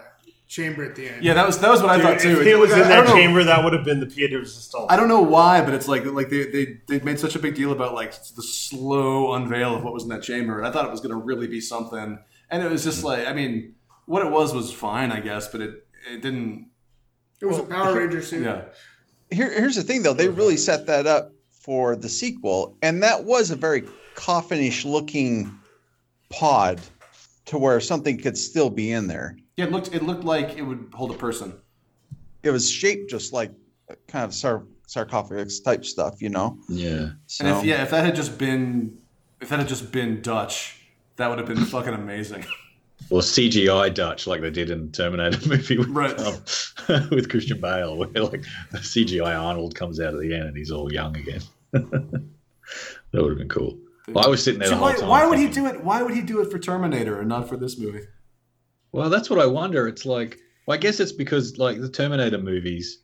chamber 0.53 0.85
at 0.85 0.95
the 0.95 1.09
end. 1.09 1.25
Yeah, 1.25 1.33
that 1.35 1.47
was 1.47 1.59
that 1.61 1.71
was 1.71 1.81
what 1.81 1.91
I 1.91 2.01
thought 2.01 2.21
too. 2.21 2.41
if 2.41 2.47
he 2.47 2.55
was 2.55 2.71
in 2.73 2.81
that 2.81 2.89
don't 2.89 3.07
know- 3.07 3.15
chamber, 3.15 3.43
that 3.43 3.65
would 3.65 3.73
have 3.73 3.85
been 3.85 4.01
the 4.01 4.07
pied 4.07 4.31
de 4.31 4.39
resistance. 4.39 4.87
I 4.89 4.97
don't 4.97 5.09
know 5.09 5.23
why, 5.23 5.63
but 5.63 5.73
it's 5.73 5.89
like 5.89 6.05
like 6.05 6.29
they, 6.29 6.45
they 6.45 6.81
they 6.87 7.01
made 7.01 7.19
such 7.19 7.35
a 7.35 7.39
big 7.39 7.55
deal 7.55 7.73
about 7.73 7.95
like 7.95 8.13
the 8.13 8.43
slow 8.43 9.33
unveil 9.33 9.75
of 9.75 9.83
what 9.83 9.95
was 9.95 10.03
in 10.03 10.11
that 10.11 10.23
chamber, 10.23 10.59
and 10.59 10.67
I 10.67 10.71
thought 10.71 10.85
it 10.85 10.91
was 10.91 11.01
going 11.01 11.11
to 11.11 11.17
really 11.17 11.47
be 11.47 11.61
something, 11.61 12.19
and 12.51 12.63
it 12.63 12.71
was 12.71 12.85
just 12.85 12.99
mm-hmm. 12.99 13.07
like 13.07 13.27
I 13.27 13.33
mean, 13.33 13.75
what 14.05 14.25
it 14.25 14.31
was 14.31 14.53
was 14.53 14.73
fine, 14.73 15.11
I 15.11 15.21
guess, 15.21 15.49
but 15.49 15.63
it 15.63 15.87
it 16.13 16.21
didn't. 16.21 16.69
it 17.41 17.47
was 17.47 17.59
a 17.59 17.63
Power 17.63 17.97
Ranger 17.97 18.21
suit. 18.21 18.45
Yeah, 18.45 18.65
Here, 19.31 19.51
here's 19.51 19.77
the 19.77 19.83
thing, 19.83 20.03
though. 20.03 20.13
They 20.13 20.29
really 20.29 20.59
set 20.59 20.87
that 20.87 21.07
up 21.07 21.33
for 21.51 21.97
the 21.97 22.09
sequel, 22.09 22.77
and 22.83 23.03
that 23.03 23.25
was 23.25 23.51
a 23.51 23.57
very 23.57 23.85
coffinish 24.15 24.85
looking 24.85 25.59
pod 26.29 26.81
to 27.47 27.59
where 27.59 27.81
something 27.81 28.19
could 28.19 28.37
still 28.37 28.71
be 28.71 28.93
in 28.93 29.07
there. 29.07 29.37
Yeah. 29.57 29.65
It 29.67 29.73
looked 29.73 29.95
it 29.95 30.03
looked 30.03 30.25
like 30.25 30.57
it 30.59 30.63
would 30.63 30.91
hold 30.95 31.11
a 31.11 31.15
person. 31.19 31.55
It 32.43 32.51
was 32.51 32.71
shaped 32.71 33.11
just 33.11 33.33
like 33.33 33.53
kind 34.09 34.25
of 34.25 34.35
sar- 34.35 34.65
sarcophagus 34.87 35.61
type 35.61 35.85
stuff, 35.85 36.21
you 36.23 36.29
know. 36.29 36.59
Yeah. 36.69 37.11
So 37.27 37.45
And 37.47 37.57
if 37.59 37.65
yeah, 37.65 37.83
if 37.83 37.91
that 37.91 38.05
had 38.05 38.15
just 38.15 38.39
been 38.39 38.99
if 39.41 39.49
that 39.49 39.59
had 39.59 39.69
just 39.69 39.93
been 39.93 40.23
Dutch, 40.23 40.77
that 41.17 41.29
would 41.29 41.39
have 41.39 41.47
been 41.49 41.65
fucking 41.65 41.95
amazing. 41.95 42.45
Or 43.11 43.21
CGI 43.21 43.93
Dutch, 43.93 44.27
like 44.29 44.41
they 44.41 44.51
did 44.51 44.71
in 44.71 44.87
the 44.87 44.93
Terminator 44.93 45.39
movie 45.49 45.77
with, 45.77 45.89
Right. 45.89 46.19
um, 46.21 46.35
with 47.11 47.29
Christian 47.29 47.61
Bale, 47.61 47.97
where 47.97 48.09
like 48.09 48.45
CGI 48.75 49.37
Arnold 49.39 49.75
comes 49.75 50.01
out 50.01 50.15
at 50.15 50.21
the 50.21 50.33
end 50.33 50.45
and 50.45 50.57
he's 50.57 50.71
all 50.71 50.91
young 50.93 51.17
again. 51.17 51.43
that 51.73 52.23
would 53.13 53.29
have 53.31 53.39
been 53.39 53.49
cool. 53.49 53.79
Well, 54.09 54.25
I 54.25 54.29
was 54.29 54.43
sitting 54.43 54.61
there 54.61 54.69
See, 54.69 54.75
the 54.75 54.79
whole 54.81 54.89
why, 54.91 54.97
time. 54.97 55.09
why 55.09 55.27
would 55.27 55.39
he 55.39 55.49
do 55.49 55.67
it? 55.67 55.83
Why 55.83 56.03
would 56.03 56.15
he 56.15 56.23
do 56.23 56.41
it 56.41 56.51
for 56.51 56.59
Terminator 56.59 57.19
and 57.21 57.29
not 57.29 57.49
for 57.49 57.57
this 57.57 57.79
movie? 57.79 58.03
Well, 58.93 59.11
that's 59.11 59.29
what 59.31 59.39
I 59.41 59.47
wonder. 59.47 59.89
It's 59.89 60.05
like, 60.05 60.39
well, 60.67 60.75
I 60.75 60.79
guess 60.79 61.01
it's 61.01 61.13
because 61.13 61.59
like 61.59 61.81
the 61.81 61.89
Terminator 61.89 62.39
movies, 62.39 62.99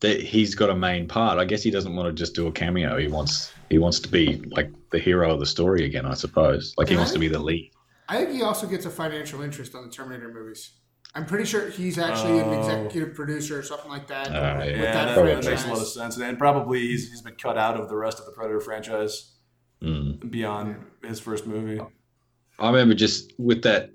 that 0.00 0.20
he's 0.20 0.54
got 0.54 0.68
a 0.68 0.74
main 0.76 1.08
part. 1.08 1.38
I 1.38 1.44
guess 1.46 1.62
he 1.62 1.70
doesn't 1.70 1.94
want 1.96 2.06
to 2.08 2.12
just 2.12 2.34
do 2.34 2.46
a 2.48 2.52
cameo. 2.52 2.98
He 2.98 3.08
wants 3.08 3.52
he 3.70 3.78
wants 3.78 3.98
to 4.00 4.08
be 4.08 4.42
like 4.50 4.70
the 4.92 4.98
hero 4.98 5.32
of 5.32 5.40
the 5.40 5.46
story 5.46 5.84
again. 5.84 6.04
I 6.06 6.14
suppose. 6.14 6.74
Like 6.76 6.88
he 6.88 6.96
wants 6.96 7.12
to 7.12 7.18
be 7.18 7.28
the 7.28 7.38
lead. 7.38 7.70
I 8.08 8.18
think 8.18 8.32
he 8.32 8.42
also 8.42 8.66
gets 8.66 8.84
a 8.86 8.90
financial 8.90 9.42
interest 9.42 9.74
on 9.74 9.84
the 9.84 9.90
Terminator 9.90 10.32
movies. 10.32 10.70
I'm 11.14 11.24
pretty 11.24 11.46
sure 11.46 11.70
he's 11.70 11.98
actually 11.98 12.38
an 12.40 12.44
Oh. 12.50 12.58
executive 12.58 13.14
producer 13.14 13.58
or 13.58 13.62
something 13.62 13.90
like 13.90 14.06
that. 14.08 14.28
Uh, 14.28 14.58
with 14.58 14.68
yeah, 14.68 14.82
Yeah, 14.82 14.92
that 14.92 15.14
that, 15.16 15.24
that 15.42 15.44
makes 15.50 15.64
a 15.64 15.68
lot 15.68 15.78
of 15.80 15.88
sense. 15.88 16.18
And 16.18 16.36
probably 16.38 16.80
he's, 16.80 17.08
he's 17.08 17.22
been 17.22 17.36
cut 17.36 17.56
out 17.56 17.80
of 17.80 17.88
the 17.88 17.96
rest 17.96 18.18
of 18.20 18.26
the 18.26 18.32
Predator 18.32 18.60
franchise 18.60 19.32
Mm. 19.82 20.30
beyond 20.30 20.76
his 21.02 21.20
first 21.20 21.46
movie. 21.46 21.80
I 22.58 22.66
remember 22.70 22.94
just 22.94 23.32
with 23.38 23.62
that 23.62 23.90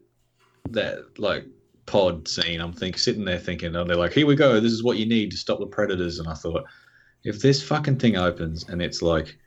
that 0.70 1.20
like 1.20 1.46
pod 1.86 2.28
scene. 2.28 2.62
I'm 2.62 2.74
think 2.74 2.98
sitting 2.98 3.26
there 3.26 3.40
thinking, 3.40 3.76
oh, 3.76 3.84
they're 3.84 3.98
like, 3.98 4.14
here 4.14 4.26
we 4.26 4.36
go. 4.36 4.60
This 4.60 4.72
is 4.72 4.84
what 4.84 4.98
you 4.98 5.06
need 5.06 5.32
to 5.32 5.38
stop 5.38 5.60
the 5.60 5.66
predators. 5.66 6.20
And 6.20 6.28
I 6.28 6.34
thought, 6.34 6.64
if 7.24 7.42
this 7.42 7.62
fucking 7.64 7.98
thing 8.00 8.18
opens 8.18 8.68
and 8.70 8.82
it's 8.82 9.02
like 9.02 9.38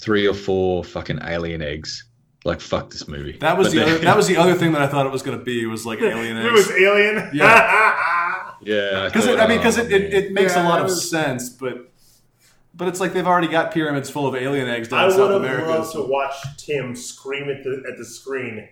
three 0.00 0.26
or 0.26 0.34
four 0.34 0.84
fucking 0.84 1.20
alien 1.22 1.62
eggs, 1.62 2.04
like 2.44 2.60
fuck 2.60 2.90
this 2.90 3.06
movie. 3.08 3.38
That 3.40 3.56
was 3.56 3.68
But 3.68 3.72
the 3.72 3.78
then- 3.80 3.88
other, 3.88 3.98
that 4.04 4.16
was 4.16 4.26
the 4.26 4.36
other 4.36 4.54
thing 4.54 4.72
that 4.72 4.82
I 4.82 4.86
thought 4.88 5.06
it 5.06 5.12
was 5.12 5.22
going 5.22 5.38
to 5.38 5.44
be 5.44 5.64
was 5.66 5.86
like 5.86 6.00
alien 6.00 6.36
eggs. 6.36 6.46
It 6.46 6.52
was. 6.52 6.70
Alien. 6.72 7.30
yeah. 7.32 8.52
yeah. 8.62 9.04
Because 9.06 9.24
thought, 9.26 9.38
I 9.40 9.46
mean, 9.46 9.58
oh, 9.58 9.60
because 9.60 9.78
it, 9.78 9.92
it, 9.92 10.12
it 10.12 10.32
makes 10.32 10.54
Yeah, 10.54 10.62
a 10.62 10.68
lot 10.68 10.78
that 10.82 10.90
of 10.90 10.98
sense, 10.98 11.48
but 11.48 11.88
but 12.74 12.88
it's 12.88 13.00
like 13.00 13.12
they've 13.12 13.26
already 13.26 13.48
got 13.48 13.70
pyramids 13.72 14.08
full 14.08 14.26
of 14.26 14.34
alien 14.34 14.66
eggs 14.68 14.88
down 14.88 15.00
I 15.00 15.12
in 15.14 15.20
would 15.20 15.44
have 15.44 15.68
loved 15.68 15.92
to 15.92 16.02
watch 16.02 16.34
Tim 16.56 16.96
scream 16.96 17.48
at 17.50 17.62
the 17.62 17.82
at 17.90 17.98
the 17.98 18.04
screen 18.04 18.58
at 18.60 18.70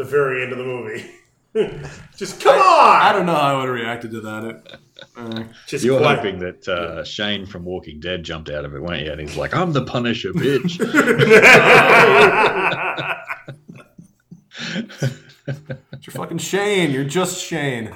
the 0.00 0.06
very 0.06 0.42
end 0.42 0.52
of 0.52 0.58
the 0.58 0.64
movie. 0.64 1.10
Just 2.16 2.40
come 2.40 2.56
on! 2.56 3.02
I 3.02 3.12
don't 3.12 3.26
know 3.26 3.34
how 3.34 3.54
I 3.54 3.56
would 3.58 3.68
have 3.68 3.74
reacted 3.74 4.12
to 4.12 4.20
that. 4.22 4.44
It, 4.44 4.76
uh, 5.16 5.44
Just 5.66 5.84
you 5.84 5.92
were 5.92 5.98
quiet. 5.98 6.16
hoping 6.16 6.38
that 6.38 6.68
uh, 6.68 7.04
Shane 7.04 7.44
from 7.44 7.64
Walking 7.64 8.00
Dead 8.00 8.22
jumped 8.22 8.48
out 8.48 8.64
of 8.64 8.74
it, 8.74 8.80
weren't 8.80 9.04
you? 9.04 9.12
And 9.12 9.20
he's 9.20 9.36
like, 9.36 9.54
"I'm 9.54 9.72
the 9.72 9.84
Punisher, 9.84 10.32
bitch." 10.32 10.78
you're 16.06 16.12
fucking 16.12 16.38
Shane. 16.38 16.92
You're 16.92 17.04
just 17.04 17.44
Shane. 17.44 17.94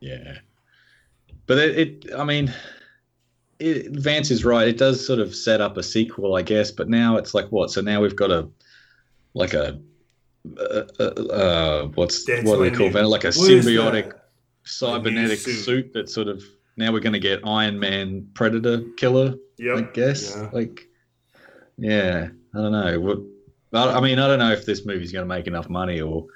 Yeah, 0.00 0.38
but 1.46 1.58
it, 1.58 1.78
it 1.78 2.14
I 2.14 2.24
mean, 2.24 2.52
it, 3.58 3.90
Vance 3.90 4.30
is 4.30 4.44
right. 4.44 4.68
It 4.68 4.78
does 4.78 5.04
sort 5.04 5.18
of 5.18 5.34
set 5.34 5.60
up 5.60 5.76
a 5.76 5.82
sequel, 5.82 6.36
I 6.36 6.42
guess. 6.42 6.70
But 6.70 6.88
now 6.88 7.16
it's 7.16 7.34
like 7.34 7.46
what? 7.46 7.70
So 7.70 7.80
now 7.80 8.00
we've 8.00 8.14
got 8.14 8.30
a 8.30 8.48
like 9.34 9.54
a 9.54 9.80
uh, 10.58 10.82
uh, 10.98 11.02
uh, 11.04 11.86
what's 11.94 12.24
That's 12.24 12.44
what 12.44 12.56
do 12.56 12.68
they 12.70 12.76
call 12.76 12.96
I 12.96 13.00
it? 13.00 13.04
Like 13.06 13.24
a 13.24 13.28
What 13.32 13.50
is 13.50 13.66
symbiotic 13.66 14.12
cybernetic 14.64 15.38
suit. 15.38 15.64
suit. 15.64 15.92
that 15.94 16.08
sort 16.08 16.28
of 16.28 16.42
now 16.76 16.92
we're 16.92 17.00
going 17.00 17.12
to 17.12 17.18
get 17.18 17.40
Iron 17.46 17.78
Man 17.78 18.26
Predator 18.34 18.82
killer. 18.96 19.34
I 19.60 19.82
guess 19.92 20.34
Yeah. 20.36 20.48
like 20.52 20.80
yeah, 21.78 22.28
I 22.54 22.58
don't 22.58 22.72
know. 22.72 23.00
What, 23.00 23.18
I 23.72 23.98
I 23.98 24.00
mean, 24.00 24.18
I 24.18 24.26
don't 24.26 24.38
know 24.38 24.52
if 24.52 24.66
this 24.66 24.84
movie's 24.84 25.12
going 25.12 25.24
to 25.24 25.28
make 25.28 25.46
enough 25.46 25.68
money 25.68 26.00
or 26.00 26.26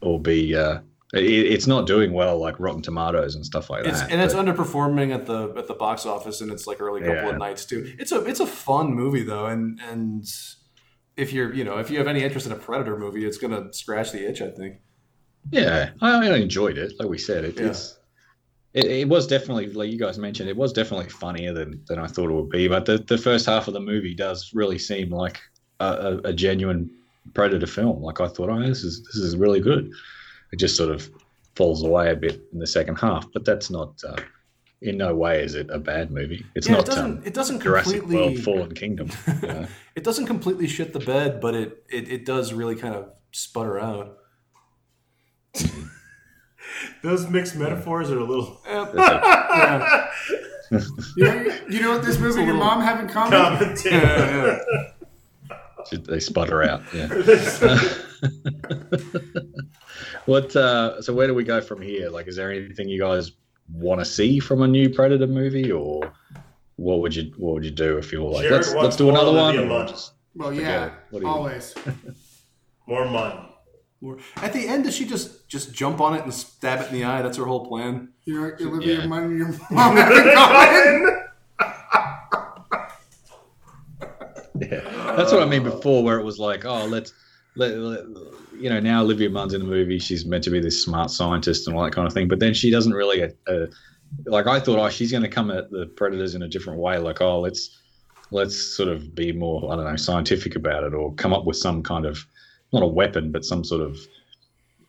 or 0.00 0.20
be. 0.20 0.54
Uh, 0.54 0.80
it, 1.14 1.22
it's 1.24 1.66
not 1.66 1.86
doing 1.86 2.12
well 2.12 2.38
like 2.38 2.58
Rotten 2.58 2.82
Tomatoes 2.82 3.36
and 3.36 3.44
stuff 3.46 3.70
like 3.70 3.84
It's, 3.86 4.00
that. 4.00 4.10
and 4.10 4.20
it's 4.20 4.34
but- 4.34 4.44
underperforming 4.46 5.14
at 5.14 5.26
the 5.26 5.52
at 5.56 5.66
the 5.68 5.74
box 5.74 6.04
office 6.06 6.40
and 6.40 6.50
its 6.50 6.66
like 6.66 6.80
early 6.80 7.00
couple 7.00 7.14
Yeah. 7.14 7.28
of 7.30 7.38
nights 7.38 7.64
too. 7.64 7.94
It's 7.98 8.12
a 8.12 8.24
it's 8.24 8.40
a 8.40 8.46
fun 8.46 8.92
movie 8.94 9.22
though, 9.22 9.46
and 9.46 9.80
and 9.88 10.24
if 11.16 11.32
you're 11.32 11.52
you 11.54 11.64
know 11.64 11.78
if 11.78 11.90
you 11.90 11.98
have 11.98 12.06
any 12.06 12.22
interest 12.22 12.46
in 12.46 12.52
a 12.52 12.56
Predator 12.56 12.96
movie, 12.98 13.24
it's 13.24 13.38
gonna 13.38 13.72
scratch 13.72 14.12
the 14.12 14.28
itch. 14.28 14.42
I 14.42 14.50
think. 14.50 14.76
Yeah, 15.50 15.90
I, 16.00 16.26
I 16.28 16.36
enjoyed 16.36 16.76
it. 16.76 16.92
Like 16.98 17.08
we 17.08 17.18
said, 17.18 17.44
it, 17.44 17.56
Yeah. 17.58 17.66
it's 17.68 17.98
it, 18.74 18.84
it 18.86 19.08
was 19.08 19.26
definitely 19.26 19.68
like 19.72 19.90
you 19.90 19.98
guys 19.98 20.18
mentioned. 20.18 20.48
It 20.48 20.56
was 20.56 20.72
definitely 20.72 21.08
funnier 21.08 21.52
than, 21.52 21.82
than 21.86 21.98
I 21.98 22.06
thought 22.08 22.30
it 22.30 22.34
would 22.34 22.50
be. 22.50 22.68
But 22.68 22.84
the, 22.84 22.98
the 22.98 23.16
first 23.16 23.46
half 23.46 23.68
of 23.68 23.74
the 23.74 23.80
movie 23.80 24.14
does 24.14 24.50
really 24.54 24.78
seem 24.78 25.10
like 25.10 25.40
a, 25.80 25.86
a, 25.86 26.16
a 26.28 26.32
genuine 26.32 26.90
Predator 27.32 27.66
film. 27.66 28.02
Like 28.02 28.20
I 28.20 28.28
thought, 28.28 28.50
oh, 28.50 28.60
this 28.60 28.82
is 28.84 29.02
this 29.04 29.16
is 29.16 29.36
really 29.36 29.60
good. 29.60 29.90
It 30.52 30.58
just 30.58 30.76
sort 30.76 30.90
of 30.90 31.08
falls 31.54 31.82
away 31.84 32.10
a 32.10 32.16
bit 32.16 32.42
in 32.52 32.58
the 32.58 32.66
second 32.66 32.96
half, 32.96 33.26
but 33.32 33.44
that's 33.44 33.70
not. 33.70 33.94
Uh, 34.06 34.16
in 34.82 34.98
no 34.98 35.14
way 35.14 35.42
is 35.42 35.54
it 35.54 35.70
a 35.70 35.78
bad 35.78 36.10
movie. 36.10 36.44
It's 36.54 36.66
yeah, 36.66 36.74
not 36.74 36.82
it 36.82 36.86
doesn't 36.86 37.04
um, 37.18 37.22
it 37.24 37.34
doesn't 37.34 37.62
Jurassic 37.62 38.00
completely 38.00 38.34
World: 38.34 38.44
Fallen 38.44 38.74
Kingdom. 38.74 39.10
you 39.42 39.48
know? 39.48 39.66
it 39.94 40.04
doesn't 40.04 40.26
completely 40.26 40.68
shit 40.68 40.92
the 40.92 40.98
bed, 40.98 41.40
but 41.40 41.54
it, 41.54 41.84
it 41.88 42.08
it 42.10 42.24
does 42.26 42.52
really 42.52 42.76
kind 42.76 42.94
of 42.94 43.10
sputter 43.32 43.78
out. 43.80 44.18
Those 47.02 47.28
mixed 47.28 47.56
metaphors 47.56 48.10
are 48.10 48.18
a 48.18 48.24
little 48.24 48.60
Yeah. 48.66 50.10
You 51.16 51.24
know, 51.24 51.58
you 51.70 51.80
know 51.80 51.92
what 51.92 52.04
this 52.04 52.18
movie 52.18 52.40
and 52.40 52.48
your 52.48 52.56
mom 52.56 52.82
have 52.82 52.98
in 52.98 53.08
common? 53.08 53.76
yeah. 53.84 54.58
they 55.92 56.18
sputter 56.18 56.64
out. 56.64 56.82
Yeah. 56.92 57.06
what? 60.26 60.56
Uh, 60.56 61.00
so 61.00 61.14
where 61.14 61.28
do 61.28 61.34
we 61.34 61.44
go 61.44 61.60
from 61.60 61.80
here? 61.80 62.10
Like, 62.10 62.26
is 62.26 62.34
there 62.34 62.50
anything 62.50 62.88
you 62.88 62.98
guys 63.00 63.30
want 63.72 64.00
to 64.00 64.04
see 64.04 64.38
from 64.38 64.62
a 64.62 64.68
new 64.68 64.88
Predator 64.90 65.26
movie, 65.26 65.70
or 65.72 66.12
what 66.76 67.00
would 67.00 67.14
you 67.14 67.32
what 67.36 67.54
would 67.54 67.64
you 67.64 67.70
do 67.70 67.96
if 67.98 68.12
you 68.12 68.22
were 68.22 68.30
like, 68.30 68.42
Jared 68.42 68.52
let's 68.62 68.74
let's 68.74 68.96
do 68.96 69.08
another 69.08 69.32
one? 69.32 69.56
Olivia 69.56 69.72
or 69.74 69.86
just- 69.86 70.12
Well, 70.34 70.52
yeah. 70.52 70.90
What 71.10 71.22
you- 71.22 71.28
always. 71.28 71.74
More 72.86 73.04
money. 73.08 73.40
Or- 74.02 74.18
At 74.36 74.52
the 74.52 74.68
end, 74.68 74.84
does 74.84 74.94
she 74.94 75.06
just 75.06 75.48
just 75.48 75.72
jump 75.74 76.00
on 76.00 76.14
it 76.14 76.22
and 76.22 76.32
stab 76.32 76.80
it 76.82 76.88
in 76.88 76.94
the 76.94 77.04
eye? 77.04 77.22
That's 77.22 77.36
her 77.38 77.44
whole 77.44 77.66
plan. 77.66 78.10
You 78.24 78.40
know, 78.40 78.52
Olivia 78.60 79.00
Yeah. 79.00 79.06
Munn 79.06 79.24
and 79.24 79.38
your 79.38 79.48
mom 79.70 79.96
have. 79.96 81.12
Yeah, 84.58 84.80
that's 85.16 85.32
what 85.32 85.42
I 85.42 85.46
mean 85.46 85.64
before, 85.64 86.02
where 86.02 86.18
it 86.18 86.24
was 86.24 86.38
like, 86.38 86.64
oh, 86.64 86.86
let's 86.86 87.12
let, 87.56 87.76
let 87.76 88.04
you 88.58 88.68
know 88.68 88.80
now 88.80 89.02
Olivia 89.02 89.30
Munn's 89.30 89.54
in 89.54 89.60
the 89.60 89.66
movie. 89.66 89.98
She's 89.98 90.24
meant 90.26 90.44
to 90.44 90.50
be 90.50 90.60
this 90.60 90.82
smart 90.82 91.10
scientist 91.10 91.66
and 91.66 91.76
all 91.76 91.84
that 91.84 91.92
kind 91.92 92.06
of 92.06 92.12
thing, 92.12 92.28
but 92.28 92.40
then 92.40 92.54
she 92.54 92.70
doesn't 92.70 92.92
really 92.92 93.22
uh, 93.22 93.28
uh, 93.46 93.66
like. 94.26 94.46
I 94.46 94.60
thought, 94.60 94.78
oh, 94.78 94.88
she's 94.88 95.10
going 95.10 95.22
to 95.22 95.28
come 95.28 95.50
at 95.50 95.70
the 95.70 95.86
predators 95.96 96.34
in 96.34 96.42
a 96.42 96.48
different 96.48 96.80
way. 96.80 96.98
Like, 96.98 97.20
oh, 97.20 97.40
let's 97.40 97.78
let's 98.30 98.56
sort 98.56 98.88
of 98.88 99.14
be 99.14 99.32
more, 99.32 99.72
I 99.72 99.76
don't 99.76 99.84
know, 99.84 99.96
scientific 99.96 100.56
about 100.56 100.84
it, 100.84 100.94
or 100.94 101.14
come 101.14 101.32
up 101.32 101.44
with 101.44 101.56
some 101.56 101.82
kind 101.82 102.06
of 102.06 102.26
not 102.72 102.82
a 102.82 102.86
weapon, 102.86 103.30
but 103.30 103.44
some 103.44 103.64
sort 103.64 103.82
of 103.82 103.98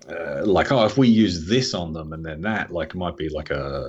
uh, 0.10 0.46
like, 0.46 0.72
oh, 0.72 0.86
if 0.86 0.98
we 0.98 1.08
use 1.08 1.48
this 1.48 1.74
on 1.74 1.94
them 1.94 2.14
and 2.14 2.26
then 2.26 2.42
that, 2.42 2.72
like, 2.72 2.90
it 2.90 2.96
might 2.96 3.18
be 3.18 3.30
like 3.30 3.50
a 3.50 3.86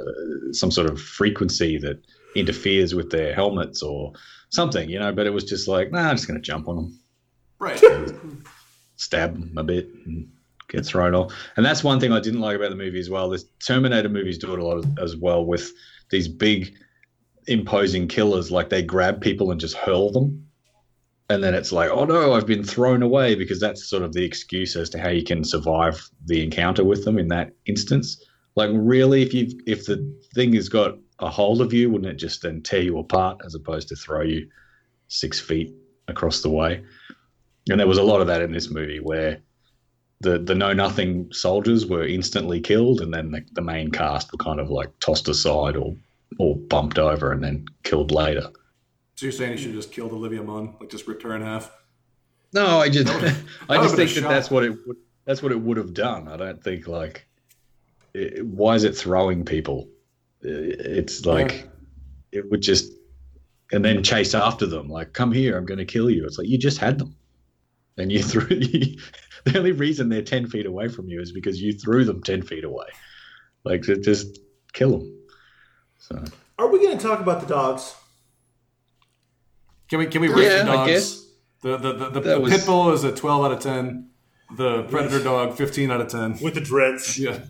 some 0.52 0.70
sort 0.70 0.90
of 0.90 1.00
frequency 1.00 1.78
that 1.78 2.00
interferes 2.34 2.94
with 2.94 3.10
their 3.10 3.34
helmets 3.34 3.82
or 3.82 4.12
something, 4.50 4.88
you 4.88 4.98
know. 4.98 5.12
But 5.12 5.26
it 5.26 5.30
was 5.30 5.44
just 5.44 5.68
like, 5.68 5.92
nah, 5.92 6.08
I'm 6.08 6.16
just 6.16 6.26
going 6.26 6.40
to 6.40 6.44
jump 6.44 6.68
on 6.68 6.76
them, 6.76 7.00
Right. 7.58 7.82
stab 8.98 9.34
them 9.34 9.56
a 9.56 9.64
bit, 9.64 9.88
and 10.04 10.28
get 10.68 10.84
thrown 10.84 11.14
off. 11.14 11.32
And 11.56 11.64
that's 11.64 11.82
one 11.82 11.98
thing 11.98 12.12
I 12.12 12.20
didn't 12.20 12.40
like 12.40 12.56
about 12.56 12.70
the 12.70 12.76
movie 12.76 13.00
as 13.00 13.10
well. 13.10 13.30
The 13.30 13.42
Terminator 13.64 14.08
movies 14.08 14.38
do 14.38 14.52
it 14.52 14.58
a 14.58 14.64
lot 14.64 14.84
as 15.00 15.16
well 15.16 15.44
with 15.44 15.72
these 16.10 16.28
big, 16.28 16.74
imposing 17.46 18.06
killers. 18.06 18.50
Like 18.50 18.68
they 18.68 18.82
grab 18.82 19.20
people 19.20 19.50
and 19.50 19.60
just 19.60 19.76
hurl 19.76 20.12
them. 20.12 20.44
And 21.30 21.42
then 21.42 21.54
it's 21.54 21.72
like, 21.72 21.90
oh 21.90 22.04
no, 22.04 22.32
I've 22.32 22.46
been 22.46 22.64
thrown 22.64 23.02
away 23.02 23.34
because 23.34 23.60
that's 23.60 23.88
sort 23.88 24.02
of 24.02 24.12
the 24.12 24.24
excuse 24.24 24.76
as 24.76 24.88
to 24.90 24.98
how 24.98 25.10
you 25.10 25.24
can 25.24 25.44
survive 25.44 26.00
the 26.24 26.42
encounter 26.42 26.84
with 26.84 27.04
them 27.04 27.18
in 27.18 27.28
that 27.28 27.52
instance. 27.66 28.22
Like, 28.56 28.70
really, 28.72 29.22
if 29.22 29.34
you 29.34 29.48
if 29.66 29.84
the 29.84 30.14
thing 30.34 30.54
has 30.54 30.68
got 30.68 30.96
a 31.18 31.28
hold 31.28 31.60
of 31.60 31.72
you, 31.72 31.90
wouldn't 31.90 32.10
it 32.10 32.16
just 32.16 32.42
then 32.42 32.62
tear 32.62 32.80
you 32.80 32.98
apart 32.98 33.40
as 33.44 33.54
opposed 33.54 33.88
to 33.88 33.96
throw 33.96 34.22
you 34.22 34.48
six 35.08 35.38
feet 35.38 35.74
across 36.08 36.40
the 36.42 36.50
way? 36.50 36.82
And 37.70 37.78
there 37.78 37.86
was 37.86 37.98
a 37.98 38.02
lot 38.02 38.20
of 38.20 38.26
that 38.26 38.42
in 38.42 38.52
this 38.52 38.70
movie 38.70 39.00
where 39.00 39.40
the 40.20 40.38
the 40.38 40.54
know 40.54 40.72
nothing 40.72 41.32
soldiers 41.32 41.86
were 41.86 42.06
instantly 42.06 42.60
killed, 42.60 43.00
and 43.00 43.12
then 43.12 43.30
the, 43.30 43.44
the 43.52 43.62
main 43.62 43.90
cast 43.90 44.32
were 44.32 44.38
kind 44.38 44.60
of 44.60 44.70
like 44.70 44.90
tossed 45.00 45.28
aside 45.28 45.76
or 45.76 45.94
or 46.38 46.56
bumped 46.56 46.98
over 46.98 47.32
and 47.32 47.42
then 47.42 47.66
killed 47.82 48.10
later. 48.10 48.50
So 49.16 49.26
you're 49.26 49.32
saying 49.32 49.52
he 49.52 49.58
should 49.58 49.66
have 49.68 49.76
just 49.76 49.92
killed 49.92 50.12
Olivia 50.12 50.42
Munn, 50.42 50.74
like 50.80 50.90
just 50.90 51.06
ripped 51.06 51.22
her 51.22 51.34
in 51.34 51.42
half? 51.42 51.72
No, 52.52 52.78
I 52.78 52.88
just 52.88 53.08
I 53.68 53.76
just 53.76 53.96
think 53.96 54.10
that 54.10 54.20
shock. 54.20 54.30
that's 54.30 54.50
what 54.50 54.64
it 54.64 54.76
would 54.86 54.96
that's 55.24 55.42
what 55.42 55.52
it 55.52 55.60
would 55.60 55.76
have 55.76 55.94
done. 55.94 56.28
I 56.28 56.36
don't 56.36 56.62
think 56.62 56.88
like 56.88 57.26
it, 58.14 58.44
why 58.44 58.74
is 58.74 58.84
it 58.84 58.96
throwing 58.96 59.44
people? 59.44 59.88
It's 60.40 61.26
like 61.26 61.68
it 62.32 62.50
would 62.50 62.60
just 62.60 62.92
and 63.72 63.84
then 63.84 64.02
chase 64.02 64.34
after 64.34 64.66
them 64.66 64.88
like 64.88 65.12
come 65.12 65.32
here 65.32 65.56
i'm 65.56 65.66
going 65.66 65.78
to 65.78 65.84
kill 65.84 66.10
you 66.10 66.24
it's 66.24 66.38
like 66.38 66.48
you 66.48 66.58
just 66.58 66.78
had 66.78 66.98
them 66.98 67.14
and 67.98 68.10
you 68.10 68.22
threw 68.30 68.46
the 68.46 68.98
only 69.56 69.72
reason 69.72 70.08
they're 70.08 70.22
10 70.22 70.48
feet 70.48 70.66
away 70.66 70.88
from 70.88 71.08
you 71.08 71.20
is 71.20 71.32
because 71.32 71.60
you 71.60 71.72
threw 71.72 72.04
them 72.04 72.22
10 72.22 72.42
feet 72.42 72.64
away 72.64 72.86
like 73.64 73.82
just 73.82 74.38
kill 74.72 74.98
them 74.98 75.14
so 75.98 76.24
Are 76.58 76.68
we 76.68 76.78
going 76.78 76.96
to 76.96 77.02
talk 77.02 77.20
about 77.20 77.40
the 77.40 77.46
dogs? 77.46 77.94
Can 79.88 79.98
we 80.00 80.06
can 80.06 80.20
we 80.20 80.28
rate 80.28 80.44
Yeah, 80.44 80.62
the 80.64 80.70
I 80.70 80.74
dogs? 80.76 80.90
guess. 80.90 81.24
The 81.62 81.76
the 81.76 81.92
the, 81.92 82.10
the, 82.10 82.20
the 82.20 82.40
was- 82.40 82.52
pit 82.52 82.66
bull 82.66 82.92
is 82.92 83.04
a 83.04 83.12
twelve 83.14 83.44
out 83.44 83.52
of 83.52 83.60
ten. 83.60 84.10
The 84.56 84.82
predator 84.84 85.22
dog 85.22 85.54
fifteen 85.56 85.90
out 85.90 86.00
of 86.00 86.08
ten. 86.08 86.38
With 86.40 86.54
the 86.54 86.60
dreads. 86.60 87.18
Yeah. 87.18 87.40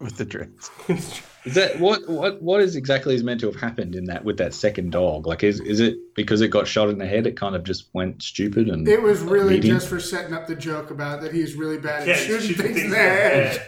With 0.00 0.16
the 0.16 0.24
dreads. 0.24 0.70
is 0.88 1.54
that 1.54 1.78
what 1.78 2.08
what 2.08 2.42
what 2.42 2.60
is 2.60 2.74
exactly 2.76 3.14
is 3.14 3.22
meant 3.22 3.40
to 3.40 3.46
have 3.46 3.56
happened 3.60 3.94
in 3.94 4.04
that 4.04 4.24
with 4.24 4.36
that 4.38 4.54
second 4.54 4.90
dog 4.90 5.26
like 5.26 5.42
is 5.42 5.60
is 5.60 5.80
it 5.80 5.96
because 6.14 6.40
it 6.40 6.48
got 6.48 6.66
shot 6.68 6.88
in 6.88 6.98
the 6.98 7.06
head 7.06 7.26
it 7.26 7.36
kind 7.36 7.54
of 7.56 7.64
just 7.64 7.88
went 7.94 8.22
stupid 8.22 8.68
and 8.68 8.86
It 8.88 9.02
was 9.02 9.20
really 9.20 9.54
Medium? 9.54 9.76
just 9.76 9.88
for 9.88 10.00
setting 10.00 10.34
up 10.34 10.46
the 10.46 10.54
joke 10.56 10.90
about 10.90 11.20
that 11.22 11.32
he's 11.32 11.54
really 11.54 11.78
bad 11.78 12.06
Yeah, 12.06 12.14
at 12.14 12.20
shooting 12.20 12.48
shoot 12.48 12.56
things 12.62 12.82
in 12.82 12.90
the 12.90 12.96
head. 12.96 13.62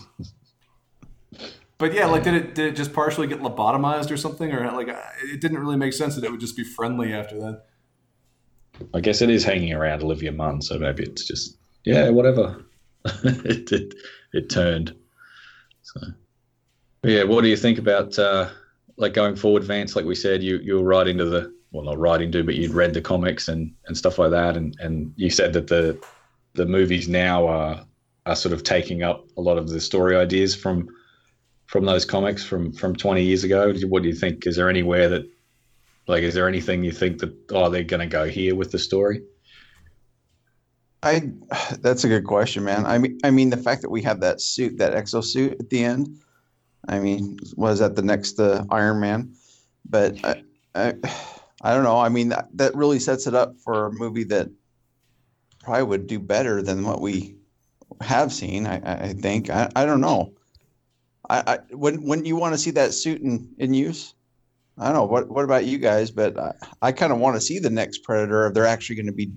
But 1.78 1.94
yeah, 1.94 2.04
like 2.06 2.24
did 2.24 2.34
it 2.34 2.54
did 2.54 2.66
it 2.66 2.76
just 2.76 2.92
partially 2.92 3.26
get 3.26 3.40
lobotomized 3.40 4.10
or 4.10 4.18
something, 4.18 4.52
or 4.52 4.70
like 4.72 4.90
uh, 4.90 5.00
it 5.32 5.40
didn't 5.40 5.58
really 5.60 5.78
make 5.78 5.94
sense 5.94 6.14
that 6.14 6.22
it 6.24 6.30
would 6.30 6.38
just 6.40 6.54
be 6.54 6.62
friendly 6.62 7.10
after 7.14 7.40
that. 7.40 7.62
I 8.92 9.00
guess 9.00 9.22
it 9.22 9.30
is 9.30 9.44
hanging 9.44 9.72
around 9.72 10.02
Olivia 10.02 10.30
Munn, 10.30 10.60
so 10.60 10.78
maybe 10.78 11.04
it's 11.04 11.24
just 11.26 11.56
yeah, 11.84 12.10
whatever. 12.10 12.62
it, 13.24 13.72
it 13.72 13.94
it 14.32 14.50
turned. 14.50 14.94
So 15.82 16.00
yeah, 17.02 17.24
what 17.24 17.42
do 17.42 17.48
you 17.48 17.56
think 17.56 17.78
about 17.78 18.18
uh, 18.18 18.50
like 18.96 19.14
going 19.14 19.36
forward, 19.36 19.64
Vance? 19.64 19.96
Like 19.96 20.04
we 20.04 20.14
said, 20.14 20.42
you 20.42 20.58
you 20.58 20.74
were 20.74 20.84
right 20.84 21.08
into 21.08 21.24
the 21.24 21.52
well, 21.72 21.84
not 21.84 21.98
right 21.98 22.20
into, 22.20 22.44
but 22.44 22.56
you'd 22.56 22.74
read 22.74 22.94
the 22.94 23.00
comics 23.00 23.48
and 23.48 23.72
and 23.86 23.96
stuff 23.96 24.18
like 24.18 24.30
that, 24.32 24.56
and 24.56 24.76
and 24.80 25.12
you 25.16 25.30
said 25.30 25.52
that 25.54 25.68
the 25.68 25.98
the 26.54 26.66
movies 26.66 27.08
now 27.08 27.46
are 27.46 27.86
are 28.26 28.36
sort 28.36 28.52
of 28.52 28.62
taking 28.62 29.02
up 29.02 29.26
a 29.36 29.40
lot 29.40 29.56
of 29.56 29.68
the 29.68 29.80
story 29.80 30.16
ideas 30.16 30.54
from 30.54 30.88
from 31.66 31.84
those 31.86 32.04
comics 32.04 32.44
from 32.44 32.72
from 32.72 32.94
20 32.94 33.22
years 33.22 33.44
ago. 33.44 33.72
What 33.86 34.02
do 34.02 34.08
you 34.08 34.14
think? 34.14 34.46
Is 34.46 34.56
there 34.56 34.68
anywhere 34.68 35.08
that 35.08 35.30
like, 36.06 36.22
is 36.22 36.34
there 36.34 36.48
anything 36.48 36.82
you 36.82 36.92
think 36.92 37.20
that 37.20 37.32
oh 37.50 37.70
they're 37.70 37.84
going 37.84 38.00
to 38.00 38.06
go 38.06 38.28
here 38.28 38.54
with 38.54 38.72
the 38.72 38.78
story? 38.78 39.22
I 41.02 41.32
that's 41.80 42.04
a 42.04 42.08
good 42.08 42.24
question, 42.24 42.64
man. 42.64 42.86
I 42.86 42.98
mean, 42.98 43.18
I 43.24 43.30
mean 43.30 43.50
the 43.50 43.56
fact 43.56 43.82
that 43.82 43.90
we 43.90 44.02
have 44.02 44.20
that 44.20 44.40
suit, 44.40 44.78
that 44.78 44.94
exosuit 44.94 45.60
at 45.60 45.70
the 45.70 45.84
end. 45.84 46.18
I 46.88 46.98
mean, 46.98 47.38
was 47.56 47.78
that 47.80 47.94
the 47.94 48.02
next 48.02 48.40
uh, 48.40 48.64
Iron 48.70 49.00
Man? 49.00 49.34
But 49.88 50.16
I, 50.24 50.42
I, 50.74 50.94
I 51.62 51.74
don't 51.74 51.84
know. 51.84 51.98
I 51.98 52.08
mean, 52.08 52.30
that, 52.30 52.48
that 52.54 52.74
really 52.74 52.98
sets 52.98 53.26
it 53.26 53.34
up 53.34 53.54
for 53.58 53.86
a 53.86 53.92
movie 53.92 54.24
that 54.24 54.48
probably 55.62 55.82
would 55.82 56.06
do 56.06 56.18
better 56.18 56.62
than 56.62 56.84
what 56.84 57.02
we 57.02 57.36
have 58.00 58.32
seen. 58.32 58.66
I, 58.66 59.08
I 59.08 59.12
think. 59.12 59.50
I, 59.50 59.68
I 59.76 59.84
don't 59.84 60.00
know. 60.00 60.32
I, 61.28 61.42
I 61.46 61.58
when 61.74 62.02
when 62.06 62.24
you 62.24 62.36
want 62.36 62.54
to 62.54 62.58
see 62.58 62.70
that 62.72 62.94
suit 62.94 63.20
in, 63.20 63.54
in 63.58 63.74
use. 63.74 64.14
I 64.78 64.86
don't 64.86 64.94
know. 64.94 65.04
What 65.04 65.28
what 65.28 65.44
about 65.44 65.66
you 65.66 65.76
guys? 65.76 66.10
But 66.10 66.38
I, 66.38 66.54
I 66.80 66.92
kind 66.92 67.12
of 67.12 67.18
want 67.18 67.36
to 67.36 67.40
see 67.40 67.58
the 67.58 67.68
next 67.68 67.98
Predator 67.98 68.46
if 68.46 68.54
they're 68.54 68.66
actually 68.66 68.96
going 68.96 69.06
to 69.06 69.12
be 69.12 69.30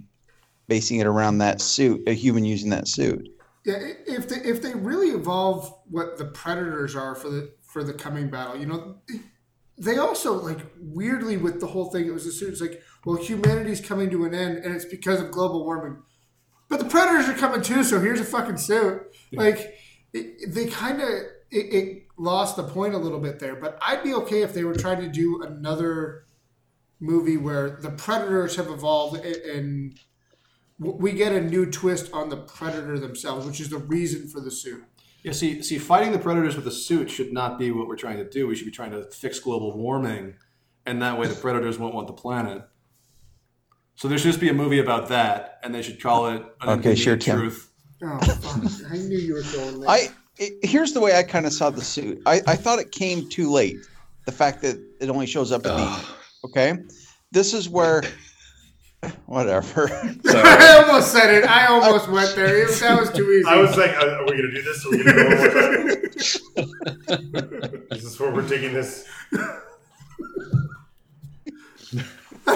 basing 0.67 0.99
it 0.99 1.07
around 1.07 1.39
that 1.39 1.61
suit, 1.61 2.07
a 2.07 2.13
human 2.13 2.45
using 2.45 2.69
that 2.69 2.87
suit. 2.87 3.27
Yeah, 3.65 3.77
if 4.05 4.27
they 4.27 4.37
if 4.37 4.61
they 4.61 4.73
really 4.73 5.09
evolve 5.09 5.73
what 5.89 6.17
the 6.17 6.25
predators 6.25 6.95
are 6.95 7.15
for 7.15 7.29
the 7.29 7.53
for 7.61 7.83
the 7.83 7.93
coming 7.93 8.29
battle, 8.29 8.57
you 8.57 8.65
know, 8.65 8.97
they 9.77 9.97
also 9.97 10.33
like 10.33 10.59
weirdly 10.79 11.37
with 11.37 11.59
the 11.59 11.67
whole 11.67 11.89
thing. 11.91 12.05
It 12.05 12.13
was 12.13 12.25
assumed 12.25 12.51
it's 12.51 12.61
like, 12.61 12.81
well, 13.05 13.15
humanity's 13.15 13.79
coming 13.81 14.09
to 14.09 14.25
an 14.25 14.33
end, 14.33 14.57
and 14.59 14.75
it's 14.75 14.85
because 14.85 15.21
of 15.21 15.31
global 15.31 15.63
warming. 15.63 16.01
But 16.69 16.79
the 16.79 16.85
predators 16.85 17.29
are 17.29 17.37
coming 17.37 17.61
too, 17.61 17.83
so 17.83 17.99
here's 17.99 18.19
a 18.19 18.25
fucking 18.25 18.57
suit. 18.57 19.01
Like 19.31 19.75
it, 20.13 20.53
they 20.53 20.65
kind 20.67 21.01
of 21.01 21.07
it, 21.51 21.73
it 21.73 22.03
lost 22.17 22.55
the 22.57 22.63
point 22.63 22.95
a 22.95 22.97
little 22.97 23.19
bit 23.19 23.39
there. 23.39 23.55
But 23.55 23.77
I'd 23.81 24.03
be 24.03 24.13
okay 24.15 24.41
if 24.41 24.53
they 24.53 24.63
were 24.63 24.75
trying 24.75 24.99
to 25.01 25.07
do 25.07 25.41
another 25.43 26.25
movie 26.99 27.37
where 27.37 27.69
the 27.69 27.91
predators 27.91 28.55
have 28.55 28.67
evolved 28.67 29.23
a- 29.23 29.55
and 29.55 29.93
w- 29.93 29.97
we 30.79 31.11
get 31.11 31.31
a 31.31 31.41
new 31.41 31.65
twist 31.65 32.11
on 32.13 32.29
the 32.29 32.37
predator 32.37 32.99
themselves, 32.99 33.45
which 33.45 33.59
is 33.59 33.69
the 33.69 33.77
reason 33.77 34.27
for 34.27 34.39
the 34.39 34.51
suit. 34.51 34.83
Yeah, 35.23 35.31
see, 35.31 35.61
see, 35.61 35.77
fighting 35.77 36.11
the 36.11 36.19
predators 36.19 36.55
with 36.55 36.67
a 36.67 36.71
suit 36.71 37.09
should 37.09 37.31
not 37.31 37.57
be 37.57 37.71
what 37.71 37.87
we're 37.87 37.95
trying 37.95 38.17
to 38.17 38.29
do. 38.29 38.47
We 38.47 38.55
should 38.55 38.65
be 38.65 38.71
trying 38.71 38.91
to 38.91 39.03
fix 39.03 39.39
global 39.39 39.77
warming, 39.77 40.35
and 40.85 41.01
that 41.01 41.17
way 41.17 41.27
the 41.27 41.35
predators 41.35 41.79
won't 41.79 41.95
want 41.95 42.07
the 42.07 42.13
planet. 42.13 42.63
So 43.95 44.07
there 44.07 44.17
should 44.17 44.29
just 44.29 44.41
be 44.41 44.49
a 44.49 44.53
movie 44.53 44.79
about 44.79 45.09
that, 45.09 45.59
and 45.63 45.73
they 45.73 45.81
should 45.81 46.01
call 46.01 46.27
it 46.27 46.43
an 46.61 46.79
Okay, 46.79 46.95
sure, 46.95 47.15
Tim. 47.15 47.39
Truth. 47.39 47.71
Oh, 48.03 48.19
fuck. 48.19 48.91
I 48.91 48.97
knew 48.97 49.17
you 49.17 49.35
were 49.35 49.43
going 49.43 49.79
there. 49.79 49.89
I 49.89 50.09
it, 50.37 50.53
here's 50.63 50.93
the 50.93 50.99
way 50.99 51.17
I 51.17 51.23
kind 51.23 51.45
of 51.45 51.53
saw 51.53 51.69
the 51.69 51.81
suit. 51.81 52.21
I, 52.25 52.41
I 52.47 52.55
thought 52.55 52.79
it 52.79 52.91
came 52.91 53.29
too 53.29 53.51
late. 53.51 53.77
The 54.25 54.31
fact 54.31 54.61
that 54.63 54.77
it 54.99 55.09
only 55.09 55.25
shows 55.25 55.51
up 55.51 55.65
at 55.65 55.77
the 55.77 55.83
end. 55.83 56.05
Okay, 56.45 56.73
this 57.31 57.53
is 57.53 57.69
where 57.69 58.03
whatever. 59.25 59.89
I 60.27 60.83
almost 60.85 61.11
said 61.11 61.33
it. 61.33 61.49
I 61.49 61.67
almost 61.67 62.09
went 62.09 62.35
there. 62.35 62.63
It- 62.63 62.79
that 62.79 62.99
was 62.99 63.11
too 63.11 63.29
easy. 63.31 63.47
I 63.47 63.57
was 63.57 63.75
like, 63.77 63.91
are, 63.91 64.09
are 64.09 64.23
we 64.25 64.31
going 64.37 64.49
to 64.49 64.51
do 64.51 64.61
this? 64.61 64.85
Are 64.85 64.89
we 64.91 65.03
going 65.03 65.15
to 65.15 65.23
go 65.23 65.27
one 65.29 65.37
more 65.37 65.49
time? 67.69 67.83
Is 67.91 68.03
this 68.03 68.19
where 68.19 68.31
we're 68.31 68.47
taking 68.47 68.73
this? 68.73 69.07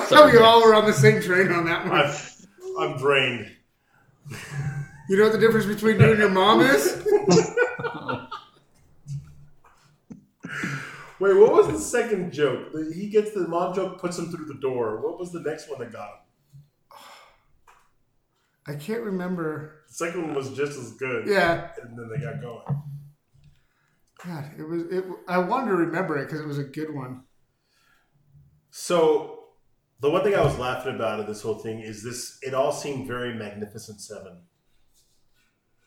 so 0.08 0.26
we 0.30 0.38
all 0.38 0.62
were 0.64 0.74
on 0.76 0.86
the 0.86 0.94
same 0.94 1.22
train 1.22 1.52
on 1.52 1.66
that 1.66 1.86
one. 1.88 1.96
I've, 1.96 2.48
I'm 2.80 2.98
drained. 2.98 3.52
You 5.10 5.18
know 5.18 5.24
what 5.24 5.32
the 5.32 5.40
difference 5.40 5.66
between 5.66 6.00
you 6.00 6.10
and 6.12 6.20
your 6.20 6.30
mom 6.30 6.62
is? 6.62 7.04
Wait, 11.20 11.34
what 11.36 11.52
was 11.52 11.68
the 11.68 11.80
second 11.80 12.32
joke? 12.32 12.68
He 12.94 13.08
gets 13.10 13.32
the 13.32 13.48
mom 13.48 13.74
joke, 13.74 14.00
puts 14.00 14.20
him 14.20 14.30
through 14.32 14.46
the 14.46 14.60
door. 14.60 15.02
What 15.02 15.18
was 15.20 15.32
the 15.32 15.40
next 15.40 15.70
one 15.70 15.80
that 15.80 15.92
got 15.92 16.10
him? 16.10 16.20
I 18.68 18.76
can't 18.76 19.02
remember. 19.02 19.84
The 19.88 19.94
second 19.94 20.24
one 20.28 20.36
was 20.36 20.50
just 20.52 20.78
as 20.78 20.92
good. 20.94 21.28
Yeah, 21.28 21.70
And 21.82 21.98
then 21.98 22.10
they 22.10 22.24
got 22.24 22.42
going. 22.42 22.64
God, 24.26 24.52
it 24.58 24.64
was. 24.64 24.84
It. 24.84 25.06
I 25.28 25.38
wanted 25.38 25.68
to 25.72 25.76
remember 25.78 26.18
it 26.18 26.26
because 26.26 26.42
it 26.42 26.48
was 26.48 26.58
a 26.58 26.64
good 26.64 26.94
one. 26.94 27.24
So, 28.72 29.40
the 30.02 30.10
one 30.10 30.24
thing 30.24 30.36
I 30.36 30.44
was 30.44 30.58
laughing 30.58 30.96
about 30.96 31.20
of 31.20 31.28
this 31.28 31.42
whole 31.42 31.60
thing 31.60 31.80
is 31.80 32.04
this. 32.04 32.38
It 32.42 32.54
all 32.54 32.72
seemed 32.72 33.08
very 33.08 33.34
Magnificent 33.36 34.02
Seven, 34.02 34.42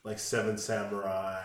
like 0.03 0.19
Seven 0.19 0.57
Samurai. 0.57 1.41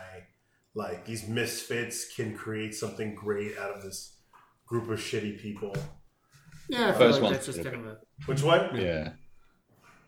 Like 0.74 1.04
these 1.06 1.26
misfits 1.26 2.14
can 2.14 2.36
create 2.36 2.74
something 2.74 3.14
great 3.14 3.56
out 3.58 3.70
of 3.70 3.82
this 3.82 4.18
group 4.66 4.90
of 4.90 4.98
shitty 4.98 5.40
people. 5.40 5.74
Yeah, 6.68 6.88
I 6.88 6.92
feel 6.92 6.98
First 6.98 7.14
like 7.14 7.22
one. 7.22 7.32
that's 7.32 7.46
just 7.46 7.62
kind 7.62 7.76
of 7.76 7.86
a. 7.86 7.96
Which 8.26 8.42
one? 8.42 8.76
Yeah. 8.76 9.12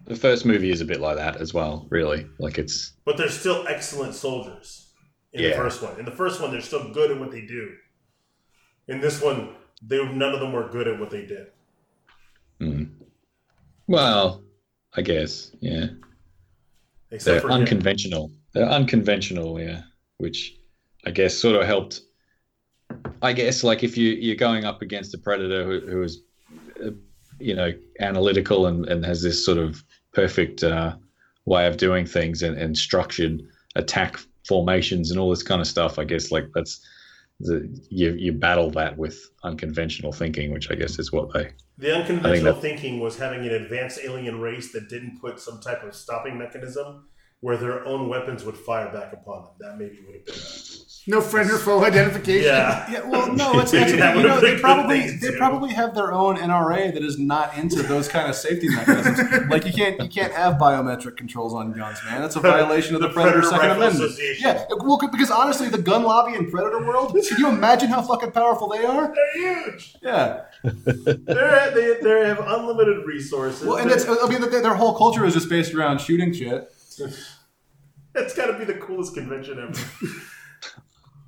The 0.09 0.17
first 0.17 0.47
movie 0.47 0.71
is 0.71 0.81
a 0.81 0.87
bit 0.87 1.01
like 1.01 1.17
that 1.17 1.37
as 1.37 1.53
well, 1.53 1.87
really. 1.91 2.27
Like 2.39 2.57
it's 2.57 2.95
But 3.05 3.19
they're 3.19 3.29
still 3.29 3.67
excellent 3.69 4.15
soldiers 4.15 4.89
in 5.35 5.43
the 5.43 5.55
first 5.55 5.83
one. 5.83 5.99
In 5.99 6.07
the 6.07 6.11
first 6.13 6.41
one, 6.41 6.51
they're 6.51 6.63
still 6.63 6.91
good 6.93 7.11
at 7.11 7.21
what 7.21 7.31
they 7.31 7.43
do. 7.43 7.75
In 8.89 9.01
this 9.01 9.21
one, 9.21 9.55
they 9.83 10.03
none 10.03 10.33
of 10.33 10.41
them 10.41 10.53
were 10.53 10.67
good 10.69 10.89
at 10.89 10.99
what 10.99 11.11
they 11.11 11.27
did. 11.27 11.49
mm. 12.59 12.89
well, 13.87 14.43
I 14.97 15.03
guess, 15.03 15.53
yeah. 15.61 15.89
Except 17.11 17.25
They're 17.25 17.41
for 17.43 17.49
him. 17.49 17.61
unconventional. 17.61 18.33
They're 18.55 18.69
unconventional, 18.69 19.61
yeah. 19.61 19.83
Which 20.17 20.57
I 21.05 21.11
guess 21.11 21.37
sort 21.37 21.57
of 21.57 21.67
helped. 21.67 22.01
I 23.21 23.35
guess 23.35 23.63
like 23.63 23.85
if 23.85 23.99
you 23.99 24.13
you're 24.13 24.37
going 24.37 24.65
up 24.65 24.81
against 24.81 25.13
a 25.13 25.19
predator 25.19 25.65
who, 25.65 25.81
who 25.87 26.03
is, 26.03 26.23
uh, 26.83 26.93
you 27.39 27.55
know, 27.55 27.75
analytical 28.01 28.67
and, 28.69 28.87
and 28.87 29.05
has 29.05 29.23
this 29.23 29.45
sort 29.45 29.59
of 29.59 29.83
perfect 30.19 30.65
uh, 30.65 30.97
way 31.47 31.67
of 31.67 31.77
doing 31.77 32.05
things 32.07 32.43
and, 32.43 32.59
and 32.59 32.77
structured 32.77 33.43
attack 33.77 34.19
formations 34.47 35.11
and 35.11 35.21
all 35.21 35.31
this 35.31 35.43
kind 35.43 35.61
of 35.61 35.67
stuff. 35.67 35.99
I 35.99 36.05
guess 36.05 36.31
like 36.33 36.47
that's 36.55 36.81
the 37.41 37.57
you 37.89 38.15
you 38.15 38.33
battle 38.33 38.71
that 38.73 38.97
with 38.99 39.17
unconventional 39.45 40.13
thinking, 40.13 40.53
which 40.53 40.71
I 40.73 40.75
guess 40.75 40.99
is 40.99 41.13
what 41.13 41.33
they 41.33 41.51
The 41.79 41.95
unconventional 41.95 42.55
that- 42.55 42.61
thinking 42.63 42.99
was 43.01 43.19
having 43.19 43.47
an 43.47 43.53
advanced 43.53 44.01
alien 44.03 44.41
race 44.41 44.73
that 44.73 44.89
didn't 44.89 45.21
put 45.21 45.39
some 45.39 45.61
type 45.61 45.85
of 45.85 45.95
stopping 45.95 46.37
mechanism 46.37 47.07
where 47.41 47.57
their 47.57 47.85
own 47.87 48.09
weapons 48.09 48.45
would 48.45 48.57
fire 48.57 48.93
back 48.93 49.13
upon 49.13 49.45
them. 49.45 49.53
That 49.61 49.79
maybe 49.79 49.99
would 50.05 50.17
have 50.17 50.27
been. 50.27 50.35
No 51.09 51.23
friend 51.23 51.51
or 51.51 51.57
foe 51.57 51.83
identification. 51.85 52.45
Yeah. 52.45 52.91
Yeah, 52.91 53.01
well, 53.09 53.33
no, 53.33 53.59
it's, 53.61 53.73
Maybe 53.73 53.93
it's 53.93 53.93
that 53.99 54.15
you 54.15 54.23
know, 54.25 54.41
they 54.41 54.59
probably 54.59 55.11
they 55.13 55.31
too. 55.31 55.37
probably 55.39 55.71
have 55.73 55.95
their 55.95 56.13
own 56.13 56.37
NRA 56.37 56.93
that 56.93 57.03
is 57.03 57.19
not 57.19 57.57
into 57.57 57.83
those 57.83 58.09
kind 58.09 58.29
of 58.29 58.35
safety 58.37 58.69
mechanisms. 58.69 59.49
like 59.49 59.65
you 59.65 59.73
can't 59.73 59.99
you 60.03 60.09
can't 60.09 60.35
have 60.35 60.57
biometric 60.57 61.17
controls 61.17 61.55
on 61.55 61.73
guns, 61.73 61.99
man. 62.05 62.21
That's 62.21 62.37
a 62.37 62.41
violation 62.55 62.95
of 62.95 63.01
the, 63.01 63.09
The 63.09 63.15
Predator, 63.15 63.41
Predator 63.41 63.57
Second 63.57 63.77
Amendment. 63.79 64.13
Yeah, 64.39 64.65
well, 64.71 64.99
because 65.11 65.31
honestly, 65.31 65.71
the 65.71 65.79
gun 65.79 66.03
lobby 66.03 66.37
in 66.37 66.51
Predator 66.51 66.85
world, 66.85 67.17
can 67.29 67.39
you 67.39 67.49
imagine 67.49 67.89
how 67.89 68.03
fucking 68.03 68.33
powerful 68.33 68.69
they 68.69 68.85
are? 68.85 69.15
They're 69.15 69.65
huge. 69.65 69.97
Yeah. 70.03 70.43
They're, 70.63 71.71
they 71.71 72.01
they 72.03 72.27
have 72.29 72.41
unlimited 72.41 73.07
resources. 73.07 73.67
Well, 73.67 73.79
and 73.79 73.91
it's 73.91 74.07
I 74.07 74.29
mean 74.29 74.43
their, 74.43 74.61
their 74.61 74.75
whole 74.75 74.95
culture 74.95 75.25
is 75.25 75.33
just 75.33 75.49
based 75.49 75.73
around 75.73 76.03
shooting 76.03 76.35
shit. 76.35 76.71
It's 78.15 78.35
got 78.35 78.47
to 78.47 78.59
be 78.59 78.65
the 78.65 78.75
coolest 78.75 79.15
convention 79.15 79.59
ever. 79.59 79.81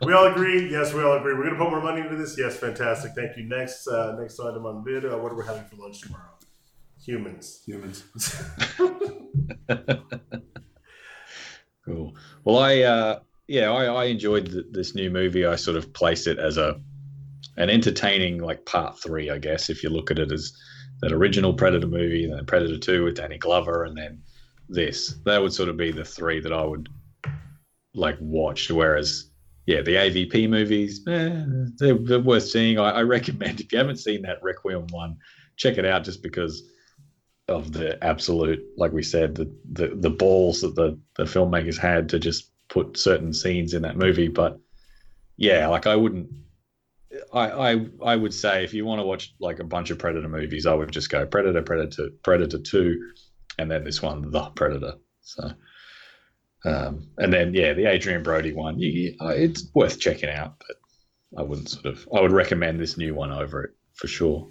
We 0.03 0.13
all 0.13 0.27
agree. 0.27 0.71
Yes, 0.71 0.93
we 0.93 1.03
all 1.03 1.17
agree. 1.17 1.35
We're 1.35 1.45
gonna 1.45 1.57
put 1.57 1.71
more 1.71 1.83
money 1.83 2.01
into 2.01 2.17
this. 2.17 2.39
Yes, 2.39 2.57
fantastic. 2.57 3.13
Thank 3.15 3.37
you. 3.37 3.45
Next, 3.45 3.87
uh, 3.87 4.17
next 4.19 4.39
item 4.41 4.67
on 4.67 4.77
the 4.77 4.91
bid. 5.01 5.05
Uh, 5.05 5.17
what 5.19 5.33
are 5.33 5.37
we 5.37 5.45
having 5.45 5.65
for 5.65 5.77
lunch 5.77 6.01
tomorrow? 6.01 6.31
Humans. 7.05 7.63
Humans. 7.67 8.05
Cool. 11.85 12.15
Well, 12.45 12.59
I 12.59 12.83
uh, 12.83 13.21
yeah, 13.49 13.71
I, 13.71 13.87
I 13.87 14.05
enjoyed 14.05 14.51
th- 14.51 14.67
this 14.71 14.95
new 14.95 15.11
movie. 15.11 15.47
I 15.47 15.57
sort 15.57 15.77
of 15.77 15.93
placed 15.93 16.27
it 16.27 16.39
as 16.39 16.57
a 16.57 16.81
an 17.57 17.71
entertaining 17.71 18.39
like 18.39 18.65
part 18.65 18.99
three, 19.01 19.31
I 19.31 19.39
guess, 19.39 19.71
if 19.71 19.83
you 19.83 19.91
look 19.91 20.11
at 20.11 20.19
it 20.19 20.31
as 20.31 20.53
that 21.01 21.13
original 21.13 21.55
Predator 21.55 21.87
movie, 21.89 22.31
then 22.31 22.47
Predator 22.47 22.79
Two 22.79 23.05
with 23.05 23.17
Danny 23.17 23.39
Glover, 23.39 23.85
and 23.85 23.97
then 23.97 24.23
this. 24.69 25.17
That 25.25 25.43
would 25.43 25.53
sort 25.53 25.69
of 25.69 25.77
be 25.77 25.91
the 25.91 26.05
three 26.05 26.41
that 26.41 26.53
I 26.53 26.63
would 26.65 26.89
like 27.95 28.19
watch. 28.21 28.71
Whereas, 28.71 29.30
yeah, 29.71 29.83
the 29.83 29.95
AVP 29.95 30.49
movies, 30.49 31.07
eh, 31.07 31.45
they're, 31.79 31.95
they're 31.95 32.19
worth 32.19 32.49
seeing. 32.49 32.81
I, 32.81 32.91
I 32.91 33.03
recommend 33.03 33.61
if 33.61 33.71
you 33.71 33.79
haven't 33.79 33.99
seen 33.99 34.23
that 34.23 34.43
Requiem 34.43 34.89
one, 34.91 35.17
check 35.57 35.79
it 35.79 35.85
out 35.85 36.03
just 36.03 36.25
because 36.25 36.69
of 37.47 37.73
the 37.73 38.03
absolute, 38.03 38.61
like 38.77 38.91
we 38.91 39.05
said, 39.05 39.37
the 39.37 39.49
the, 39.71 39.95
the 39.95 40.11
balls 40.11 40.63
that 40.63 40.75
the, 40.75 40.99
the 41.17 41.23
filmmakers 41.23 41.79
had 41.79 42.09
to 42.09 42.19
just 42.19 42.51
put 42.69 42.97
certain 42.97 43.33
scenes 43.33 43.73
in 43.73 43.83
that 43.83 43.97
movie. 43.97 44.27
But 44.27 44.59
yeah, 45.37 45.69
like 45.69 45.87
I 45.87 45.95
wouldn't. 45.95 46.29
I, 47.33 47.51
I 47.51 47.87
I 48.05 48.17
would 48.17 48.35
say 48.35 48.65
if 48.65 48.75
you 48.75 48.85
want 48.85 48.99
to 48.99 49.07
watch 49.07 49.35
like 49.39 49.61
a 49.61 49.65
bunch 49.65 49.91
of 49.91 49.99
Predator 49.99 50.29
movies, 50.29 50.67
I 50.67 50.75
would 50.75 50.91
just 50.91 51.11
go 51.11 51.25
Predator, 51.27 51.63
Predator, 51.63 52.09
Predator 52.25 52.59
Two, 52.59 53.13
and 53.57 53.71
then 53.71 53.85
this 53.85 54.03
one, 54.03 54.33
The 54.33 54.51
Predator. 54.51 54.95
So, 55.23 55.53
um, 56.65 57.09
and 57.19 57.33
then 57.33 57.55
yeah, 57.55 57.73
the 57.73 57.87
Adrien 57.87 58.23
Brody 58.23 58.53
one, 58.53 58.79
you, 58.79 58.89
you- 58.89 59.17
uh, 59.21 59.29
it's 59.29 59.69
worth 59.75 59.99
checking 59.99 60.29
out, 60.31 60.55
but 60.59 60.77
I 61.39 61.43
wouldn't 61.43 61.69
sort 61.71 61.87
of. 61.87 62.07
I 62.15 62.21
would 62.21 62.33
recommend 62.33 62.79
this 62.81 62.97
new 62.99 63.15
one 63.15 63.33
over 63.33 63.65
it 63.65 63.71
for 63.95 64.07
sure. 64.09 64.49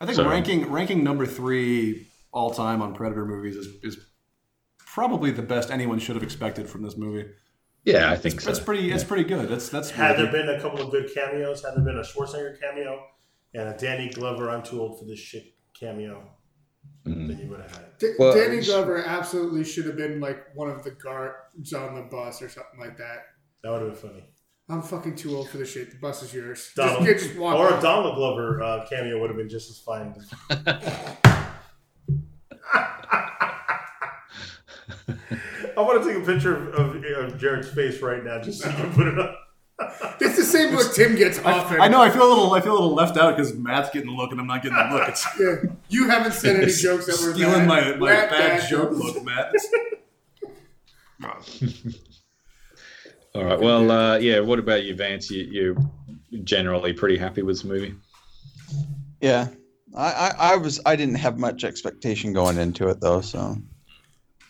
I 0.00 0.06
think 0.06 0.16
So- 0.16 0.28
ranking 0.28 0.70
ranking 0.70 1.02
number 1.02 1.26
three 1.26 2.06
all 2.32 2.50
time 2.50 2.82
on 2.82 2.94
Predator 2.94 3.24
movies 3.24 3.56
is, 3.56 3.66
is 3.82 3.98
probably 4.78 5.30
the 5.30 5.42
best 5.42 5.70
anyone 5.70 5.98
should 5.98 6.16
have 6.16 6.22
expected 6.22 6.68
from 6.68 6.82
this 6.82 6.96
movie. 6.96 7.28
Yeah, 7.84 8.10
I 8.10 8.16
think 8.16 8.40
so. 8.40 8.50
It's 8.50 8.60
pretty 8.60 8.90
it's 8.90 9.04
pretty 9.04 9.24
good. 9.24 9.48
That's 9.48 9.68
that's 9.68 9.90
Had 9.90 10.16
there 10.18 10.26
really- 10.26 10.46
been 10.46 10.48
a 10.56 10.60
couple 10.60 10.80
of 10.82 10.90
good 10.90 11.12
cameos, 11.14 11.64
had 11.64 11.76
there 11.76 11.84
been 11.84 11.98
a 11.98 12.02
Schwarzenegger 12.02 12.60
cameo 12.60 13.00
and 13.54 13.68
a 13.68 13.76
Danny 13.78 14.10
Glover, 14.10 14.50
I'm 14.50 14.62
too 14.62 14.80
old 14.80 14.98
for 14.98 15.04
this 15.06 15.18
shit 15.18 15.54
cameo, 15.78 16.28
Mm. 17.06 17.28
then 17.28 17.38
you 17.38 17.48
would 17.50 17.60
have 17.60 17.70
had. 17.70 17.98
D- 17.98 18.14
Well, 18.18 18.34
Danny 18.34 18.60
Glover 18.60 18.98
absolutely 18.98 19.64
should 19.64 19.86
have 19.86 19.96
been 19.96 20.20
like 20.20 20.54
one 20.54 20.68
of 20.70 20.82
the 20.84 20.90
guards 20.90 21.72
on 21.72 21.94
the 21.94 22.02
bus 22.02 22.42
or 22.42 22.48
something 22.48 22.78
like 22.80 22.96
that. 22.98 23.26
That 23.62 23.70
would 23.72 23.82
have 23.82 23.90
been 24.00 24.10
funny. 24.10 24.24
I'm 24.68 24.82
fucking 24.82 25.14
too 25.14 25.36
old 25.36 25.48
for 25.48 25.58
this 25.58 25.70
shit. 25.72 25.92
The 25.92 25.98
bus 25.98 26.22
is 26.24 26.34
yours. 26.34 26.72
Donald, 26.74 27.04
just, 27.06 27.24
just 27.26 27.38
walk 27.38 27.56
or 27.56 27.78
a 27.78 27.80
Donald 27.80 28.16
Glover 28.16 28.60
uh, 28.62 28.84
cameo 28.88 29.20
would 29.20 29.30
have 29.30 29.36
been 29.36 29.48
just 29.48 29.70
as 29.70 29.78
fine. 29.78 30.14
I 35.78 35.80
want 35.82 36.02
to 36.02 36.08
take 36.12 36.22
a 36.22 36.26
picture 36.26 36.56
of, 36.56 36.96
of, 36.96 37.04
of 37.04 37.38
Jared's 37.38 37.68
face 37.68 38.00
right 38.00 38.24
now, 38.24 38.40
just 38.40 38.62
so 38.62 38.68
you 38.70 38.76
can 38.76 38.92
put 38.94 39.06
it 39.06 39.18
up. 39.18 39.38
It's 40.20 40.36
the 40.36 40.42
same 40.44 40.74
look 40.74 40.94
Tim 40.94 41.16
gets 41.16 41.38
often. 41.40 41.80
I 41.80 41.88
know 41.88 42.00
I 42.00 42.08
feel 42.08 42.26
a 42.26 42.30
little 42.30 42.52
I 42.54 42.60
feel 42.62 42.72
a 42.72 42.78
little 42.80 42.94
left 42.94 43.16
out 43.18 43.36
because 43.36 43.54
Matt's 43.54 43.90
getting 43.90 44.08
the 44.08 44.16
look 44.16 44.30
and 44.32 44.40
I'm 44.40 44.46
not 44.46 44.62
getting 44.62 44.78
the 44.78 44.94
look. 44.94 45.08
It's 45.08 45.26
Yeah, 45.38 45.56
you 45.90 46.08
haven't 46.08 46.32
said 46.32 46.56
any 46.62 46.72
jokes 46.72 47.06
that 47.06 47.20
were 47.22 47.34
stealing 47.34 47.66
bad. 47.68 47.68
my, 47.68 47.96
my 47.96 48.10
Rat 48.10 48.30
bad 48.30 48.68
joke 48.70 48.92
look, 48.92 49.22
Matt. 49.22 49.52
All 53.34 53.44
right. 53.44 53.60
Well, 53.60 53.90
uh, 53.90 54.16
yeah. 54.18 54.40
What 54.40 54.58
about 54.58 54.84
you, 54.84 54.94
Vance? 54.94 55.30
You 55.30 55.44
you 56.30 56.40
generally 56.42 56.92
pretty 56.92 57.18
happy 57.18 57.42
with 57.42 57.56
this 57.56 57.64
movie? 57.64 57.94
Yeah, 59.20 59.48
I, 59.94 60.12
I, 60.12 60.34
I 60.52 60.56
was 60.56 60.80
I 60.86 60.96
didn't 60.96 61.16
have 61.16 61.38
much 61.38 61.64
expectation 61.64 62.32
going 62.32 62.56
into 62.58 62.88
it 62.88 63.00
though, 63.00 63.20
so 63.20 63.56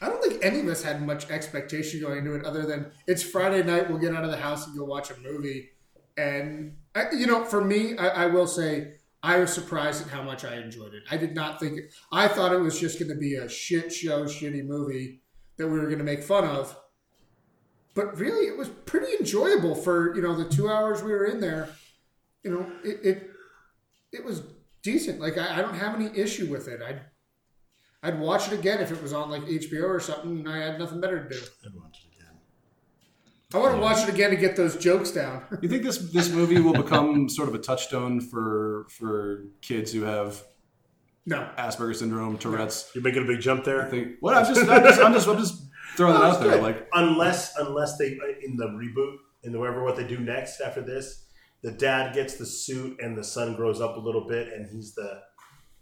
I 0.01 0.09
don't 0.09 0.23
think 0.23 0.45
any 0.45 0.61
of 0.61 0.69
us 0.69 0.83
had 0.83 1.05
much 1.05 1.31
expectation 1.31 2.01
going 2.01 2.19
into 2.19 2.35
it, 2.35 2.45
other 2.45 2.67
than 2.67 2.93
it's 3.07 3.23
Friday 3.23 3.63
night. 3.63 3.89
We'll 3.89 3.99
get 3.99 4.15
out 4.15 4.25
of 4.25 4.31
the 4.31 4.37
house 4.37 4.67
and 4.67 4.77
go 4.77 4.85
watch 4.85 5.11
a 5.11 5.19
movie. 5.21 5.71
And 6.17 6.77
I, 6.95 7.11
you 7.13 7.27
know, 7.27 7.45
for 7.45 7.65
me, 7.65 7.97
I, 7.97 8.25
I 8.25 8.27
will 8.27 8.47
say 8.47 8.95
I 9.23 9.39
was 9.39 9.53
surprised 9.53 10.03
at 10.03 10.13
how 10.13 10.23
much 10.23 10.45
I 10.45 10.57
enjoyed 10.57 10.95
it. 10.95 11.03
I 11.11 11.17
did 11.17 11.35
not 11.35 11.59
think 11.59 11.79
it, 11.79 11.95
I 12.13 12.29
thought 12.29 12.53
it 12.53 12.61
was 12.61 12.79
just 12.79 12.99
going 12.99 13.11
to 13.11 13.17
be 13.17 13.35
a 13.35 13.49
shit 13.49 13.93
show, 13.93 14.25
shitty 14.25 14.65
movie 14.65 15.23
that 15.57 15.67
we 15.67 15.79
were 15.79 15.87
going 15.87 15.99
to 15.99 16.05
make 16.05 16.23
fun 16.23 16.45
of. 16.45 16.77
But 17.95 18.19
really, 18.19 18.47
it 18.47 18.59
was 18.59 18.69
pretty 18.69 19.17
enjoyable 19.19 19.75
for 19.75 20.15
you 20.15 20.23
know 20.23 20.37
the 20.37 20.49
two 20.49 20.69
hours 20.69 21.03
we 21.03 21.13
were 21.13 21.25
in 21.25 21.41
there. 21.41 21.71
You 22.45 22.51
know, 22.51 22.73
it 22.85 23.01
it, 23.03 23.31
it 24.13 24.25
was 24.25 24.43
decent. 24.83 25.21
Like 25.21 25.39
I, 25.39 25.59
I 25.59 25.63
don't 25.63 25.75
have 25.75 25.95
any 25.95 26.17
issue 26.17 26.51
with 26.51 26.69
it. 26.69 26.81
I 26.83 27.01
I'd 28.07 28.21
watch 28.21 28.47
it 28.47 28.57
again 28.57 28.81
if 28.81 28.93
it 28.93 29.03
was 29.03 29.13
on 29.13 29.31
like 29.31 29.43
HBO 29.43 29.89
or 29.89 29.99
something 29.99 30.39
and 30.39 30.49
I 30.49 30.59
had 30.59 30.79
nothing 30.79 31.01
better 31.01 31.25
to 31.25 31.29
do. 31.29 31.41
I'd 31.65 31.75
watch 31.75 32.05
it 32.05 32.15
again. 32.15 32.35
I 33.53 33.59
want 33.59 33.75
to 33.75 33.81
watch 33.81 34.09
it 34.09 34.15
again 34.15 34.31
to 34.31 34.37
get 34.37 34.55
those 34.55 34.77
jokes 34.77 35.11
down. 35.11 35.43
You 35.61 35.69
think 35.69 35.83
this 35.83 35.99
this 36.13 36.31
movie 36.31 36.61
will 36.61 36.73
become 36.73 37.29
sort 37.29 37.49
of 37.49 37.57
a 37.57 37.59
touchstone 37.59 38.21
for 38.21 38.87
for 38.91 39.47
kids 39.61 39.93
who 39.93 40.03
have 40.03 40.41
no. 41.25 41.51
Asperger's 41.59 41.99
syndrome, 41.99 42.39
Tourette's? 42.39 42.89
You're 42.95 43.03
making 43.03 43.25
a 43.25 43.27
big 43.27 43.41
jump 43.41 43.65
there. 43.65 43.79
I 43.79 43.83
there. 43.83 43.91
think. 43.91 44.17
What 44.21 44.35
I'm 44.35 44.47
just 44.47 44.71
I'm 44.71 44.83
just 44.85 45.01
I'm 45.01 45.13
just, 45.13 45.29
I'm 45.29 45.39
just 45.39 45.63
throwing 45.97 46.15
it 46.15 46.23
out 46.23 46.39
there. 46.39 46.53
Good. 46.53 46.63
Like 46.63 46.89
unless 46.93 47.57
unless 47.57 47.99
they 47.99 48.13
uh, 48.13 48.39
in 48.45 48.57
the 48.57 48.67
reboot 48.67 49.17
in 49.43 49.51
the 49.51 49.59
whatever 49.59 49.83
what 49.83 49.97
they 49.97 50.07
do 50.07 50.19
next 50.19 50.61
after 50.61 50.81
this, 50.81 51.25
the 51.63 51.73
dad 51.73 52.15
gets 52.15 52.35
the 52.35 52.47
suit 52.47 53.01
and 53.01 53.19
the 53.19 53.25
son 53.25 53.57
grows 53.57 53.81
up 53.81 53.97
a 53.97 54.01
little 54.01 54.29
bit 54.29 54.53
and 54.53 54.69
he's 54.71 54.95
the 54.95 55.23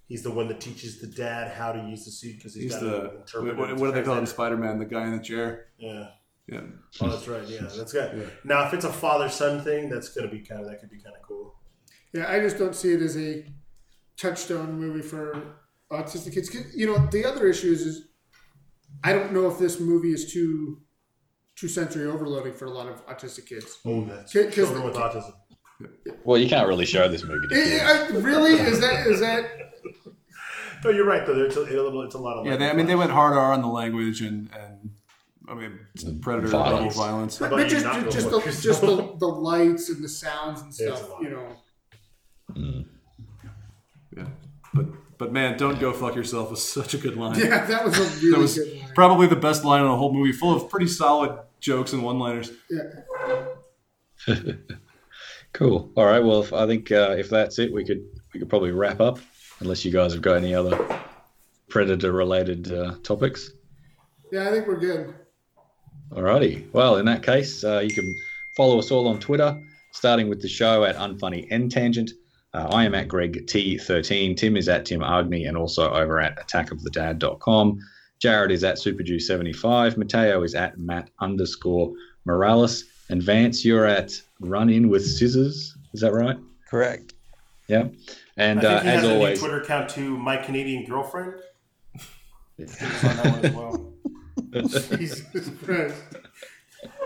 he's 0.09 0.23
the 0.23 0.31
one 0.31 0.49
that 0.49 0.61
teaches 0.61 1.01
the 1.01 1.07
dad 1.07 1.53
how 1.53 1.73
to 1.73 1.81
use 1.89 2.05
the 2.05 2.11
suit 2.11 2.37
because 2.37 2.55
he's 2.55 2.65
he's 2.65 2.73
got 2.75 2.81
the 2.83 2.91
to 2.91 3.17
interpret 3.17 3.57
what, 3.57 3.71
it 3.71 3.77
what 3.77 3.87
do 3.87 3.93
they 3.93 4.03
call 4.03 4.15
it 4.15 4.19
in 4.19 4.25
translate 4.25 4.29
Spider 4.29 4.57
Man? 4.57 4.79
The 4.79 4.85
guy 4.85 5.07
in 5.07 5.17
the 5.17 5.23
chair. 5.23 5.67
Yeah. 5.79 6.09
Yeah. 6.47 6.61
Oh, 7.01 7.09
that's 7.09 7.27
right. 7.27 7.43
Yeah, 7.49 7.63
that's 7.63 7.93
good. 7.93 8.19
Yeah. 8.19 8.25
Now, 8.45 8.67
if 8.67 8.75
it's 8.75 8.85
a 8.85 8.93
father 8.93 9.29
son 9.31 9.65
thing, 9.65 9.89
that's 9.89 10.11
gonna 10.11 10.29
be 10.29 10.41
kind 10.41 10.61
of 10.61 10.69
that 10.69 10.81
could 10.81 10.91
be 10.91 11.01
kind 11.01 11.17
of 11.17 11.23
cool. 11.23 11.55
Yeah, 12.13 12.31
I 12.31 12.39
just 12.41 12.59
don't 12.59 12.77
see 12.77 12.93
it 12.93 13.01
as 13.01 13.17
a 13.17 13.47
touchstone 14.19 14.79
movie 14.79 15.03
for 15.03 15.43
autistic 15.91 16.35
kids. 16.35 16.55
You 16.75 16.87
know, 16.87 17.07
the 17.11 17.25
other 17.25 17.47
issue 17.47 17.73
is, 17.73 17.83
is 17.83 18.09
I 19.03 19.13
don't 19.13 19.33
know 19.33 19.51
if 19.51 19.59
this 19.59 19.81
movie 19.81 20.13
is 20.13 20.33
too 20.33 20.83
too 21.57 21.69
sensory 21.69 22.07
overloading 22.07 22.53
for 22.53 22.67
a 22.67 22.71
lot 22.71 22.89
of 22.89 23.07
autistic 23.07 23.47
kids. 23.47 23.79
Oh, 23.87 24.05
that's 24.05 24.33
K- 24.33 24.51
children 24.51 24.83
with 24.85 24.95
autism. 24.95 25.33
Well, 26.25 26.39
you 26.39 26.49
can't 26.49 26.69
really 26.69 26.87
show 26.87 27.09
this 27.09 27.25
movie 27.25 27.49
to 27.49 27.55
kids. 27.55 27.83
I- 27.83 28.17
really? 28.19 28.53
Is 28.53 28.81
that 28.81 29.07
is 29.07 29.21
that? 29.21 29.64
No, 30.85 30.91
you're 30.91 31.07
right 31.07 31.27
though. 31.27 31.43
It's 31.43 31.57
a, 31.57 31.63
it's 31.63 31.73
a 31.73 31.83
little. 31.83 32.03
It's 32.03 32.15
a 32.15 32.19
lot 32.19 32.39
of. 32.39 32.47
Yeah, 32.47 32.57
they, 32.57 32.69
I 32.69 32.73
mean, 32.75 32.87
they 32.87 32.95
went 32.95 33.11
hard 33.11 33.37
R 33.37 33.53
on 33.53 33.63
the 33.63 33.69
language 33.69 34.21
and 34.21 34.51
and 34.53 34.91
I 35.49 35.55
mean, 35.55 35.79
it's 35.95 36.05
Predator 36.05 36.49
level 36.49 36.91
Violence. 36.91 36.97
violence. 36.97 37.39
But, 37.39 37.51
but 37.51 37.71
you 37.71 37.81
just 37.81 38.11
just 38.11 38.31
the, 38.31 38.41
just 38.63 38.81
the, 38.81 39.15
the 39.19 39.27
lights 39.27 39.89
and 39.89 40.03
the 40.03 40.09
sounds 40.09 40.63
and 40.63 40.75
stuff. 40.75 41.03
a. 41.21 41.23
You 41.23 41.31
know. 41.31 41.49
Mm. 42.53 42.85
Yeah, 44.17 44.27
but 44.73 44.87
but 45.19 45.33
man, 45.33 45.57
don't 45.57 45.81
go 45.81 45.93
fuck 45.93 46.15
yourself 46.15 46.51
was 46.51 46.63
such 46.63 46.95
a 46.95 46.99
good 46.99 47.17
line. 47.17 47.39
Yeah, 47.39 47.65
that 47.67 47.85
was 47.85 47.99
a 47.99 48.03
really 48.21 48.31
that 48.33 48.39
was 48.39 48.59
good 48.59 48.81
line. 48.81 48.93
probably 48.95 49.27
the 49.27 49.37
best 49.37 49.65
line 49.65 49.81
in 49.83 49.89
the 49.89 49.97
whole 49.97 50.13
movie, 50.13 50.33
full 50.33 50.55
of 50.55 50.69
pretty 50.71 50.87
solid 50.87 51.39
jokes 51.61 51.93
and 51.95 52.03
one-liners. 52.03 52.51
Yeah. 52.71 54.45
Cool. 55.55 55.93
All 55.97 56.05
right. 56.05 56.19
Well, 56.19 56.43
if, 56.43 56.53
I 56.53 56.67
think 56.67 56.91
uh, 56.91 57.15
if 57.17 57.31
that's 57.31 57.61
it, 57.61 57.73
we 57.73 57.85
could 57.85 58.05
we 58.33 58.41
could 58.41 58.49
probably 58.51 58.73
wrap 58.73 59.01
up, 59.01 59.21
unless 59.65 59.85
you 59.85 59.91
guys 59.91 60.13
have 60.13 60.23
got 60.23 60.37
any 60.37 60.55
other 60.55 60.79
predator-related 61.69 62.73
uh, 62.73 62.95
topics. 63.03 63.51
Yeah, 64.31 64.49
I 64.49 64.53
think 64.53 64.67
we're 64.67 64.79
good. 64.79 65.15
Alrighty. 66.13 66.73
Well, 66.73 66.99
in 66.99 67.07
that 67.07 67.23
case, 67.23 67.65
uh, 67.65 67.81
you 67.81 67.93
can 67.93 68.15
follow 68.57 68.79
us 68.79 68.91
all 68.91 69.09
on 69.09 69.19
Twitter, 69.19 69.61
starting 69.93 70.29
with 70.29 70.41
the 70.41 70.49
show 70.49 70.85
at 70.85 70.97
Unfunny 70.97 71.47
N 71.51 71.69
Tangent. 71.69 72.11
Uh, 72.53 72.69
I 72.71 72.85
am 72.85 72.95
at 72.95 73.09
Greig 73.09 73.47
T13. 73.47 74.37
Tim 74.37 74.57
is 74.57 74.69
at 74.69 74.87
Tim 74.87 75.03
Agne 75.03 75.47
and 75.47 75.57
also 75.57 75.91
over 75.91 76.21
at 76.21 76.37
attackofthedad.com. 76.47 77.81
Jared 78.21 78.53
is 78.53 78.63
at 78.63 78.77
SuperJew75. 78.77 79.97
Mateo 79.97 80.43
is 80.45 80.55
at 80.55 80.79
Matt 80.79 81.11
underscore 81.21 81.93
Morales. 82.25 82.85
And 83.11 83.23
Vance, 83.23 83.65
you're 83.65 83.87
at 83.87 84.13
Run 84.41 84.71
In 84.71 84.89
with 84.89 85.05
Scissors. 85.05 85.77
Is 85.93 86.01
that 86.01 86.13
right? 86.13 86.37
Correct. 86.71 87.15
Yeah. 87.67 87.89
And 88.37 88.61
I 88.61 88.63
think 88.63 88.73
uh, 88.73 88.83
he 88.83 88.89
as 88.89 89.03
has 89.03 89.11
always, 89.11 89.39
a 89.39 89.43
new 89.43 89.49
Twitter 89.49 89.63
account 89.63 89.91
to 89.91 90.17
my 90.19 90.37
Canadian 90.37 90.85
girlfriend. 90.85 91.35
It's 92.59 92.83
on 92.83 93.17
that 93.17 93.27
one 93.27 93.45
as 93.45 93.53
well. 93.53 93.93
Jesus 94.99 95.51
Christ. 95.65 96.03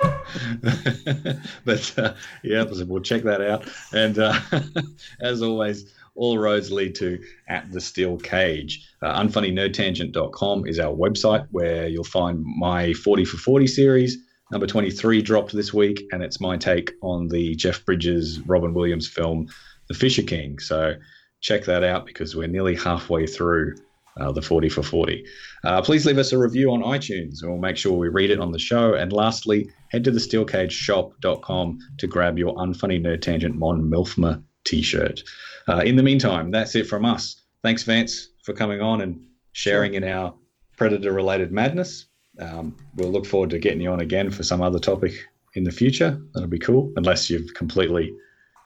but 1.65 1.99
uh, 1.99 2.15
yeah, 2.43 2.65
we'll 2.65 3.03
check 3.03 3.23
that 3.23 3.41
out. 3.41 3.69
And 3.93 4.19
uh, 4.19 4.39
as 5.21 5.43
always, 5.43 5.93
all 6.15 6.39
roads 6.39 6.71
lead 6.73 6.95
to 6.97 7.23
at 7.49 7.71
the 7.73 7.81
steel 7.81 8.17
cage. 8.19 8.87
Uh, 9.03 9.21
unfunnynerdtangent.com 9.23 10.67
is 10.67 10.79
our 10.79 10.93
website 10.93 11.47
where 11.51 11.89
you'll 11.89 12.05
find 12.05 12.43
my 12.45 12.93
40 12.93 13.25
for 13.25 13.37
40 13.37 13.67
series. 13.67 14.19
Number 14.51 14.67
23 14.67 15.23
dropped 15.23 15.53
this 15.53 15.75
week, 15.75 16.03
and 16.11 16.23
it's 16.23 16.41
my 16.41 16.57
take 16.57 16.93
on 17.03 17.29
the 17.29 17.55
Jeff 17.55 17.85
Bridges, 17.85 18.41
Robin 18.41 18.73
Williams 18.75 19.07
film, 19.07 19.49
The 19.89 19.95
Fisher 19.95 20.23
King. 20.23 20.59
So 20.59 20.95
check 21.41 21.65
that 21.65 21.85
out 21.85 22.07
because 22.07 22.35
we're 22.35 22.49
nearly 22.49 22.75
halfway 22.75 23.27
through 23.27 23.75
uh, 24.19 24.33
the 24.33 24.43
40 24.43 24.69
for 24.69 24.83
40. 24.83 25.25
Uh, 25.65 25.83
please 25.83 26.05
leave 26.05 26.19
us 26.19 26.33
a 26.33 26.39
review 26.39 26.73
on 26.73 26.83
iTunes 26.83 27.43
and 27.43 27.51
we'll 27.51 27.61
make 27.61 27.77
sure 27.77 27.93
we 27.93 28.09
read 28.09 28.31
it 28.31 28.41
on 28.41 28.53
the 28.53 28.59
show. 28.59 28.95
And 28.95 29.13
lastly, 29.13 29.71
head 29.91 30.05
to 30.05 30.11
the 30.11 30.19
steelcageshop.com 30.19 31.79
to 31.99 32.07
grab 32.07 32.39
your 32.39 32.55
Unfunny 32.57 33.01
Nerd 33.01 33.23
Tangent 33.23 33.55
Mon 33.55 33.83
Milfma 33.83 34.43
t 34.65 34.83
shirt. 34.83 35.23
Uh, 35.69 35.83
in 35.85 35.97
the 35.97 36.03
meantime, 36.03 36.51
that's 36.51 36.75
it 36.75 36.87
from 36.87 37.05
us. 37.05 37.43
Thanks, 37.63 37.83
Vance, 37.85 38.31
for 38.43 38.53
coming 38.53 38.81
on 38.81 39.01
and 39.01 39.25
sharing 39.53 39.95
in 39.95 40.05
our 40.05 40.35
predator 40.77 41.13
related 41.13 41.53
madness. 41.53 42.07
Um, 42.39 42.77
we'll 42.95 43.11
look 43.11 43.27
forward 43.27 43.51
to 43.51 43.59
getting 43.59 43.81
you 43.81 43.91
on 43.91 44.01
again 44.01 44.31
for 44.31 44.43
some 44.43 44.63
other 44.63 44.79
topic 44.79 45.13
in 45.55 45.65
the 45.65 45.73
future. 45.73 46.21
That'll 46.35 46.49
be 46.49 46.59
cool, 46.59 46.93
unless 46.97 47.29
you've 47.29 47.53
completely 47.55 48.15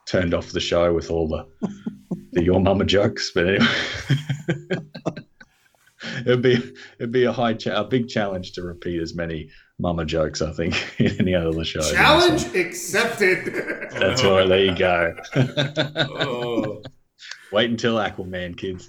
turned 0.06 0.34
off 0.34 0.50
the 0.50 0.60
show 0.60 0.92
with 0.92 1.10
all 1.10 1.28
the, 1.28 1.46
the 2.32 2.42
your 2.44 2.60
mama 2.60 2.84
jokes. 2.84 3.30
But 3.34 3.48
anyway. 3.48 3.66
it'd 6.20 6.42
be 6.42 6.54
it'd 6.98 7.12
be 7.12 7.24
a 7.24 7.32
high 7.32 7.54
cha- 7.54 7.80
a 7.80 7.84
big 7.84 8.08
challenge 8.08 8.52
to 8.52 8.62
repeat 8.62 9.00
as 9.00 9.14
many 9.14 9.50
mama 9.78 10.04
jokes 10.04 10.42
I 10.42 10.52
think 10.52 10.74
in 10.98 11.20
any 11.20 11.34
other 11.34 11.48
of 11.48 11.56
the 11.56 11.64
shows. 11.64 11.90
Challenge 11.92 12.42
accepted. 12.54 13.46
That's 13.92 14.22
right. 14.24 14.48
There 14.48 14.64
you 14.64 14.76
go. 14.76 15.14
Oh. 15.96 16.82
Wait 17.52 17.68
until 17.70 17.96
Aquaman, 17.96 18.56
kids. 18.56 18.88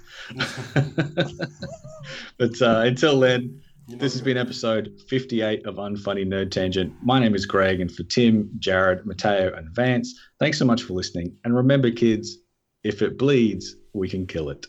but 2.38 2.62
uh, 2.62 2.80
until 2.86 3.20
then, 3.20 3.60
this 3.88 4.12
has 4.12 4.22
been 4.22 4.36
episode 4.36 4.98
58 5.08 5.66
of 5.66 5.76
Unfunny 5.76 6.26
Nerd 6.26 6.50
Tangent. 6.50 6.92
My 7.02 7.18
name 7.18 7.34
is 7.34 7.46
Greig, 7.46 7.80
and 7.80 7.92
for 7.92 8.02
Tim, 8.04 8.50
Jared, 8.58 9.04
Mateo, 9.04 9.54
and 9.54 9.68
Vance, 9.74 10.18
thanks 10.38 10.58
so 10.58 10.64
much 10.64 10.82
for 10.82 10.94
listening. 10.94 11.36
And 11.44 11.54
remember, 11.54 11.90
kids, 11.90 12.38
if 12.82 13.02
it 13.02 13.18
bleeds, 13.18 13.76
we 13.92 14.08
can 14.08 14.26
kill 14.26 14.48
it. 14.50 14.66